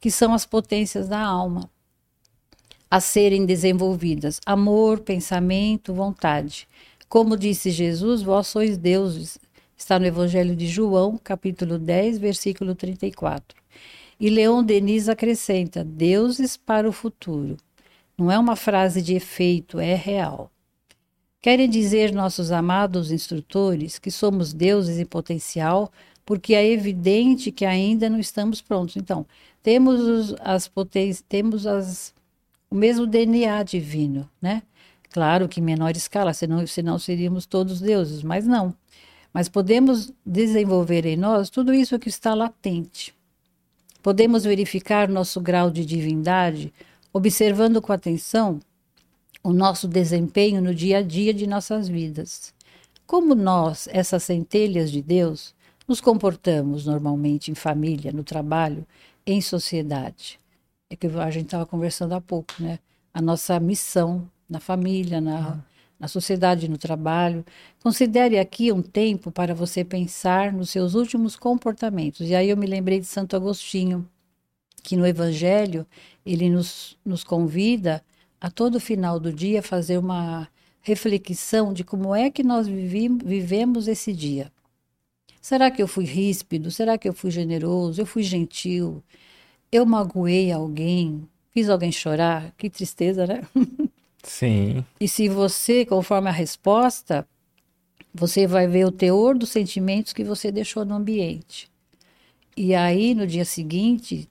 que 0.00 0.10
são 0.10 0.32
as 0.32 0.46
potências 0.46 1.08
da 1.08 1.20
alma 1.20 1.70
a 2.90 3.00
serem 3.00 3.44
desenvolvidas: 3.44 4.40
amor, 4.46 5.00
pensamento, 5.00 5.92
vontade. 5.92 6.68
Como 7.08 7.36
disse 7.36 7.70
Jesus, 7.70 8.22
vós 8.22 8.46
sois 8.46 8.76
deuses, 8.78 9.38
Está 9.76 9.98
no 9.98 10.06
Evangelho 10.06 10.54
de 10.54 10.66
João, 10.66 11.18
capítulo 11.22 11.78
10, 11.78 12.18
versículo 12.18 12.74
34. 12.74 13.56
E 14.18 14.30
Leon 14.30 14.62
Denis 14.62 15.08
acrescenta: 15.08 15.84
deuses 15.84 16.56
para 16.56 16.88
o 16.88 16.92
futuro. 16.92 17.56
Não 18.16 18.30
é 18.30 18.38
uma 18.38 18.54
frase 18.54 19.02
de 19.02 19.14
efeito, 19.14 19.80
é 19.80 19.94
real. 19.94 20.50
Querem 21.42 21.68
dizer 21.68 22.12
nossos 22.14 22.50
amados 22.52 23.10
instrutores 23.10 23.98
que 23.98 24.10
somos 24.10 24.54
deuses 24.54 24.98
em 24.98 25.04
potencial, 25.04 25.92
porque 26.24 26.54
é 26.54 26.66
evidente 26.70 27.52
que 27.52 27.66
ainda 27.66 28.08
não 28.08 28.18
estamos 28.18 28.62
prontos. 28.62 28.96
Então, 28.96 29.26
temos 29.62 30.00
os, 30.00 30.34
as 30.40 30.70
temos 31.28 31.66
as, 31.66 32.14
o 32.70 32.74
mesmo 32.74 33.06
DNA 33.06 33.62
divino, 33.64 34.30
né? 34.40 34.62
Claro 35.10 35.48
que 35.48 35.60
em 35.60 35.62
menor 35.62 35.94
escala, 35.96 36.32
senão, 36.32 36.66
senão 36.66 36.98
seríamos 36.98 37.46
todos 37.46 37.80
deuses, 37.80 38.22
mas 38.22 38.46
não. 38.46 38.74
Mas 39.34 39.48
podemos 39.48 40.12
desenvolver 40.24 41.04
em 41.04 41.16
nós 41.16 41.50
tudo 41.50 41.74
isso 41.74 41.98
que 41.98 42.08
está 42.08 42.32
latente. 42.34 43.12
Podemos 44.00 44.44
verificar 44.44 45.08
nosso 45.08 45.40
grau 45.40 45.70
de 45.70 45.84
divindade 45.84 46.72
observando 47.12 47.82
com 47.82 47.92
atenção 47.92 48.60
o 49.42 49.52
nosso 49.52 49.86
desempenho 49.86 50.62
no 50.62 50.74
dia 50.74 50.98
a 50.98 51.02
dia 51.02 51.34
de 51.34 51.46
nossas 51.46 51.88
vidas. 51.88 52.54
Como 53.06 53.34
nós, 53.34 53.88
essas 53.92 54.22
centelhas 54.22 54.90
de 54.90 55.02
Deus, 55.02 55.54
nos 55.86 56.00
comportamos 56.00 56.86
normalmente 56.86 57.50
em 57.50 57.54
família, 57.54 58.12
no 58.12 58.24
trabalho, 58.24 58.86
em 59.26 59.40
sociedade. 59.40 60.40
É 60.88 60.96
que 60.96 61.06
a 61.06 61.30
gente 61.30 61.46
estava 61.46 61.66
conversando 61.66 62.14
há 62.14 62.20
pouco, 62.20 62.54
né? 62.58 62.78
A 63.12 63.20
nossa 63.20 63.60
missão 63.60 64.28
na 64.48 64.60
família, 64.60 65.20
na, 65.20 65.58
na 66.04 66.08
sociedade, 66.08 66.68
no 66.68 66.76
trabalho. 66.76 67.44
Considere 67.82 68.38
aqui 68.38 68.70
um 68.70 68.82
tempo 68.82 69.32
para 69.32 69.54
você 69.54 69.82
pensar 69.82 70.52
nos 70.52 70.68
seus 70.68 70.94
últimos 70.94 71.34
comportamentos. 71.34 72.28
E 72.28 72.34
aí 72.34 72.50
eu 72.50 72.58
me 72.58 72.66
lembrei 72.66 73.00
de 73.00 73.06
Santo 73.06 73.34
Agostinho, 73.34 74.06
que 74.82 74.96
no 74.98 75.06
Evangelho 75.06 75.86
ele 76.24 76.50
nos, 76.50 76.98
nos 77.02 77.24
convida 77.24 78.04
a 78.38 78.50
todo 78.50 78.78
final 78.78 79.18
do 79.18 79.32
dia 79.32 79.62
fazer 79.62 79.96
uma 79.96 80.46
reflexão 80.82 81.72
de 81.72 81.82
como 81.82 82.14
é 82.14 82.30
que 82.30 82.42
nós 82.42 82.68
vivemos 82.68 83.88
esse 83.88 84.12
dia. 84.12 84.52
Será 85.40 85.70
que 85.70 85.82
eu 85.82 85.88
fui 85.88 86.04
ríspido? 86.04 86.70
Será 86.70 86.98
que 86.98 87.08
eu 87.08 87.14
fui 87.14 87.30
generoso? 87.30 88.02
Eu 88.02 88.06
fui 88.06 88.22
gentil? 88.22 89.02
Eu 89.72 89.86
magoei 89.86 90.52
alguém? 90.52 91.26
Fiz 91.50 91.70
alguém 91.70 91.90
chorar? 91.90 92.52
Que 92.58 92.68
tristeza, 92.68 93.26
né? 93.26 93.40
Sim. 94.24 94.84
E 94.98 95.06
se 95.06 95.28
você, 95.28 95.84
conforme 95.84 96.28
a 96.28 96.32
resposta, 96.32 97.26
você 98.12 98.46
vai 98.46 98.66
ver 98.66 98.86
o 98.86 98.92
teor 98.92 99.36
dos 99.36 99.50
sentimentos 99.50 100.12
que 100.12 100.24
você 100.24 100.50
deixou 100.50 100.84
no 100.84 100.94
ambiente. 100.94 101.70
E 102.56 102.74
aí, 102.74 103.14
no 103.14 103.26
dia 103.26 103.44
seguinte, 103.44 104.28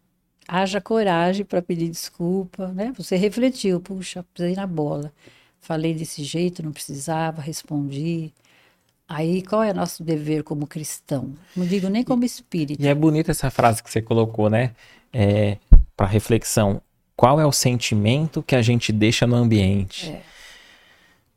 haja 0.48 0.82
coragem 0.82 1.46
para 1.46 1.62
pedir 1.62 1.90
desculpa, 1.90 2.68
né? 2.70 2.94
Você 2.98 3.16
refletiu, 3.16 3.80
puxa, 3.80 4.26
pisei 4.34 4.56
na 4.56 4.66
bola. 4.66 5.12
Falei 5.60 5.94
desse 5.94 6.24
jeito, 6.24 6.64
não 6.64 6.72
precisava, 6.72 7.42
respondi. 7.42 8.34
Aí, 9.08 9.42
qual 9.44 9.62
é 9.62 9.74
nosso 9.74 10.04
dever 10.04 10.44
como 10.44 10.66
cristão? 10.66 11.34
Não 11.56 11.66
digo 11.66 11.88
nem 11.90 12.04
como 12.04 12.24
espírito. 12.24 12.82
E 12.82 12.88
é 12.88 12.96
bonita 12.96 13.32
essa 13.32 13.52
frase 13.52 13.84
que 13.84 13.92
você 13.92 14.02
colocou, 14.02 14.50
né? 14.50 14.74
É, 15.12 15.58
para 15.96 16.08
reflexão. 16.08 16.82
Qual 17.16 17.40
é 17.40 17.46
o 17.46 17.52
sentimento 17.52 18.42
que 18.42 18.56
a 18.56 18.62
gente 18.62 18.92
deixa 18.92 19.28
no 19.28 19.36
ambiente? 19.36 20.12
É. 20.12 20.22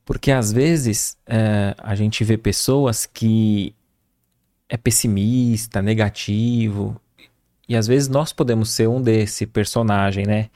Porque 0.05 0.31
às 0.31 0.53
vezes 0.53 1.17
é, 1.27 1.75
a 1.79 1.95
gente 1.95 2.23
vê 2.25 2.39
pessoas 2.39 3.07
que 3.07 3.75
é 4.69 4.77
pessimista, 4.77 5.83
negativo, 5.83 7.01
e 7.69 7.77
às 7.77 7.87
vezes 7.87 8.09
nós 8.09 8.33
podemos 8.33 8.71
ser 8.71 8.89
um 8.89 9.03
desse 9.03 9.47
personagem, 9.47 10.25
né? 10.25 10.49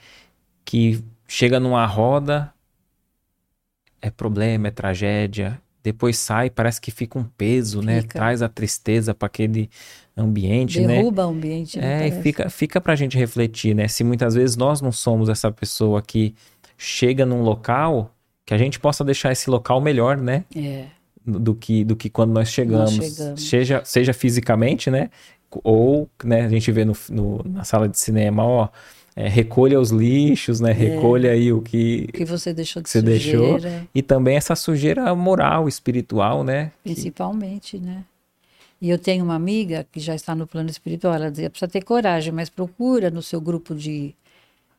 Que 0.63 1.03
chega 1.27 1.59
numa 1.59 1.85
roda, 1.85 2.53
é 4.01 4.09
problema, 4.09 4.69
é 4.69 4.71
tragédia, 4.71 5.61
depois 5.83 6.17
sai, 6.17 6.49
parece 6.49 6.79
que 6.79 6.91
fica 6.91 7.17
um 7.17 7.23
peso, 7.23 7.81
né? 7.81 8.01
fica. 8.01 8.19
né? 8.19 8.19
Traz 8.19 8.41
a 8.41 8.49
tristeza 8.49 9.13
para 9.13 9.27
aquele 9.27 9.69
ambiente, 10.15 10.75
Derruba 10.75 10.87
né? 10.93 10.97
Derruba 10.99 11.27
o 11.27 11.29
ambiente. 11.29 11.79
É, 11.79 12.07
e 12.07 12.11
fica, 12.21 12.49
fica 12.49 12.81
pra 12.81 12.95
gente 12.95 13.17
refletir, 13.17 13.75
né? 13.75 13.87
Se 13.87 14.03
muitas 14.03 14.35
vezes 14.35 14.55
nós 14.55 14.81
não 14.81 14.91
somos 14.91 15.29
essa 15.29 15.51
pessoa 15.51 16.01
que 16.01 16.35
chega 16.77 17.25
num 17.25 17.41
local, 17.41 18.13
que 18.45 18.53
a 18.53 18.57
gente 18.57 18.79
possa 18.79 19.03
deixar 19.03 19.31
esse 19.31 19.49
local 19.49 19.79
melhor, 19.79 20.17
né? 20.17 20.45
É. 20.55 20.85
Do 21.25 21.53
que, 21.53 21.83
do 21.83 21.95
que 21.95 22.09
quando 22.09 22.31
nós 22.31 22.49
chegamos. 22.49 22.97
Nós 22.97 23.15
chegamos. 23.15 23.47
Seja, 23.47 23.81
seja 23.85 24.13
fisicamente, 24.13 24.89
né? 24.89 25.09
Ou, 25.63 26.09
né, 26.23 26.45
a 26.45 26.49
gente 26.49 26.71
vê 26.71 26.85
no, 26.85 26.93
no 27.09 27.43
na 27.43 27.63
sala 27.63 27.87
de 27.87 27.99
cinema, 27.99 28.43
ó 28.43 28.69
é, 29.15 29.27
recolha 29.27 29.79
os 29.79 29.91
lixos, 29.91 30.59
né? 30.59 30.71
É. 30.71 30.73
Recolha 30.73 31.31
aí 31.31 31.51
o 31.51 31.61
que, 31.61 32.07
que 32.13 32.25
você 32.25 32.53
deixou 32.53 32.81
de 32.81 32.89
você 32.89 32.99
sujeira. 32.99 33.59
deixou. 33.59 33.87
E 33.93 34.01
também 34.01 34.37
essa 34.37 34.55
sujeira 34.55 35.13
moral, 35.13 35.67
espiritual, 35.67 36.43
né? 36.43 36.71
Principalmente, 36.83 37.77
que... 37.77 37.85
né? 37.85 38.03
E 38.81 38.89
eu 38.89 38.97
tenho 38.97 39.23
uma 39.23 39.35
amiga 39.35 39.87
que 39.91 39.99
já 39.99 40.15
está 40.15 40.33
no 40.33 40.47
plano 40.47 40.69
espiritual, 40.69 41.13
ela 41.13 41.29
dizia, 41.29 41.51
precisa 41.51 41.69
ter 41.69 41.83
coragem, 41.83 42.33
mas 42.33 42.49
procura 42.49 43.11
no 43.11 43.21
seu 43.21 43.39
grupo 43.39 43.75
de, 43.75 44.15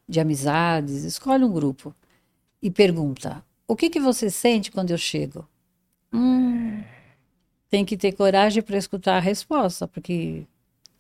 de 0.09 0.19
amizades, 0.19 1.05
escolhe 1.05 1.45
um 1.45 1.53
grupo 1.53 1.95
e 2.61 2.71
pergunta, 2.71 3.45
o 3.67 3.77
que, 3.77 3.89
que 3.89 4.01
você 4.01 4.29
sente 4.29 4.73
quando 4.73 4.91
eu 4.91 4.99
chego? 4.99 5.47
Hum, 6.13 6.83
tem 7.71 7.85
que 7.85 7.97
ter 7.97 8.13
coragem 8.13 8.63
para 8.63 8.77
escutar 8.77 9.17
a 9.17 9.21
resposta, 9.21 9.87
porque 9.87 10.47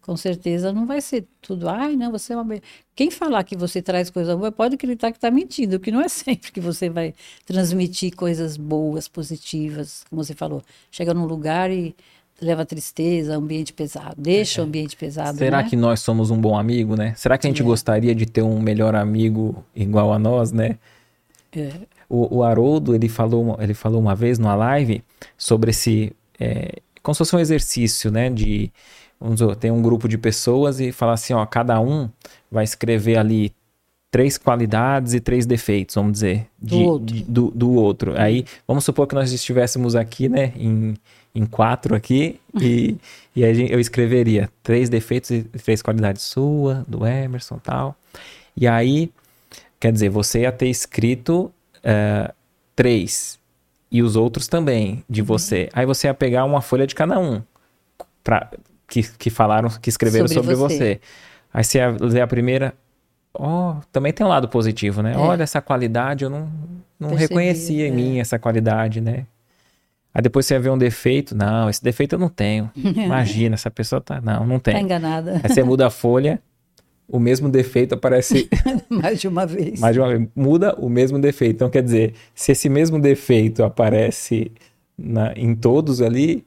com 0.00 0.16
certeza 0.16 0.72
não 0.72 0.86
vai 0.86 1.00
ser 1.00 1.26
tudo, 1.40 1.68
ai, 1.68 1.96
não, 1.96 2.10
você 2.10 2.32
é 2.32 2.36
uma. 2.36 2.60
Quem 2.94 3.10
falar 3.10 3.44
que 3.44 3.56
você 3.56 3.80
traz 3.82 4.10
coisa 4.10 4.36
boa 4.36 4.50
pode 4.50 4.74
acreditar 4.74 5.12
que 5.12 5.18
está 5.18 5.30
mentindo, 5.30 5.78
que 5.78 5.92
não 5.92 6.00
é 6.00 6.08
sempre 6.10 6.50
que 6.52 6.60
você 6.60 6.88
vai 6.88 7.14
transmitir 7.46 8.14
coisas 8.16 8.56
boas, 8.56 9.08
positivas, 9.08 10.04
como 10.08 10.22
você 10.24 10.34
falou. 10.34 10.62
Chega 10.90 11.14
num 11.14 11.26
lugar 11.26 11.70
e 11.70 11.94
leva 12.42 12.66
tristeza, 12.66 13.36
ambiente 13.36 13.72
pesado, 13.72 14.16
deixa 14.18 14.60
é. 14.60 14.64
o 14.64 14.66
ambiente 14.66 14.96
pesado. 14.96 15.38
Será 15.38 15.62
né? 15.62 15.68
que 15.68 15.76
nós 15.76 16.00
somos 16.00 16.30
um 16.30 16.38
bom 16.38 16.58
amigo, 16.58 16.96
né? 16.96 17.14
Será 17.16 17.38
que 17.38 17.46
a 17.46 17.50
gente 17.50 17.62
é. 17.62 17.64
gostaria 17.64 18.14
de 18.14 18.26
ter 18.26 18.42
um 18.42 18.60
melhor 18.60 18.94
amigo 18.94 19.64
igual 19.74 20.12
a 20.12 20.18
nós, 20.18 20.52
né? 20.52 20.76
É. 21.56 21.72
O, 22.08 22.38
o 22.38 22.42
Haroldo, 22.42 22.94
ele 22.94 23.08
falou, 23.08 23.56
ele 23.60 23.74
falou 23.74 24.00
uma 24.00 24.14
vez 24.14 24.38
numa 24.38 24.54
live 24.54 25.02
sobre 25.38 25.70
esse. 25.70 26.12
É, 26.38 26.80
como 27.02 27.14
se 27.14 27.18
fosse 27.18 27.36
um 27.36 27.38
exercício, 27.38 28.10
né? 28.10 28.28
De 28.28 28.72
vamos 29.22 29.38
dizer, 29.38 29.56
tem 29.56 29.70
um 29.70 29.80
grupo 29.80 30.08
de 30.08 30.18
pessoas 30.18 30.80
e 30.80 30.90
falar 30.90 31.12
assim, 31.12 31.32
ó, 31.32 31.46
cada 31.46 31.80
um 31.80 32.10
vai 32.50 32.64
escrever 32.64 33.16
ali 33.16 33.52
três 34.10 34.36
qualidades 34.36 35.14
e 35.14 35.20
três 35.20 35.46
defeitos, 35.46 35.94
vamos 35.94 36.12
dizer, 36.12 36.46
de, 36.60 36.76
do, 36.76 36.84
outro. 36.84 37.06
De, 37.06 37.24
do, 37.24 37.50
do 37.50 37.72
outro. 37.72 38.20
Aí, 38.20 38.44
vamos 38.66 38.84
supor 38.84 39.06
que 39.06 39.14
nós 39.14 39.32
estivéssemos 39.32 39.96
aqui, 39.96 40.28
né, 40.28 40.52
em, 40.56 40.94
em 41.34 41.46
quatro 41.46 41.94
aqui, 41.94 42.38
e, 42.60 42.96
e 43.34 43.44
aí 43.44 43.72
eu 43.72 43.80
escreveria 43.80 44.50
três 44.62 44.88
defeitos 44.88 45.30
e 45.30 45.42
três 45.42 45.80
qualidades 45.80 46.22
sua, 46.22 46.84
do 46.86 47.06
Emerson 47.06 47.58
tal. 47.58 47.96
E 48.56 48.68
aí, 48.68 49.10
quer 49.80 49.92
dizer, 49.92 50.10
você 50.10 50.40
ia 50.40 50.52
ter 50.52 50.68
escrito 50.68 51.50
uh, 51.78 52.32
três, 52.76 53.38
e 53.90 54.02
os 54.02 54.16
outros 54.16 54.48
também, 54.48 55.04
de 55.08 55.20
você. 55.20 55.64
Uhum. 55.64 55.68
Aí 55.74 55.86
você 55.86 56.06
ia 56.06 56.14
pegar 56.14 56.44
uma 56.44 56.62
folha 56.62 56.86
de 56.86 56.94
cada 56.94 57.18
um, 57.18 57.42
pra, 58.24 58.50
que, 58.88 59.02
que 59.02 59.30
falaram, 59.30 59.68
que 59.68 59.90
escreveram 59.90 60.28
sobre, 60.28 60.54
sobre 60.54 60.54
você. 60.54 60.76
você. 60.76 61.00
Aí 61.52 61.64
você 61.64 61.78
lê 62.00 62.20
a 62.20 62.26
primeira, 62.26 62.74
ó, 63.34 63.72
oh, 63.72 63.80
também 63.92 64.12
tem 64.12 64.24
um 64.24 64.28
lado 64.28 64.48
positivo, 64.48 65.02
né? 65.02 65.12
É. 65.12 65.18
Olha 65.18 65.42
essa 65.42 65.60
qualidade, 65.60 66.24
eu 66.24 66.30
não, 66.30 66.50
não 66.98 67.14
reconhecia 67.14 67.84
é. 67.84 67.88
em 67.88 67.92
mim 67.92 68.18
essa 68.18 68.38
qualidade, 68.38 69.00
né? 69.00 69.26
Aí 70.14 70.20
depois 70.20 70.44
você 70.44 70.54
vai 70.54 70.62
ver 70.64 70.70
um 70.70 70.78
defeito, 70.78 71.34
não, 71.34 71.70
esse 71.70 71.82
defeito 71.82 72.14
eu 72.14 72.18
não 72.18 72.28
tenho. 72.28 72.70
Imagina, 72.76 73.54
essa 73.54 73.70
pessoa 73.70 74.00
tá, 74.00 74.20
não, 74.20 74.46
não 74.46 74.58
tem. 74.58 74.74
Tá 74.74 74.80
enganada. 74.80 75.40
Aí 75.42 75.48
você 75.48 75.62
muda 75.62 75.86
a 75.86 75.90
folha, 75.90 76.40
o 77.08 77.18
mesmo 77.18 77.48
defeito 77.48 77.94
aparece 77.94 78.48
mais 78.88 79.20
de 79.20 79.28
uma 79.28 79.46
vez. 79.46 79.80
Mais 79.80 79.94
de 79.94 80.00
uma 80.00 80.08
vez, 80.08 80.28
muda 80.34 80.74
o 80.78 80.88
mesmo 80.88 81.18
defeito. 81.18 81.54
Então 81.56 81.70
quer 81.70 81.82
dizer, 81.82 82.14
se 82.34 82.52
esse 82.52 82.68
mesmo 82.68 82.98
defeito 82.98 83.64
aparece 83.64 84.52
na, 84.96 85.32
em 85.34 85.54
todos 85.54 86.02
ali, 86.02 86.44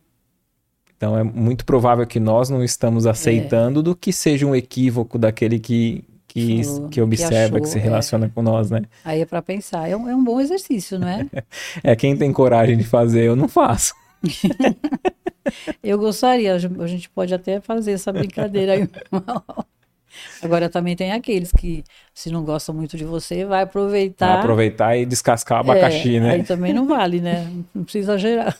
então 0.97 1.17
é 1.17 1.23
muito 1.23 1.65
provável 1.65 2.05
que 2.07 2.19
nós 2.19 2.49
não 2.49 2.63
estamos 2.63 3.05
aceitando 3.05 3.79
é. 3.81 3.83
do 3.83 3.95
que 3.95 4.13
seja 4.13 4.45
um 4.45 4.55
equívoco 4.55 5.17
daquele 5.17 5.59
que, 5.59 6.03
que, 6.36 6.62
que 6.91 7.02
observa, 7.02 7.32
que, 7.32 7.44
achou, 7.45 7.62
que 7.62 7.70
se 7.70 7.80
relaciona 7.80 8.26
é. 8.26 8.30
com 8.30 8.41
nós, 8.41 8.70
né? 8.70 8.82
Aí 9.06 9.22
é 9.22 9.26
para 9.26 9.41
pensar, 9.41 9.90
é 9.90 9.95
um, 9.95 10.10
é 10.10 10.14
um 10.14 10.22
bom 10.22 10.41
exercício, 10.41 10.99
não 10.99 11.07
é? 11.07 11.26
é, 11.82 11.95
quem 11.95 12.18
tem 12.18 12.34
coragem 12.34 12.78
de 12.78 12.84
fazer, 12.84 13.24
eu 13.24 13.38
não 13.38 13.48
faço. 13.48 13.94
eu 15.82 15.98
gostaria, 15.98 16.53
a 16.53 16.88
gente 16.88 17.10
pode 17.10 17.34
até 17.34 17.62
fazer 17.62 17.94
essa 17.94 18.12
brincadeira 18.12 18.74
aí. 18.74 18.90
Agora 20.41 20.70
também 20.70 20.95
tem 20.95 21.14
aqueles 21.14 21.52
que, 21.52 21.84
se 22.14 22.30
não 22.30 22.44
gostam 22.44 22.76
muito 22.76 22.98
de 22.98 23.06
você, 23.06 23.45
vai 23.45 23.64
aproveitar. 23.64 24.28
Vai 24.28 24.40
aproveitar 24.40 24.98
e 24.98 25.06
descascar 25.06 25.60
o 25.60 25.62
abacaxi, 25.62 26.18
é, 26.18 26.20
né? 26.20 26.32
Aí 26.32 26.44
também 26.44 26.74
não 26.74 26.86
vale, 26.86 27.22
né? 27.22 27.49
Não 27.74 27.84
precisa 27.84 28.14
exagerar. 28.14 28.57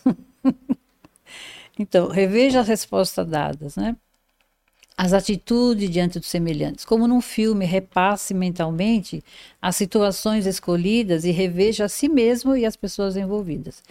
Então, 1.78 2.08
reveja 2.08 2.60
as 2.60 2.68
respostas 2.68 3.26
dadas, 3.26 3.76
né? 3.76 3.94
As 4.96 5.12
atitudes 5.12 5.90
diante 5.90 6.18
dos 6.18 6.28
semelhantes. 6.28 6.84
Como 6.84 7.06
num 7.06 7.20
filme, 7.20 7.66
repasse 7.66 8.32
mentalmente 8.32 9.22
as 9.60 9.76
situações 9.76 10.46
escolhidas 10.46 11.24
e 11.24 11.30
reveja 11.30 11.84
a 11.84 11.88
si 11.88 12.08
mesmo 12.08 12.56
e 12.56 12.64
as 12.64 12.76
pessoas 12.76 13.16
envolvidas. 13.16 13.82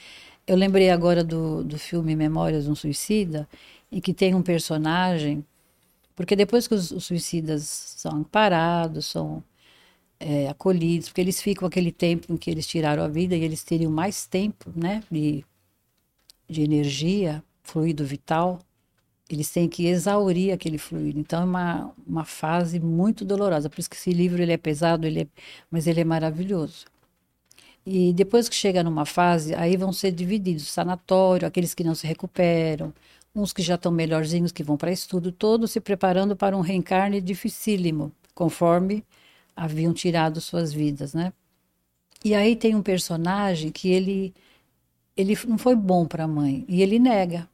Eu 0.48 0.56
lembrei 0.56 0.90
agora 0.90 1.24
do, 1.24 1.64
do 1.64 1.78
filme 1.78 2.16
Memórias 2.16 2.66
de 2.66 2.72
um 2.72 2.76
Suicida, 2.76 3.48
em 3.92 4.02
que 4.02 4.14
tem 4.14 4.34
um 4.36 4.42
personagem, 4.42 5.46
porque 6.16 6.36
depois 6.36 6.68
que 6.68 6.74
os, 6.74 6.92
os 6.92 7.06
suicidas 7.06 7.64
são 7.64 8.14
amparados, 8.14 9.06
são 9.06 9.44
é, 10.20 10.48
acolhidos, 10.50 11.10
porque 11.10 11.22
eles 11.22 11.42
ficam 11.42 11.68
aquele 11.68 11.92
tempo 11.92 12.32
em 12.32 12.38
que 12.38 12.50
eles 12.50 12.66
tiraram 12.68 13.04
a 13.04 13.08
vida 13.08 13.36
e 13.36 13.44
eles 13.44 13.64
teriam 13.64 13.92
mais 13.92 14.26
tempo, 14.26 14.72
né, 14.76 15.04
de, 15.12 15.44
de 16.50 16.62
energia 16.62 17.44
fluido 17.64 18.06
vital, 18.06 18.60
eles 19.30 19.50
têm 19.52 19.68
que 19.68 19.88
exaurir 19.88 20.54
aquele 20.54 20.78
fluido. 20.78 21.20
Então 21.20 21.42
é 21.42 21.46
uma, 21.46 21.94
uma 22.08 22.26
fase 22.26 22.80
muito 22.80 23.26
dolorosa. 23.26 23.70
Por 23.70 23.80
isso 23.80 23.90
que 23.90 23.96
esse 23.96 24.12
livro 24.12 24.42
ele 24.42 24.54
é 24.54 24.58
pesado, 24.58 25.08
ele 25.08 25.22
é, 25.24 25.28
mas 25.70 25.88
ele 25.88 26.02
é 26.02 26.04
maravilhoso. 26.04 26.86
E 27.86 28.14
depois 28.14 28.50
que 28.50 28.56
chega 28.56 28.84
numa 28.84 29.06
fase, 29.06 29.54
aí 29.56 29.78
vão 29.78 29.94
ser 29.94 30.12
divididos 30.12 30.68
sanatório, 30.70 31.48
aqueles 31.48 31.74
que 31.74 31.84
não 31.84 31.94
se 31.96 32.08
recuperam, 32.08 32.94
uns 33.36 33.54
que 33.54 33.62
já 33.62 33.76
estão 33.76 33.92
melhorzinhos, 33.92 34.52
que 34.52 34.64
vão 34.64 34.78
para 34.78 34.92
estudo, 34.92 35.32
todos 35.32 35.72
se 35.72 35.80
preparando 35.80 36.36
para 36.36 36.58
um 36.58 36.62
reencarne 36.62 37.22
dificílimo, 37.22 38.12
conforme 38.34 39.04
haviam 39.56 39.94
tirado 39.94 40.42
suas 40.42 40.74
vidas, 40.74 41.14
né? 41.14 41.34
E 42.24 42.34
aí 42.36 42.56
tem 42.56 42.76
um 42.76 42.82
personagem 42.82 43.72
que 43.72 43.90
ele 43.90 44.34
ele 45.18 45.38
não 45.48 45.58
foi 45.58 45.76
bom 45.76 46.06
para 46.06 46.26
a 46.26 46.28
mãe 46.28 46.66
e 46.68 46.82
ele 46.82 47.00
nega. 47.00 47.48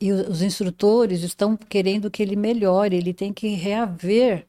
E 0.00 0.12
os 0.12 0.42
instrutores 0.42 1.22
estão 1.22 1.56
querendo 1.56 2.10
que 2.10 2.22
ele 2.22 2.36
melhore, 2.36 2.96
ele 2.96 3.12
tem 3.14 3.32
que 3.32 3.48
reaver 3.48 4.46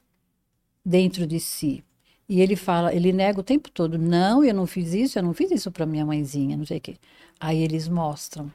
dentro 0.86 1.28
de 1.28 1.40
si. 1.40 1.84
E 2.28 2.42
ele 2.42 2.56
fala, 2.56 2.94
ele 2.94 3.12
nega 3.14 3.40
o 3.40 3.44
tempo 3.44 3.70
todo: 3.72 3.98
não, 3.98 4.44
eu 4.44 4.54
não 4.54 4.68
fiz 4.68 4.94
isso, 4.94 5.20
eu 5.20 5.24
não 5.24 5.34
fiz 5.34 5.52
isso 5.52 5.72
para 5.72 5.86
minha 5.86 6.06
mãezinha, 6.06 6.58
não 6.58 6.66
sei 6.66 6.78
o 6.78 6.82
quê. 6.82 6.98
Aí 7.40 7.60
eles 7.64 7.88
mostram, 7.88 8.52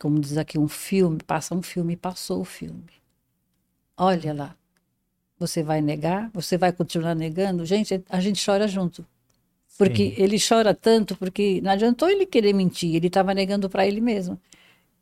como 0.00 0.20
diz 0.20 0.36
aqui, 0.38 0.58
um 0.58 0.68
filme, 0.68 1.18
passa 1.26 1.54
um 1.54 1.62
filme, 1.62 1.96
passou 1.96 2.40
o 2.40 2.44
filme. 2.44 2.84
Olha 3.96 4.32
lá, 4.34 4.56
Você 5.38 5.62
vai 5.62 5.80
negar? 5.80 6.30
Você 6.34 6.58
vai 6.58 6.72
continuar 6.72 7.14
negando? 7.14 7.64
Gente, 7.64 8.04
a 8.10 8.20
gente 8.20 8.44
chora 8.44 8.68
junto. 8.68 9.06
Porque 9.78 10.10
Sim. 10.16 10.22
ele 10.22 10.38
chora 10.40 10.74
tanto 10.74 11.16
porque 11.16 11.60
não 11.62 11.72
adiantou 11.72 12.08
ele 12.10 12.26
querer 12.26 12.52
mentir, 12.54 12.94
ele 12.96 13.08
estava 13.08 13.34
negando 13.34 13.70
para 13.70 13.86
ele 13.86 14.00
mesmo. 14.00 14.40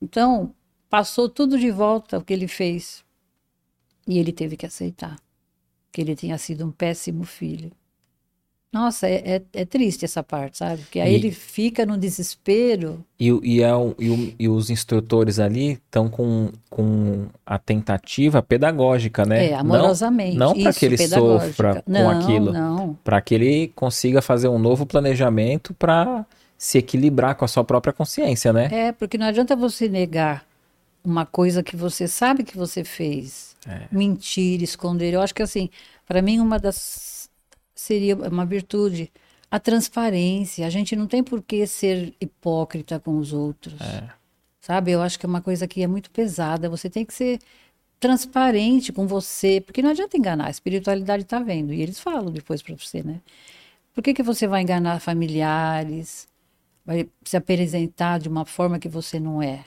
Então, 0.03 0.55
passou 0.89 1.29
tudo 1.29 1.59
de 1.59 1.71
volta 1.71 2.19
o 2.19 2.25
que 2.25 2.33
ele 2.33 2.49
fez. 2.49 3.05
E 4.07 4.19
ele 4.19 4.33
teve 4.33 4.57
que 4.57 4.67
aceitar 4.67 5.17
que 5.93 6.01
ele 6.01 6.15
tinha 6.15 6.39
sido 6.39 6.65
um 6.65 6.71
péssimo 6.71 7.25
filho. 7.25 7.73
Nossa, 8.71 9.09
é, 9.09 9.15
é, 9.25 9.43
é, 9.55 9.65
triste 9.65 10.05
essa 10.05 10.23
parte, 10.23 10.59
sabe? 10.59 10.83
Porque 10.83 11.01
aí 11.01 11.13
e, 11.13 11.15
ele 11.15 11.31
fica 11.31 11.87
no 11.87 11.97
desespero. 11.97 13.03
E, 13.19 13.29
e, 13.43 13.63
é 13.63 13.75
um, 13.75 13.95
e, 13.99 14.35
e 14.39 14.49
os 14.49 14.69
instrutores 14.69 15.39
ali 15.39 15.73
estão 15.73 16.09
com, 16.09 16.51
com 16.69 17.27
a 17.47 17.59
tentativa 17.59 18.43
pedagógica, 18.43 19.25
né? 19.25 19.49
É, 19.49 19.55
amorosamente. 19.55 20.37
Não, 20.37 20.53
não 20.53 20.63
para 20.63 20.73
que 20.75 20.85
ele 20.85 20.99
sofra 20.99 21.83
não, 21.87 22.03
com 22.03 22.11
aquilo. 22.11 22.53
Não. 22.53 22.99
Para 23.03 23.23
que 23.23 23.35
ele 23.35 23.73
consiga 23.75 24.21
fazer 24.21 24.49
um 24.49 24.59
novo 24.59 24.85
planejamento 24.85 25.73
para 25.73 26.27
se 26.59 26.77
equilibrar 26.77 27.37
com 27.37 27.47
a 27.47 27.49
sua 27.49 27.65
própria 27.65 27.93
consciência, 27.93 28.53
né? 28.53 28.69
É, 28.71 28.93
porque 28.93 29.17
não 29.17 29.27
adianta 29.27 29.57
você 29.57 29.89
negar 29.89 30.48
uma 31.05 31.25
coisa 31.25 31.63
que 31.63 31.77
você 31.77 32.07
sabe 32.07 32.45
que 32.45 32.57
você 32.57 32.85
fez. 32.85 33.57
É. 33.67 33.89
Mentir, 33.91 34.63
esconder. 34.63 35.15
Eu 35.15 35.21
acho 35.21 35.35
que 35.35 35.43
assim, 35.43 35.71
para 36.07 36.23
mim 36.23 36.41
uma 36.41 36.59
das 36.59 37.31
seria 37.75 38.17
uma 38.17 38.45
virtude. 38.45 39.11
A 39.51 39.59
transparência. 39.59 40.67
A 40.67 40.71
gente 40.71 40.95
não 40.95 41.07
tem 41.07 41.23
por 41.23 41.43
que 41.43 41.67
ser 41.67 42.15
hipócrita 42.21 43.01
com 43.01 43.17
os 43.17 43.33
outros. 43.33 43.81
É. 43.81 44.09
Sabe? 44.61 44.91
Eu 44.91 45.01
acho 45.01 45.19
que 45.19 45.25
é 45.25 45.29
uma 45.29 45.41
coisa 45.41 45.67
que 45.67 45.83
é 45.83 45.87
muito 45.87 46.11
pesada. 46.11 46.69
Você 46.69 46.91
tem 46.91 47.05
que 47.05 47.15
ser 47.15 47.39
transparente 47.99 48.93
com 48.93 49.07
você, 49.07 49.61
porque 49.61 49.83
não 49.83 49.91
adianta 49.91 50.17
enganar. 50.17 50.47
A 50.47 50.51
espiritualidade 50.51 51.23
está 51.23 51.39
vendo. 51.39 51.73
E 51.73 51.81
eles 51.81 51.99
falam 51.99 52.31
depois 52.31 52.61
para 52.61 52.75
você, 52.75 53.03
né? 53.03 53.21
Por 53.95 54.03
que, 54.03 54.15
que 54.15 54.23
você 54.23 54.47
vai 54.47 54.63
enganar 54.63 55.01
familiares? 55.01 56.29
Vai 56.85 57.09
se 57.25 57.37
apresentar 57.37 58.19
de 58.19 58.29
uma 58.29 58.45
forma 58.45 58.79
que 58.79 58.89
você 58.89 59.19
não 59.19 59.43
é? 59.43 59.65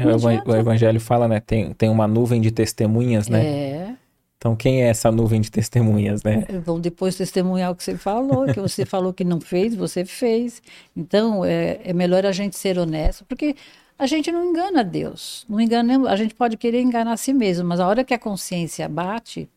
É 0.00 0.50
o, 0.50 0.56
Evangelho 0.56 1.00
fala, 1.00 1.28
né? 1.28 1.40
Tem, 1.40 1.72
tem 1.72 1.88
uma 1.88 2.06
nuvem 2.06 2.40
de 2.40 2.50
testemunhas, 2.50 3.28
né? 3.28 3.44
É. 3.44 3.94
Então, 4.36 4.54
quem 4.54 4.82
é 4.82 4.88
essa 4.88 5.10
nuvem 5.10 5.40
de 5.40 5.50
testemunhas, 5.50 6.22
né? 6.22 6.46
Vão 6.64 6.80
depois 6.80 7.16
testemunhar 7.16 7.72
o 7.72 7.74
que 7.74 7.82
você 7.82 7.96
falou, 7.96 8.46
que 8.46 8.60
você 8.60 8.84
falou 8.86 9.12
que 9.12 9.24
não 9.24 9.40
fez, 9.40 9.74
você 9.74 10.04
fez. 10.04 10.62
Então, 10.96 11.44
é, 11.44 11.80
é 11.82 11.92
melhor 11.92 12.24
a 12.24 12.30
gente 12.30 12.56
ser 12.56 12.78
honesto, 12.78 13.24
porque 13.24 13.56
a 13.98 14.06
gente 14.06 14.30
não 14.30 14.44
engana 14.50 14.84
Deus. 14.84 15.44
Não 15.48 15.60
engana, 15.60 16.08
a 16.08 16.14
gente 16.14 16.34
pode 16.34 16.56
querer 16.56 16.80
enganar 16.80 17.12
a 17.12 17.16
si 17.16 17.32
mesmo, 17.32 17.66
mas 17.66 17.80
a 17.80 17.88
hora 17.88 18.04
que 18.04 18.14
a 18.14 18.18
consciência 18.18 18.88
bate, 18.88 19.48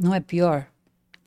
não 0.00 0.14
é 0.14 0.20
pior? 0.20 0.66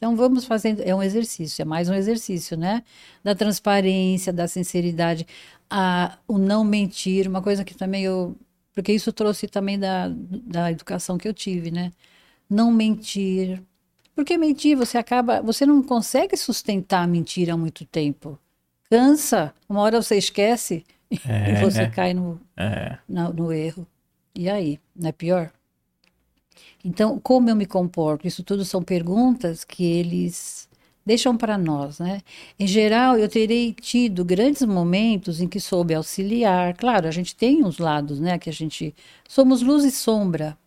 Então, 0.05 0.15
vamos 0.15 0.45
fazendo. 0.45 0.81
É 0.81 0.93
um 0.93 1.01
exercício, 1.01 1.63
é 1.63 1.65
mais 1.65 1.89
um 1.89 1.93
exercício, 1.95 2.55
né? 2.55 2.83
Da 3.23 3.33
transparência, 3.33 4.31
da 4.31 4.47
sinceridade, 4.47 5.25
a, 5.67 6.19
o 6.27 6.37
não 6.37 6.63
mentir, 6.63 7.27
uma 7.27 7.41
coisa 7.41 7.65
que 7.65 7.73
também 7.73 8.03
eu. 8.03 8.35
Porque 8.71 8.93
isso 8.93 9.11
trouxe 9.11 9.47
também 9.47 9.79
da, 9.79 10.09
da 10.09 10.71
educação 10.71 11.17
que 11.17 11.27
eu 11.27 11.33
tive, 11.33 11.71
né? 11.71 11.91
não 12.49 12.71
mentir. 12.71 13.61
Porque 14.13 14.37
mentir, 14.37 14.77
você 14.77 14.97
acaba, 14.97 15.41
você 15.41 15.65
não 15.65 15.81
consegue 15.83 16.37
sustentar 16.37 17.03
a 17.03 17.07
mentira 17.07 17.53
há 17.53 17.57
muito 17.57 17.83
tempo. 17.85 18.39
Cansa, 18.89 19.53
uma 19.67 19.81
hora 19.81 20.01
você 20.01 20.17
esquece 20.17 20.85
é, 21.27 21.51
e 21.51 21.63
você 21.63 21.87
cai 21.89 22.13
no, 22.13 22.39
é. 22.55 22.97
no, 23.09 23.33
no 23.33 23.51
erro. 23.51 23.87
E 24.35 24.49
aí, 24.49 24.79
não 24.95 25.09
é 25.09 25.11
pior? 25.11 25.51
Então, 26.83 27.19
como 27.19 27.49
eu 27.49 27.55
me 27.55 27.65
comporto? 27.65 28.27
Isso 28.27 28.43
tudo 28.43 28.63
são 28.65 28.81
perguntas 28.83 29.63
que 29.63 29.83
eles 29.83 30.69
deixam 31.05 31.37
para 31.37 31.57
nós, 31.57 31.99
né? 31.99 32.21
Em 32.59 32.67
geral, 32.67 33.17
eu 33.17 33.29
terei 33.29 33.73
tido 33.73 34.25
grandes 34.25 34.63
momentos 34.63 35.39
em 35.41 35.47
que 35.47 35.59
soube 35.59 35.93
auxiliar. 35.93 36.75
Claro, 36.75 37.07
a 37.07 37.11
gente 37.11 37.35
tem 37.35 37.63
uns 37.63 37.77
lados, 37.77 38.19
né? 38.19 38.37
Que 38.39 38.49
a 38.49 38.53
gente 38.53 38.93
somos 39.27 39.61
luz 39.61 39.83
e 39.83 39.91
sombra 39.91 40.57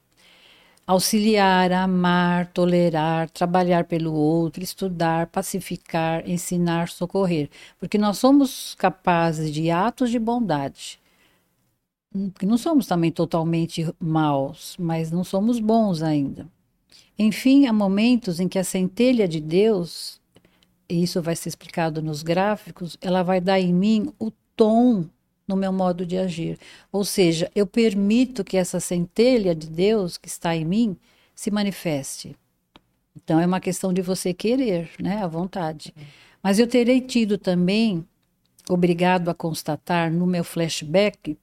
auxiliar, 0.89 1.70
amar, 1.70 2.47
tolerar, 2.47 3.28
trabalhar 3.28 3.85
pelo 3.85 4.15
outro, 4.15 4.62
estudar, 4.65 5.27
pacificar, 5.27 6.27
ensinar, 6.27 6.89
socorrer. 6.89 7.51
Porque 7.78 7.98
nós 7.98 8.16
somos 8.16 8.74
capazes 8.74 9.52
de 9.52 9.70
atos 9.70 10.10
de 10.10 10.19
bondade. 10.19 10.98
Porque 12.10 12.47
não 12.47 12.56
somos 12.56 12.86
também 12.86 13.12
totalmente 13.12 13.86
maus, 13.98 14.76
mas 14.78 15.10
não 15.10 15.22
somos 15.22 15.60
bons 15.60 16.02
ainda. 16.02 16.48
Enfim, 17.18 17.66
há 17.66 17.72
momentos 17.72 18.40
em 18.40 18.48
que 18.48 18.59
a 18.59 18.64
centelha 18.64 19.28
de 19.28 19.40
Deus, 19.40 20.20
e 20.89 21.02
isso 21.02 21.20
vai 21.20 21.36
ser 21.36 21.48
explicado 21.48 22.01
nos 22.01 22.22
gráficos, 22.22 22.97
ela 23.01 23.22
vai 23.22 23.40
dar 23.40 23.60
em 23.60 23.74
mim 23.74 24.12
o 24.18 24.30
tom 24.56 25.05
no 25.47 25.56
meu 25.56 25.72
modo 25.72 26.06
de 26.06 26.16
agir. 26.16 26.59
Ou 26.93 27.05
seja, 27.05 27.51
eu 27.55 27.66
permito 27.66 28.44
que 28.44 28.56
essa 28.56 28.78
centelha 28.80 29.55
de 29.55 29.68
Deus 29.68 30.16
que 30.16 30.28
está 30.28 30.55
em 30.55 30.64
mim 30.64 30.97
se 31.35 31.51
manifeste. 31.51 32.36
Então 33.16 33.40
é 33.40 33.47
uma 33.47 33.60
questão 33.60 33.93
de 33.93 34.01
você 34.01 34.32
querer, 34.32 34.90
né, 35.01 35.22
a 35.22 35.26
vontade. 35.26 35.94
Mas 36.43 36.59
eu 36.59 36.66
terei 36.66 37.01
tido 37.01 37.36
também, 37.36 38.06
obrigado 38.68 39.28
a 39.28 39.35
constatar 39.35 40.12
no 40.12 40.26
meu 40.26 40.44
flashback, 40.44 41.36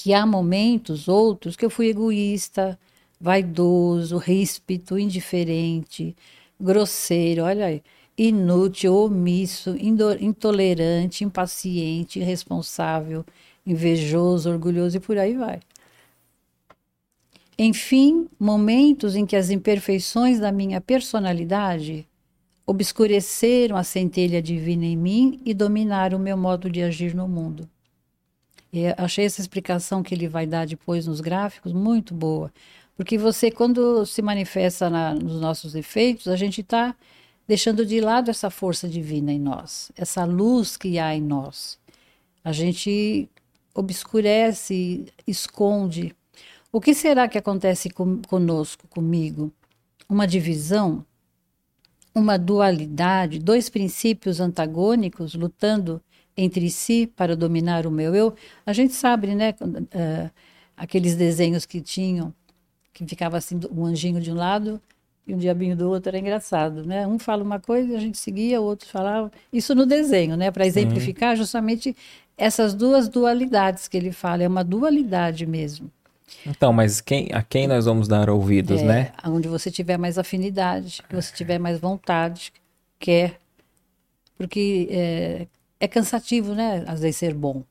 que 0.00 0.14
há 0.14 0.24
momentos 0.24 1.08
outros 1.08 1.56
que 1.56 1.64
eu 1.64 1.70
fui 1.70 1.88
egoísta, 1.88 2.78
vaidoso, 3.20 4.16
ríspido, 4.16 4.96
indiferente, 4.96 6.14
grosseiro, 6.60 7.42
olha 7.42 7.66
aí 7.66 7.82
inútil, 8.16 8.94
omisso, 8.94 9.76
intolerante, 10.20 11.24
impaciente, 11.24 12.20
irresponsável, 12.20 13.24
invejoso, 13.66 14.50
orgulhoso 14.50 14.96
e 14.96 15.00
por 15.00 15.18
aí 15.18 15.34
vai. 15.34 15.60
Enfim, 17.58 18.28
momentos 18.38 19.16
em 19.16 19.26
que 19.26 19.34
as 19.34 19.50
imperfeições 19.50 20.38
da 20.38 20.52
minha 20.52 20.80
personalidade 20.80 22.06
obscureceram 22.64 23.76
a 23.76 23.82
centelha 23.82 24.40
divina 24.40 24.84
em 24.84 24.96
mim 24.96 25.40
e 25.44 25.52
dominaram 25.52 26.18
o 26.18 26.20
meu 26.20 26.36
modo 26.36 26.70
de 26.70 26.82
agir 26.82 27.14
no 27.14 27.26
mundo. 27.26 27.68
Achei 28.96 29.24
essa 29.24 29.40
explicação 29.40 30.02
que 30.02 30.14
ele 30.14 30.28
vai 30.28 30.46
dar 30.46 30.66
depois 30.66 31.06
nos 31.06 31.20
gráficos 31.20 31.72
muito 31.72 32.12
boa, 32.14 32.52
porque 32.96 33.16
você, 33.16 33.50
quando 33.50 34.04
se 34.04 34.20
manifesta 34.20 34.90
na, 34.90 35.14
nos 35.14 35.40
nossos 35.40 35.74
efeitos, 35.74 36.28
a 36.28 36.36
gente 36.36 36.60
está 36.60 36.94
deixando 37.46 37.86
de 37.86 38.00
lado 38.00 38.30
essa 38.30 38.50
força 38.50 38.86
divina 38.86 39.32
em 39.32 39.38
nós, 39.38 39.90
essa 39.96 40.24
luz 40.24 40.76
que 40.76 40.98
há 40.98 41.14
em 41.14 41.22
nós. 41.22 41.78
A 42.44 42.52
gente 42.52 43.28
obscurece, 43.74 45.06
esconde. 45.26 46.14
O 46.72 46.80
que 46.80 46.92
será 46.92 47.28
que 47.28 47.38
acontece 47.38 47.88
com, 47.88 48.20
conosco, 48.22 48.86
comigo? 48.88 49.52
Uma 50.08 50.26
divisão, 50.26 51.04
uma 52.14 52.36
dualidade, 52.36 53.38
dois 53.38 53.70
princípios 53.70 54.40
antagônicos 54.40 55.34
lutando 55.34 56.02
entre 56.40 56.70
si 56.70 57.10
para 57.16 57.34
dominar 57.36 57.84
o 57.84 57.90
meu 57.90 58.14
eu. 58.14 58.32
A 58.64 58.72
gente 58.72 58.94
sabe, 58.94 59.34
né? 59.34 59.52
Uh, 59.60 60.30
aqueles 60.76 61.16
desenhos 61.16 61.66
que 61.66 61.80
tinham, 61.80 62.32
que 62.94 63.04
ficava 63.04 63.36
assim, 63.36 63.58
um 63.76 63.84
anjinho 63.84 64.20
de 64.20 64.30
um 64.30 64.36
lado 64.36 64.80
e 65.26 65.34
um 65.34 65.36
diabinho 65.36 65.76
do 65.76 65.90
outro 65.90 66.10
era 66.10 66.18
engraçado, 66.18 66.86
né? 66.86 67.04
Um 67.08 67.18
fala 67.18 67.42
uma 67.42 67.58
coisa, 67.58 67.96
a 67.96 68.00
gente 68.00 68.16
seguia, 68.16 68.60
o 68.60 68.64
outro 68.64 68.88
falava. 68.88 69.32
Isso 69.52 69.74
no 69.74 69.84
desenho, 69.84 70.36
né? 70.36 70.52
Para 70.52 70.64
exemplificar 70.64 71.36
justamente 71.36 71.94
essas 72.36 72.72
duas 72.72 73.08
dualidades 73.08 73.88
que 73.88 73.96
ele 73.96 74.12
fala. 74.12 74.44
É 74.44 74.48
uma 74.48 74.62
dualidade 74.62 75.44
mesmo. 75.44 75.90
Então, 76.46 76.72
mas 76.72 77.00
quem, 77.00 77.30
a 77.32 77.42
quem 77.42 77.66
nós 77.66 77.86
vamos 77.86 78.06
dar 78.06 78.30
ouvidos, 78.30 78.80
é, 78.80 78.84
né? 78.84 79.12
Onde 79.24 79.48
você 79.48 79.72
tiver 79.72 79.98
mais 79.98 80.18
afinidade, 80.18 81.02
que 81.08 81.16
você 81.16 81.34
tiver 81.34 81.58
mais 81.58 81.80
vontade, 81.80 82.52
quer. 82.98 83.40
Porque 84.36 84.86
é, 84.88 85.46
é 85.80 85.88
cansativo, 85.88 86.54
né? 86.54 86.84
Às 86.86 87.00
vezes 87.00 87.16
ser 87.16 87.34
bom. 87.34 87.62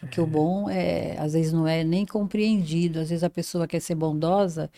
Porque 0.00 0.18
é. 0.18 0.22
o 0.22 0.26
bom 0.26 0.68
é, 0.70 1.16
às 1.18 1.34
vezes 1.34 1.52
não 1.52 1.66
é 1.66 1.84
nem 1.84 2.06
compreendido. 2.06 3.00
Às 3.00 3.10
vezes 3.10 3.24
a 3.24 3.30
pessoa 3.30 3.66
quer 3.66 3.80
ser 3.80 3.94
bondosa 3.94 4.70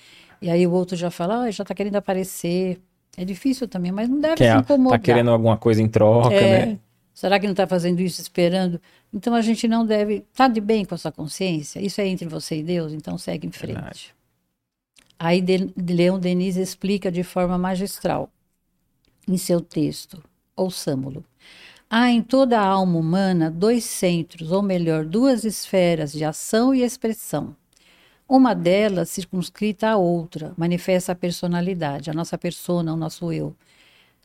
e 0.42 0.50
aí 0.50 0.66
o 0.66 0.72
outro 0.72 0.96
já 0.96 1.10
fala, 1.10 1.42
ah, 1.44 1.50
já 1.50 1.62
está 1.62 1.74
querendo 1.74 1.96
aparecer. 1.96 2.80
É 3.16 3.24
difícil 3.24 3.68
também, 3.68 3.92
mas 3.92 4.08
não 4.08 4.20
deve 4.20 4.36
Quer, 4.36 4.56
se 4.56 4.60
incomodar. 4.60 4.98
Tá 4.98 5.04
querendo 5.04 5.30
alguma 5.30 5.56
coisa 5.56 5.80
em 5.80 5.88
troca, 5.88 6.34
é, 6.34 6.66
né? 6.66 6.78
Será 7.14 7.38
que 7.38 7.46
não 7.46 7.52
está 7.52 7.66
fazendo 7.66 8.00
isso 8.00 8.20
esperando? 8.20 8.80
Então 9.12 9.34
a 9.34 9.40
gente 9.40 9.68
não 9.68 9.86
deve. 9.86 10.24
Está 10.32 10.48
de 10.48 10.60
bem 10.60 10.84
com 10.84 10.94
a 10.94 10.98
sua 10.98 11.12
consciência? 11.12 11.78
Isso 11.78 12.00
é 12.00 12.06
entre 12.08 12.26
você 12.26 12.56
e 12.56 12.62
Deus, 12.62 12.92
então 12.92 13.16
segue 13.16 13.46
em 13.46 13.52
frente. 13.52 13.74
Verdade. 13.74 14.14
Aí 15.18 15.40
de, 15.40 15.72
Leão 15.76 16.18
Denis 16.18 16.56
explica 16.56 17.12
de 17.12 17.22
forma 17.22 17.56
magistral 17.56 18.28
em 19.28 19.36
seu 19.36 19.60
texto, 19.60 20.20
ouçamo-lo. 20.56 21.24
Há 21.94 22.10
em 22.10 22.22
toda 22.22 22.58
a 22.58 22.64
alma 22.64 22.98
humana 22.98 23.50
dois 23.50 23.84
centros, 23.84 24.50
ou 24.50 24.62
melhor, 24.62 25.04
duas 25.04 25.44
esferas 25.44 26.10
de 26.10 26.24
ação 26.24 26.74
e 26.74 26.82
expressão 26.82 27.54
Uma 28.26 28.54
delas, 28.54 29.10
circunscrita 29.10 29.90
à 29.90 29.96
outra, 29.98 30.54
manifesta 30.56 31.12
a 31.12 31.14
personalidade, 31.14 32.08
a 32.10 32.14
nossa 32.14 32.38
persona, 32.38 32.94
o 32.94 32.96
nosso 32.96 33.30
eu, 33.30 33.54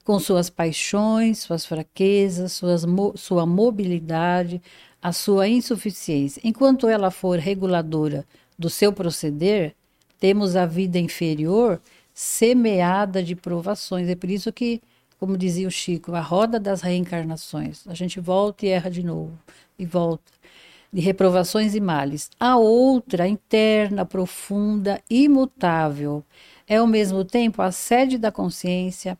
com 0.05 0.17
suas 0.17 0.49
paixões, 0.49 1.39
suas 1.39 1.65
fraquezas, 1.65 2.53
suas, 2.53 2.85
sua 3.15 3.45
mobilidade, 3.45 4.61
a 5.01 5.11
sua 5.11 5.49
insuficiência. 5.49 6.41
Enquanto 6.45 6.87
ela 6.87 7.11
for 7.11 7.37
reguladora 7.37 8.25
do 8.57 8.69
seu 8.69 8.93
proceder, 8.93 9.75
temos 10.21 10.55
a 10.55 10.65
vida 10.65 10.99
inferior 10.99 11.81
semeada 12.13 13.21
de 13.21 13.35
provações. 13.35 14.07
É 14.07 14.15
por 14.15 14.29
isso 14.29 14.53
que, 14.53 14.81
como 15.19 15.37
dizia 15.37 15.67
o 15.67 15.71
Chico, 15.71 16.13
a 16.13 16.21
roda 16.21 16.59
das 16.59 16.81
reencarnações. 16.81 17.87
A 17.87 17.93
gente 17.93 18.19
volta 18.19 18.65
e 18.65 18.69
erra 18.69 18.89
de 18.89 19.03
novo, 19.03 19.37
e 19.77 19.85
volta 19.85 20.31
de 20.91 21.01
reprovações 21.01 21.75
e 21.75 21.79
males. 21.79 22.29
A 22.39 22.57
outra, 22.57 23.27
interna, 23.27 24.05
profunda, 24.05 25.01
imutável, 25.09 26.23
é 26.67 26.77
ao 26.77 26.87
mesmo 26.87 27.25
tempo 27.25 27.61
a 27.61 27.71
sede 27.71 28.17
da 28.17 28.31
consciência, 28.31 29.17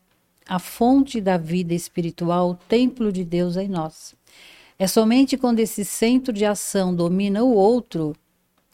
a 0.48 0.58
fonte 0.58 1.20
da 1.20 1.36
vida 1.36 1.74
espiritual, 1.74 2.50
o 2.50 2.54
templo 2.54 3.12
de 3.12 3.24
Deus 3.24 3.56
em 3.56 3.68
nós. 3.68 4.14
É 4.78 4.86
somente 4.86 5.36
quando 5.36 5.58
esse 5.58 5.84
centro 5.84 6.32
de 6.32 6.44
ação 6.44 6.94
domina 6.94 7.42
o 7.42 7.52
outro, 7.52 8.14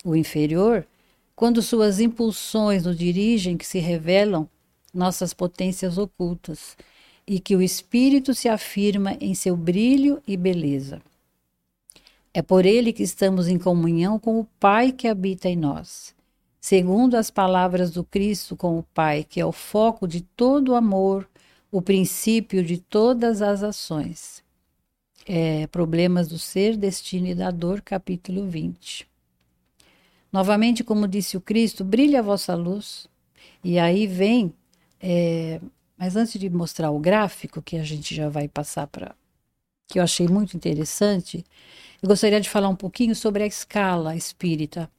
o 0.04 0.14
inferior, 0.14 0.86
quando 1.34 1.62
suas 1.62 1.98
impulsões 1.98 2.84
nos 2.84 2.96
dirigem 2.96 3.56
que 3.56 3.66
se 3.66 3.78
revelam 3.78 4.48
nossas 4.92 5.34
potências 5.34 5.98
ocultas 5.98 6.76
e 7.26 7.40
que 7.40 7.56
o 7.56 7.62
espírito 7.62 8.34
se 8.34 8.48
afirma 8.48 9.16
em 9.20 9.34
seu 9.34 9.56
brilho 9.56 10.22
e 10.26 10.36
beleza. 10.36 11.00
É 12.32 12.42
por 12.42 12.66
ele 12.66 12.92
que 12.92 13.02
estamos 13.02 13.48
em 13.48 13.58
comunhão 13.58 14.18
com 14.18 14.40
o 14.40 14.44
Pai 14.58 14.92
que 14.92 15.06
habita 15.06 15.48
em 15.48 15.56
nós. 15.56 16.14
Segundo 16.60 17.14
as 17.14 17.30
palavras 17.30 17.90
do 17.90 18.02
Cristo 18.02 18.56
com 18.56 18.78
o 18.78 18.82
Pai, 18.82 19.22
que 19.22 19.40
é 19.40 19.46
o 19.46 19.52
foco 19.52 20.08
de 20.08 20.20
todo 20.20 20.70
o 20.70 20.74
amor, 20.74 21.28
o 21.70 21.80
princípio 21.82 22.64
de 22.64 22.78
todas 22.78 23.42
as 23.42 23.62
ações. 23.62 24.42
É, 25.26 25.66
Problemas 25.68 26.28
do 26.28 26.38
Ser, 26.38 26.76
Destino 26.76 27.28
e 27.28 27.34
da 27.34 27.50
Dor, 27.50 27.80
capítulo 27.80 28.46
20. 28.46 29.06
Novamente, 30.32 30.82
como 30.82 31.06
disse 31.06 31.36
o 31.36 31.40
Cristo, 31.40 31.84
brilha 31.84 32.18
a 32.18 32.22
vossa 32.22 32.54
luz. 32.54 33.06
E 33.62 33.78
aí 33.78 34.06
vem, 34.06 34.52
é, 35.00 35.60
mas 36.04 36.16
antes 36.16 36.38
de 36.38 36.50
mostrar 36.50 36.90
o 36.90 36.98
gráfico, 36.98 37.62
que 37.62 37.78
a 37.78 37.82
gente 37.82 38.14
já 38.14 38.28
vai 38.28 38.46
passar 38.46 38.86
para. 38.86 39.16
que 39.88 39.98
eu 39.98 40.02
achei 40.02 40.28
muito 40.28 40.54
interessante, 40.54 41.42
eu 42.02 42.06
gostaria 42.06 42.38
de 42.42 42.50
falar 42.50 42.68
um 42.68 42.76
pouquinho 42.76 43.16
sobre 43.16 43.42
a 43.42 43.46
escala 43.46 44.14
espírita. 44.14 44.90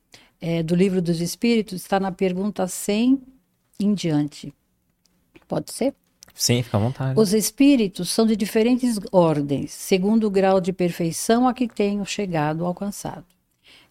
É, 0.41 0.64
do 0.64 0.73
livro 0.73 1.03
dos 1.03 1.22
Espíritos, 1.22 1.84
está 1.84 1.99
na 1.99 2.11
pergunta 2.11 2.68
100 2.68 3.22
em 3.80 3.94
diante. 3.94 4.52
Pode 5.48 5.72
ser? 5.72 5.94
Sim, 6.34 6.64
fica 6.64 6.77
à 6.77 6.80
vontade. 6.80 7.19
Os 7.19 7.34
espíritos 7.34 8.10
são 8.10 8.26
de 8.26 8.36
diferentes 8.36 8.99
ordens, 9.11 9.73
segundo 9.73 10.26
o 10.26 10.32
grau 10.32 10.60
de 10.60 10.73
perfeição 10.73 11.48
a 11.48 11.53
que 11.53 11.68
tenham 11.68 12.03
chegado 12.03 12.65
alcançado. 12.65 13.26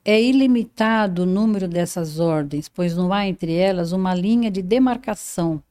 É 0.05 0.21
ilimitado 0.21 1.23
o 1.23 1.27
número 1.27 1.69
dessas 1.69 2.19
ordens, 2.19 2.69
pois 2.69 2.97
não 2.97 3.13
há 3.13 3.25
entre 3.25 3.55
elas 3.55 3.93
uma 3.93 4.13
linha 4.13 4.51
de 4.51 4.61
demarcação 4.61 5.63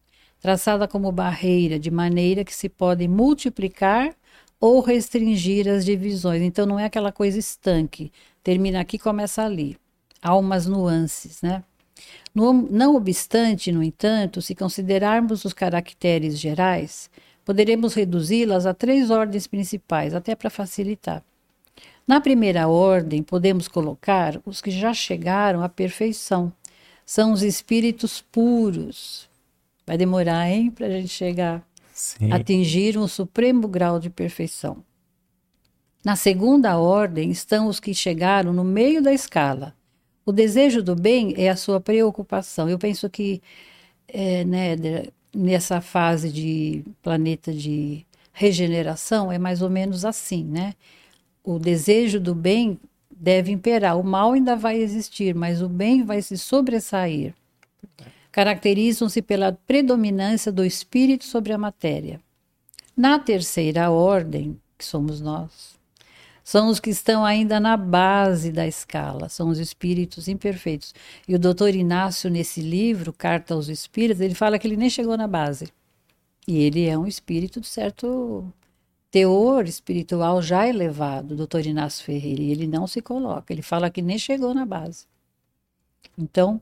traçada 0.43 0.89
como 0.89 1.09
barreira, 1.09 1.79
de 1.79 1.89
maneira 1.89 2.43
que 2.43 2.53
se 2.53 2.67
podem 2.67 3.07
multiplicar 3.07 4.13
ou 4.59 4.81
restringir 4.81 5.69
as 5.69 5.85
divisões. 5.85 6.41
Então 6.41 6.65
não 6.65 6.77
é 6.77 6.83
aquela 6.83 7.13
coisa 7.13 7.39
estanque, 7.39 8.11
termina 8.43 8.81
aqui, 8.81 8.99
começa 8.99 9.41
ali. 9.41 9.77
Há 10.21 10.35
umas 10.35 10.65
nuances, 10.67 11.41
né? 11.41 11.63
No, 12.35 12.51
não 12.51 12.97
obstante, 12.97 13.71
no 13.71 13.81
entanto, 13.81 14.41
se 14.41 14.53
considerarmos 14.53 15.45
os 15.45 15.53
caracteres 15.53 16.37
gerais, 16.37 17.09
poderemos 17.45 17.93
reduzi-las 17.93 18.65
a 18.65 18.73
três 18.73 19.09
ordens 19.09 19.47
principais, 19.47 20.13
até 20.13 20.35
para 20.35 20.49
facilitar. 20.49 21.23
Na 22.05 22.19
primeira 22.19 22.67
ordem, 22.67 23.23
podemos 23.23 23.69
colocar 23.69 24.41
os 24.45 24.59
que 24.59 24.71
já 24.71 24.93
chegaram 24.93 25.63
à 25.63 25.69
perfeição. 25.69 26.51
São 27.05 27.31
os 27.31 27.41
espíritos 27.43 28.21
puros. 28.29 29.31
Vai 29.85 29.97
demorar, 29.97 30.49
hein, 30.49 30.71
para 30.71 30.87
a 30.87 30.89
gente 30.89 31.09
chegar 31.09 31.65
Sim. 31.93 32.31
atingiram 32.31 33.03
o 33.03 33.07
supremo 33.07 33.67
grau 33.67 33.99
de 33.99 34.09
perfeição. 34.09 34.83
Na 36.03 36.15
segunda 36.15 36.77
ordem 36.77 37.29
estão 37.31 37.67
os 37.67 37.79
que 37.79 37.93
chegaram 37.93 38.51
no 38.51 38.63
meio 38.63 39.01
da 39.01 39.13
escala. 39.13 39.73
O 40.25 40.31
desejo 40.31 40.81
do 40.81 40.95
bem 40.95 41.33
é 41.37 41.49
a 41.49 41.55
sua 41.55 41.79
preocupação. 41.79 42.69
Eu 42.69 42.77
penso 42.79 43.09
que 43.09 43.41
é, 44.07 44.43
né, 44.43 44.75
nessa 45.33 45.79
fase 45.79 46.31
de 46.31 46.83
planeta 47.01 47.53
de 47.53 48.05
regeneração 48.33 49.31
é 49.31 49.37
mais 49.37 49.61
ou 49.61 49.69
menos 49.69 50.03
assim, 50.03 50.43
né? 50.43 50.73
O 51.43 51.59
desejo 51.59 52.19
do 52.19 52.33
bem 52.33 52.79
deve 53.15 53.51
imperar. 53.51 53.97
O 53.97 54.03
mal 54.03 54.33
ainda 54.33 54.55
vai 54.55 54.77
existir, 54.77 55.35
mas 55.35 55.61
o 55.61 55.69
bem 55.69 56.03
vai 56.03 56.21
se 56.21 56.37
sobressair 56.37 57.33
caracterizam-se 58.33 59.21
pela 59.21 59.53
predominância 59.53 60.51
do 60.51 60.65
espírito 60.65 61.23
sobre 61.23 61.53
a 61.53 61.57
matéria. 61.57 62.19
Na 62.97 63.19
terceira 63.19 63.91
ordem, 63.91 64.59
que 64.75 64.83
somos 64.83 65.21
nós, 65.21 65.77
são 66.43 66.67
os 66.67 66.79
que 66.79 66.89
estão 66.89 67.23
ainda 67.23 67.59
na 67.59 67.77
base 67.77 68.51
da 68.51 68.67
escala, 68.67 69.29
são 69.29 69.49
os 69.49 69.59
espíritos 69.59 70.27
imperfeitos. 70.27 70.95
E 71.27 71.35
o 71.35 71.39
doutor 71.39 71.75
Inácio, 71.75 72.29
nesse 72.29 72.59
livro, 72.59 73.13
Carta 73.13 73.53
aos 73.53 73.69
Espíritos, 73.69 74.19
ele 74.19 74.33
fala 74.33 74.57
que 74.57 74.67
ele 74.67 74.77
nem 74.77 74.89
chegou 74.89 75.15
na 75.15 75.27
base. 75.27 75.71
E 76.47 76.57
ele 76.57 76.87
é 76.87 76.97
um 76.97 77.05
espírito 77.05 77.61
de 77.61 77.67
certo 77.67 78.51
teor 79.11 79.65
espiritual 79.67 80.41
já 80.41 80.67
elevado, 80.67 81.35
doutor 81.35 81.63
Inácio 81.67 82.03
Ferreira, 82.03 82.41
e 82.41 82.49
ele 82.51 82.65
não 82.65 82.87
se 82.87 82.99
coloca, 82.99 83.53
ele 83.53 83.61
fala 83.61 83.91
que 83.91 84.01
nem 84.01 84.17
chegou 84.17 84.55
na 84.55 84.65
base. 84.65 85.05
Então, 86.17 86.59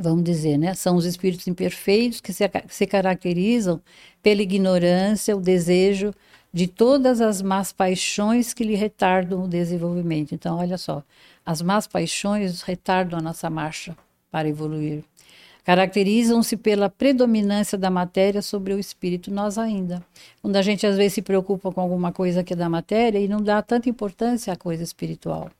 vamos 0.00 0.24
dizer, 0.24 0.56
né? 0.56 0.74
São 0.74 0.96
os 0.96 1.04
espíritos 1.04 1.46
imperfeitos 1.46 2.20
que 2.20 2.32
se, 2.32 2.44
se 2.68 2.86
caracterizam 2.86 3.80
pela 4.22 4.42
ignorância, 4.42 5.36
o 5.36 5.40
desejo 5.40 6.12
de 6.52 6.66
todas 6.66 7.20
as 7.20 7.40
más 7.42 7.72
paixões 7.72 8.52
que 8.52 8.64
lhe 8.64 8.74
retardam 8.74 9.44
o 9.44 9.48
desenvolvimento. 9.48 10.34
Então, 10.34 10.58
olha 10.58 10.76
só, 10.76 11.02
as 11.46 11.62
más 11.62 11.86
paixões 11.86 12.62
retardam 12.62 13.18
a 13.18 13.22
nossa 13.22 13.48
marcha 13.48 13.96
para 14.30 14.48
evoluir. 14.48 15.04
Caracterizam-se 15.64 16.56
pela 16.56 16.88
predominância 16.88 17.76
da 17.76 17.90
matéria 17.90 18.42
sobre 18.42 18.72
o 18.72 18.78
espírito, 18.78 19.30
nós 19.30 19.58
ainda. 19.58 20.02
Quando 20.40 20.56
a 20.56 20.62
gente 20.62 20.86
às 20.86 20.96
vezes 20.96 21.14
se 21.14 21.22
preocupa 21.22 21.70
com 21.70 21.80
alguma 21.80 22.12
coisa 22.12 22.42
que 22.42 22.54
é 22.54 22.56
da 22.56 22.68
matéria 22.68 23.18
e 23.18 23.28
não 23.28 23.40
dá 23.40 23.62
tanta 23.62 23.88
importância 23.88 24.52
à 24.52 24.56
coisa 24.56 24.82
espiritual. 24.82 25.50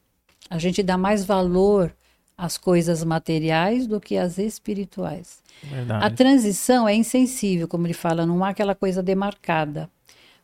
A 0.49 0.59
gente 0.59 0.83
dá 0.83 0.97
mais 0.97 1.25
valor 1.25 1.95
as 2.41 2.57
coisas 2.57 3.05
materiais 3.05 3.87
do 3.87 4.01
que 4.01 4.17
as 4.17 4.39
espirituais. 4.39 5.43
Verdade. 5.62 6.03
A 6.03 6.09
transição 6.09 6.89
é 6.89 6.95
insensível, 6.95 7.69
como 7.69 7.87
ele 7.87 7.93
fala, 7.93 8.25
não 8.25 8.43
há 8.43 8.49
aquela 8.49 8.75
coisa 8.75 9.03
demarcada, 9.03 9.91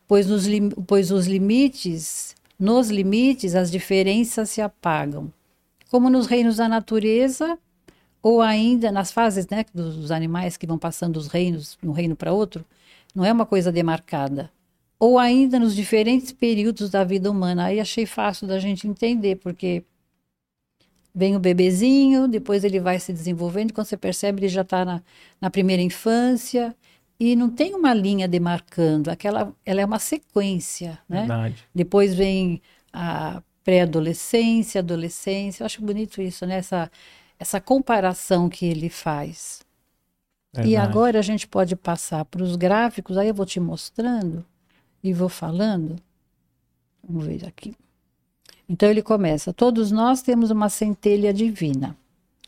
pois, 0.07 0.27
nos, 0.27 0.45
pois 0.85 1.09
os 1.09 1.25
limites, 1.25 2.35
nos 2.59 2.91
limites, 2.91 3.55
as 3.55 3.71
diferenças 3.71 4.51
se 4.51 4.61
apagam. 4.61 5.33
Como 5.89 6.07
nos 6.07 6.27
reinos 6.27 6.57
da 6.57 6.69
natureza, 6.69 7.57
ou 8.21 8.43
ainda 8.43 8.91
nas 8.91 9.11
fases 9.11 9.47
né, 9.47 9.65
dos 9.73 10.11
animais 10.11 10.55
que 10.55 10.67
vão 10.67 10.77
passando 10.77 11.13
dos 11.13 11.25
reinos, 11.25 11.79
de 11.81 11.89
um 11.89 11.93
reino 11.93 12.15
para 12.15 12.31
outro, 12.31 12.63
não 13.15 13.25
é 13.25 13.33
uma 13.33 13.45
coisa 13.45 13.71
demarcada. 13.71 14.51
Ou 14.99 15.17
ainda 15.17 15.57
nos 15.57 15.75
diferentes 15.75 16.31
períodos 16.31 16.91
da 16.91 17.03
vida 17.03 17.31
humana. 17.31 17.65
Aí 17.65 17.79
achei 17.79 18.05
fácil 18.05 18.47
da 18.47 18.59
gente 18.59 18.87
entender, 18.87 19.37
porque 19.37 19.83
vem 21.17 21.35
o 21.35 21.39
bebezinho, 21.39 22.27
depois 22.27 22.63
ele 22.63 22.79
vai 22.79 22.99
se 22.99 23.11
desenvolvendo, 23.11 23.73
quando 23.73 23.87
você 23.87 23.97
percebe 23.97 24.41
ele 24.41 24.49
já 24.49 24.61
está 24.61 24.85
na, 24.85 25.01
na 25.41 25.49
primeira 25.49 25.81
infância 25.81 26.75
e 27.19 27.35
não 27.35 27.49
tem 27.49 27.73
uma 27.73 27.91
linha 27.91 28.27
demarcando, 28.27 29.09
aquela, 29.09 29.51
ela 29.65 29.81
é 29.81 29.85
uma 29.85 29.97
sequência, 29.97 30.99
né? 31.09 31.21
Verdade. 31.21 31.65
Depois 31.73 32.13
vem 32.13 32.61
a 32.93 33.41
pré-adolescência, 33.63 34.77
adolescência, 34.77 35.63
eu 35.63 35.65
acho 35.65 35.81
bonito 35.81 36.21
isso, 36.21 36.45
né? 36.45 36.57
Essa, 36.57 36.91
essa 37.39 37.59
comparação 37.59 38.47
que 38.47 38.67
ele 38.67 38.87
faz. 38.87 39.65
Verdade. 40.53 40.71
E 40.71 40.77
agora 40.77 41.17
a 41.17 41.23
gente 41.23 41.47
pode 41.47 41.75
passar 41.75 42.25
para 42.25 42.43
os 42.43 42.55
gráficos, 42.55 43.17
aí 43.17 43.29
eu 43.29 43.33
vou 43.33 43.45
te 43.45 43.59
mostrando 43.59 44.45
e 45.03 45.11
vou 45.13 45.29
falando. 45.29 45.95
Vamos 47.03 47.25
ver 47.25 47.43
aqui. 47.43 47.75
Então 48.67 48.89
ele 48.89 49.01
começa: 49.01 49.53
todos 49.53 49.91
nós 49.91 50.21
temos 50.21 50.51
uma 50.51 50.69
centelha 50.69 51.33
divina. 51.33 51.95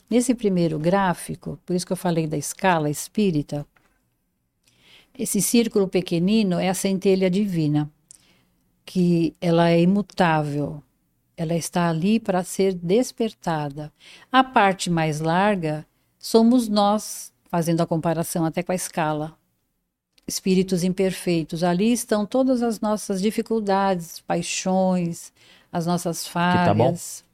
Nesse 0.09 0.33
primeiro 0.33 0.79
gráfico, 0.79 1.59
por 1.65 1.75
isso 1.75 1.85
que 1.85 1.93
eu 1.93 1.97
falei 1.97 2.25
da 2.25 2.37
escala 2.37 2.89
espírita, 2.89 3.65
esse 5.17 5.41
círculo 5.41 5.87
pequenino 5.87 6.57
é 6.57 6.69
a 6.69 6.73
centelha 6.73 7.29
divina, 7.29 7.91
que 8.85 9.35
ela 9.39 9.69
é 9.69 9.81
imutável. 9.81 10.81
Ela 11.37 11.55
está 11.55 11.89
ali 11.89 12.19
para 12.19 12.43
ser 12.43 12.73
despertada. 12.73 13.91
A 14.31 14.43
parte 14.43 14.89
mais 14.89 15.19
larga 15.19 15.85
somos 16.17 16.67
nós, 16.67 17.31
fazendo 17.45 17.81
a 17.81 17.85
comparação 17.85 18.45
até 18.45 18.63
com 18.63 18.71
a 18.71 18.75
escala. 18.75 19.37
Espíritos 20.27 20.83
imperfeitos. 20.83 21.63
Ali 21.63 21.91
estão 21.91 22.25
todas 22.25 22.61
as 22.63 22.79
nossas 22.79 23.21
dificuldades, 23.21 24.21
paixões, 24.21 25.31
as 25.71 25.85
nossas 25.85 26.27
falhas. 26.27 27.23
Tá 27.23 27.29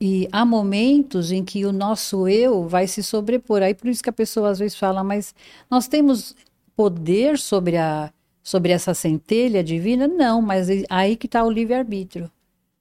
e 0.00 0.28
há 0.30 0.44
momentos 0.44 1.32
em 1.32 1.42
que 1.42 1.64
o 1.64 1.72
nosso 1.72 2.28
eu 2.28 2.68
vai 2.68 2.86
se 2.86 3.02
sobrepor. 3.02 3.62
Aí 3.62 3.74
por 3.74 3.88
isso 3.88 4.02
que 4.02 4.10
a 4.10 4.12
pessoa 4.12 4.50
às 4.50 4.58
vezes 4.58 4.78
fala, 4.78 5.02
mas 5.02 5.34
nós 5.70 5.88
temos 5.88 6.36
poder 6.76 7.38
sobre, 7.38 7.76
a, 7.78 8.12
sobre 8.42 8.72
essa 8.72 8.92
centelha 8.92 9.64
divina? 9.64 10.06
Não, 10.06 10.42
mas 10.42 10.68
aí 10.90 11.16
que 11.16 11.26
está 11.26 11.42
o 11.42 11.50
livre-arbítrio. 11.50 12.30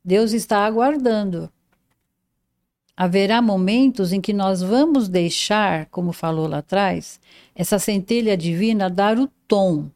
Deus 0.04 0.34
está 0.34 0.66
aguardando. 0.66 1.50
Haverá 2.98 3.42
momentos 3.42 4.14
em 4.14 4.22
que 4.22 4.32
nós 4.32 4.62
vamos 4.62 5.10
deixar, 5.10 5.86
como 5.88 6.14
falou 6.14 6.48
lá 6.48 6.60
atrás, 6.60 7.20
essa 7.54 7.80
centelha 7.80 8.38
divina 8.38 8.90
dar 8.90 9.18
o 9.18 9.30
tom. 9.48 9.90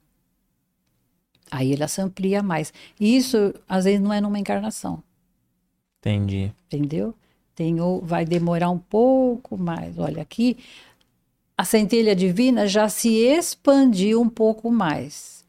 Aí 1.51 1.73
ela 1.73 1.87
se 1.87 2.01
amplia 2.01 2.43
mais. 2.43 2.73
E 2.99 3.15
isso, 3.17 3.53
às 3.67 3.85
vezes, 3.85 3.99
não 3.99 4.13
é 4.13 4.21
numa 4.21 4.39
encarnação. 4.39 5.03
Entendi. 5.99 6.53
Entendeu? 6.67 7.13
Tem, 7.55 7.75
vai 8.03 8.25
demorar 8.25 8.69
um 8.69 8.79
pouco 8.79 9.57
mais. 9.57 9.97
Olha, 9.97 10.21
aqui 10.21 10.57
a 11.57 11.65
centelha 11.65 12.15
divina 12.15 12.65
já 12.65 12.87
se 12.87 13.09
expandiu 13.09 14.21
um 14.21 14.29
pouco 14.29 14.71
mais. 14.71 15.45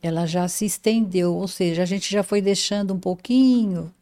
Ela 0.00 0.24
já 0.26 0.48
se 0.48 0.64
estendeu, 0.64 1.34
ou 1.34 1.46
seja, 1.46 1.82
a 1.82 1.84
gente 1.86 2.10
já 2.10 2.22
foi 2.22 2.40
deixando 2.40 2.94
um 2.94 2.98
pouquinho 2.98 3.92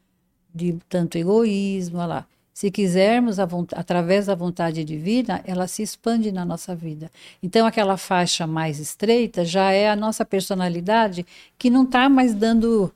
de 0.55 0.79
tanto 0.89 1.19
egoísmo, 1.19 1.99
olha 1.99 2.07
lá. 2.07 2.27
Se 2.53 2.71
quisermos, 2.71 3.39
através 3.39 4.27
da 4.27 4.35
vontade 4.35 4.85
divina, 4.85 5.43
ela 5.47 5.67
se 5.67 5.83
expande 5.83 6.31
na 6.31 6.45
nossa 6.45 6.75
vida. 6.75 7.11
Então, 7.43 7.67
aquela 7.67 7.97
faixa 7.97 8.47
mais 8.47 8.79
estreita 8.79 9.45
já 9.45 9.73
é 9.73 9.89
a 9.89 9.97
nossa 9.97 10.25
personalidade 10.25 11.25
que 11.59 11.71
não 11.71 11.85
está 11.85 12.09
mais 12.09 12.35
dando 12.35 12.93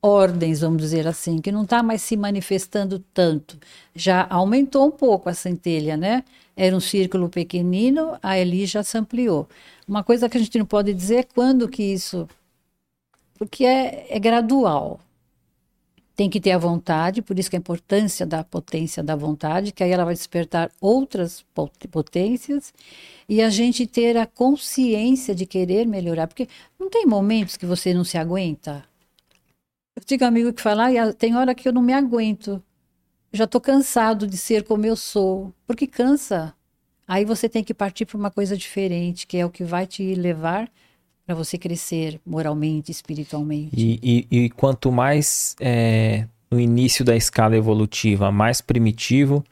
ordens, 0.00 0.60
vamos 0.60 0.80
dizer 0.80 1.06
assim, 1.06 1.40
que 1.40 1.52
não 1.52 1.64
está 1.64 1.82
mais 1.82 2.02
se 2.02 2.16
manifestando 2.16 2.98
tanto. 3.12 3.58
Já 3.94 4.26
aumentou 4.30 4.86
um 4.86 4.90
pouco 4.90 5.28
a 5.28 5.34
centelha, 5.34 5.96
né? 5.96 6.24
Era 6.56 6.74
um 6.74 6.80
círculo 6.80 7.28
pequenino, 7.28 8.18
a 8.22 8.38
Eli 8.38 8.66
já 8.66 8.82
se 8.82 8.96
ampliou. 8.96 9.48
Uma 9.86 10.02
coisa 10.02 10.28
que 10.28 10.38
a 10.38 10.40
gente 10.40 10.58
não 10.58 10.66
pode 10.66 10.94
dizer 10.94 11.16
é 11.16 11.22
quando 11.22 11.68
que 11.68 11.82
isso. 11.82 12.28
Porque 13.38 13.64
é, 13.64 14.06
é 14.08 14.18
gradual. 14.18 15.00
Tem 16.16 16.30
que 16.30 16.40
ter 16.40 16.52
a 16.52 16.58
vontade, 16.58 17.20
por 17.22 17.38
isso 17.38 17.50
que 17.50 17.56
a 17.56 17.58
importância 17.58 18.26
da 18.26 18.42
potência 18.42 19.02
da 19.02 19.14
vontade, 19.14 19.70
que 19.70 19.84
aí 19.84 19.90
ela 19.90 20.04
vai 20.04 20.14
despertar 20.14 20.72
outras 20.80 21.44
potências, 21.90 22.72
e 23.28 23.42
a 23.42 23.50
gente 23.50 23.86
ter 23.86 24.16
a 24.16 24.26
consciência 24.26 25.34
de 25.34 25.44
querer 25.46 25.86
melhorar. 25.86 26.26
Porque 26.26 26.48
não 26.80 26.88
tem 26.88 27.06
momentos 27.06 27.56
que 27.56 27.66
você 27.66 27.92
não 27.92 28.02
se 28.02 28.16
aguenta 28.16 28.84
eu 29.96 30.02
tenho 30.04 30.26
amigo 30.26 30.52
que 30.52 30.62
fala, 30.62 30.88
tem 31.14 31.34
hora 31.34 31.54
que 31.54 31.66
eu 31.66 31.72
não 31.72 31.82
me 31.82 31.94
aguento. 31.94 32.62
já 33.32 33.44
estou 33.44 33.60
cansado 33.60 34.26
de 34.26 34.36
ser 34.36 34.64
como 34.64 34.86
eu 34.86 34.96
sou. 34.96 35.54
Porque 35.66 35.86
cansa. 35.86 36.54
Aí 37.08 37.24
você 37.24 37.48
tem 37.48 37.64
que 37.64 37.74
partir 37.74 38.06
para 38.06 38.18
uma 38.18 38.30
coisa 38.30 38.56
diferente, 38.56 39.26
que 39.26 39.38
é 39.38 39.46
o 39.46 39.50
que 39.50 39.64
vai 39.64 39.86
te 39.86 40.14
levar 40.14 40.70
para 41.26 41.34
você 41.34 41.58
crescer 41.58 42.20
moralmente, 42.24 42.90
espiritualmente. 42.92 43.74
E, 43.76 44.26
e, 44.30 44.44
e 44.44 44.50
quanto 44.50 44.92
mais 44.92 45.56
é, 45.60 46.26
no 46.50 46.60
início 46.60 47.04
da 47.04 47.16
escala 47.16 47.56
evolutiva, 47.56 48.30
mais 48.30 48.60
primitivo, 48.60 49.44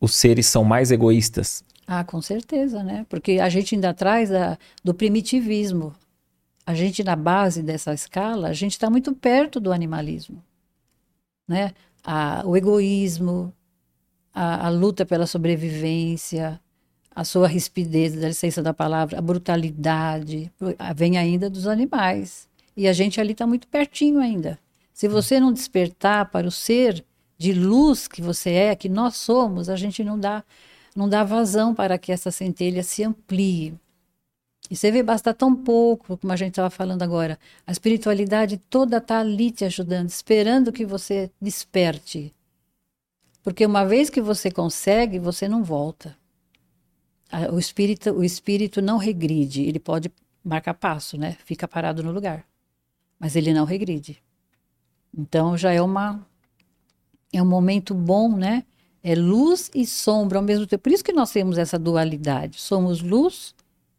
os 0.00 0.14
seres 0.14 0.46
são 0.46 0.64
mais 0.64 0.90
egoístas. 0.90 1.64
Ah, 1.86 2.04
com 2.04 2.20
certeza, 2.20 2.82
né? 2.82 3.06
Porque 3.08 3.38
a 3.40 3.48
gente 3.48 3.74
ainda 3.74 3.94
traz 3.94 4.28
da, 4.28 4.58
do 4.84 4.92
primitivismo 4.92 5.94
a 6.68 6.74
gente 6.74 7.02
na 7.02 7.16
base 7.16 7.62
dessa 7.62 7.94
escala, 7.94 8.48
a 8.48 8.52
gente 8.52 8.72
está 8.72 8.90
muito 8.90 9.14
perto 9.14 9.58
do 9.58 9.72
animalismo, 9.72 10.44
né? 11.48 11.72
A, 12.04 12.42
o 12.44 12.54
egoísmo, 12.58 13.54
a, 14.34 14.66
a, 14.66 14.68
luta 14.68 15.06
pela 15.06 15.26
sobrevivência, 15.26 16.60
a 17.14 17.24
sua 17.24 17.48
rispidez, 17.48 18.14
da 18.14 18.28
licença 18.28 18.62
da 18.62 18.72
palavra, 18.72 19.18
a 19.18 19.22
brutalidade, 19.22 20.52
vem 20.94 21.18
ainda 21.18 21.50
dos 21.50 21.66
animais. 21.66 22.48
E 22.76 22.86
a 22.86 22.92
gente 22.92 23.20
ali 23.20 23.32
está 23.32 23.46
muito 23.46 23.66
pertinho 23.68 24.20
ainda. 24.20 24.58
Se 24.92 25.08
você 25.08 25.40
não 25.40 25.52
despertar 25.52 26.30
para 26.30 26.46
o 26.46 26.50
ser 26.50 27.04
de 27.36 27.52
luz 27.52 28.08
que 28.08 28.22
você 28.22 28.50
é, 28.50 28.76
que 28.76 28.88
nós 28.88 29.16
somos, 29.16 29.68
a 29.68 29.76
gente 29.76 30.02
não 30.04 30.18
dá, 30.18 30.44
não 30.94 31.08
dá 31.08 31.24
vazão 31.24 31.74
para 31.74 31.98
que 31.98 32.12
essa 32.12 32.30
centelha 32.30 32.82
se 32.82 33.04
amplie, 33.04 33.74
e 34.70 34.76
você 34.76 34.90
vê, 34.90 35.02
basta 35.02 35.32
tão 35.32 35.54
pouco, 35.54 36.18
como 36.18 36.32
a 36.32 36.36
gente 36.36 36.50
estava 36.50 36.68
falando 36.68 37.02
agora. 37.02 37.38
A 37.66 37.72
espiritualidade 37.72 38.58
toda 38.68 38.98
está 38.98 39.20
ali 39.20 39.50
te 39.50 39.64
ajudando, 39.64 40.10
esperando 40.10 40.72
que 40.72 40.84
você 40.84 41.30
desperte. 41.40 42.34
Porque 43.42 43.64
uma 43.64 43.84
vez 43.84 44.10
que 44.10 44.20
você 44.20 44.50
consegue, 44.50 45.18
você 45.18 45.48
não 45.48 45.64
volta. 45.64 46.14
O 47.52 47.58
espírito, 47.58 48.10
o 48.10 48.24
espírito 48.24 48.80
não 48.80 48.96
regride, 48.96 49.62
ele 49.62 49.78
pode 49.78 50.10
marcar 50.42 50.74
passo, 50.74 51.18
né? 51.18 51.36
Fica 51.44 51.68
parado 51.68 52.02
no 52.02 52.10
lugar. 52.10 52.44
Mas 53.18 53.36
ele 53.36 53.52
não 53.52 53.64
regride. 53.64 54.22
Então 55.16 55.56
já 55.56 55.72
é 55.72 55.82
uma 55.82 56.26
é 57.32 57.42
um 57.42 57.46
momento 57.46 57.94
bom, 57.94 58.34
né? 58.34 58.64
É 59.02 59.14
luz 59.14 59.70
e 59.74 59.86
sombra 59.86 60.38
ao 60.38 60.44
mesmo 60.44 60.66
tempo. 60.66 60.82
Por 60.82 60.92
isso 60.92 61.04
que 61.04 61.12
nós 61.12 61.30
temos 61.30 61.58
essa 61.58 61.78
dualidade. 61.78 62.60
Somos 62.60 63.02
luz 63.02 63.54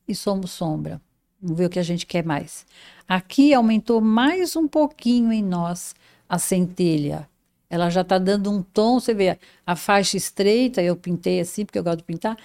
e 0.08 0.16
somos 0.16 0.52
sombra. 0.52 1.02
Vamos 1.42 1.58
ver 1.58 1.66
o 1.66 1.70
que 1.70 1.80
a 1.80 1.84
gente 1.84 2.06
quer 2.06 2.26
mais. 2.26 2.66
Aqui 3.08 3.54
aumentou 3.54 4.02
mais 4.02 4.56
um 4.56 4.68
pouquinho 4.68 5.32
em 5.32 5.44
nós 5.44 5.96
a 6.28 6.38
centelha. 6.38 7.30
Ela 7.70 7.90
já 7.90 8.02
está 8.02 8.18
dando 8.18 8.52
um 8.52 8.62
tom, 8.64 9.00
você 9.00 9.14
vê, 9.14 9.38
a 9.66 9.76
faixa 9.76 10.18
estreita, 10.18 10.82
eu 10.82 10.96
pintei 10.96 11.40
assim, 11.40 11.66
porque 11.66 11.78
eu 11.78 11.84
gosto 11.84 12.00
de 12.00 12.04
pintar, 12.04 12.38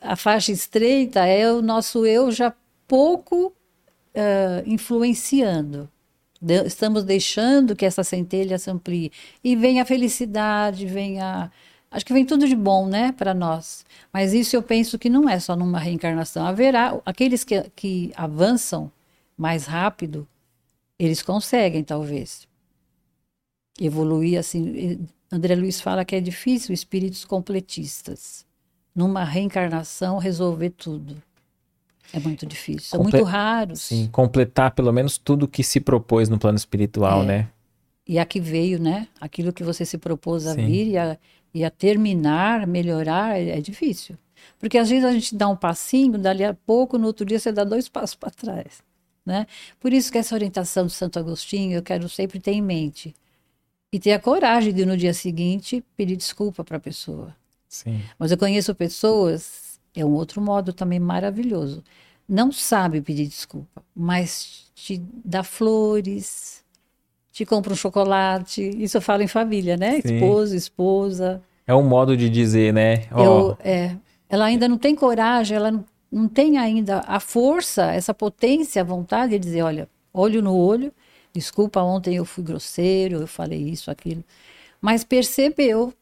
a 0.00 0.14
faixa 0.14 0.52
estreita 0.52 1.24
é 1.24 1.50
o 1.50 1.62
nosso 1.62 2.04
eu 2.04 2.30
já 2.30 2.52
pouco 2.86 3.46
uh, 3.46 4.62
influenciando. 4.66 5.88
De, 6.40 6.64
estamos 6.66 7.02
deixando 7.02 7.74
que 7.74 7.86
essa 7.86 8.04
centelha 8.04 8.58
se 8.58 8.70
amplie. 8.70 9.10
E 9.42 9.56
vem 9.56 9.80
a 9.80 9.84
felicidade, 9.84 10.86
vem 10.86 11.20
a, 11.20 11.50
Acho 11.90 12.04
que 12.04 12.12
vem 12.12 12.24
tudo 12.24 12.46
de 12.46 12.54
bom, 12.54 12.86
né, 12.86 13.12
para 13.12 13.32
nós. 13.32 13.84
Mas 14.12 14.34
isso 14.34 14.54
eu 14.54 14.62
penso 14.62 14.98
que 14.98 15.08
não 15.08 15.28
é 15.28 15.40
só 15.40 15.56
numa 15.56 15.78
reencarnação. 15.78 16.46
Haverá 16.46 17.00
aqueles 17.04 17.44
que, 17.44 17.62
que 17.74 18.12
avançam 18.14 18.92
mais 19.36 19.66
rápido, 19.66 20.28
eles 20.98 21.22
conseguem, 21.22 21.84
talvez, 21.84 22.47
evoluir 23.80 24.38
assim. 24.38 25.06
André 25.30 25.54
Luiz 25.54 25.80
fala 25.80 26.04
que 26.04 26.16
é 26.16 26.20
difícil 26.20 26.72
espíritos 26.72 27.24
completistas, 27.24 28.46
numa 28.94 29.24
reencarnação, 29.24 30.18
resolver 30.18 30.70
tudo. 30.70 31.16
É 32.12 32.18
muito 32.18 32.46
difícil. 32.46 32.88
São 32.88 33.00
Comple 33.00 33.20
muito 33.20 33.30
raros. 33.30 33.82
Sim, 33.82 34.08
completar 34.10 34.70
pelo 34.70 34.92
menos 34.92 35.18
tudo 35.18 35.46
que 35.46 35.62
se 35.62 35.78
propôs 35.78 36.28
no 36.28 36.38
plano 36.38 36.56
espiritual, 36.56 37.22
é. 37.22 37.26
né? 37.26 37.48
E 38.06 38.18
a 38.18 38.24
que 38.24 38.40
veio, 38.40 38.80
né? 38.80 39.06
Aquilo 39.20 39.52
que 39.52 39.62
você 39.62 39.84
se 39.84 39.98
propôs 39.98 40.46
a 40.46 40.54
Sim. 40.54 40.66
vir 40.66 40.88
e 40.88 40.96
a, 40.96 41.18
e 41.52 41.64
a 41.64 41.70
terminar, 41.70 42.66
melhorar, 42.66 43.38
é, 43.38 43.58
é, 43.58 43.60
difícil. 43.60 44.16
Porque 44.58 44.78
às 44.78 44.88
vezes 44.88 45.04
a 45.04 45.12
gente 45.12 45.34
dá 45.34 45.46
um 45.46 45.56
passinho, 45.56 46.16
dali 46.16 46.42
a 46.42 46.54
pouco, 46.54 46.96
no 46.96 47.06
outro 47.06 47.26
dia 47.26 47.38
você 47.38 47.52
dá 47.52 47.64
dois 47.64 47.88
passos 47.88 48.16
para 48.16 48.30
trás. 48.30 48.82
Né? 49.26 49.46
Por 49.78 49.92
isso 49.92 50.10
que 50.10 50.16
essa 50.16 50.34
orientação 50.34 50.86
de 50.86 50.92
Santo 50.92 51.18
Agostinho 51.18 51.76
eu 51.76 51.82
quero 51.82 52.08
sempre 52.08 52.40
ter 52.40 52.52
em 52.52 52.62
mente. 52.62 53.14
E 53.92 53.98
ter 53.98 54.12
a 54.12 54.18
coragem 54.18 54.72
de 54.72 54.84
no 54.84 54.96
dia 54.96 55.14
seguinte 55.14 55.82
pedir 55.96 56.16
desculpa 56.16 56.62
para 56.62 56.76
a 56.76 56.80
pessoa. 56.80 57.34
Sim. 57.68 58.00
Mas 58.18 58.30
eu 58.30 58.38
conheço 58.38 58.74
pessoas, 58.74 59.80
é 59.94 60.04
um 60.04 60.12
outro 60.12 60.40
modo 60.40 60.72
também 60.72 60.98
maravilhoso. 60.98 61.82
Não 62.28 62.52
sabe 62.52 63.00
pedir 63.00 63.26
desculpa, 63.26 63.82
mas 63.96 64.70
te 64.74 65.02
dá 65.24 65.42
flores, 65.42 66.62
te 67.32 67.46
compra 67.46 67.72
um 67.72 67.76
chocolate. 67.76 68.68
Isso 68.76 68.98
eu 68.98 69.00
falo 69.00 69.22
em 69.22 69.28
família, 69.28 69.76
né? 69.76 70.00
Sim. 70.02 70.16
Esposo, 70.16 70.54
esposa. 70.54 71.42
É 71.66 71.74
um 71.74 71.82
modo 71.82 72.16
de 72.16 72.28
dizer, 72.28 72.72
né? 72.72 73.06
Oh. 73.10 73.22
Eu, 73.22 73.58
é, 73.60 73.96
ela 74.28 74.44
ainda 74.44 74.68
não 74.68 74.76
tem 74.76 74.94
coragem, 74.94 75.56
ela 75.56 75.70
não, 75.70 75.84
não 76.10 76.28
tem 76.28 76.58
ainda 76.58 77.02
a 77.06 77.20
força, 77.20 77.92
essa 77.92 78.12
potência, 78.12 78.82
a 78.82 78.84
vontade 78.84 79.32
de 79.32 79.38
dizer, 79.38 79.62
olha, 79.62 79.88
olho 80.12 80.42
no 80.42 80.54
olho, 80.54 80.92
desculpa, 81.32 81.80
ontem 81.82 82.16
eu 82.16 82.24
fui 82.24 82.42
grosseiro, 82.44 83.20
eu 83.20 83.26
falei 83.26 83.60
isso, 83.60 83.90
aquilo. 83.90 84.24
Mas 84.80 85.04
percebeu. 85.04 85.92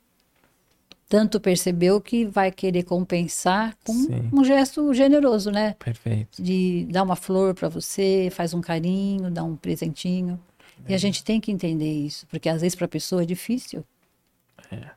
tanto 1.09 1.41
percebeu 1.41 2.01
que 2.01 2.25
vai 2.25 2.51
querer 2.51 2.83
compensar 2.83 3.77
com 3.85 3.95
Sim. 3.95 4.29
um 4.33 4.45
gesto 4.45 4.93
generoso, 4.93 5.51
né? 5.51 5.77
Perfeito. 5.79 6.43
De 6.43 6.87
dar 6.91 7.05
uma 7.05 7.17
flor 7.17 7.55
para 7.55 7.69
você, 7.69 8.29
faz 8.33 8.53
um 8.53 8.61
carinho, 8.61 9.31
dá 9.31 9.45
um 9.45 9.57
presentinho. 9.57 10.39
É. 10.85 10.91
E 10.91 10.93
a 10.93 10.97
é. 10.97 10.99
gente 10.99 11.23
tem 11.23 11.41
que 11.41 11.53
entender 11.53 11.93
isso, 11.93 12.27
porque 12.27 12.49
às 12.49 12.61
vezes 12.61 12.75
para 12.75 12.87
a 12.87 12.89
pessoa 12.89 13.23
é 13.23 13.27
difícil. 13.27 13.85
É. 14.71 14.91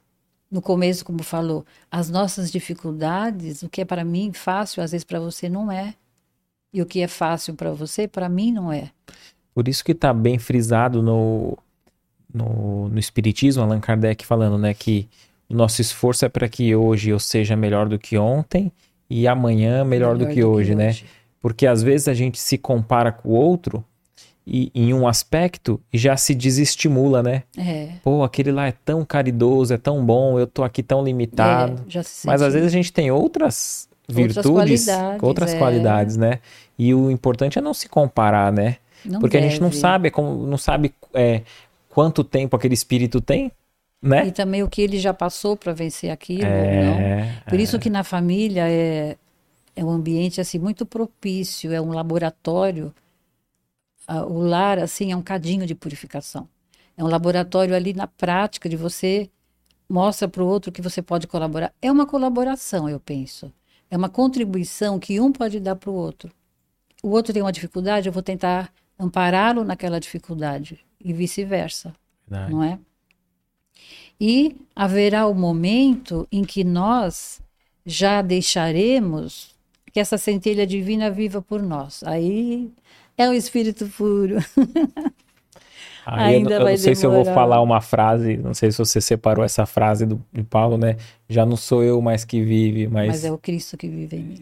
No 0.50 0.64
começo, 0.64 1.06
como 1.06 1.22
falou, 1.22 1.64
as 1.92 2.10
nossas 2.10 2.52
dificuldades, 2.52 3.62
o 3.62 3.70
que 3.70 3.82
é 3.82 3.86
para 3.86 4.04
mim 4.04 4.34
fácil, 4.34 4.82
às 4.82 4.92
vezes 4.92 5.06
para 5.06 5.20
você 5.20 5.48
não 5.48 5.72
é. 5.72 5.94
E 6.74 6.82
o 6.82 6.86
que 6.86 7.02
é 7.02 7.08
fácil 7.08 7.54
para 7.54 7.72
você, 7.72 8.08
para 8.08 8.28
mim 8.28 8.52
não 8.52 8.72
é. 8.74 8.92
Por 9.60 9.68
isso 9.68 9.84
que 9.84 9.91
está 9.91 10.14
bem 10.14 10.40
frisado 10.40 11.03
no, 11.03 11.57
no, 12.34 12.88
no 12.88 12.98
Espiritismo, 12.98 13.61
Allan 13.61 13.81
Kardec 13.81 14.26
falando, 14.26 14.57
né, 14.57 14.73
que 14.73 15.06
o 15.49 15.53
nosso 15.53 15.81
esforço 15.81 16.23
é 16.23 16.30
para 16.30 16.48
que 16.48 16.73
hoje 16.73 17.10
eu 17.10 17.19
seja 17.19 17.57
melhor 17.57 17.90
do 17.90 17.99
que 17.99 18.18
ontem 18.18 18.72
e 19.10 19.27
amanhã 19.27 19.84
melhor, 19.84 20.15
melhor 20.15 20.18
do, 20.18 20.34
que, 20.34 20.40
do 20.40 20.49
hoje, 20.49 20.69
que 20.69 20.76
né? 20.76 20.88
Hoje. 20.88 21.06
Porque 21.41 21.68
às 21.68 21.84
vezes 21.84 22.07
a 22.07 22.14
gente 22.14 22.40
se 22.40 22.57
compara 22.57 23.11
com 23.11 23.27
o 23.27 23.31
outro 23.34 23.84
e, 24.48 24.72
em 24.73 24.94
um 24.94 25.06
aspecto 25.06 25.77
e 25.91 25.98
já 25.98 26.15
se 26.15 26.34
desestimula, 26.34 27.22
né? 27.22 27.44
É. 27.57 27.90
Pô, 28.02 28.23
aquele 28.23 28.53
lá 28.53 28.65
é 28.65 28.72
tão 28.86 29.03
caridoso, 29.03 29.73
é 29.73 29.77
tão 29.77 30.06
bom, 30.06 30.40
eu 30.40 30.48
tô 30.48 30.64
aqui 30.64 30.81
tão 30.81 31.03
limitado. 31.03 31.84
É, 31.94 32.02
Mas 32.23 32.41
às 32.41 32.53
vezes 32.53 32.69
a 32.69 32.72
gente 32.72 32.94
tem 32.94 33.11
outras 33.11 33.90
virtudes, 34.07 34.38
outras 34.38 34.56
qualidades, 34.56 35.23
outras 35.23 35.53
é. 35.53 35.57
qualidades 35.57 36.15
né? 36.15 36.40
E 36.77 36.94
o 36.94 37.11
importante 37.11 37.60
é 37.60 37.61
não 37.61 37.73
se 37.73 37.90
comparar, 37.90 38.53
né? 38.53 38.77
Não 39.06 39.20
Porque 39.20 39.38
deve. 39.38 39.48
a 39.48 39.50
gente 39.50 39.62
não 39.62 39.72
sabe, 39.72 40.08
é 40.08 40.12
como, 40.12 40.46
não 40.46 40.58
sabe 40.58 40.94
é, 41.14 41.42
quanto 41.90 42.24
tempo 42.24 42.56
aquele 42.56 42.74
espírito 42.74 43.22
tem. 43.22 43.52
Né? 44.02 44.28
E 44.28 44.32
também 44.32 44.64
o 44.64 44.70
que 44.70 44.82
ele 44.82 44.98
já 44.98 45.14
passou 45.14 45.58
para 45.58 45.74
vencer 45.74 46.10
aquilo, 46.10 46.46
é, 46.46 46.84
não. 46.84 47.42
Por 47.50 47.60
é. 47.60 47.62
isso 47.62 47.78
que 47.78 47.90
na 47.90 48.04
família 48.04 48.70
é, 48.70 49.18
é 49.76 49.84
um 49.84 49.90
ambiente 49.90 50.40
assim 50.40 50.58
muito 50.58 50.86
propício, 50.86 51.74
é 51.74 51.82
um 51.82 51.92
laboratório. 51.92 52.94
O 54.28 54.40
lar 54.40 54.80
assim 54.80 55.12
é 55.12 55.16
um 55.16 55.22
cadinho 55.22 55.68
de 55.68 55.76
purificação. 55.76 56.48
É 56.98 57.04
um 57.04 57.08
laboratório 57.08 57.76
ali 57.76 57.94
na 57.94 58.08
prática 58.08 58.68
de 58.68 58.76
você 58.76 59.30
mostra 59.88 60.28
para 60.28 60.44
o 60.44 60.48
outro 60.48 60.72
que 60.72 60.82
você 60.82 61.02
pode 61.02 61.28
colaborar. 61.28 61.74
É 61.82 61.92
uma 61.92 62.06
colaboração, 62.06 62.90
eu 62.90 63.00
penso. 63.00 63.52
É 63.90 63.98
uma 63.98 64.10
contribuição 64.10 65.00
que 65.00 65.20
um 65.20 65.32
pode 65.32 65.60
dar 65.60 65.76
para 65.76 65.90
o 65.90 65.94
outro. 65.94 66.32
O 67.02 67.10
outro 67.10 67.34
tem 67.34 67.42
uma 67.42 67.52
dificuldade, 67.52 68.08
eu 68.08 68.14
vou 68.14 68.22
tentar 68.22 68.72
ampará-lo 69.00 69.64
naquela 69.64 70.00
dificuldade 70.00 70.80
e 71.00 71.14
vice-versa, 71.14 71.94
não 72.50 72.62
é? 72.62 72.78
E 74.20 74.58
haverá 74.76 75.26
o 75.28 75.34
momento 75.34 76.28
em 76.30 76.44
que 76.44 76.64
nós 76.64 77.42
já 77.86 78.22
deixaremos 78.22 79.56
que 79.94 80.00
essa 80.00 80.18
centelha 80.18 80.68
divina 80.68 81.10
viva 81.10 81.42
por 81.42 81.62
nós. 81.62 82.04
Aí 82.04 82.70
é 83.18 83.30
o 83.30 83.34
espírito 83.34 83.88
puro. 83.88 84.38
Aí 86.06 86.36
Ainda 86.36 86.56
eu, 86.56 86.60
eu 86.62 86.70
não 86.70 86.78
sei 86.78 86.96
demorar. 86.96 86.96
se 86.96 87.06
eu 87.06 87.12
vou 87.12 87.26
falar 87.26 87.62
uma 87.62 87.82
frase, 87.82 88.38
não 88.38 88.54
sei 88.54 88.72
se 88.72 88.80
você 88.80 89.00
separou 89.00 89.46
essa 89.46 89.66
frase 89.66 90.06
do, 90.06 90.24
de 90.34 90.44
Paulo, 90.44 90.78
né? 90.78 90.98
Já 91.28 91.46
não 91.46 91.56
sou 91.56 91.84
eu 91.84 92.02
mais 92.02 92.26
que 92.26 92.42
vive, 92.44 92.88
mas. 92.88 93.08
Mas 93.08 93.26
é 93.26 93.32
o 93.32 93.38
Cristo 93.38 93.78
que 93.78 93.88
vive 93.88 94.18
em 94.18 94.24
mim. 94.24 94.42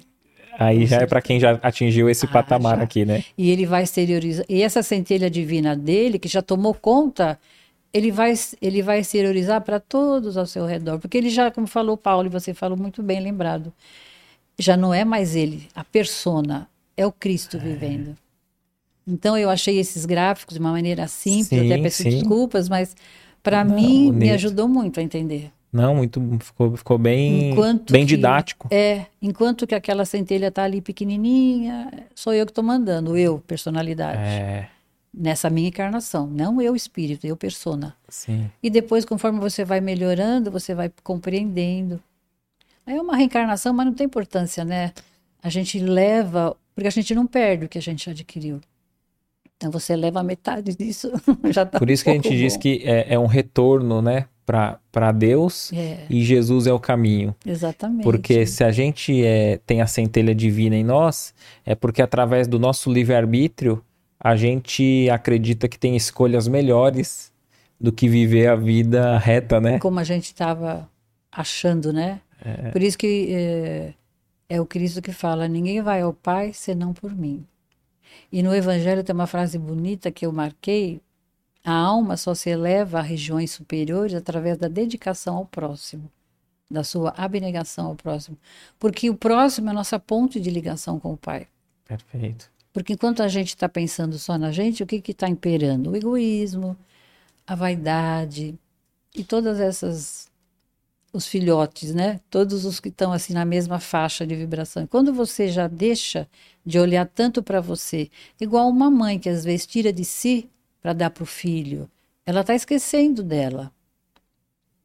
Aí 0.59 0.85
já 0.85 0.97
é 0.97 1.05
para 1.05 1.21
quem 1.21 1.39
já 1.39 1.59
atingiu 1.61 2.09
esse 2.09 2.25
ah, 2.25 2.29
patamar 2.29 2.77
já. 2.77 2.83
aqui, 2.83 3.05
né? 3.05 3.23
E 3.37 3.51
ele 3.51 3.65
vai 3.65 3.83
exteriorizar. 3.83 4.45
E 4.49 4.61
essa 4.63 4.81
centelha 4.81 5.29
divina 5.29 5.75
dele, 5.75 6.17
que 6.17 6.27
já 6.27 6.41
tomou 6.41 6.73
conta 6.73 7.39
ele 7.93 8.11
vai, 8.11 8.33
ele 8.61 8.81
vai 8.81 8.99
exteriorizar 8.99 9.61
para 9.61 9.79
todos 9.79 10.37
ao 10.37 10.45
seu 10.45 10.65
redor. 10.65 10.99
Porque 10.99 11.17
ele 11.17 11.29
já, 11.29 11.49
como 11.49 11.67
falou 11.67 11.97
Paulo, 11.97 12.27
e 12.27 12.29
você 12.29 12.53
falou 12.53 12.77
muito 12.77 13.01
bem 13.01 13.19
lembrado, 13.19 13.73
já 14.57 14.75
não 14.75 14.93
é 14.93 15.05
mais 15.05 15.35
ele, 15.35 15.67
a 15.73 15.83
persona, 15.83 16.67
é 16.95 17.05
o 17.05 17.11
Cristo 17.11 17.57
é. 17.57 17.59
vivendo. 17.59 18.17
Então 19.07 19.37
eu 19.37 19.49
achei 19.49 19.79
esses 19.79 20.05
gráficos 20.05 20.55
de 20.55 20.59
uma 20.59 20.71
maneira 20.71 21.07
simples, 21.07 21.61
sim, 21.61 21.71
até 21.71 21.81
peço 21.81 22.03
sim. 22.03 22.09
desculpas, 22.09 22.67
mas 22.67 22.95
para 23.41 23.63
mim 23.63 24.07
bonito. 24.07 24.13
me 24.13 24.31
ajudou 24.31 24.67
muito 24.67 24.99
a 24.99 25.03
entender. 25.03 25.51
Não, 25.71 25.95
muito 25.95 26.21
ficou, 26.39 26.77
ficou 26.77 26.97
bem, 26.97 27.51
enquanto 27.51 27.91
bem 27.91 28.05
que, 28.05 28.15
didático. 28.15 28.67
É, 28.71 29.05
enquanto 29.21 29.67
que 29.67 29.75
aquela 29.75 30.05
centelha 30.05 30.49
tá 30.49 30.63
ali 30.63 30.81
pequenininha, 30.81 31.91
sou 32.15 32.33
eu 32.33 32.45
que 32.45 32.51
estou 32.51 32.63
mandando, 32.63 33.17
eu, 33.17 33.39
personalidade. 33.45 34.19
É 34.19 34.69
nessa 35.17 35.49
minha 35.49 35.67
encarnação, 35.67 36.27
não 36.27 36.61
eu 36.61 36.75
espírito, 36.75 37.25
eu 37.25 37.35
persona. 37.35 37.95
Sim. 38.07 38.49
E 38.61 38.69
depois, 38.69 39.03
conforme 39.03 39.39
você 39.39 39.65
vai 39.65 39.81
melhorando, 39.81 40.51
você 40.51 40.75
vai 40.75 40.91
compreendendo. 41.03 41.99
É 42.85 43.01
uma 43.01 43.17
reencarnação, 43.17 43.73
mas 43.73 43.85
não 43.87 43.93
tem 43.93 44.05
importância, 44.05 44.63
né? 44.63 44.93
A 45.41 45.49
gente 45.49 45.79
leva, 45.79 46.55
porque 46.75 46.87
a 46.87 46.91
gente 46.91 47.13
não 47.15 47.25
perde 47.25 47.65
o 47.65 47.69
que 47.69 47.77
a 47.77 47.81
gente 47.81 48.09
adquiriu. 48.09 48.61
Então 49.57 49.71
você 49.71 49.95
leva 49.95 50.19
a 50.19 50.23
metade 50.23 50.75
disso, 50.75 51.11
já 51.49 51.65
tá 51.65 51.79
Por 51.79 51.89
isso 51.89 52.03
que 52.03 52.11
a 52.11 52.13
gente 52.13 52.29
bom. 52.29 52.35
diz 52.35 52.55
que 52.55 52.83
é, 52.85 53.15
é 53.15 53.19
um 53.19 53.25
retorno, 53.25 54.01
né, 54.01 54.27
para 54.47 55.11
Deus 55.11 55.73
é. 55.73 56.05
e 56.09 56.23
Jesus 56.23 56.67
é 56.67 56.73
o 56.73 56.79
caminho. 56.79 57.35
Exatamente. 57.45 58.03
Porque 58.03 58.45
se 58.45 58.63
a 58.63 58.71
gente 58.71 59.21
é, 59.25 59.59
tem 59.65 59.81
a 59.81 59.87
centelha 59.87 60.33
divina 60.33 60.75
em 60.75 60.85
nós, 60.85 61.33
é 61.65 61.75
porque 61.75 62.01
através 62.01 62.47
do 62.47 62.57
nosso 62.57 62.91
livre-arbítrio 62.91 63.83
a 64.17 64.37
gente 64.37 65.09
acredita 65.09 65.67
que 65.67 65.77
tem 65.77 65.97
escolhas 65.97 66.47
melhores 66.47 67.31
do 67.79 67.91
que 67.91 68.07
viver 68.07 68.47
a 68.47 68.55
vida 68.55 69.17
reta, 69.17 69.59
né? 69.59 69.79
Como 69.79 69.99
a 69.99 70.03
gente 70.03 70.25
estava 70.25 70.89
achando, 71.29 71.91
né? 71.91 72.21
É. 72.43 72.71
Por 72.71 72.81
isso 72.81 72.97
que 72.97 73.27
é, 73.29 73.93
é, 74.49 74.61
o 74.61 74.65
Cristo 74.65 75.01
que 75.01 75.11
fala: 75.11 75.47
ninguém 75.47 75.81
vai 75.81 76.01
ao 76.01 76.13
Pai 76.13 76.51
senão 76.53 76.93
por 76.93 77.13
mim. 77.13 77.45
E 78.31 78.41
no 78.41 78.55
Evangelho 78.55 79.03
tem 79.03 79.13
uma 79.13 79.27
frase 79.27 79.59
bonita 79.59 80.09
que 80.09 80.25
eu 80.25 80.31
marquei: 80.31 81.01
a 81.67 81.73
alma 81.73 82.15
só 82.15 82.33
se 82.33 82.49
eleva 82.49 82.99
a 82.99 83.01
regiões 83.01 83.51
superiores 83.51 84.15
através 84.15 84.57
da 84.57 84.69
dedicação 84.69 85.35
ao 85.35 85.45
próximo, 85.45 86.09
da 86.71 86.81
sua 86.81 87.13
abnegação 87.17 87.87
ao 87.87 87.95
próximo. 87.95 88.37
Porque 88.79 89.09
o 89.09 89.15
próximo 89.17 89.67
é 89.67 89.71
a 89.71 89.73
nossa 89.73 89.99
ponte 89.99 90.39
de 90.39 90.49
ligação 90.49 90.97
com 90.97 91.11
o 91.11 91.17
Pai. 91.17 91.45
Perfeito. 91.83 92.49
Porque 92.71 92.93
enquanto 92.93 93.21
a 93.21 93.27
gente 93.27 93.49
está 93.49 93.67
pensando 93.67 94.17
só 94.17 94.37
na 94.37 94.49
gente, 94.49 94.81
o 94.81 94.87
que 94.87 95.11
está 95.11 95.27
imperando? 95.27 95.91
O 95.91 95.95
egoísmo, 95.97 96.77
a 97.45 97.53
vaidade 97.53 98.57
e 99.13 99.21
todas 99.25 99.59
essas 99.59 100.31
os 101.11 101.27
filhotes, 101.27 101.93
né? 101.93 102.21
Todos 102.29 102.63
os 102.63 102.79
que 102.79 102.87
estão 102.87 103.11
assim 103.11 103.33
na 103.33 103.43
mesma 103.43 103.77
faixa 103.77 104.25
de 104.25 104.35
vibração. 104.35 104.87
Quando 104.87 105.13
você 105.13 105.49
já 105.49 105.67
deixa 105.67 106.29
de 106.65 106.79
olhar 106.79 107.05
tanto 107.07 107.43
para 107.43 107.59
você, 107.59 108.09
igual 108.39 108.69
uma 108.69 108.89
mãe 108.89 109.19
que 109.19 109.27
às 109.27 109.43
vezes 109.43 109.65
tira 109.65 109.91
de 109.91 110.05
si 110.05 110.49
para 110.87 110.93
dar 110.93 111.09
para 111.09 111.23
o 111.23 111.25
filho, 111.25 111.89
ela 112.25 112.39
está 112.39 112.55
esquecendo 112.55 113.21
dela. 113.21 113.73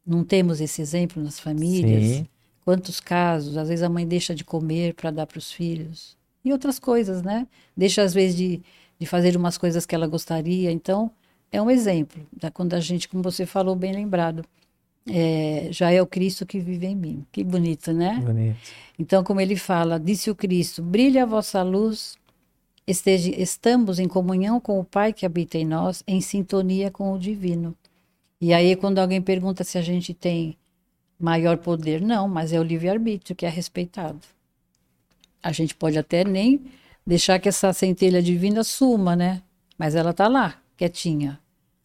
Não 0.05 0.21
temos 0.21 0.59
esse 0.59 0.81
exemplo 0.81 1.23
nas 1.23 1.39
famílias? 1.39 2.03
Sim. 2.03 2.27
Quantos 2.65 2.99
casos? 2.99 3.55
Às 3.55 3.69
vezes 3.69 3.83
a 3.83 3.87
mãe 3.87 4.05
deixa 4.05 4.35
de 4.35 4.43
comer 4.43 4.95
para 4.95 5.11
dar 5.11 5.25
para 5.25 5.37
os 5.37 5.49
filhos 5.49 6.17
e 6.43 6.51
outras 6.51 6.77
coisas, 6.77 7.23
né? 7.23 7.47
Deixa 7.75 8.01
às 8.01 8.13
vezes 8.13 8.35
de, 8.35 8.61
de 8.99 9.05
fazer 9.05 9.37
umas 9.37 9.57
coisas 9.57 9.85
que 9.85 9.95
ela 9.95 10.05
gostaria. 10.05 10.73
Então, 10.73 11.09
é 11.49 11.61
um 11.61 11.71
exemplo 11.71 12.21
da 12.35 12.51
quando 12.51 12.73
a 12.73 12.81
gente, 12.81 13.07
como 13.07 13.23
você 13.23 13.45
falou, 13.45 13.73
bem 13.73 13.93
lembrado, 13.93 14.43
é, 15.07 15.69
já 15.71 15.89
é 15.89 16.01
o 16.01 16.05
Cristo 16.05 16.45
que 16.45 16.59
vive 16.59 16.87
em 16.87 16.97
mim. 16.97 17.25
Que 17.31 17.45
bonito, 17.45 17.93
né? 17.93 18.21
Bonito. 18.21 18.57
Então, 18.99 19.23
como 19.23 19.39
ele 19.39 19.55
fala, 19.55 19.97
disse 19.97 20.29
o 20.29 20.35
Cristo: 20.35 20.83
brilha 20.83 21.23
a 21.23 21.25
vossa 21.25 21.63
luz, 21.63 22.17
esteja, 22.87 23.29
estamos 23.29 23.99
em 23.99 24.07
comunhão 24.07 24.59
com 24.59 24.79
o 24.79 24.83
Pai 24.83 25.13
que 25.13 25.25
habita 25.25 25.57
em 25.57 25.65
nós, 25.65 26.03
em 26.07 26.21
sintonia 26.21 26.91
com 26.91 27.13
o 27.13 27.19
Divino. 27.19 27.75
E 28.39 28.53
aí, 28.53 28.75
quando 28.75 28.99
alguém 28.99 29.21
pergunta 29.21 29.63
se 29.63 29.77
a 29.77 29.81
gente 29.81 30.13
tem 30.13 30.57
maior 31.19 31.57
poder, 31.57 32.01
não, 32.01 32.27
mas 32.27 32.51
é 32.51 32.59
o 32.59 32.63
livre-arbítrio 32.63 33.35
que 33.35 33.45
é 33.45 33.49
respeitado 33.49 34.19
a 35.43 35.51
gente 35.51 35.75
pode 35.75 35.97
até 35.99 36.23
nem 36.23 36.61
deixar 37.05 37.37
que 37.37 37.49
essa 37.49 37.73
centelha 37.73 38.21
divina 38.21 38.63
suma, 38.63 39.13
né? 39.13 39.41
Mas 39.77 39.93
ela 39.93 40.13
tá 40.13 40.29
lá, 40.29 40.55
quietinha. 40.77 41.37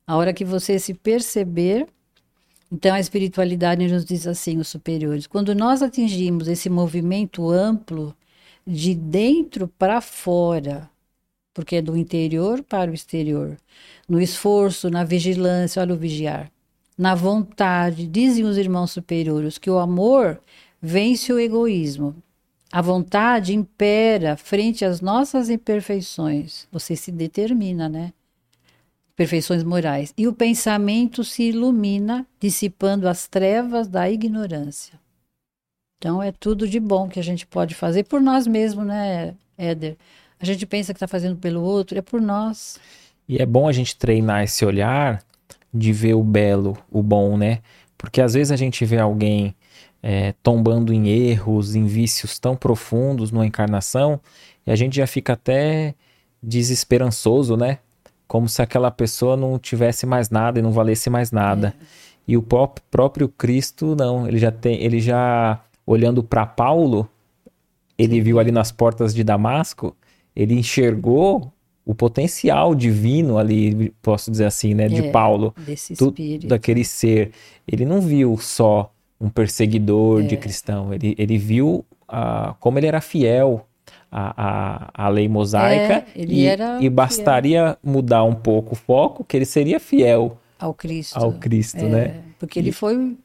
A 0.06 0.16
hora 0.16 0.32
que 0.32 0.44
você 0.44 0.78
se 0.78 0.94
perceber, 0.94 1.88
então 2.70 2.94
a 2.94 3.00
espiritualidade 3.00 3.88
nos 3.88 4.04
diz 4.04 4.28
assim, 4.28 4.58
os 4.58 4.68
superiores, 4.68 5.26
quando 5.26 5.54
nós 5.54 5.82
atingimos 5.82 6.46
esse 6.46 6.70
movimento 6.70 7.50
amplo 7.50 8.14
de 8.68 8.94
dentro 8.94 9.66
para 9.66 10.00
fora, 10.00 10.90
porque 11.54 11.76
é 11.76 11.82
do 11.82 11.96
interior 11.96 12.62
para 12.62 12.90
o 12.90 12.94
exterior, 12.94 13.56
no 14.08 14.20
esforço, 14.20 14.90
na 14.90 15.04
vigilância, 15.04 15.80
olha 15.80 15.94
o 15.94 15.98
vigiar, 15.98 16.52
na 16.96 17.14
vontade, 17.14 18.06
dizem 18.06 18.44
os 18.44 18.58
irmãos 18.58 18.90
superiores 18.90 19.56
que 19.56 19.70
o 19.70 19.78
amor 19.78 20.40
vence 20.82 21.32
o 21.32 21.40
egoísmo. 21.40 22.14
A 22.70 22.82
vontade 22.82 23.54
impera 23.54 24.36
frente 24.36 24.84
às 24.84 25.00
nossas 25.00 25.48
imperfeições. 25.48 26.68
Você 26.70 26.94
se 26.94 27.10
determina, 27.10 27.88
né? 27.88 28.12
perfeições 29.18 29.64
morais. 29.64 30.14
E 30.16 30.28
o 30.28 30.32
pensamento 30.32 31.24
se 31.24 31.44
ilumina, 31.44 32.24
dissipando 32.38 33.08
as 33.08 33.26
trevas 33.26 33.88
da 33.88 34.08
ignorância. 34.08 35.00
Então 35.98 36.22
é 36.22 36.30
tudo 36.30 36.68
de 36.68 36.78
bom 36.78 37.08
que 37.08 37.18
a 37.18 37.22
gente 37.22 37.44
pode 37.46 37.74
fazer 37.74 38.04
por 38.04 38.20
nós 38.20 38.46
mesmos, 38.46 38.86
né, 38.86 39.34
Éder? 39.56 39.96
A 40.38 40.46
gente 40.46 40.64
pensa 40.64 40.92
que 40.92 40.96
está 40.96 41.08
fazendo 41.08 41.36
pelo 41.36 41.60
outro, 41.60 41.98
é 41.98 42.02
por 42.02 42.20
nós. 42.20 42.78
E 43.28 43.42
é 43.42 43.44
bom 43.44 43.68
a 43.68 43.72
gente 43.72 43.96
treinar 43.96 44.44
esse 44.44 44.64
olhar 44.64 45.20
de 45.74 45.92
ver 45.92 46.14
o 46.14 46.22
belo, 46.22 46.78
o 46.90 47.02
bom, 47.02 47.36
né? 47.36 47.58
Porque 47.96 48.20
às 48.20 48.34
vezes 48.34 48.52
a 48.52 48.56
gente 48.56 48.84
vê 48.84 48.98
alguém 48.98 49.54
é, 50.00 50.32
tombando 50.40 50.92
em 50.92 51.08
erros, 51.08 51.74
em 51.74 51.84
vícios 51.84 52.38
tão 52.38 52.54
profundos 52.54 53.32
numa 53.32 53.44
encarnação, 53.46 54.20
e 54.64 54.70
a 54.70 54.76
gente 54.76 54.96
já 54.96 55.06
fica 55.06 55.32
até 55.32 55.96
desesperançoso, 56.40 57.56
né? 57.56 57.78
Como 58.28 58.48
se 58.48 58.62
aquela 58.62 58.90
pessoa 58.90 59.36
não 59.36 59.58
tivesse 59.58 60.06
mais 60.06 60.30
nada 60.30 60.60
e 60.60 60.62
não 60.62 60.70
valesse 60.70 61.10
mais 61.10 61.32
nada. 61.32 61.74
É. 61.80 61.84
E 62.28 62.36
o 62.36 62.42
próprio 62.42 63.28
Cristo 63.28 63.96
não, 63.96 64.28
ele 64.28 64.38
já 64.38 64.52
tem, 64.52 64.80
ele 64.82 65.00
já 65.00 65.60
olhando 65.88 66.22
para 66.22 66.44
Paulo, 66.44 67.08
ele 67.96 68.20
viu 68.20 68.38
ali 68.38 68.52
nas 68.52 68.70
portas 68.70 69.14
de 69.14 69.24
Damasco, 69.24 69.96
ele 70.36 70.54
enxergou 70.54 71.50
o 71.84 71.94
potencial 71.94 72.74
divino 72.74 73.38
ali, 73.38 73.90
posso 74.02 74.30
dizer 74.30 74.44
assim, 74.44 74.74
né, 74.74 74.88
de 74.88 75.06
é, 75.06 75.10
Paulo, 75.10 75.54
desse 75.56 75.94
espírito. 75.94 76.46
daquele 76.46 76.84
ser. 76.84 77.30
Ele 77.66 77.86
não 77.86 78.02
viu 78.02 78.36
só 78.36 78.92
um 79.18 79.30
perseguidor 79.30 80.20
é. 80.22 80.26
de 80.26 80.36
cristão, 80.36 80.92
ele, 80.92 81.14
ele 81.18 81.38
viu 81.38 81.84
como 82.60 82.78
ele 82.78 82.86
era 82.86 83.00
fiel 83.00 83.66
à, 84.10 84.92
à, 84.94 85.06
à 85.06 85.08
lei 85.08 85.28
mosaica 85.28 86.06
é, 86.14 86.24
e, 86.24 86.46
e, 86.80 86.90
bastaria 86.90 87.62
fiel. 87.62 87.78
mudar 87.82 88.24
um 88.24 88.34
pouco 88.34 88.72
o 88.72 88.76
foco 88.76 89.24
que 89.24 89.36
ele 89.36 89.44
seria 89.44 89.78
fiel 89.78 90.38
ao 90.58 90.72
Cristo, 90.72 91.18
ao 91.18 91.32
Cristo, 91.32 91.78
é, 91.78 91.88
né? 91.88 92.14
Porque 92.38 92.58
ele 92.58 92.72
foi, 92.72 93.16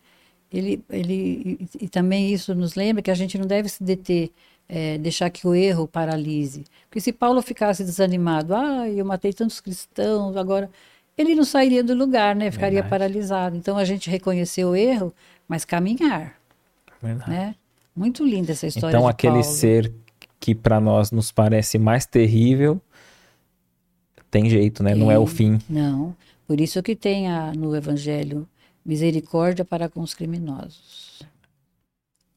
ele, 0.54 0.84
ele 0.90 1.58
e, 1.60 1.86
e 1.86 1.90
também 1.90 2.32
isso 2.32 2.54
nos 2.54 2.76
lembra 2.76 3.02
que 3.02 3.10
a 3.10 3.16
gente 3.16 3.38
não 3.38 3.48
deve 3.48 3.68
se 3.68 3.84
deter 3.84 4.32
é, 4.70 4.98
deixar 4.98 5.30
que 5.30 5.48
o 5.48 5.56
erro 5.56 5.88
paralise. 5.88 6.64
Porque 6.88 7.02
se 7.02 7.12
Paulo 7.12 7.42
ficasse 7.42 7.84
desanimado, 7.84 8.56
ah, 8.56 8.88
eu 8.88 9.04
matei 9.04 9.34
tantos 9.34 9.60
cristãos, 9.60 10.38
agora 10.38 10.70
ele 11.18 11.36
não 11.36 11.44
sairia 11.44 11.84
do 11.84 11.94
lugar, 11.94 12.36
né? 12.36 12.52
Ficaria 12.52 12.82
Verdade. 12.82 12.90
paralisado. 12.90 13.58
Então 13.58 13.78
a 13.78 13.86
gente 13.86 14.10
reconheceu 14.10 14.70
o 14.70 14.76
erro, 14.76 15.14
mas 15.48 15.66
caminhar. 15.66 16.36
Verdade. 17.02 17.30
Né? 17.30 17.56
Muito 17.96 18.24
linda 18.24 18.52
essa 18.52 18.68
história. 18.68 18.96
Então 18.96 19.08
aquele 19.08 19.34
Paulo. 19.34 19.48
ser 19.48 19.94
que 20.40 20.54
para 20.54 20.80
nós 20.80 21.12
nos 21.12 21.32
parece 21.32 21.78
mais 21.78 22.06
terrível 22.06 22.82
tem 24.30 24.50
jeito, 24.50 24.82
né? 24.82 24.96
Não 24.96 25.12
é 25.12 25.20
o 25.20 25.28
fim. 25.28 25.60
Não. 25.70 26.16
Por 26.48 26.60
isso 26.60 26.82
que 26.82 26.96
tem 26.96 27.28
a, 27.28 27.54
no 27.54 27.76
Evangelho 27.76 28.48
misericórdia 28.86 29.64
para 29.64 29.90
com 29.90 30.02
os 30.02 30.14
criminosos. 30.14 31.22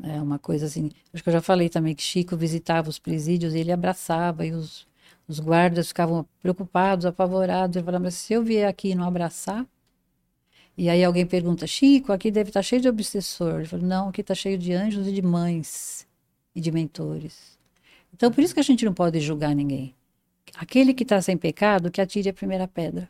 É 0.03 0.21
uma 0.21 0.39
coisa 0.39 0.67
assim. 0.67 0.91
Acho 1.13 1.23
que 1.23 1.29
eu 1.29 1.33
já 1.33 1.41
falei 1.43 1.69
também 1.69 1.95
que 1.95 2.03
Chico 2.03 2.37
visitava 2.37 2.89
os 2.89 2.99
presídios 2.99 3.55
e 3.55 3.59
ele 3.59 3.73
abraçava 3.73 4.45
e 4.45 4.53
os, 4.53 4.87
os 5.27 5.41
guardas 5.41 5.89
ficavam 5.89 6.27
preocupados, 6.41 7.07
apavorados. 7.07 7.77
Ele 7.77 7.85
falava, 7.85 8.11
se 8.11 8.35
eu 8.35 8.43
vier 8.43 8.69
aqui 8.69 8.91
e 8.91 8.95
não 8.95 9.05
abraçar. 9.05 9.67
E 10.77 10.91
aí 10.91 11.03
alguém 11.03 11.25
pergunta, 11.25 11.67
Chico, 11.67 12.13
aqui 12.13 12.31
deve 12.31 12.51
estar 12.51 12.63
cheio 12.63 12.83
de 12.83 12.89
obsessor. 12.89 13.61
Ele 13.61 13.69
falou, 13.69 13.87
não, 13.87 14.09
aqui 14.11 14.21
está 14.21 14.35
cheio 14.35 14.59
de 14.59 14.73
anjos 14.75 15.07
e 15.07 15.13
de 15.13 15.23
mães 15.23 16.07
e 16.55 16.61
de 16.61 16.71
mentores. 16.71 17.59
Então, 18.13 18.31
por 18.31 18.43
isso 18.45 18.55
que 18.55 18.61
a 18.61 18.63
gente 18.63 18.85
não 18.85 18.93
pode 18.93 19.19
julgar 19.21 19.55
ninguém. 19.55 19.95
Aquele 20.55 20.95
que 20.95 21.03
está 21.03 21.21
sem 21.21 21.37
pecado, 21.37 21.91
que 21.91 22.01
atire 22.01 22.29
a 22.29 22.33
primeira 22.33 22.69
pedra. 22.69 23.09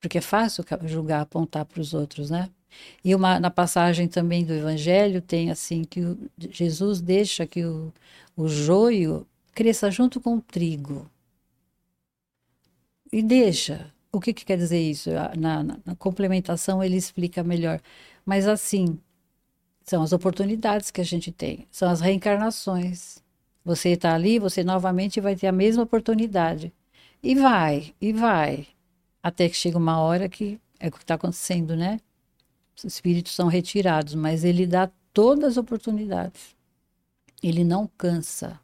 Porque 0.00 0.18
é 0.18 0.20
fácil 0.20 0.64
julgar, 0.84 1.20
apontar 1.20 1.64
para 1.64 1.80
os 1.80 1.92
outros, 1.94 2.30
né? 2.30 2.48
E 3.04 3.14
uma, 3.14 3.38
na 3.40 3.50
passagem 3.50 4.08
também 4.08 4.44
do 4.44 4.52
Evangelho 4.54 5.20
tem 5.20 5.50
assim 5.50 5.84
que 5.84 6.00
o, 6.00 6.18
Jesus 6.38 7.00
deixa 7.00 7.46
que 7.46 7.64
o, 7.64 7.92
o 8.36 8.48
joio 8.48 9.26
cresça 9.52 9.90
junto 9.90 10.20
com 10.20 10.36
o 10.36 10.40
trigo. 10.40 11.10
E 13.12 13.22
deixa. 13.22 13.92
O 14.12 14.20
que, 14.20 14.32
que 14.32 14.44
quer 14.44 14.56
dizer 14.56 14.80
isso? 14.80 15.10
Na, 15.10 15.62
na, 15.62 15.78
na 15.84 15.96
complementação 15.96 16.82
ele 16.82 16.96
explica 16.96 17.42
melhor. 17.44 17.80
Mas 18.24 18.46
assim, 18.46 18.98
são 19.84 20.02
as 20.02 20.12
oportunidades 20.12 20.90
que 20.90 21.00
a 21.00 21.04
gente 21.04 21.32
tem, 21.32 21.66
são 21.70 21.90
as 21.90 22.00
reencarnações. 22.00 23.22
Você 23.64 23.90
está 23.90 24.14
ali, 24.14 24.38
você 24.38 24.64
novamente 24.64 25.20
vai 25.20 25.36
ter 25.36 25.46
a 25.48 25.52
mesma 25.52 25.82
oportunidade. 25.82 26.72
E 27.22 27.34
vai, 27.34 27.94
e 28.00 28.12
vai. 28.12 28.66
Até 29.22 29.48
que 29.48 29.56
chega 29.56 29.78
uma 29.78 30.00
hora 30.00 30.28
que 30.28 30.60
é 30.78 30.88
o 30.88 30.92
que 30.92 30.98
está 30.98 31.14
acontecendo, 31.14 31.76
né? 31.76 32.00
os 32.86 32.94
espíritos 32.94 33.34
são 33.34 33.48
retirados, 33.48 34.14
mas 34.14 34.44
ele 34.44 34.66
dá 34.66 34.90
todas 35.12 35.52
as 35.52 35.56
oportunidades. 35.56 36.56
Ele 37.42 37.64
não 37.64 37.88
cansa. 37.98 38.58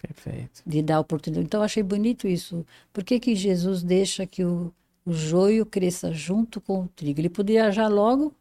Perfeito. 0.00 0.62
De 0.64 0.82
dar 0.82 1.00
oportunidade. 1.00 1.46
Então, 1.46 1.60
eu 1.60 1.64
achei 1.64 1.82
bonito 1.82 2.28
isso. 2.28 2.64
Por 2.92 3.02
que, 3.02 3.18
que 3.18 3.34
Jesus 3.34 3.82
deixa 3.82 4.26
que 4.26 4.44
o, 4.44 4.72
o 5.04 5.12
joio 5.12 5.66
cresça 5.66 6.12
junto 6.12 6.60
com 6.60 6.82
o 6.82 6.88
trigo? 6.88 7.20
Ele 7.20 7.28
poderia 7.28 7.70
já 7.72 7.88
logo 7.88 8.32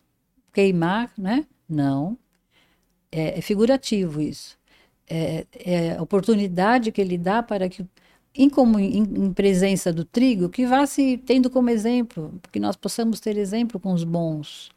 queimar, 0.53 1.11
né? 1.17 1.45
Não. 1.67 2.17
É, 3.11 3.39
é 3.39 3.41
figurativo 3.41 4.21
isso. 4.21 4.57
É, 5.09 5.45
é 5.53 5.95
a 5.95 6.01
oportunidade 6.01 6.91
que 6.91 7.01
ele 7.01 7.17
dá 7.17 7.41
para 7.41 7.69
que, 7.69 7.85
em, 8.37 8.49
como, 8.49 8.79
em, 8.79 8.99
em, 8.99 9.33
presença 9.33 9.91
do 9.91 10.05
trigo, 10.05 10.47
que 10.47 10.65
vá 10.67 10.85
se 10.85 11.17
tendo 11.17 11.49
como 11.49 11.69
exemplo, 11.69 12.33
que 12.51 12.59
nós 12.59 12.75
possamos 12.75 13.19
ter 13.19 13.35
exemplo 13.37 13.79
com 13.79 13.91
os 13.93 14.03
bons. 14.03 14.69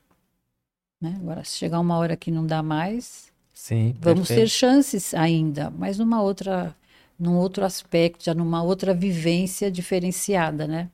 Né? 1.00 1.14
Agora, 1.20 1.44
se 1.44 1.56
chegar 1.56 1.78
uma 1.78 1.98
hora 1.98 2.16
que 2.16 2.30
não 2.30 2.46
dá 2.46 2.62
mais, 2.62 3.30
Sim, 3.52 3.94
vamos 4.00 4.28
perfeito. 4.28 4.40
ter 4.40 4.48
chances 4.48 5.12
ainda, 5.12 5.70
mas 5.70 5.98
numa 5.98 6.22
outra, 6.22 6.74
num 7.18 7.36
outro 7.36 7.64
aspecto, 7.64 8.24
já 8.24 8.34
numa 8.34 8.62
outra 8.62 8.94
vivência 8.94 9.70
diferenciada, 9.70 10.66
né? 10.66 10.90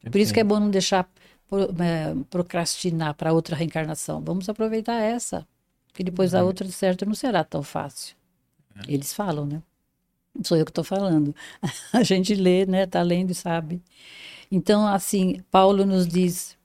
Perfeito. 0.00 0.12
Por 0.12 0.18
isso 0.20 0.34
que 0.34 0.40
é 0.40 0.44
bom 0.44 0.58
não 0.58 0.70
deixar 0.70 1.08
é, 1.52 2.14
procrastinar 2.28 3.14
para 3.14 3.32
outra 3.32 3.56
reencarnação. 3.56 4.20
Vamos 4.20 4.48
aproveitar 4.48 5.00
essa, 5.00 5.46
que 5.94 6.04
depois 6.04 6.34
uhum. 6.34 6.40
a 6.40 6.44
outra, 6.44 6.66
de 6.66 6.72
certo, 6.72 7.06
não 7.06 7.14
será 7.14 7.44
tão 7.44 7.62
fácil. 7.62 8.16
É. 8.76 8.92
Eles 8.92 9.12
falam, 9.12 9.46
né? 9.46 9.62
Sou 10.42 10.56
eu 10.56 10.64
que 10.64 10.70
estou 10.70 10.84
falando. 10.84 11.34
a 11.92 12.02
gente 12.02 12.34
lê, 12.34 12.64
né? 12.66 12.84
Está 12.84 13.02
lendo 13.02 13.30
e 13.30 13.34
sabe. 13.34 13.82
Então, 14.50 14.86
assim, 14.86 15.42
Paulo 15.50 15.84
nos 15.84 16.06
diz 16.06 16.56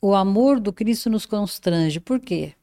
o 0.00 0.14
amor 0.14 0.58
do 0.58 0.72
Cristo 0.72 1.08
nos 1.08 1.24
constrange. 1.24 2.00
Por 2.00 2.18
quê? 2.18 2.54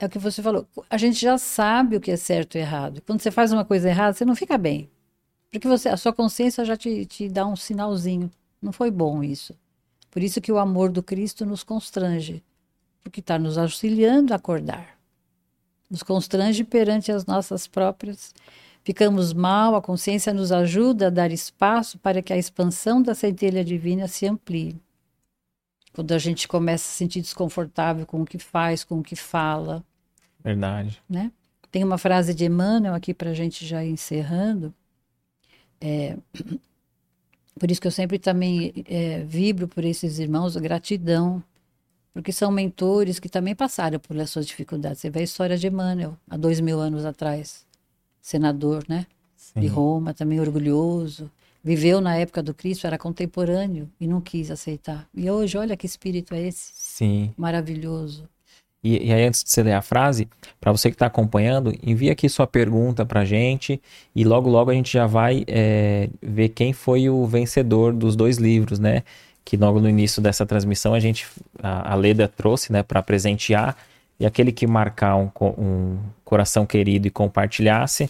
É 0.00 0.06
o 0.06 0.10
que 0.10 0.18
você 0.18 0.42
falou. 0.42 0.66
A 0.88 0.98
gente 0.98 1.20
já 1.20 1.38
sabe 1.38 1.96
o 1.96 2.00
que 2.00 2.10
é 2.10 2.16
certo 2.16 2.56
e 2.56 2.58
errado. 2.58 3.00
Quando 3.06 3.20
você 3.20 3.30
faz 3.30 3.52
uma 3.52 3.64
coisa 3.64 3.88
errada, 3.88 4.14
você 4.14 4.24
não 4.24 4.34
fica 4.34 4.58
bem. 4.58 4.90
Porque 5.50 5.68
você, 5.68 5.88
a 5.88 5.96
sua 5.96 6.12
consciência 6.12 6.64
já 6.64 6.76
te, 6.76 7.06
te 7.06 7.28
dá 7.28 7.46
um 7.46 7.54
sinalzinho. 7.54 8.30
Não 8.60 8.72
foi 8.72 8.90
bom 8.90 9.22
isso. 9.22 9.54
Por 10.10 10.22
isso 10.22 10.40
que 10.40 10.50
o 10.50 10.58
amor 10.58 10.90
do 10.90 11.02
Cristo 11.02 11.46
nos 11.46 11.62
constrange. 11.62 12.42
Porque 13.00 13.20
está 13.20 13.38
nos 13.38 13.56
auxiliando 13.56 14.32
a 14.32 14.36
acordar. 14.36 14.98
Nos 15.88 16.02
constrange 16.02 16.64
perante 16.64 17.12
as 17.12 17.26
nossas 17.26 17.68
próprias. 17.68 18.34
Ficamos 18.82 19.32
mal, 19.32 19.74
a 19.74 19.82
consciência 19.82 20.32
nos 20.32 20.50
ajuda 20.50 21.08
a 21.08 21.10
dar 21.10 21.30
espaço 21.30 21.98
para 21.98 22.22
que 22.22 22.32
a 22.32 22.38
expansão 22.38 23.02
da 23.02 23.14
centelha 23.14 23.64
divina 23.64 24.08
se 24.08 24.26
amplie. 24.26 24.80
Quando 25.92 26.12
a 26.12 26.18
gente 26.18 26.48
começa 26.48 26.84
a 26.84 26.90
se 26.90 26.96
sentir 26.96 27.20
desconfortável 27.20 28.06
com 28.06 28.22
o 28.22 28.24
que 28.24 28.38
faz, 28.38 28.82
com 28.82 29.00
o 29.00 29.02
que 29.02 29.16
fala. 29.16 29.84
Verdade. 30.42 31.02
Né? 31.08 31.30
Tem 31.70 31.84
uma 31.84 31.98
frase 31.98 32.32
de 32.32 32.46
Emmanuel 32.46 32.94
aqui 32.94 33.12
para 33.12 33.30
a 33.30 33.34
gente 33.34 33.66
já 33.66 33.84
encerrando. 33.84 34.72
É, 35.80 36.16
por 37.58 37.70
isso 37.70 37.80
que 37.80 37.86
eu 37.86 37.92
sempre 37.92 38.18
também 38.18 38.72
é, 38.88 39.22
vibro 39.24 39.68
por 39.68 39.84
esses 39.84 40.18
irmãos, 40.18 40.56
gratidão, 40.56 41.42
porque 42.14 42.32
são 42.32 42.50
mentores 42.50 43.18
que 43.20 43.28
também 43.28 43.54
passaram 43.54 43.98
por 43.98 44.16
essas 44.16 44.46
dificuldades. 44.46 45.00
Você 45.00 45.10
vê 45.10 45.20
a 45.20 45.24
história 45.24 45.56
de 45.56 45.66
Emmanuel, 45.66 46.16
há 46.28 46.36
dois 46.36 46.60
mil 46.60 46.80
anos 46.80 47.04
atrás, 47.04 47.66
senador, 48.20 48.84
né? 48.88 49.06
Sim. 49.36 49.60
De 49.60 49.66
Roma, 49.66 50.14
também 50.14 50.40
orgulhoso, 50.40 51.30
viveu 51.62 52.00
na 52.00 52.16
época 52.16 52.42
do 52.42 52.54
Cristo, 52.54 52.86
era 52.86 52.98
contemporâneo 52.98 53.88
e 54.00 54.06
não 54.06 54.20
quis 54.20 54.50
aceitar. 54.50 55.06
E 55.14 55.30
hoje, 55.30 55.58
olha 55.58 55.76
que 55.76 55.86
espírito 55.86 56.34
é 56.34 56.40
esse. 56.42 56.72
Sim. 56.74 57.32
Maravilhoso. 57.36 58.28
E, 58.82 59.08
e 59.08 59.12
aí, 59.12 59.26
antes 59.26 59.44
de 59.44 59.50
você 59.50 59.62
ler 59.62 59.74
a 59.74 59.82
frase, 59.82 60.26
para 60.58 60.72
você 60.72 60.88
que 60.90 60.94
está 60.94 61.06
acompanhando, 61.06 61.72
envia 61.82 62.12
aqui 62.12 62.28
sua 62.28 62.46
pergunta 62.46 63.04
para 63.04 63.20
a 63.20 63.24
gente 63.24 63.80
e 64.14 64.24
logo, 64.24 64.48
logo 64.48 64.70
a 64.70 64.74
gente 64.74 64.90
já 64.90 65.06
vai 65.06 65.44
é, 65.46 66.08
ver 66.22 66.48
quem 66.50 66.72
foi 66.72 67.10
o 67.10 67.26
vencedor 67.26 67.92
dos 67.92 68.16
dois 68.16 68.38
livros, 68.38 68.78
né? 68.78 69.02
Que 69.44 69.56
logo 69.56 69.80
no 69.80 69.88
início 69.88 70.22
dessa 70.22 70.46
transmissão 70.46 70.94
a 70.94 71.00
gente, 71.00 71.26
a, 71.62 71.92
a 71.92 71.94
Leda 71.94 72.26
trouxe, 72.26 72.72
né, 72.72 72.82
para 72.82 73.02
presentear. 73.02 73.76
E 74.20 74.26
aquele 74.26 74.52
que 74.52 74.66
marcar 74.66 75.16
um, 75.16 75.30
um 75.58 75.98
coração 76.24 76.66
querido 76.66 77.08
e 77.08 77.10
compartilhasse, 77.10 78.08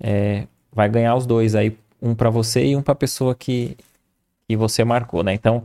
é, 0.00 0.46
vai 0.72 0.88
ganhar 0.88 1.14
os 1.16 1.26
dois 1.26 1.54
aí 1.54 1.76
um 2.00 2.14
para 2.14 2.30
você 2.30 2.64
e 2.64 2.76
um 2.76 2.82
para 2.82 2.92
a 2.92 2.96
pessoa 2.96 3.34
que 3.34 3.76
que 4.46 4.56
você 4.56 4.84
marcou, 4.84 5.22
né? 5.22 5.32
Então, 5.32 5.64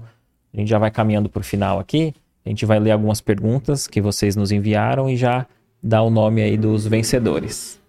a 0.53 0.57
gente 0.57 0.69
já 0.69 0.79
vai 0.79 0.89
caminhando 0.89 1.29
para 1.29 1.41
o 1.41 1.43
final 1.43 1.79
aqui. 1.79 2.13
A 2.45 2.49
gente 2.49 2.65
vai 2.65 2.79
ler 2.79 2.91
algumas 2.91 3.21
perguntas 3.21 3.87
que 3.87 4.01
vocês 4.01 4.35
nos 4.35 4.51
enviaram 4.51 5.09
e 5.09 5.15
já 5.15 5.45
dar 5.81 6.01
o 6.01 6.09
nome 6.09 6.41
aí 6.41 6.57
dos 6.57 6.87
vencedores. 6.87 7.79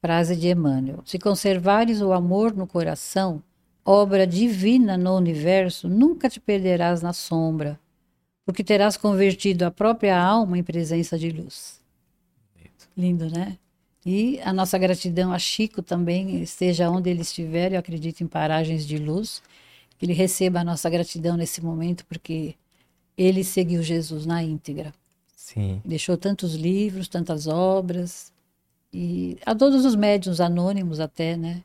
Frase 0.00 0.36
de 0.36 0.48
Emmanuel: 0.48 1.00
Se 1.04 1.18
conservares 1.18 2.00
o 2.00 2.12
amor 2.12 2.52
no 2.54 2.66
coração, 2.66 3.42
obra 3.84 4.26
divina 4.26 4.98
no 4.98 5.16
universo, 5.16 5.88
nunca 5.88 6.28
te 6.28 6.40
perderás 6.40 7.00
na 7.00 7.12
sombra, 7.12 7.78
porque 8.44 8.62
terás 8.62 8.96
convertido 8.96 9.64
a 9.64 9.70
própria 9.70 10.20
alma 10.20 10.58
em 10.58 10.62
presença 10.62 11.18
de 11.18 11.30
luz. 11.30 11.80
Lindo, 12.96 13.28
né? 13.30 13.58
E 14.06 14.38
a 14.40 14.52
nossa 14.52 14.76
gratidão 14.76 15.32
a 15.32 15.38
Chico 15.38 15.82
também, 15.82 16.42
esteja 16.42 16.90
onde 16.90 17.08
ele 17.08 17.22
estiver, 17.22 17.72
eu 17.72 17.78
acredito 17.78 18.22
em 18.22 18.26
paragens 18.26 18.86
de 18.86 18.98
luz, 18.98 19.42
que 19.98 20.04
ele 20.04 20.12
receba 20.12 20.60
a 20.60 20.64
nossa 20.64 20.90
gratidão 20.90 21.36
nesse 21.36 21.62
momento, 21.62 22.04
porque 22.06 22.54
ele 23.16 23.42
seguiu 23.42 23.82
Jesus 23.82 24.26
na 24.26 24.42
íntegra. 24.42 24.92
Sim. 25.34 25.80
Deixou 25.84 26.16
tantos 26.16 26.54
livros, 26.54 27.08
tantas 27.08 27.46
obras, 27.46 28.32
e 28.92 29.38
a 29.44 29.54
todos 29.54 29.84
os 29.84 29.96
médiuns 29.96 30.40
anônimos 30.40 31.00
até, 31.00 31.36
né? 31.36 31.64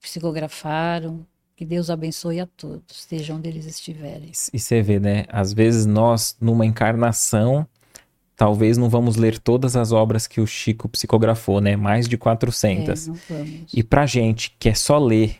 Psicografaram. 0.00 1.26
Que 1.62 1.66
Deus 1.66 1.90
abençoe 1.90 2.40
a 2.40 2.46
todos, 2.56 2.82
estejam 2.90 3.36
onde 3.36 3.48
eles 3.48 3.66
estiverem. 3.66 4.32
E 4.52 4.58
você 4.58 4.82
vê, 4.82 4.98
né? 4.98 5.26
Às 5.28 5.52
vezes 5.52 5.86
nós, 5.86 6.36
numa 6.40 6.66
encarnação, 6.66 7.64
talvez 8.34 8.76
não 8.76 8.88
vamos 8.88 9.14
ler 9.14 9.38
todas 9.38 9.76
as 9.76 9.92
obras 9.92 10.26
que 10.26 10.40
o 10.40 10.46
Chico 10.46 10.88
psicografou, 10.88 11.60
né? 11.60 11.76
Mais 11.76 12.08
de 12.08 12.18
400. 12.18 13.08
É. 13.08 13.12
E 13.72 13.80
pra 13.84 14.06
gente 14.06 14.56
que 14.58 14.70
é 14.70 14.74
só 14.74 14.98
ler, 14.98 15.36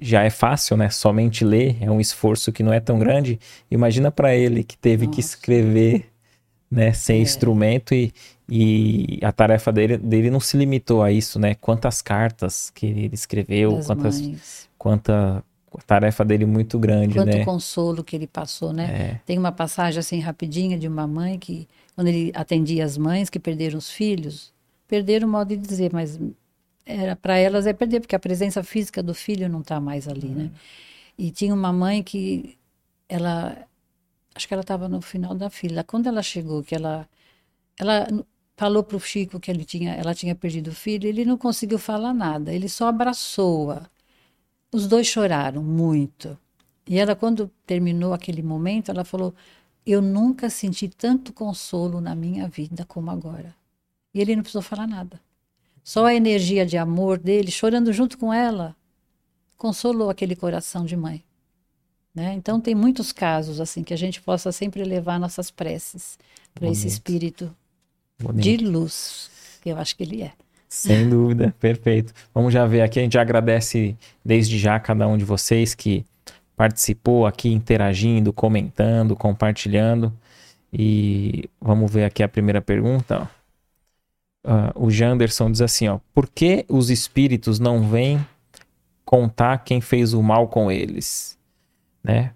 já 0.00 0.24
é 0.24 0.30
fácil, 0.30 0.76
né? 0.76 0.90
Somente 0.90 1.44
ler 1.44 1.76
é 1.80 1.88
um 1.88 2.00
esforço 2.00 2.50
que 2.50 2.64
não 2.64 2.72
é 2.72 2.80
tão 2.80 2.98
grande. 2.98 3.38
Imagina 3.70 4.10
para 4.10 4.34
ele 4.34 4.64
que 4.64 4.76
teve 4.76 5.06
Nossa. 5.06 5.14
que 5.14 5.20
escrever, 5.20 6.06
né? 6.70 6.92
Sem 6.92 7.18
é. 7.18 7.22
instrumento 7.22 7.94
e, 7.94 8.12
e 8.48 9.18
a 9.22 9.32
tarefa 9.32 9.72
dele, 9.72 9.96
dele 9.96 10.30
não 10.30 10.40
se 10.40 10.56
limitou 10.56 11.02
a 11.02 11.10
isso, 11.10 11.38
né? 11.38 11.54
Quantas 11.54 12.02
cartas 12.02 12.70
que 12.70 12.86
ele 12.86 13.10
escreveu, 13.12 13.76
das 13.76 13.86
quantas, 13.86 14.20
mães. 14.20 14.68
quanta 14.78 15.44
tarefa 15.86 16.24
dele 16.24 16.46
muito 16.46 16.78
grande, 16.78 17.14
Quanto 17.14 17.36
né? 17.36 17.44
consolo 17.44 18.02
que 18.02 18.16
ele 18.16 18.26
passou, 18.26 18.72
né? 18.72 18.84
É. 18.84 19.20
Tem 19.26 19.38
uma 19.38 19.52
passagem 19.52 19.98
assim 19.98 20.20
rapidinha 20.20 20.78
de 20.78 20.88
uma 20.88 21.06
mãe 21.06 21.38
que, 21.38 21.68
quando 21.94 22.08
ele 22.08 22.32
atendia 22.34 22.84
as 22.84 22.96
mães 22.96 23.28
que 23.28 23.38
perderam 23.38 23.78
os 23.78 23.90
filhos, 23.90 24.52
perderam 24.88 25.28
o 25.28 25.30
modo 25.30 25.48
de 25.48 25.56
dizer, 25.56 25.92
mas 25.92 26.18
era 26.84 27.16
para 27.16 27.36
elas 27.36 27.66
é 27.66 27.72
perder, 27.72 28.00
porque 28.00 28.14
a 28.14 28.20
presença 28.20 28.62
física 28.62 29.02
do 29.02 29.12
filho 29.12 29.48
não 29.48 29.60
está 29.60 29.80
mais 29.80 30.06
ali, 30.06 30.28
né? 30.28 30.50
E 31.18 31.30
tinha 31.30 31.52
uma 31.52 31.72
mãe 31.72 32.02
que 32.02 32.56
ela, 33.08 33.56
acho 34.36 34.46
que 34.46 34.54
ela 34.54 34.60
estava 34.60 34.88
no 34.88 35.00
final 35.00 35.34
da 35.34 35.48
fila. 35.50 35.82
Quando 35.82 36.06
ela 36.08 36.22
chegou, 36.22 36.62
que 36.62 36.74
ela, 36.74 37.08
ela 37.78 38.06
falou 38.56 38.82
para 38.82 38.96
o 38.96 39.00
Chico 39.00 39.40
que 39.40 39.50
ele 39.50 39.64
tinha, 39.64 39.94
ela 39.94 40.14
tinha 40.14 40.34
perdido 40.34 40.68
o 40.68 40.74
filho, 40.74 41.08
ele 41.08 41.24
não 41.24 41.38
conseguiu 41.38 41.78
falar 41.78 42.14
nada, 42.14 42.52
ele 42.52 42.68
só 42.68 42.88
abraçou-a. 42.88 43.88
Os 44.72 44.86
dois 44.86 45.06
choraram 45.06 45.62
muito. 45.62 46.38
E 46.86 46.98
ela, 46.98 47.16
quando 47.16 47.50
terminou 47.66 48.12
aquele 48.12 48.42
momento, 48.42 48.90
ela 48.90 49.04
falou: 49.04 49.34
Eu 49.84 50.02
nunca 50.02 50.50
senti 50.50 50.88
tanto 50.88 51.32
consolo 51.32 52.00
na 52.00 52.14
minha 52.14 52.48
vida 52.48 52.84
como 52.84 53.10
agora. 53.10 53.54
E 54.14 54.20
ele 54.20 54.36
não 54.36 54.42
precisou 54.42 54.62
falar 54.62 54.86
nada. 54.86 55.20
Só 55.82 56.06
a 56.06 56.14
energia 56.14 56.66
de 56.66 56.76
amor 56.76 57.18
dele, 57.18 57.50
chorando 57.50 57.92
junto 57.92 58.18
com 58.18 58.32
ela, 58.32 58.76
consolou 59.56 60.10
aquele 60.10 60.36
coração 60.36 60.84
de 60.84 60.96
mãe. 60.96 61.24
Né? 62.16 62.32
Então, 62.32 62.58
tem 62.58 62.74
muitos 62.74 63.12
casos 63.12 63.60
assim 63.60 63.84
que 63.84 63.92
a 63.92 63.98
gente 63.98 64.22
possa 64.22 64.50
sempre 64.50 64.82
levar 64.82 65.20
nossas 65.20 65.50
preces 65.50 66.18
para 66.54 66.66
esse 66.66 66.88
espírito 66.88 67.54
Bonito. 68.18 68.42
de 68.42 68.56
luz, 68.56 69.30
que 69.62 69.68
eu 69.68 69.76
acho 69.76 69.94
que 69.94 70.02
ele 70.02 70.22
é. 70.22 70.32
Sem 70.66 71.06
dúvida, 71.10 71.54
perfeito. 71.60 72.14
Vamos 72.34 72.54
já 72.54 72.64
ver 72.64 72.80
aqui, 72.80 72.98
a 72.98 73.02
gente 73.02 73.18
agradece 73.18 73.94
desde 74.24 74.58
já 74.58 74.80
cada 74.80 75.06
um 75.06 75.18
de 75.18 75.26
vocês 75.26 75.74
que 75.74 76.06
participou 76.56 77.26
aqui, 77.26 77.52
interagindo, 77.52 78.32
comentando, 78.32 79.14
compartilhando. 79.14 80.10
E 80.72 81.50
vamos 81.60 81.92
ver 81.92 82.04
aqui 82.04 82.22
a 82.22 82.28
primeira 82.28 82.62
pergunta. 82.62 83.30
Uh, 84.42 84.86
o 84.86 84.90
Janderson 84.90 85.50
diz 85.50 85.60
assim: 85.60 85.88
ó, 85.88 85.98
por 86.14 86.26
que 86.28 86.64
os 86.66 86.88
espíritos 86.88 87.58
não 87.58 87.86
vêm 87.86 88.24
contar 89.04 89.58
quem 89.58 89.82
fez 89.82 90.14
o 90.14 90.22
mal 90.22 90.48
com 90.48 90.72
eles? 90.72 91.35
Né? 92.06 92.32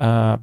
Uh, 0.00 0.40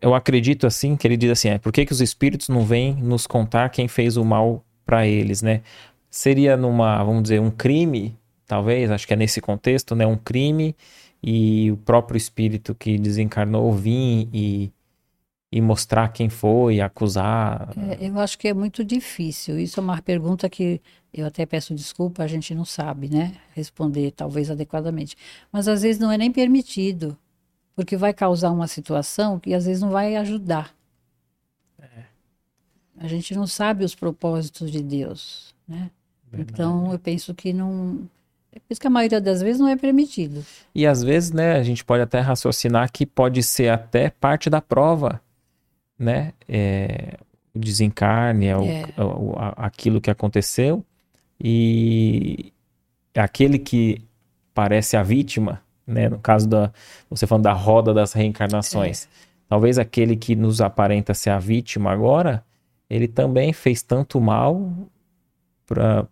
eu 0.00 0.14
acredito 0.14 0.66
assim 0.66 0.96
que 0.96 1.06
ele 1.06 1.16
diz 1.16 1.30
assim: 1.30 1.50
é, 1.50 1.58
por 1.58 1.72
que, 1.72 1.86
que 1.86 1.92
os 1.92 2.00
espíritos 2.00 2.48
não 2.48 2.64
vêm 2.64 2.94
nos 2.94 3.26
contar 3.26 3.68
quem 3.68 3.86
fez 3.86 4.16
o 4.16 4.24
mal 4.24 4.64
para 4.84 5.06
eles, 5.06 5.42
né? 5.42 5.62
Seria 6.10 6.56
numa, 6.56 7.02
vamos 7.04 7.22
dizer, 7.22 7.40
um 7.40 7.50
crime, 7.50 8.16
talvez, 8.46 8.90
acho 8.90 9.06
que 9.06 9.12
é 9.12 9.16
nesse 9.16 9.40
contexto, 9.40 9.94
né? 9.94 10.04
Um 10.04 10.16
crime 10.16 10.74
e 11.22 11.70
o 11.70 11.76
próprio 11.76 12.16
espírito 12.16 12.74
que 12.74 12.98
desencarnou 12.98 13.72
vir 13.72 14.28
e, 14.32 14.72
e 15.52 15.60
mostrar 15.60 16.08
quem 16.08 16.28
foi, 16.28 16.80
acusar. 16.80 17.68
É, 17.76 18.08
eu 18.08 18.18
acho 18.18 18.36
que 18.36 18.48
é 18.48 18.54
muito 18.54 18.82
difícil. 18.82 19.60
Isso 19.60 19.78
é 19.78 19.82
uma 19.82 20.02
pergunta 20.02 20.48
que 20.48 20.80
eu 21.14 21.26
até 21.26 21.46
peço 21.46 21.74
desculpa, 21.74 22.24
a 22.24 22.26
gente 22.26 22.52
não 22.54 22.64
sabe, 22.64 23.08
né? 23.08 23.34
Responder 23.54 24.10
talvez 24.10 24.50
adequadamente. 24.50 25.14
Mas 25.52 25.68
às 25.68 25.82
vezes 25.82 26.00
não 26.00 26.10
é 26.10 26.18
nem 26.18 26.32
permitido 26.32 27.16
porque 27.74 27.96
vai 27.96 28.12
causar 28.12 28.50
uma 28.50 28.66
situação 28.66 29.38
que 29.38 29.54
às 29.54 29.66
vezes 29.66 29.82
não 29.82 29.90
vai 29.90 30.16
ajudar. 30.16 30.74
É. 31.80 32.04
A 32.98 33.08
gente 33.08 33.34
não 33.34 33.46
sabe 33.46 33.84
os 33.84 33.94
propósitos 33.94 34.70
de 34.70 34.82
Deus, 34.82 35.54
né? 35.66 35.90
Verdade. 36.30 36.52
Então 36.52 36.92
eu 36.92 36.98
penso 36.98 37.34
que 37.34 37.52
não. 37.52 38.08
É 38.52 38.58
por 38.58 38.66
isso 38.70 38.80
que 38.80 38.86
a 38.86 38.90
maioria 38.90 39.20
das 39.20 39.40
vezes 39.40 39.60
não 39.60 39.68
é 39.68 39.76
permitido. 39.76 40.44
E 40.74 40.86
às 40.86 41.02
vezes, 41.02 41.30
né, 41.30 41.56
a 41.56 41.62
gente 41.62 41.84
pode 41.84 42.02
até 42.02 42.18
raciocinar 42.20 42.90
que 42.90 43.06
pode 43.06 43.42
ser 43.42 43.68
até 43.68 44.10
parte 44.10 44.50
da 44.50 44.60
prova, 44.60 45.20
né? 45.98 46.32
É, 46.48 47.16
o 47.54 47.58
desencarne, 47.58 48.46
é. 48.46 48.54
O, 48.98 49.02
o, 49.02 49.34
aquilo 49.56 50.00
que 50.00 50.10
aconteceu 50.10 50.84
e 51.40 52.52
aquele 53.14 53.58
que 53.58 54.02
parece 54.54 54.96
a 54.96 55.02
vítima, 55.02 55.62
né? 55.90 56.08
No 56.08 56.18
caso 56.18 56.48
da. 56.48 56.72
Você 57.08 57.26
falando 57.26 57.44
da 57.44 57.52
roda 57.52 57.92
das 57.92 58.12
reencarnações. 58.12 59.04
É. 59.04 59.30
Talvez 59.48 59.78
aquele 59.78 60.16
que 60.16 60.36
nos 60.36 60.60
aparenta 60.60 61.12
ser 61.12 61.30
a 61.30 61.38
vítima 61.38 61.90
agora, 61.90 62.44
ele 62.88 63.08
também 63.08 63.52
fez 63.52 63.82
tanto 63.82 64.20
mal 64.20 64.70
para 65.66 66.06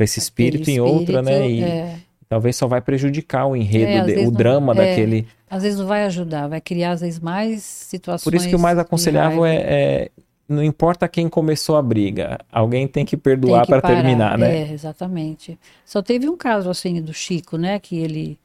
esse 0.00 0.18
espírito, 0.18 0.70
em 0.70 0.80
outra, 0.80 1.22
né? 1.22 1.48
E 1.48 1.62
é. 1.62 1.96
talvez 2.28 2.56
só 2.56 2.66
vai 2.66 2.80
prejudicar 2.80 3.46
o 3.46 3.54
enredo, 3.54 4.10
é, 4.10 4.14
de, 4.14 4.26
o 4.26 4.30
drama 4.30 4.74
não, 4.74 4.82
é, 4.82 4.88
daquele. 4.88 5.28
Às 5.50 5.62
vezes 5.62 5.78
não 5.78 5.86
vai 5.86 6.04
ajudar, 6.04 6.48
vai 6.48 6.60
criar 6.60 6.92
às 6.92 7.02
vezes 7.02 7.20
mais 7.20 7.62
situações. 7.62 8.24
Por 8.24 8.34
isso 8.34 8.48
que 8.48 8.56
o 8.56 8.58
mais 8.58 8.78
aconselhável 8.78 9.44
é, 9.44 9.56
é 9.56 10.10
não 10.48 10.62
importa 10.64 11.06
quem 11.06 11.28
começou 11.28 11.76
a 11.76 11.82
briga, 11.82 12.38
alguém 12.50 12.88
tem 12.88 13.04
que 13.04 13.16
perdoar 13.16 13.66
para 13.66 13.82
terminar, 13.82 14.38
né? 14.38 14.62
É, 14.62 14.72
exatamente. 14.72 15.58
Só 15.84 16.00
teve 16.00 16.28
um 16.28 16.36
caso 16.36 16.70
assim 16.70 17.02
do 17.02 17.12
Chico, 17.12 17.58
né? 17.58 17.78
Que 17.78 17.98
ele 17.98 18.38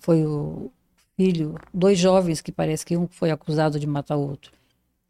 foi 0.00 0.24
o 0.24 0.70
filho, 1.16 1.56
dois 1.74 1.98
jovens 1.98 2.40
que 2.40 2.50
parece 2.50 2.86
que 2.86 2.96
um 2.96 3.06
foi 3.06 3.30
acusado 3.30 3.78
de 3.78 3.86
matar 3.86 4.16
o 4.16 4.26
outro. 4.26 4.50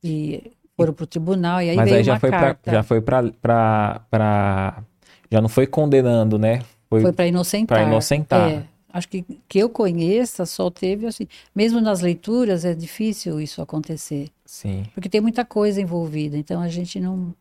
E 0.03 0.51
foram 0.77 0.93
para 0.93 1.05
o 1.05 1.07
tribunal 1.07 1.62
e 1.62 1.70
aí 1.70 1.77
Mas 1.77 1.85
veio 1.85 1.99
aí 1.99 2.05
já 2.05 2.15
uma 2.15 2.20
foi 2.20 2.31
carta. 2.31 2.61
Pra, 2.62 2.73
já 2.73 2.82
foi 2.82 3.01
para 3.01 4.82
já 5.31 5.41
não 5.41 5.49
foi 5.49 5.66
condenando, 5.66 6.39
né? 6.39 6.62
Foi, 6.89 7.03
foi 7.03 7.12
para 7.12 7.27
inocentar. 7.27 7.78
Para 7.78 7.87
inocentar. 7.87 8.51
É, 8.51 8.65
acho 8.92 9.08
que 9.08 9.24
que 9.48 9.58
eu 9.58 9.68
conheça 9.68 10.44
só 10.46 10.70
teve 10.70 11.06
assim, 11.06 11.26
mesmo 11.54 11.80
nas 11.80 12.00
leituras 12.00 12.64
é 12.64 12.74
difícil 12.74 13.40
isso 13.40 13.62
acontecer. 13.62 14.30
Sim. 14.44 14.84
Porque 14.94 15.08
tem 15.08 15.20
muita 15.20 15.44
coisa 15.44 15.80
envolvida, 15.80 16.36
então 16.36 16.60
a 16.60 16.68
gente 16.68 17.00
não 17.00 17.34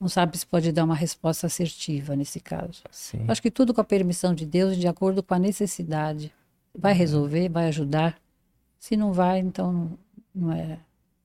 não 0.00 0.08
sabe 0.08 0.36
se 0.36 0.44
pode 0.44 0.72
dar 0.72 0.82
uma 0.84 0.96
resposta 0.96 1.46
assertiva 1.46 2.16
nesse 2.16 2.40
caso. 2.40 2.82
Sim. 2.90 3.24
Acho 3.28 3.40
que 3.40 3.52
tudo 3.52 3.72
com 3.72 3.80
a 3.80 3.84
permissão 3.84 4.34
de 4.34 4.44
Deus, 4.44 4.76
de 4.76 4.88
acordo 4.88 5.22
com 5.22 5.32
a 5.32 5.38
necessidade. 5.38 6.32
Vai 6.76 6.92
resolver, 6.92 7.48
vai 7.48 7.68
ajudar. 7.68 8.18
Se 8.80 8.96
não 8.96 9.12
vai, 9.12 9.38
então 9.38 9.96
não 10.34 10.50
é, 10.50 10.78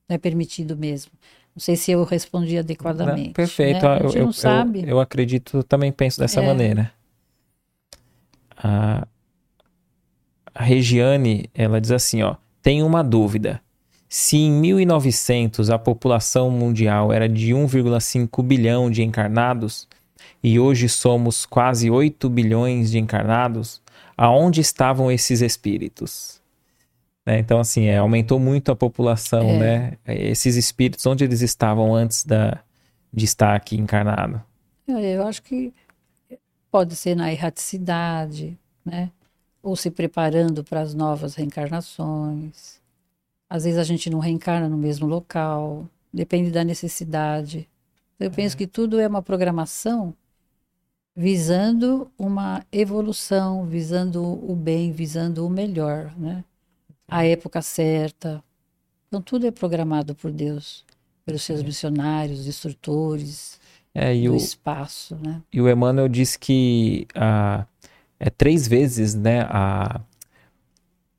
não 0.07 0.15
é 0.15 0.18
permitido 0.19 0.77
mesmo. 0.77 1.11
Não 1.56 1.60
sei 1.60 1.76
se 1.76 1.91
eu 1.91 2.03
respondi 2.03 2.56
adequadamente. 2.56 3.30
Não, 3.30 3.34
perfeito. 3.34 3.84
Né? 3.84 3.94
A 3.94 3.98
gente 4.03 4.18
eu, 4.18 4.26
eu. 4.26 4.84
Eu, 4.84 4.89
eu 4.89 4.99
acredito, 4.99 5.64
também 5.64 5.91
penso 5.91 6.19
dessa 6.19 6.39
é. 6.39 6.45
maneira. 6.45 6.91
A, 8.56 9.07
a 10.58 10.64
Regiane, 10.64 11.52
ela 11.54 11.80
diz 11.80 11.92
assim, 11.92 12.24
ó, 12.24 12.36
tem 12.64 12.82
uma 12.82 13.04
dúvida. 13.04 13.62
Se 14.10 14.38
em 14.38 14.52
1900 14.52 15.70
a 15.70 15.78
população 15.78 16.50
mundial 16.50 17.14
era 17.14 17.30
de 17.30 17.54
1,5 17.54 18.42
bilhão 18.42 18.90
de 18.90 19.04
encarnados, 19.04 19.88
e 20.44 20.60
hoje 20.60 20.90
somos 20.90 21.46
quase 21.46 21.92
8 21.92 22.28
bilhões 22.28 22.90
de 22.90 22.98
encarnados, 22.98 23.84
aonde 24.18 24.60
estavam 24.60 25.12
esses 25.12 25.42
espíritos? 25.42 26.42
Né? 27.24 27.38
Então, 27.38 27.60
assim, 27.60 27.86
é, 27.86 27.98
aumentou 27.98 28.40
muito 28.40 28.72
a 28.72 28.76
população, 28.76 29.42
é. 29.42 29.60
né? 29.60 29.94
Esses 30.08 30.56
espíritos, 30.56 31.06
onde 31.06 31.24
eles 31.24 31.42
estavam 31.42 31.94
antes 31.94 32.24
da, 32.26 32.64
de 33.14 33.26
estar 33.26 33.54
aqui 33.54 33.78
encarnado? 33.78 34.42
É, 34.88 35.18
eu 35.18 35.28
acho 35.28 35.44
que 35.44 35.72
pode 36.72 36.96
ser 36.96 37.16
na 37.16 37.32
erraticidade, 37.32 38.58
né? 38.84 39.12
Ou 39.68 39.76
se 39.76 39.91
preparando 39.91 40.64
para 40.64 40.80
as 40.80 40.94
novas 40.94 41.35
reencarnações. 41.35 42.80
Às 43.49 43.65
vezes 43.65 43.77
a 43.77 43.84
gente 43.84 44.10
não 44.10 44.19
reencarna 44.19 44.69
no 44.69 44.77
mesmo 44.77 45.06
local, 45.06 45.89
depende 46.14 46.52
da 46.52 46.64
necessidade. 46.64 47.68
Eu 48.18 48.31
penso 48.31 48.56
é. 48.56 48.60
que 48.60 48.65
tudo 48.65 48.98
é 48.98 49.06
uma 49.06 49.22
programação 49.22 50.14
visando 51.14 52.10
uma 52.18 52.64
evolução, 52.72 53.65
visando 53.65 54.23
o 54.23 54.56
bem, 54.56 54.94
visando 54.94 55.45
o 55.45 55.49
melhor, 55.49 56.14
né? 56.18 56.45
A 57.06 57.26
época 57.26 57.61
certa. 57.61 58.41
Então 59.10 59.22
tudo 59.22 59.48
é 59.48 59.52
programado 59.52 60.15
por 60.15 60.31
Deus, 60.31 60.85
pelos 61.26 61.41
seus 61.41 61.61
missionários, 61.61 62.48
instrutores 62.48 63.60
é, 63.94 64.14
do 64.14 64.34
o, 64.34 64.35
espaço, 64.38 65.15
né? 65.15 65.41
E 65.52 65.60
o 65.60 65.68
Emmanuel 65.68 66.07
disse 66.07 66.38
que 66.38 67.07
ah, 67.15 67.65
é 68.19 68.30
três 68.30 68.68
vezes, 68.68 69.14
né, 69.14 69.41
a, 69.49 70.02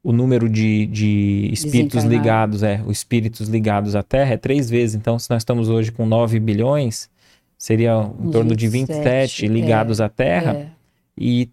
o 0.03 0.13
número 0.13 0.49
de, 0.49 0.87
de 0.87 1.51
espíritos 1.53 2.05
ligados, 2.05 2.63
é, 2.63 2.83
os 2.87 2.99
espíritos 2.99 3.49
ligados 3.49 3.95
à 3.95 4.03
Terra 4.03 4.35
é 4.35 4.37
três 4.37 4.71
vezes. 4.71 4.97
Então, 4.97 5.19
se 5.19 5.29
nós 5.31 5.43
estamos 5.43 5.69
hoje 5.69 5.93
com 5.93 6.07
9 6.07 6.41
bilhões, 6.41 7.11
seria 7.57 8.11
em 8.21 8.31
torno 8.31 8.51
27, 8.51 8.57
de 8.57 8.69
27 8.69 9.49
ligados 9.49 10.01
é, 10.01 10.05
à 10.05 10.09
Terra 10.09 10.53
é. 10.55 10.69
e 11.17 11.51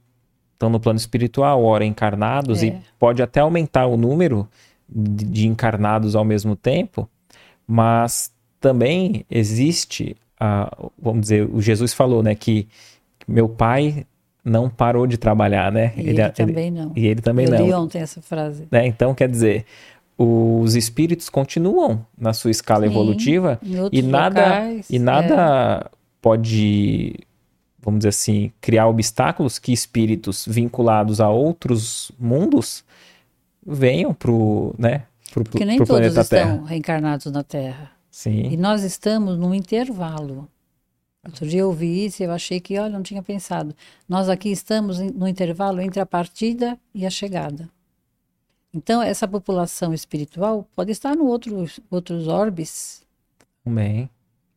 estão 0.53 0.69
no 0.69 0.79
plano 0.79 0.97
espiritual, 0.97 1.63
ora 1.63 1.83
encarnados, 1.83 2.63
é. 2.63 2.67
e 2.67 2.77
pode 2.97 3.21
até 3.21 3.41
aumentar 3.41 3.87
o 3.87 3.97
número 3.97 4.47
de, 4.87 5.25
de, 5.25 5.47
encarnados 5.47 6.15
ao 6.15 6.23
mesmo 6.23 6.55
tempo, 6.55 7.09
mas 7.67 8.31
também 8.59 9.25
existe, 9.29 10.15
a, 10.39 10.71
vamos 10.97 11.21
dizer, 11.21 11.49
o 11.51 11.61
Jesus 11.61 11.93
falou, 11.93 12.23
né, 12.23 12.35
que 12.35 12.67
meu 13.27 13.49
pai 13.49 14.05
não 14.45 14.69
parou 14.69 15.07
de 15.07 15.17
trabalhar, 15.17 15.71
né? 15.71 15.91
E 15.97 16.01
ele, 16.01 16.21
ele 16.21 16.29
também 16.29 16.69
não. 16.69 16.91
E 16.95 17.07
ele 17.07 17.21
também 17.21 17.45
Eu 17.47 17.51
não. 17.51 17.65
li 17.65 17.73
ontem 17.73 17.99
essa 17.99 18.21
frase. 18.21 18.67
Né? 18.69 18.85
Então, 18.85 19.15
quer 19.15 19.27
dizer, 19.27 19.65
os 20.15 20.75
espíritos 20.75 21.27
continuam 21.29 22.05
na 22.15 22.31
sua 22.31 22.51
escala 22.51 22.85
Sim, 22.85 22.91
evolutiva 22.91 23.59
e 23.91 24.01
nada, 24.03 24.41
locais, 24.41 24.89
e 24.89 24.99
nada 24.99 25.83
é. 25.83 25.89
pode, 26.21 27.15
vamos 27.81 27.99
dizer 27.99 28.09
assim, 28.09 28.51
criar 28.61 28.87
obstáculos 28.87 29.57
que 29.57 29.73
espíritos 29.73 30.45
vinculados 30.47 31.19
a 31.19 31.29
outros 31.29 32.11
mundos 32.19 32.85
venham 33.65 34.13
pro, 34.13 34.75
né, 34.77 35.03
pro, 35.33 35.43
Porque 35.43 35.65
nem 35.65 35.77
pro 35.77 35.87
todos 35.87 36.15
estão 36.15 36.23
Terra. 36.23 36.63
reencarnados 36.67 37.31
na 37.31 37.43
Terra. 37.43 37.91
Sim. 38.11 38.51
E 38.51 38.55
nós 38.55 38.83
estamos 38.83 39.37
num 39.37 39.53
intervalo. 39.53 40.47
Outro 41.25 41.47
dia 41.47 41.61
eu 41.61 41.67
ouvi 41.67 42.05
isso 42.05 42.21
e 42.21 42.25
eu 42.25 42.31
achei 42.31 42.59
que, 42.59 42.77
olha, 42.77 42.93
não 42.93 43.01
tinha 43.01 43.21
pensado. 43.23 43.75
Nós 44.07 44.29
aqui 44.29 44.49
estamos 44.49 44.99
no 44.99 45.27
intervalo 45.27 45.81
entre 45.81 45.99
a 45.99 46.05
partida 46.05 46.77
e 46.93 47.05
a 47.05 47.09
chegada. 47.09 47.67
Então, 48.71 49.01
essa 49.01 49.27
população 49.27 49.93
espiritual 49.93 50.67
pode 50.75 50.91
estar 50.91 51.15
no 51.15 51.25
outro, 51.25 51.65
outros 51.89 52.27
orbes. 52.27 53.03
Bem. 53.65 54.09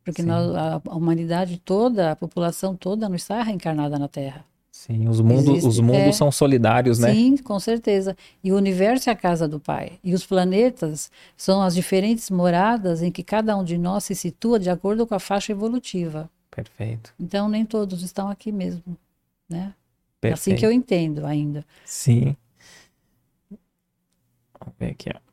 Porque 0.05 0.23
nós, 0.23 0.55
a, 0.55 0.82
a, 0.85 0.97
humanidade 0.97 1.59
toda, 1.65 2.11
a 2.11 2.16
população 2.16 2.74
toda 2.74 3.09
não 3.09 3.16
está 3.16 3.43
reencarnada 3.43 3.99
na 3.99 4.09
Terra. 4.09 4.45
Sim, 4.70 5.09
os 5.09 5.20
mundos, 5.20 5.49
Existe, 5.49 5.69
os 5.69 5.81
mundos 5.81 6.01
é, 6.01 6.12
são 6.12 6.31
solidários, 6.31 6.99
né? 6.99 7.12
Sim, 7.12 7.36
com 7.36 7.59
certeza. 7.59 8.16
E 8.45 8.53
o 8.53 8.57
universo 8.57 9.09
é 9.09 9.12
a 9.12 9.16
casa 9.16 9.49
do 9.49 9.59
Pai. 9.59 9.93
E 10.05 10.15
os 10.15 10.27
planetas 10.27 11.11
são 11.36 11.62
as 11.62 11.74
diferentes 11.74 12.31
moradas 12.31 13.03
em 13.03 13.11
que 13.11 13.23
cada 13.23 13.57
um 13.57 13.65
de 13.65 13.78
nós 13.78 14.05
se 14.05 14.15
situa 14.15 14.59
de 14.59 14.70
acordo 14.70 15.07
com 15.07 15.15
a 15.15 15.19
faixa 15.19 15.53
evolutiva. 15.53 16.31
Perfeito. 16.51 17.15
Então, 17.19 17.49
nem 17.49 17.65
todos 17.65 18.03
estão 18.03 18.29
aqui 18.29 18.51
mesmo, 18.51 18.97
né? 19.49 19.75
Perfeito. 20.20 20.35
Assim 20.35 20.57
que 20.57 20.66
eu 20.66 20.73
entendo 20.73 21.25
ainda. 21.25 21.65
Sim. 21.85 22.37
Vamos 24.59 24.75
ver 24.79 24.91
aqui, 24.91 25.11
ó. 25.15 25.29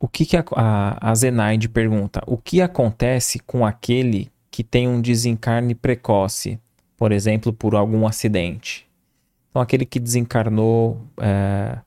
O 0.00 0.06
que, 0.06 0.24
que 0.24 0.36
a, 0.36 0.44
a, 0.52 1.10
a 1.10 1.14
Zenaide 1.14 1.68
pergunta? 1.68 2.22
O 2.26 2.36
que 2.36 2.60
acontece 2.62 3.40
com 3.40 3.66
aquele 3.66 4.30
que 4.50 4.62
tem 4.62 4.86
um 4.86 5.00
desencarne 5.00 5.74
precoce, 5.74 6.60
por 6.96 7.10
exemplo, 7.10 7.52
por 7.52 7.74
algum 7.74 8.06
acidente? 8.06 8.86
Então, 9.50 9.60
aquele 9.60 9.84
que 9.84 9.98
desencarnou 9.98 11.00
é, 11.20 11.78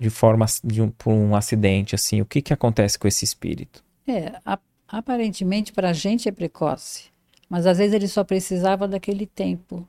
de 0.00 0.08
forma 0.08 0.46
de 0.64 0.80
um, 0.80 0.90
por 0.90 1.12
um 1.12 1.36
acidente, 1.36 1.94
assim, 1.94 2.22
o 2.22 2.26
que, 2.26 2.40
que 2.40 2.54
acontece 2.54 2.98
com 2.98 3.06
esse 3.06 3.24
espírito? 3.24 3.84
É, 4.08 4.40
aparentemente 4.86 5.72
para 5.72 5.90
a 5.90 5.92
gente 5.92 6.28
é 6.28 6.32
precoce, 6.32 7.10
mas 7.48 7.66
às 7.66 7.78
vezes 7.78 7.94
ele 7.94 8.06
só 8.06 8.22
precisava 8.22 8.86
daquele 8.86 9.26
tempo 9.26 9.86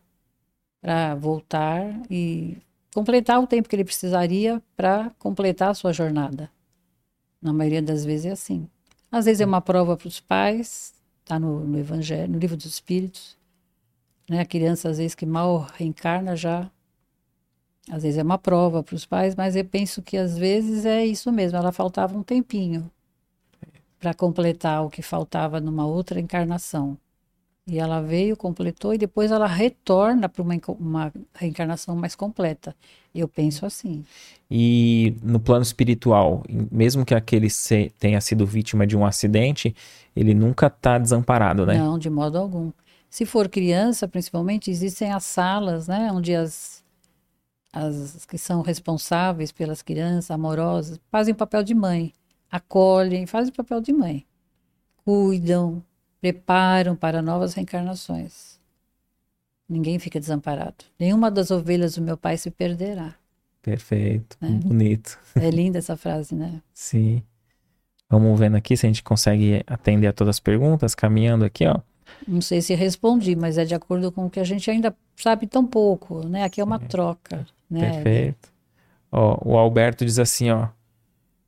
para 0.81 1.13
voltar 1.15 1.83
e 2.09 2.57
completar 2.93 3.39
o 3.39 3.45
tempo 3.45 3.69
que 3.69 3.75
ele 3.75 3.83
precisaria 3.83 4.61
para 4.75 5.11
completar 5.19 5.69
a 5.69 5.73
sua 5.73 5.93
jornada. 5.93 6.49
Na 7.39 7.53
maioria 7.53 7.81
das 7.81 8.03
vezes 8.03 8.25
é 8.25 8.31
assim. 8.31 8.67
Às 9.11 9.25
vezes 9.25 9.41
é 9.41 9.45
uma 9.45 9.61
prova 9.61 9.95
para 9.95 10.07
os 10.07 10.19
pais, 10.19 10.93
está 11.21 11.39
no, 11.39 11.63
no, 11.63 11.77
Evangelho, 11.77 12.31
no 12.31 12.39
livro 12.39 12.57
dos 12.57 12.65
Espíritos. 12.65 13.37
Né? 14.27 14.39
A 14.39 14.45
criança, 14.45 14.89
às 14.89 14.97
vezes, 14.97 15.13
que 15.13 15.25
mal 15.25 15.67
reencarna 15.75 16.35
já. 16.35 16.69
Às 17.89 18.03
vezes 18.03 18.17
é 18.17 18.23
uma 18.23 18.37
prova 18.37 18.83
para 18.83 18.95
os 18.95 19.05
pais, 19.05 19.35
mas 19.35 19.55
eu 19.55 19.63
penso 19.63 20.01
que 20.01 20.17
às 20.17 20.37
vezes 20.37 20.85
é 20.85 21.05
isso 21.05 21.31
mesmo. 21.31 21.57
Ela 21.57 21.71
faltava 21.71 22.17
um 22.17 22.23
tempinho 22.23 22.91
para 23.99 24.13
completar 24.13 24.85
o 24.85 24.89
que 24.89 25.01
faltava 25.01 25.59
numa 25.59 25.85
outra 25.85 26.19
encarnação. 26.19 26.97
E 27.69 27.79
ela 27.79 27.99
veio, 28.01 28.37
completou 28.37 28.93
e 28.93 28.97
depois 28.97 29.29
ela 29.29 29.45
retorna 29.45 30.29
para 30.29 30.41
uma, 30.41 30.55
uma 30.79 31.13
reencarnação 31.33 31.97
mais 31.97 32.15
completa. 32.15 32.73
Eu 33.13 33.27
penso 33.27 33.65
assim. 33.65 34.05
E 34.49 35.17
no 35.21 35.37
plano 35.37 35.63
espiritual, 35.63 36.43
mesmo 36.71 37.05
que 37.05 37.13
aquele 37.13 37.49
tenha 37.99 38.21
sido 38.21 38.45
vítima 38.45 38.87
de 38.87 38.95
um 38.95 39.05
acidente, 39.05 39.75
ele 40.15 40.33
nunca 40.33 40.67
está 40.67 40.97
desamparado, 40.97 41.65
né? 41.65 41.77
Não, 41.77 41.99
de 41.99 42.09
modo 42.09 42.37
algum. 42.37 42.71
Se 43.09 43.25
for 43.25 43.49
criança, 43.49 44.07
principalmente, 44.07 44.71
existem 44.71 45.11
as 45.11 45.25
salas, 45.25 45.89
né, 45.89 46.09
onde 46.11 46.33
as, 46.33 46.83
as 47.73 48.25
que 48.25 48.37
são 48.37 48.61
responsáveis 48.61 49.51
pelas 49.51 49.81
crianças, 49.81 50.31
amorosas, 50.31 50.99
fazem 51.11 51.33
o 51.33 51.37
papel 51.37 51.63
de 51.63 51.75
mãe 51.75 52.13
acolhem, 52.51 53.25
fazem 53.25 53.51
o 53.51 53.55
papel 53.55 53.81
de 53.81 53.93
mãe, 53.93 54.25
cuidam, 55.03 55.83
preparam 56.21 56.95
para 56.95 57.21
novas 57.21 57.53
reencarnações. 57.53 58.57
Ninguém 59.69 59.99
fica 59.99 60.19
desamparado. 60.19 60.85
Nenhuma 60.99 61.29
das 61.29 61.51
ovelhas 61.51 61.95
do 61.95 62.01
meu 62.01 62.17
pai 62.17 62.37
se 62.37 62.49
perderá. 62.49 63.15
Perfeito, 63.61 64.37
né? 64.39 64.49
bonito. 64.63 65.19
É 65.35 65.49
linda 65.49 65.77
essa 65.77 65.97
frase, 65.97 66.33
né? 66.33 66.61
Sim. 66.73 67.21
Vamos 68.09 68.39
vendo 68.39 68.55
aqui 68.55 68.77
se 68.77 68.85
a 68.85 68.89
gente 68.89 69.03
consegue 69.03 69.61
atender 69.67 70.07
a 70.07 70.13
todas 70.13 70.37
as 70.37 70.39
perguntas, 70.39 70.95
caminhando 70.95 71.43
aqui, 71.43 71.67
ó. 71.67 71.81
Não 72.25 72.39
sei 72.39 72.61
se 72.61 72.73
respondi, 72.73 73.35
mas 73.35 73.57
é 73.57 73.65
de 73.65 73.75
acordo 73.75 74.09
com 74.09 74.25
o 74.25 74.29
que 74.29 74.39
a 74.39 74.43
gente 74.45 74.71
ainda 74.71 74.95
sabe 75.17 75.45
tão 75.45 75.65
pouco, 75.65 76.25
né? 76.25 76.43
Aqui 76.43 76.61
é 76.61 76.63
uma 76.63 76.79
troca, 76.79 77.45
né? 77.69 77.91
Perfeito. 77.91 78.49
Ó, 79.11 79.37
o 79.43 79.57
Alberto 79.57 80.05
diz 80.05 80.17
assim, 80.17 80.49
ó. 80.49 80.69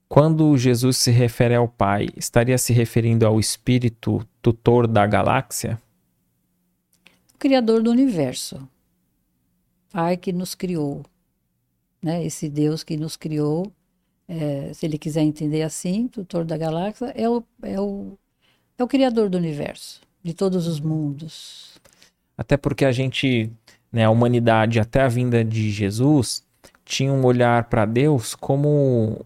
Quando 0.10 0.58
Jesus 0.58 0.98
se 0.98 1.12
refere 1.12 1.54
ao 1.54 1.68
Pai, 1.68 2.08
estaria 2.18 2.58
se 2.58 2.74
referindo 2.74 3.28
ao 3.28 3.40
Espírito 3.40 4.28
tutor 4.42 4.88
da 4.88 5.06
galáxia? 5.06 5.80
O 7.36 7.38
Criador 7.38 7.84
do 7.84 7.92
universo. 7.92 8.68
Pai 9.92 10.18
que 10.18 10.34
nos 10.34 10.56
criou. 10.56 11.06
Né? 12.02 12.26
Esse 12.26 12.50
Deus 12.50 12.84
que 12.84 12.98
nos 12.98 13.16
criou, 13.16 13.72
é, 14.28 14.74
se 14.74 14.84
ele 14.84 14.98
quiser 14.98 15.22
entender 15.22 15.62
assim, 15.62 16.08
tutor 16.08 16.44
da 16.44 16.58
galáxia, 16.58 17.14
é 17.16 17.30
o, 17.30 17.44
é, 17.62 17.80
o, 17.80 18.18
é 18.80 18.84
o 18.84 18.88
Criador 18.88 19.30
do 19.30 19.38
universo, 19.38 20.02
de 20.24 20.34
todos 20.34 20.66
os 20.66 20.80
mundos. 20.80 21.80
Até 22.36 22.58
porque 22.58 22.84
a 22.84 22.92
gente, 22.92 23.52
né, 23.92 24.06
a 24.06 24.10
humanidade, 24.10 24.80
até 24.80 25.04
a 25.04 25.08
vinda 25.08 25.46
de 25.46 25.70
Jesus, 25.70 26.44
tinha 26.84 27.14
um 27.14 27.24
olhar 27.24 27.66
para 27.66 27.86
Deus 27.86 28.34
como 28.34 29.24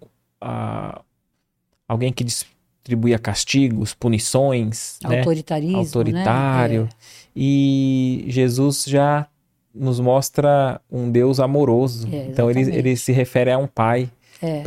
alguém 1.87 2.11
que 2.11 2.23
distribuía 2.23 3.17
castigos, 3.17 3.93
punições, 3.93 4.99
né? 5.03 5.19
autoritarismo, 5.19 5.77
né? 5.77 5.79
autoritário. 5.79 6.83
Né? 6.83 6.89
É. 6.89 6.95
E 7.35 8.25
Jesus 8.27 8.85
já 8.85 9.27
nos 9.73 9.99
mostra 9.99 10.79
um 10.91 11.09
Deus 11.09 11.39
amoroso. 11.39 12.07
É, 12.11 12.27
então 12.27 12.49
ele, 12.49 12.61
ele 12.61 12.95
se 12.95 13.11
refere 13.11 13.51
a 13.51 13.57
um 13.57 13.67
pai 13.67 14.09
é. 14.41 14.61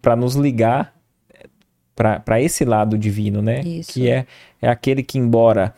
para 0.00 0.16
nos 0.16 0.34
ligar 0.34 0.94
para 1.94 2.40
esse 2.40 2.64
lado 2.64 2.96
divino, 2.96 3.42
né? 3.42 3.60
Isso. 3.60 3.92
Que 3.92 4.08
é, 4.08 4.26
é 4.60 4.68
aquele 4.68 5.02
que, 5.02 5.18
embora 5.18 5.74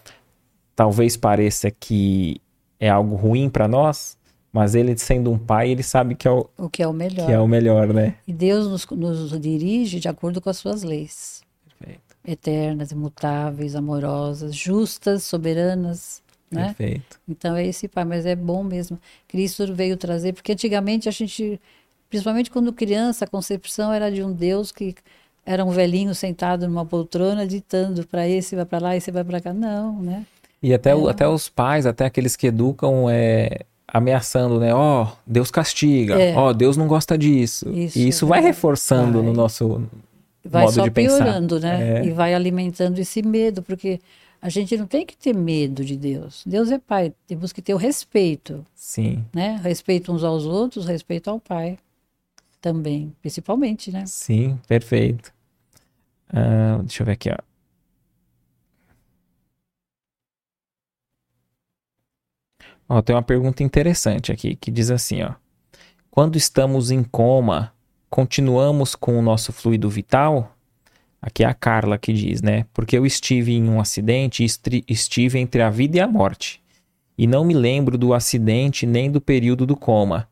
talvez 0.75 1.17
pareça 1.17 1.71
que 1.71 2.41
é 2.79 2.89
algo 2.89 3.15
ruim 3.15 3.49
para 3.49 3.69
nós, 3.69 4.17
mas 4.55 4.77
ele 4.77 4.97
sendo 4.97 5.33
um 5.33 5.37
pai, 5.37 5.71
ele 5.71 5.83
sabe 5.83 6.15
que 6.15 6.29
é 6.29 6.31
o, 6.31 6.49
o 6.57 6.71
que 6.71 6.81
é 6.81 6.87
o 6.87 6.93
melhor. 6.93 7.27
Que 7.27 7.33
é 7.33 7.41
o 7.41 7.49
melhor, 7.49 7.93
né? 7.93 8.15
E 8.25 8.33
Deus 8.33 8.69
nos, 8.69 8.87
nos 8.87 9.41
dirige 9.41 9.99
de 9.99 10.07
acordo 10.07 10.41
com 10.41 10.49
as 10.49 10.59
suas 10.59 10.85
leis. 10.85 11.43
Perfeito. 11.77 12.17
Eternas, 12.25 12.93
imutáveis, 12.93 13.75
amorosas, 13.75 14.55
justas, 14.55 15.25
soberanas, 15.25 16.23
né? 16.49 16.67
Perfeito. 16.67 17.19
Então 17.29 17.57
é 17.57 17.67
esse 17.67 17.89
pai, 17.89 18.05
mas 18.05 18.25
é 18.25 18.37
bom 18.37 18.63
mesmo. 18.63 18.97
Cristo 19.27 19.75
veio 19.75 19.97
trazer, 19.97 20.33
porque 20.33 20.53
antigamente 20.53 21.09
a 21.09 21.13
gente, 21.13 21.61
principalmente 22.09 22.49
quando 22.49 22.73
criança, 22.73 23.25
a 23.25 23.29
concepção 23.29 23.93
era 23.93 24.09
de 24.09 24.23
um 24.23 24.33
Deus 24.33 24.71
que 24.71 24.95
era 25.45 25.65
um 25.65 25.71
velhinho 25.71 26.15
sentado 26.15 26.69
numa 26.69 26.87
poltrona 26.87 27.45
ditando 27.45 28.07
para 28.07 28.29
esse 28.29 28.55
vai 28.55 28.65
para 28.65 28.79
lá, 28.79 28.97
esse 28.97 29.11
vai 29.11 29.25
para 29.25 29.41
cá. 29.41 29.53
Não, 29.53 30.01
né? 30.01 30.25
E 30.63 30.73
até, 30.73 30.91
é. 30.91 31.11
até 31.11 31.29
os 31.29 31.49
pais, 31.49 31.87
até 31.87 32.05
aqueles 32.05 32.37
que 32.37 32.47
educam, 32.47 33.11
é, 33.11 33.67
ameaçando, 33.95 34.59
né? 34.59 34.75
Ó, 34.75 35.05
oh, 35.05 35.16
Deus 35.25 35.53
castiga, 35.53 36.21
é. 36.21 36.35
ó, 36.35 36.49
oh, 36.49 36.53
Deus 36.53 36.77
não 36.77 36.89
gosta 36.89 37.16
disso. 37.16 37.71
Isso, 37.71 37.97
e 37.97 38.09
isso 38.09 38.27
vai 38.27 38.41
reforçando 38.41 39.21
vai. 39.21 39.23
no 39.23 39.33
nosso 39.33 39.87
vai 40.45 40.65
modo 40.65 40.75
só 40.75 40.83
de 40.83 40.91
pensar. 40.91 41.25
piorando, 41.25 41.61
né? 41.61 42.01
É. 42.01 42.05
E 42.05 42.11
vai 42.11 42.35
alimentando 42.35 42.99
esse 42.99 43.23
medo, 43.23 43.62
porque 43.62 44.01
a 44.43 44.49
gente 44.49 44.77
não 44.77 44.85
tem 44.85 45.07
que 45.07 45.16
ter 45.16 45.33
medo 45.33 45.85
de 45.85 45.97
Deus. 45.97 46.43
Deus 46.45 46.73
é 46.73 46.79
pai, 46.79 47.12
temos 47.25 47.53
que 47.53 47.62
ter 47.62 47.73
o 47.73 47.77
respeito. 47.77 48.66
Sim. 48.75 49.25
Né? 49.33 49.61
Respeito 49.62 50.12
uns 50.12 50.25
aos 50.25 50.45
outros, 50.45 50.87
respeito 50.87 51.31
ao 51.31 51.39
pai 51.39 51.79
também, 52.61 53.15
principalmente, 53.23 53.93
né? 53.93 54.05
Sim, 54.07 54.59
perfeito. 54.66 55.33
Uh, 56.31 56.83
deixa 56.83 57.03
eu 57.03 57.07
ver 57.07 57.12
aqui, 57.12 57.31
ó. 57.31 57.37
Ó, 62.89 63.01
tem 63.01 63.15
uma 63.15 63.23
pergunta 63.23 63.62
interessante 63.62 64.31
aqui 64.31 64.56
que 64.56 64.70
diz 64.70 64.90
assim, 64.90 65.23
ó. 65.23 65.32
Quando 66.11 66.36
estamos 66.36 66.90
em 66.90 67.02
coma, 67.02 67.73
continuamos 68.09 68.94
com 68.94 69.19
o 69.19 69.23
nosso 69.23 69.52
fluido 69.52 69.90
vital? 69.90 70.55
Aqui 71.20 71.43
é 71.43 71.47
a 71.47 71.55
Carla 71.55 71.98
que 71.98 72.12
diz, 72.12 72.43
né? 72.43 72.66
Porque 72.73 72.97
eu 72.97 73.06
estive 73.06 73.52
em 73.52 73.69
um 73.69 73.81
acidente 73.81 74.44
e 74.44 74.85
estive 74.86 75.39
entre 75.39 75.62
a 75.62 75.70
vida 75.70 75.97
e 75.97 76.01
a 76.01 76.06
morte. 76.06 76.62
E 77.16 77.27
não 77.27 77.44
me 77.44 77.55
lembro 77.55 77.97
do 77.97 78.12
acidente 78.12 78.86
nem 78.86 79.11
do 79.11 79.20
período 79.20 79.65
do 79.65 79.74
coma. 79.74 80.28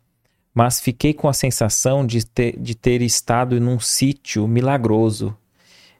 Mas 0.54 0.80
fiquei 0.80 1.14
com 1.14 1.28
a 1.28 1.32
sensação 1.32 2.06
de 2.06 2.26
ter, 2.26 2.58
de 2.60 2.74
ter 2.74 3.00
estado 3.00 3.58
num 3.58 3.80
sítio 3.80 4.46
milagroso. 4.46 5.34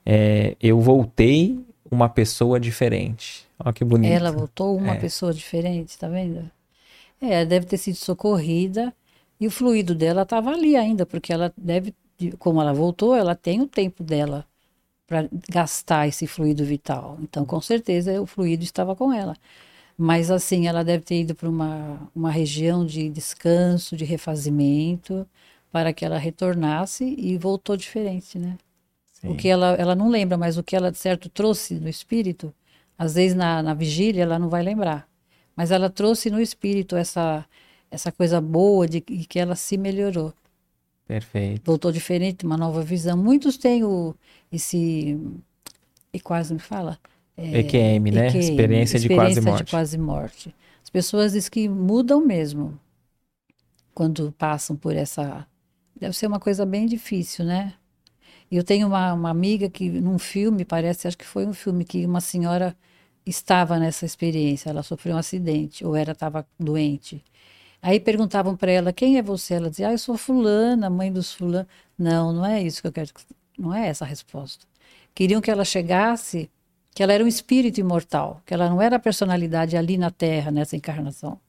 É, 0.04 0.56
eu 0.60 0.78
voltei 0.78 1.58
uma 1.90 2.08
pessoa 2.08 2.60
diferente. 2.60 3.46
Olha 3.64 3.72
que 3.72 3.84
bonito. 3.84 4.12
Ela 4.12 4.30
voltou 4.30 4.76
uma 4.76 4.94
é. 4.94 4.98
pessoa 4.98 5.32
diferente, 5.32 5.98
tá 5.98 6.09
vendo? 6.09 6.51
É, 7.20 7.44
deve 7.44 7.66
ter 7.66 7.78
sido 7.78 7.97
socorrida 7.97 8.93
e 9.40 9.47
o 9.47 9.51
fluido 9.51 9.94
dela 9.94 10.22
estava 10.22 10.51
ali 10.51 10.76
ainda, 10.76 11.06
porque 11.06 11.32
ela 11.32 11.52
deve, 11.56 11.94
como 12.39 12.60
ela 12.60 12.72
voltou, 12.72 13.14
ela 13.14 13.34
tem 13.34 13.60
o 13.60 13.66
tempo 13.66 14.02
dela 14.02 14.44
para 15.06 15.28
gastar 15.51 16.09
esse 16.09 16.26
fluido 16.26 16.64
vital. 16.64 17.18
Então, 17.22 17.44
com 17.44 17.60
certeza, 17.60 18.20
o 18.20 18.26
fluido 18.26 18.64
estava 18.64 18.97
com 18.97 19.12
ela. 19.12 19.36
Mas, 19.97 20.30
assim, 20.30 20.66
ela 20.66 20.82
deve 20.82 21.05
ter 21.05 21.20
ido 21.20 21.34
para 21.34 21.48
uma, 21.48 22.10
uma 22.14 22.30
região 22.30 22.84
de 22.84 23.10
descanso, 23.10 23.97
de 23.97 24.05
refazimento, 24.05 25.26
para 25.70 25.93
que 25.93 26.05
ela 26.05 26.18
retornasse 26.18 27.14
e 27.18 27.36
voltou 27.36 27.76
diferente, 27.76 28.39
né? 28.39 28.56
Sim. 29.12 29.28
O 29.28 29.36
que 29.36 29.48
ela, 29.48 29.74
ela 29.74 29.94
não 29.94 30.09
lembra, 30.09 30.36
mas 30.36 30.56
o 30.56 30.62
que 30.62 30.74
ela, 30.74 30.90
de 30.90 30.98
certo, 30.98 31.28
trouxe 31.28 31.74
no 31.74 31.89
espírito, 31.89 32.52
às 33.02 33.14
vezes 33.14 33.36
na, 33.36 33.60
na 33.60 33.74
vigília 33.74 34.22
ela 34.22 34.38
não 34.38 34.48
vai 34.48 34.62
lembrar. 34.62 35.08
Mas 35.56 35.72
ela 35.72 35.90
trouxe 35.90 36.30
no 36.30 36.40
espírito 36.40 36.94
essa, 36.94 37.44
essa 37.90 38.12
coisa 38.12 38.40
boa 38.40 38.86
de, 38.86 39.00
que 39.00 39.40
ela 39.40 39.56
se 39.56 39.76
melhorou. 39.76 40.32
Perfeito. 41.04 41.62
Voltou 41.64 41.90
diferente, 41.90 42.46
uma 42.46 42.56
nova 42.56 42.80
visão. 42.80 43.16
Muitos 43.16 43.56
têm 43.56 43.82
o, 43.82 44.14
esse. 44.52 45.18
E 46.12 46.20
quase 46.20 46.54
me 46.54 46.60
fala? 46.60 46.96
É, 47.36 47.58
EQM, 47.58 48.12
né? 48.12 48.28
EQM, 48.28 48.38
experiência, 48.38 49.00
de 49.00 49.08
quase 49.08 49.40
morte. 49.40 49.64
de 49.64 49.70
quase 49.70 49.98
morte. 49.98 50.54
As 50.84 50.88
pessoas 50.88 51.32
dizem 51.32 51.50
que 51.50 51.68
mudam 51.68 52.24
mesmo 52.24 52.78
quando 53.92 54.30
passam 54.38 54.76
por 54.76 54.94
essa. 54.94 55.44
Deve 55.98 56.16
ser 56.16 56.28
uma 56.28 56.38
coisa 56.38 56.64
bem 56.64 56.86
difícil, 56.86 57.44
né? 57.44 57.74
Eu 58.48 58.62
tenho 58.62 58.86
uma, 58.86 59.12
uma 59.12 59.30
amiga 59.30 59.68
que, 59.68 59.90
num 59.90 60.20
filme, 60.20 60.64
parece, 60.64 61.08
acho 61.08 61.18
que 61.18 61.24
foi 61.24 61.44
um 61.44 61.52
filme, 61.52 61.84
que 61.84 62.06
uma 62.06 62.20
senhora 62.20 62.76
estava 63.27 63.78
nessa 63.78 64.05
experiência. 64.07 64.70
Ela 64.70 64.82
sofreu 64.82 65.15
um 65.16 65.19
acidente, 65.19 65.85
ou 65.85 65.97
era 65.97 66.12
estava 66.12 66.47
doente. 66.59 67.23
Aí 67.82 67.99
perguntavam 68.01 68.57
para 68.57 68.70
ela, 68.70 68.93
quem 68.93 69.19
é 69.19 69.23
você? 69.23 69.55
Ela 69.55 69.70
dizia, 69.70 69.89
ah, 69.89 69.93
eu 69.93 69.99
sou 69.99 70.16
fulana, 70.16 70.89
mãe 70.90 71.12
dos 71.12 71.32
fulano. 71.35 71.66
Não, 71.99 72.32
não 72.32 72.47
é 72.47 72.62
isso 72.62 72.81
que 72.82 72.89
eu 72.89 72.93
quero. 72.93 73.11
Não 73.59 73.74
é 73.74 73.89
essa 73.89 74.05
a 74.05 74.09
resposta. 74.09 74.66
Queriam 75.15 75.40
que 75.40 75.51
ela 75.51 75.65
chegasse, 75.65 76.51
que 76.94 77.03
ela 77.03 77.12
era 77.12 77.24
um 77.24 77.28
espírito 77.28 77.81
imortal, 77.81 78.43
que 78.47 78.55
ela 78.55 78.69
não 78.70 78.81
era 78.81 78.97
a 78.97 78.99
personalidade 79.01 79.77
ali 79.77 79.99
na 79.99 80.11
Terra, 80.11 80.51
nessa 80.51 80.77
encarnação 80.77 81.40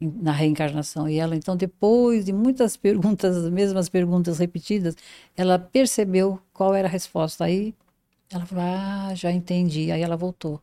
na 0.00 0.32
reencarnação. 0.32 1.08
E 1.08 1.18
ela, 1.18 1.36
então, 1.36 1.56
depois 1.56 2.24
de 2.24 2.32
muitas 2.32 2.76
perguntas, 2.76 3.36
as 3.36 3.50
mesmas 3.50 3.88
perguntas 3.88 4.38
repetidas, 4.38 4.96
ela 5.36 5.58
percebeu 5.58 6.40
qual 6.52 6.74
era 6.74 6.88
a 6.88 6.90
resposta. 6.90 7.44
Aí 7.44 7.74
ela 8.30 8.46
falou: 8.46 8.64
Ah, 8.64 9.12
já 9.14 9.30
entendi. 9.30 9.90
Aí 9.92 10.02
ela 10.02 10.16
voltou. 10.16 10.60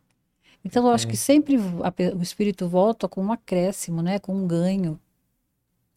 Então, 0.63 0.85
eu 0.85 0.91
acho 0.91 1.07
que 1.07 1.17
sempre 1.17 1.55
a, 1.55 2.15
o 2.15 2.21
espírito 2.21 2.67
volta 2.67 3.07
com 3.07 3.23
um 3.23 3.31
acréscimo, 3.31 4.01
né? 4.01 4.19
Com 4.19 4.35
um 4.35 4.47
ganho. 4.47 4.99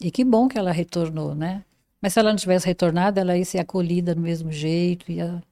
E 0.00 0.10
que 0.10 0.24
bom 0.24 0.48
que 0.48 0.58
ela 0.58 0.72
retornou, 0.72 1.34
né? 1.34 1.62
Mas 2.00 2.14
se 2.14 2.20
ela 2.20 2.30
não 2.30 2.36
tivesse 2.36 2.66
retornado, 2.66 3.20
ela 3.20 3.36
ia 3.36 3.44
ser 3.44 3.58
acolhida 3.58 4.14
do 4.14 4.20
mesmo 4.20 4.50
jeito, 4.50 5.12
ia 5.12 5.42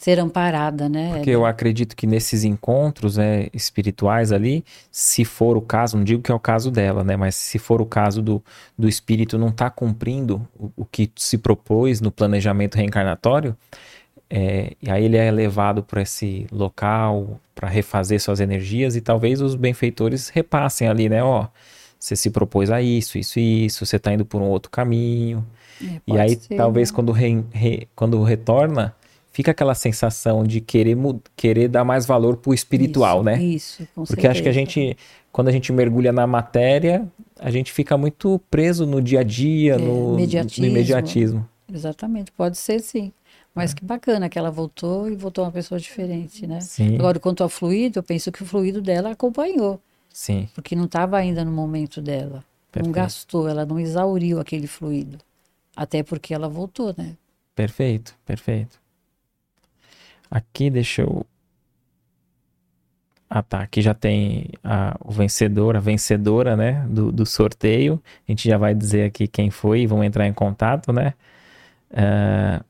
ser 0.00 0.18
amparada, 0.18 0.88
né? 0.88 1.16
Porque 1.16 1.28
eu 1.28 1.44
acredito 1.44 1.94
que 1.94 2.06
nesses 2.06 2.42
encontros 2.42 3.18
né, 3.18 3.48
espirituais 3.52 4.32
ali, 4.32 4.64
se 4.90 5.26
for 5.26 5.58
o 5.58 5.60
caso, 5.60 5.98
não 5.98 6.04
digo 6.04 6.22
que 6.22 6.32
é 6.32 6.34
o 6.34 6.40
caso 6.40 6.70
dela, 6.70 7.04
né? 7.04 7.18
Mas 7.18 7.34
se 7.34 7.58
for 7.58 7.82
o 7.82 7.86
caso 7.86 8.22
do, 8.22 8.42
do 8.78 8.88
espírito 8.88 9.36
não 9.36 9.48
estar 9.48 9.68
tá 9.68 9.70
cumprindo 9.70 10.48
o, 10.58 10.70
o, 10.74 10.84
que 10.86 11.12
se 11.14 11.36
propôs 11.36 12.00
no 12.00 12.10
planejamento 12.10 12.76
reencarnatório, 12.76 13.54
é, 14.32 14.74
e 14.80 14.88
aí 14.88 15.04
ele 15.04 15.16
é 15.16 15.28
levado 15.28 15.82
para 15.82 16.02
esse 16.02 16.46
local 16.52 17.40
para 17.52 17.68
refazer 17.68 18.20
suas 18.20 18.38
energias 18.38 18.94
e 18.94 19.00
talvez 19.00 19.42
os 19.42 19.56
benfeitores 19.56 20.28
repassem 20.28 20.86
ali, 20.86 21.08
né? 21.08 21.22
Ó, 21.22 21.48
você 21.98 22.14
se 22.14 22.30
propôs 22.30 22.70
a 22.70 22.80
isso, 22.80 23.18
isso 23.18 23.40
e 23.40 23.66
isso, 23.66 23.84
você 23.84 23.96
está 23.96 24.12
indo 24.12 24.24
por 24.24 24.40
um 24.40 24.46
outro 24.46 24.70
caminho. 24.70 25.44
É, 25.82 26.00
e 26.06 26.18
aí 26.18 26.36
ser, 26.36 26.54
talvez 26.54 26.90
né? 26.90 26.94
quando, 26.94 27.10
re, 27.10 27.44
re, 27.50 27.88
quando 27.96 28.22
retorna 28.22 28.94
fica 29.32 29.50
aquela 29.50 29.74
sensação 29.74 30.44
de 30.44 30.60
querer, 30.60 30.96
querer 31.36 31.68
dar 31.68 31.84
mais 31.84 32.06
valor 32.06 32.36
pro 32.36 32.54
espiritual, 32.54 33.18
isso, 33.18 33.24
né? 33.24 33.42
Isso, 33.42 33.88
com 33.94 34.04
Porque 34.04 34.22
certeza. 34.22 34.32
acho 34.32 34.42
que 34.42 34.48
a 34.48 34.52
gente, 34.52 34.96
quando 35.32 35.48
a 35.48 35.52
gente 35.52 35.72
mergulha 35.72 36.12
na 36.12 36.26
matéria, 36.26 37.06
a 37.38 37.50
gente 37.50 37.72
fica 37.72 37.96
muito 37.96 38.40
preso 38.50 38.86
no 38.86 39.02
dia 39.02 39.20
a 39.20 39.22
dia, 39.24 39.74
é, 39.74 39.78
no, 39.78 40.16
no 40.16 40.66
imediatismo. 40.66 41.46
Exatamente, 41.72 42.32
pode 42.32 42.58
ser 42.58 42.80
sim. 42.80 43.12
Mas 43.54 43.74
que 43.74 43.84
bacana 43.84 44.28
que 44.28 44.38
ela 44.38 44.50
voltou 44.50 45.10
e 45.10 45.16
voltou 45.16 45.44
uma 45.44 45.50
pessoa 45.50 45.80
diferente, 45.80 46.46
né? 46.46 46.60
Sim. 46.60 46.94
Agora, 46.96 47.18
quanto 47.18 47.42
ao 47.42 47.48
fluido, 47.48 47.98
eu 47.98 48.02
penso 48.02 48.30
que 48.30 48.42
o 48.42 48.46
fluido 48.46 48.80
dela 48.80 49.10
acompanhou. 49.10 49.80
Sim. 50.12 50.48
Porque 50.54 50.76
não 50.76 50.84
estava 50.84 51.16
ainda 51.18 51.44
no 51.44 51.50
momento 51.50 52.00
dela. 52.00 52.44
Perfeito. 52.70 52.86
Não 52.86 52.92
gastou, 52.92 53.48
ela 53.48 53.66
não 53.66 53.78
exauriu 53.78 54.38
aquele 54.38 54.66
fluido. 54.66 55.18
Até 55.74 56.02
porque 56.02 56.32
ela 56.32 56.48
voltou, 56.48 56.94
né? 56.96 57.16
Perfeito, 57.54 58.14
perfeito. 58.24 58.78
Aqui, 60.30 60.70
deixa 60.70 61.02
eu. 61.02 61.26
Ah, 63.28 63.42
tá. 63.42 63.62
Aqui 63.62 63.82
já 63.82 63.94
tem 63.94 64.48
a, 64.62 64.96
o 65.04 65.10
vencedor, 65.10 65.76
a 65.76 65.80
vencedora, 65.80 66.56
né? 66.56 66.86
Do, 66.88 67.10
do 67.10 67.26
sorteio. 67.26 68.00
A 68.28 68.32
gente 68.32 68.48
já 68.48 68.56
vai 68.56 68.74
dizer 68.74 69.04
aqui 69.04 69.26
quem 69.26 69.50
foi 69.50 69.82
e 69.82 69.86
vão 69.86 70.02
entrar 70.04 70.26
em 70.26 70.32
contato, 70.32 70.92
né? 70.92 71.14
Uh, 71.90 72.64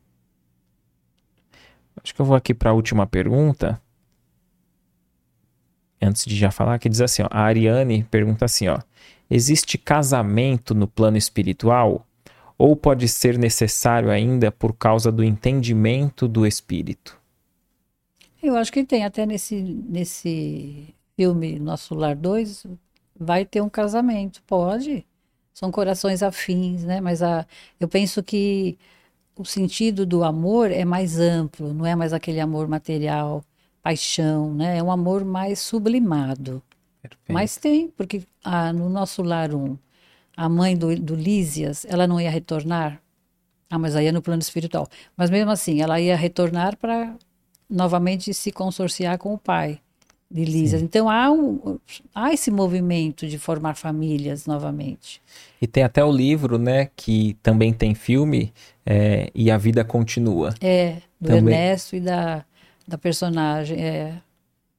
acho 2.02 2.14
que 2.14 2.20
eu 2.20 2.26
vou 2.26 2.36
aqui 2.36 2.54
para 2.54 2.70
a 2.70 2.74
última 2.74 3.06
pergunta. 3.06 3.80
Antes 6.00 6.24
de 6.24 6.36
já 6.36 6.50
falar, 6.50 6.78
que 6.78 6.88
diz 6.88 7.00
assim: 7.00 7.22
ó, 7.22 7.28
a 7.30 7.42
Ariane 7.42 8.04
pergunta 8.04 8.44
assim: 8.44 8.68
ó, 8.68 8.78
existe 9.28 9.76
casamento 9.76 10.74
no 10.74 10.88
plano 10.88 11.16
espiritual? 11.16 12.06
Ou 12.56 12.76
pode 12.76 13.08
ser 13.08 13.38
necessário 13.38 14.10
ainda 14.10 14.52
por 14.52 14.74
causa 14.74 15.10
do 15.10 15.24
entendimento 15.24 16.28
do 16.28 16.46
espírito? 16.46 17.18
Eu 18.42 18.56
acho 18.56 18.72
que 18.72 18.84
tem, 18.84 19.04
até 19.04 19.24
nesse, 19.24 19.56
nesse 19.60 20.94
filme 21.16 21.58
Nosso 21.58 21.94
Lar 21.94 22.16
2, 22.16 22.66
vai 23.18 23.44
ter 23.44 23.60
um 23.60 23.68
casamento, 23.68 24.42
pode. 24.46 25.06
São 25.52 25.70
corações 25.70 26.22
afins, 26.22 26.84
né? 26.84 27.00
Mas 27.00 27.22
a, 27.22 27.46
eu 27.78 27.86
penso 27.86 28.22
que 28.22 28.78
o 29.40 29.44
sentido 29.44 30.04
do 30.04 30.22
amor 30.22 30.70
é 30.70 30.84
mais 30.84 31.18
amplo, 31.18 31.72
não 31.72 31.86
é 31.86 31.96
mais 31.96 32.12
aquele 32.12 32.40
amor 32.40 32.68
material, 32.68 33.42
paixão, 33.82 34.52
né? 34.52 34.76
É 34.76 34.82
um 34.82 34.92
amor 34.92 35.24
mais 35.24 35.58
sublimado. 35.58 36.62
Perfeito. 37.00 37.32
Mas 37.32 37.56
tem, 37.56 37.88
porque 37.88 38.22
ah, 38.44 38.72
no 38.72 38.90
nosso 38.90 39.22
lar 39.22 39.54
um, 39.54 39.78
a 40.36 40.48
mãe 40.48 40.76
do, 40.76 40.94
do 40.96 41.14
Lísias, 41.14 41.86
ela 41.88 42.06
não 42.06 42.20
ia 42.20 42.30
retornar. 42.30 43.00
Ah, 43.70 43.78
mas 43.78 43.96
aí 43.96 44.06
é 44.06 44.12
no 44.12 44.20
plano 44.20 44.42
espiritual. 44.42 44.86
Mas 45.16 45.30
mesmo 45.30 45.50
assim, 45.50 45.80
ela 45.80 45.98
ia 45.98 46.16
retornar 46.16 46.76
para 46.76 47.16
novamente 47.68 48.34
se 48.34 48.52
consorciar 48.52 49.16
com 49.16 49.32
o 49.32 49.38
pai 49.38 49.80
de 50.30 50.44
Lísias. 50.44 50.82
Então 50.82 51.08
há, 51.08 51.30
um, 51.30 51.78
há 52.14 52.32
esse 52.32 52.50
movimento 52.50 53.26
de 53.26 53.38
formar 53.38 53.74
famílias 53.74 54.44
novamente. 54.44 55.22
E 55.60 55.66
tem 55.66 55.82
até 55.82 56.02
o 56.02 56.10
livro, 56.10 56.58
né, 56.58 56.88
que 56.96 57.36
também 57.42 57.72
tem 57.72 57.94
filme, 57.94 58.52
é, 58.84 59.30
E 59.34 59.50
a 59.50 59.58
Vida 59.58 59.84
Continua. 59.84 60.54
É, 60.60 60.96
do 61.20 61.28
também. 61.28 61.54
Ernesto 61.54 61.96
e 61.96 62.00
da, 62.00 62.44
da 62.88 62.96
personagem. 62.96 63.78
É, 63.78 64.14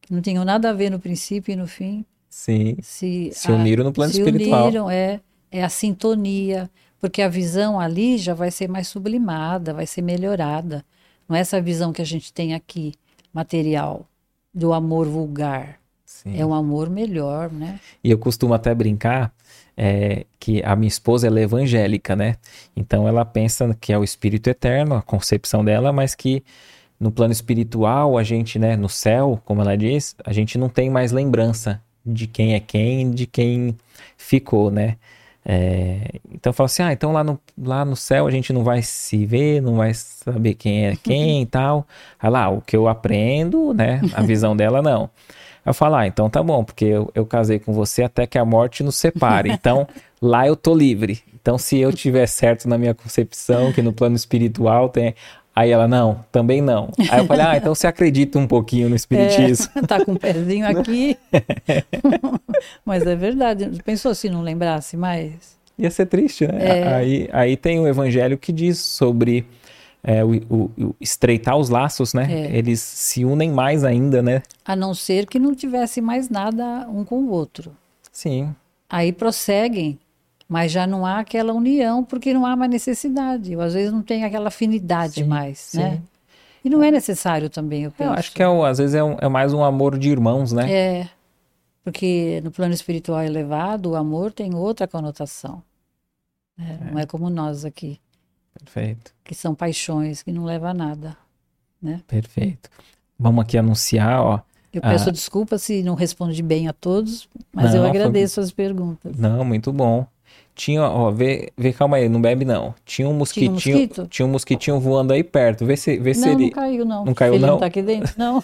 não 0.10 0.22
tinham 0.22 0.44
nada 0.44 0.72
a 0.72 0.74
ver 0.74 0.90
no 0.90 1.00
princípio 1.00 1.54
e 1.54 1.56
no 1.56 1.68
fim. 1.68 2.04
Sim. 2.28 2.78
Se, 2.82 3.30
se 3.34 3.52
uniram 3.52 3.84
no 3.84 3.94
plano 3.94 4.12
se 4.12 4.20
espiritual. 4.20 4.68
Uniram, 4.68 4.90
é, 4.90 5.20
é 5.52 5.64
a 5.64 5.70
sintonia, 5.70 6.70
porque 7.00 7.22
a 7.22 7.30
visão 7.30 7.80
ali 7.80 8.18
já 8.18 8.34
vai 8.34 8.50
ser 8.50 8.68
mais 8.68 8.88
sublimada, 8.88 9.74
vai 9.74 9.86
ser 9.86 10.02
melhorada. 10.02 10.84
Não 11.30 11.36
é 11.36 11.40
essa 11.40 11.62
visão 11.62 11.94
que 11.94 12.02
a 12.02 12.06
gente 12.06 12.34
tem 12.34 12.54
aqui, 12.54 12.94
material, 13.34 14.08
do 14.54 14.74
amor 14.74 15.08
vulgar. 15.08 15.80
Sim. 16.06 16.38
É 16.38 16.46
um 16.46 16.54
amor 16.54 16.90
melhor, 16.90 17.52
né? 17.52 17.80
E 18.04 18.12
eu 18.12 18.18
costumo 18.18 18.54
até 18.54 18.76
brincar 18.76 19.34
é, 19.76 20.26
que 20.40 20.62
a 20.64 20.76
minha 20.76 20.88
esposa 20.88 21.28
é 21.28 21.42
evangélica, 21.42 22.16
né? 22.16 22.36
Então 22.76 23.08
ela 23.08 23.26
pensa 23.26 23.76
que 23.80 23.94
é 23.94 23.98
o 23.98 24.04
Espírito 24.04 24.50
Eterno, 24.50 24.96
a 24.96 25.02
concepção 25.02 25.64
dela, 25.64 25.92
mas 25.92 26.16
que 26.16 26.44
no 27.00 27.12
plano 27.12 27.32
espiritual, 27.32 28.18
a 28.18 28.24
gente, 28.24 28.60
né, 28.60 28.76
no 28.76 28.88
céu, 28.88 29.42
como 29.44 29.62
ela 29.62 29.76
diz, 29.76 30.16
a 30.24 30.32
gente 30.32 30.58
não 30.58 30.70
tem 30.70 30.88
mais 30.88 31.12
lembrança 31.12 31.82
de 32.06 32.28
quem 32.28 32.54
é 32.54 32.60
quem, 32.60 33.10
de 33.10 33.26
quem 33.26 33.76
ficou, 34.16 34.70
né? 34.70 34.98
É, 35.44 36.20
então 36.32 36.54
fala 36.54 36.66
assim, 36.66 36.84
ah, 36.84 36.94
então 36.94 37.12
lá 37.12 37.24
no, 37.24 37.40
lá 37.58 37.84
no 37.84 37.96
céu 37.96 38.28
a 38.28 38.32
gente 38.32 38.54
não 38.54 38.64
vai 38.64 38.84
se 38.84 39.26
ver, 39.26 39.60
não 39.60 39.78
vai 39.78 39.92
saber 39.96 40.54
quem 40.54 40.86
é 40.86 40.96
quem 40.96 41.42
e 41.42 41.46
tal. 41.48 41.88
Aí 42.20 42.30
lá, 42.30 42.50
o 42.50 42.62
que 42.62 42.78
eu 42.78 42.88
aprendo, 42.88 43.74
né? 43.74 44.02
A 44.14 44.22
visão 44.22 44.56
dela 44.56 44.82
não. 44.82 45.10
Eu 45.66 45.74
falo, 45.74 45.96
ah, 45.96 46.08
então 46.08 46.30
tá 46.30 46.42
bom, 46.42 46.64
porque 46.64 46.86
eu, 46.86 47.12
eu 47.14 47.26
casei 47.26 47.60
com 47.60 47.72
você 47.72 48.04
até 48.04 48.26
que 48.26 48.38
a 48.38 48.46
morte 48.46 48.84
nos 48.84 48.96
separe. 48.96 49.52
Então 49.62 49.88
lá 50.22 50.48
eu 50.48 50.56
tô 50.56 50.74
livre. 50.74 51.20
Então 51.40 51.58
se 51.58 51.78
eu 51.78 51.92
tiver 51.92 52.26
certo 52.28 52.68
na 52.68 52.78
minha 52.78 52.94
concepção, 52.94 53.72
que 53.72 53.82
no 53.82 53.94
plano 53.94 54.16
espiritual 54.16 54.90
tem 54.90 55.16
Aí 55.54 55.70
ela, 55.70 55.88
não, 55.88 56.24
também 56.32 56.62
não. 56.62 56.90
Aí 57.10 57.20
eu 57.20 57.26
falei, 57.26 57.46
ah, 57.46 57.58
então 57.58 57.76
você 57.76 57.86
acredita 57.86 58.40
um 58.40 58.48
pouquinho 58.48 58.90
no 58.90 58.96
espiritismo. 58.96 59.68
É, 59.76 59.82
tá 59.86 60.04
com 60.04 60.14
um 60.14 60.16
pezinho 60.16 60.66
aqui. 60.66 61.18
Mas 62.86 63.06
é 63.06 63.16
verdade. 63.16 63.70
Pensou 63.84 64.16
se 64.16 64.30
não 64.30 64.42
lembrasse 64.42 64.96
mais? 64.96 65.60
Ia 65.78 65.92
ser 65.92 66.06
triste, 66.06 66.48
né? 66.48 66.58
É. 66.60 66.94
Aí, 66.94 67.30
aí 67.34 67.58
tem 67.58 67.80
o 67.80 67.88
evangelho 67.88 68.38
que 68.38 68.54
diz 68.54 68.78
sobre 68.80 69.46
é, 70.04 70.24
o, 70.24 70.36
o, 70.50 70.72
o, 70.78 70.96
estreitar 71.00 71.58
os 71.58 71.70
laços, 71.70 72.14
né? 72.14 72.28
É. 72.32 72.58
Eles 72.58 72.80
se 72.80 73.24
unem 73.26 73.52
mais 73.52 73.84
ainda, 73.84 74.22
né? 74.22 74.42
A 74.66 74.76
não 74.76 74.94
ser 74.94 75.28
que 75.28 75.40
não 75.40 75.54
tivesse 75.56 76.02
mais 76.02 76.30
nada 76.30 76.88
um 76.90 77.04
com 77.04 77.20
o 77.20 77.30
outro. 77.30 77.76
Sim. 78.12 78.56
Aí 78.90 79.12
prosseguem 79.12 80.00
mas 80.52 80.70
já 80.70 80.86
não 80.86 81.06
há 81.06 81.20
aquela 81.20 81.54
união 81.54 82.04
porque 82.04 82.34
não 82.34 82.46
há 82.46 82.58
mais 82.58 82.70
necessidade. 82.70 83.56
Ou 83.56 83.62
às 83.62 83.74
vezes 83.74 83.90
não 83.90 84.02
tem 84.02 84.26
aquela 84.26 84.50
afinidade 84.50 85.14
sim, 85.14 85.24
mais, 85.24 85.58
sim. 85.60 85.78
né? 85.78 86.02
E 86.62 86.70
não 86.70 86.84
é 86.84 86.92
necessário 86.92 87.50
também, 87.50 87.84
eu 87.84 87.92
penso. 87.92 88.10
Eu 88.10 88.14
acho 88.14 88.34
que 88.34 88.44
é, 88.44 88.46
às 88.46 88.78
vezes 88.78 88.94
é, 88.94 89.02
um, 89.02 89.16
é, 89.18 89.30
mais 89.30 89.54
um 89.54 89.64
amor 89.64 89.98
de 89.98 90.10
irmãos, 90.10 90.52
né? 90.52 90.70
É, 90.70 91.10
porque 91.86 92.42
no 92.44 92.52
plano 92.52 92.74
espiritual 92.74 93.24
elevado, 93.24 93.92
o 93.92 93.96
amor 93.96 94.34
tem 94.34 94.54
outra 94.54 94.90
conotação. 94.90 95.64
Né? 96.58 96.80
É. 96.82 96.92
Não 96.92 97.00
é 97.00 97.06
como 97.06 97.30
nós 97.30 97.64
aqui. 97.64 97.98
Perfeito. 98.60 99.14
Que 99.24 99.34
são 99.34 99.56
paixões 99.56 100.22
que 100.24 100.32
não 100.32 100.44
levam 100.44 100.70
a 100.70 100.74
nada, 100.74 101.18
né? 101.82 102.02
Perfeito. 102.08 102.70
Vamos 103.18 103.44
aqui 103.44 103.58
anunciar, 103.58 104.22
ó. 104.22 104.40
Eu 104.74 104.82
peço 104.82 105.10
ah, 105.10 105.12
desculpa 105.12 105.58
se 105.58 105.84
não 105.84 105.96
respondi 105.96 106.42
bem 106.42 106.68
a 106.68 106.74
todos, 106.74 107.28
mas 107.54 107.74
não, 107.74 107.82
eu 107.82 107.90
agradeço 107.90 108.36
foi... 108.36 108.44
as 108.44 108.52
perguntas. 108.52 109.18
Não, 109.18 109.44
muito 109.44 109.72
bom. 109.74 110.08
Tinha, 110.56 110.84
ó, 110.84 111.12
vê, 111.12 111.52
vê, 111.58 111.74
calma 111.74 111.98
aí, 111.98 112.08
não 112.08 112.22
bebe 112.22 112.46
não. 112.46 112.74
Tinha 112.86 113.08
um 113.08 113.14
mosquitinho, 113.14 113.58
tinha 113.58 113.76
um, 113.76 113.80
mosquito? 113.80 114.08
tinha 114.08 114.26
um 114.26 114.30
mosquitinho 114.30 114.80
voando 114.80 115.12
aí 115.12 115.24
perto. 115.24 115.66
Vê 115.66 115.76
se, 115.76 115.98
vê 115.98 116.14
não, 116.14 116.22
se 116.22 116.30
ele. 116.30 116.44
Não 116.46 116.52
caiu, 116.52 116.86
não. 116.86 117.06
Não 117.06 117.14
caiu, 117.14 117.34
ele 117.34 117.42
não? 117.42 117.52
não 117.54 117.60
tá 117.60 117.66
aqui 117.66 117.82
dentro, 117.82 118.14
não. 118.18 118.44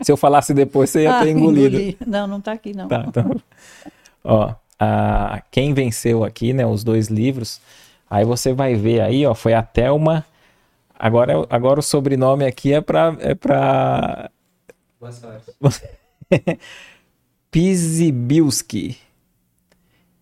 se 0.00 0.12
eu 0.12 0.16
falasse 0.16 0.54
depois, 0.54 0.90
você 0.90 1.02
ia 1.02 1.18
ah, 1.18 1.22
ter 1.22 1.30
engolido. 1.30 1.76
Engoli. 1.76 1.98
Não, 2.06 2.26
não 2.26 2.40
tá 2.40 2.52
aqui, 2.52 2.74
não. 2.74 2.88
Tá, 2.88 3.04
então. 3.08 3.36
ó, 4.22 4.54
a, 4.78 5.42
quem 5.50 5.74
venceu 5.74 6.24
aqui, 6.24 6.52
né, 6.52 6.66
os 6.66 6.84
dois 6.84 7.08
livros, 7.08 7.60
aí 8.14 8.24
você 8.24 8.52
vai 8.52 8.74
ver 8.74 9.00
aí, 9.00 9.26
ó, 9.26 9.34
foi 9.34 9.54
a 9.54 9.62
Thelma. 9.62 10.24
Agora, 10.98 11.46
agora 11.50 11.80
o 11.80 11.82
sobrenome 11.82 12.44
aqui 12.44 12.72
é 12.72 12.80
pra. 12.80 13.16
É 13.20 13.34
pra... 13.34 14.30
Boa 15.00 15.12
sorte. 15.12 15.52
Pizibilski 17.50 18.98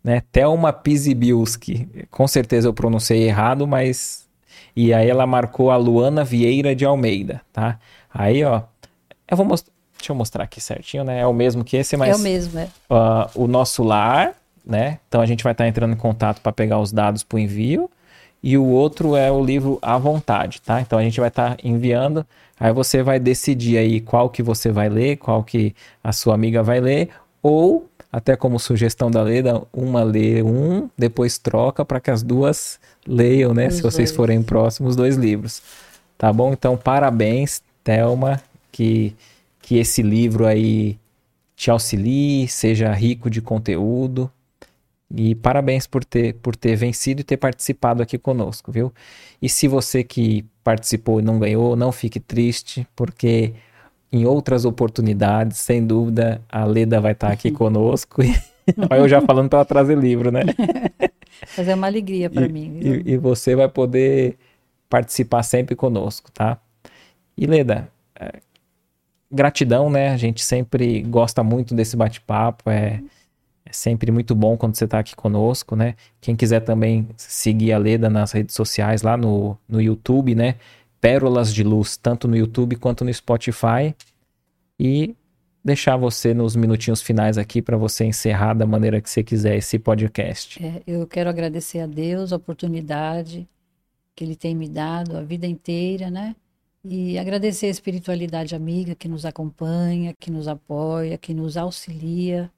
né? 0.03 0.23
Thelma 0.33 0.73
Pisibilski. 0.73 2.07
Com 2.11 2.27
certeza 2.27 2.69
eu 2.69 2.75
pronunciei 2.75 3.25
errado, 3.25 3.67
mas. 3.67 4.27
E 4.75 4.93
aí 4.93 5.09
ela 5.09 5.27
marcou 5.27 5.71
a 5.71 5.77
Luana 5.77 6.25
Vieira 6.25 6.75
de 6.75 6.85
Almeida, 6.85 7.43
tá? 7.53 7.79
Aí, 8.13 8.43
ó. 8.45 8.63
Eu 9.29 9.37
vou 9.37 9.47
mostrar. 9.47 9.73
Deixa 9.97 10.13
eu 10.13 10.17
mostrar 10.17 10.45
aqui 10.45 10.61
certinho, 10.61 11.05
né? 11.05 11.21
É 11.21 11.27
o 11.27 11.33
mesmo 11.33 11.63
que 11.63 11.77
esse, 11.77 11.97
mas. 11.97 12.11
É 12.11 12.17
o 12.17 12.19
mesmo, 12.19 12.59
é. 12.59 12.69
Uh, 12.91 13.45
o 13.45 13.47
nosso 13.47 13.85
lar, 13.85 14.35
né? 14.65 14.99
Então 15.09 15.21
a 15.21 15.27
gente 15.27 15.43
vai 15.45 15.53
estar 15.53 15.65
tá 15.65 15.69
entrando 15.69 15.93
em 15.93 15.97
contato 15.97 16.41
para 16.41 16.53
pegar 16.53 16.79
os 16.79 16.93
dados 16.93 17.23
para 17.23 17.37
o 17.37 17.39
envio. 17.39 17.91
E 18.43 18.59
o 18.59 18.65
outro 18.67 19.15
é 19.15 19.31
o 19.31 19.45
livro 19.45 19.79
à 19.81 19.97
vontade, 19.97 20.61
tá? 20.61 20.81
Então 20.81 20.99
a 20.99 21.03
gente 21.03 21.21
vai 21.21 21.29
estar 21.29 21.57
tá 21.57 21.57
enviando. 21.63 22.27
Aí 22.59 22.73
você 22.73 23.03
vai 23.03 23.21
decidir 23.21 23.79
aí 23.79 24.01
qual 24.01 24.29
que 24.29 24.43
você 24.43 24.71
vai 24.71 24.89
ler, 24.89 25.17
qual 25.17 25.45
que 25.45 25.75
a 26.03 26.13
sua 26.13 26.35
amiga 26.35 26.63
vai 26.63 26.81
ler, 26.81 27.11
ou 27.43 27.89
até 28.13 28.37
como 28.37 28.59
sugestão 28.59 29.11
da 29.11 29.23
Leda, 29.23 29.63
uma 29.73 30.03
lê 30.03 30.43
um, 30.43 30.89
depois 30.99 31.39
troca 31.39 31.85
para 31.85 31.99
que 31.99 32.11
as 32.11 32.23
duas 32.23 32.79
leiam, 33.07 33.55
né? 33.55 33.69
Os 33.69 33.77
se 33.77 33.83
vocês 33.83 34.11
dois. 34.11 34.17
forem 34.17 34.43
próximos, 34.43 34.95
dois 34.95 35.17
livros. 35.17 35.63
Tá 36.19 36.31
bom? 36.33 36.53
Então, 36.53 36.77
parabéns, 36.77 37.63
Thelma, 37.83 38.41
que, 38.71 39.17
que 39.63 39.79
esse 39.79 40.03
livro 40.03 40.47
aí 40.47 40.99
te 41.57 41.71
auxilie, 41.71 42.47
seja 42.49 42.93
rico 42.93 43.31
de 43.31 43.41
conteúdo. 43.41 44.31
E 45.15 45.35
parabéns 45.35 45.87
por 45.87 46.05
ter, 46.05 46.35
por 46.35 46.57
ter 46.57 46.75
vencido 46.77 47.21
e 47.21 47.25
ter 47.25 47.37
participado 47.37 48.03
aqui 48.03 48.17
conosco, 48.17 48.73
viu? 48.73 48.93
E 49.41 49.49
se 49.49 49.69
você 49.69 50.03
que 50.03 50.45
participou 50.65 51.21
e 51.21 51.23
não 51.23 51.39
ganhou, 51.39 51.77
não 51.77 51.93
fique 51.93 52.19
triste, 52.19 52.87
porque 52.97 53.53
em 54.11 54.27
outras 54.27 54.65
oportunidades, 54.65 55.59
sem 55.59 55.85
dúvida, 55.87 56.41
a 56.49 56.65
Leda 56.65 57.01
vai 57.01 57.13
estar 57.13 57.31
aqui 57.33 57.51
conosco. 57.53 58.23
Olha 58.91 59.01
eu 59.01 59.09
já 59.09 59.21
falando 59.21 59.49
para 59.49 59.59
ela 59.59 59.67
trazer 59.67 59.99
livro, 59.99 60.31
né? 60.31 60.43
Mas 61.57 61.69
é 61.69 61.75
uma 61.75 61.87
alegria 61.87 62.31
para 62.31 62.49
mim. 62.49 62.79
E, 62.81 63.13
e, 63.13 63.17
você 63.17 63.57
vai 63.57 63.69
poder 63.69 64.39
participar 64.89 65.43
sempre 65.43 65.75
conosco, 65.75 66.31
tá? 66.31 66.59
E 67.37 67.47
Leda, 67.47 67.89
é, 68.19 68.41
gratidão, 69.31 69.91
né? 69.91 70.11
A 70.11 70.17
gente 70.17 70.45
sempre 70.45 71.03
gosta 71.03 71.43
muito 71.43 71.75
desse 71.75 71.97
bate-papo, 71.97 72.71
é, 72.71 73.03
é, 73.65 73.73
sempre 73.73 74.11
muito 74.11 74.35
bom 74.35 74.57
quando 74.57 74.75
você 74.75 74.85
está 74.85 74.99
aqui 74.99 75.15
conosco, 75.15 75.77
né? 75.77 75.95
Quem 76.21 76.37
quiser 76.37 76.61
também 76.61 77.09
seguir 77.17 77.73
a 77.73 77.79
Leda 77.79 78.11
nas 78.11 78.33
redes 78.33 78.55
sociais, 78.55 79.03
lá 79.03 79.17
no, 79.17 79.57
no 79.69 79.81
YouTube, 79.81 80.35
né? 80.35 80.57
pérolas 81.03 81.53
de 81.53 81.65
luz, 81.65 81.97
tanto 81.97 82.29
no 82.29 82.37
YouTube 82.37 82.77
quanto 82.77 83.05
no 83.05 83.13
Spotify. 83.13 83.93
E 84.79 85.17
deixar 85.63 85.97
você 85.97 86.33
nos 86.33 86.55
minutinhos 86.55 87.03
finais 87.03 87.37
aqui 87.37 87.61
para 87.61 87.77
você 87.77 88.05
encerrar 88.05 88.55
da 88.55 88.65
maneira 88.65 89.01
que 89.01 89.11
você 89.11 89.23
quiser 89.23 89.57
esse 89.57 89.79
podcast. 89.81 90.65
É, 90.65 90.81
eu 90.87 91.07
quero 91.07 91.29
agradecer 91.29 91.81
a 91.81 91.87
Deus 91.87 92.33
a 92.33 92.37
oportunidade 92.37 93.49
que 94.15 94.23
Ele 94.23 94.37
tem 94.37 94.55
me 94.55 94.69
dado 94.69 95.17
a 95.17 95.23
vida 95.23 95.47
inteira, 95.47 96.09
né? 96.09 96.37
E 96.85 97.19
agradecer 97.19 97.67
a 97.67 97.71
espiritualidade 97.71 98.55
amiga 98.55 98.95
que 98.95 99.09
nos 99.09 99.25
acompanha, 99.25 100.15
que 100.19 100.31
nos 100.31 100.47
apoia, 100.47 101.19
que 101.19 101.35
nos 101.35 101.57
auxilia, 101.57 102.51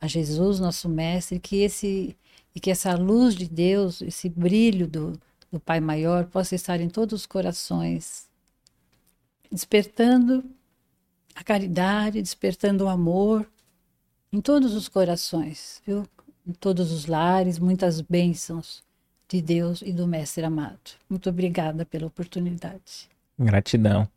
a 0.00 0.06
Jesus, 0.06 0.58
nosso 0.58 0.88
mestre, 0.88 1.38
que 1.38 1.56
esse 1.56 2.16
e 2.54 2.60
que 2.60 2.70
essa 2.70 2.94
luz 2.94 3.34
de 3.34 3.48
Deus, 3.48 4.02
esse 4.02 4.28
brilho 4.28 4.86
do, 4.86 5.20
do 5.52 5.60
Pai 5.60 5.80
Maior 5.80 6.24
possa 6.26 6.54
estar 6.54 6.80
em 6.80 6.88
todos 6.88 7.20
os 7.20 7.26
corações, 7.26 8.26
despertando 9.50 10.44
a 11.34 11.44
caridade, 11.44 12.20
despertando 12.20 12.84
o 12.84 12.88
amor 12.88 13.48
em 14.32 14.40
todos 14.40 14.74
os 14.74 14.88
corações, 14.88 15.80
viu? 15.86 16.06
Em 16.46 16.52
todos 16.52 16.90
os 16.90 17.06
lares, 17.06 17.58
muitas 17.58 18.00
bênçãos 18.00 18.82
de 19.28 19.40
Deus 19.40 19.82
e 19.82 19.92
do 19.92 20.06
Mestre 20.06 20.44
amado. 20.44 20.78
Muito 21.08 21.28
obrigada 21.28 21.84
pela 21.84 22.06
oportunidade. 22.06 23.08
Gratidão. 23.38 24.08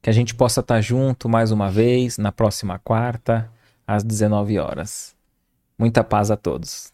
Que 0.00 0.10
a 0.10 0.12
gente 0.12 0.34
possa 0.34 0.60
estar 0.60 0.80
junto 0.80 1.28
mais 1.28 1.52
uma 1.52 1.70
vez 1.70 2.18
na 2.18 2.32
próxima 2.32 2.78
quarta, 2.78 3.48
às 3.92 4.02
19 4.02 4.58
horas. 4.58 5.14
Muita 5.78 6.02
paz 6.02 6.30
a 6.30 6.36
todos. 6.36 6.92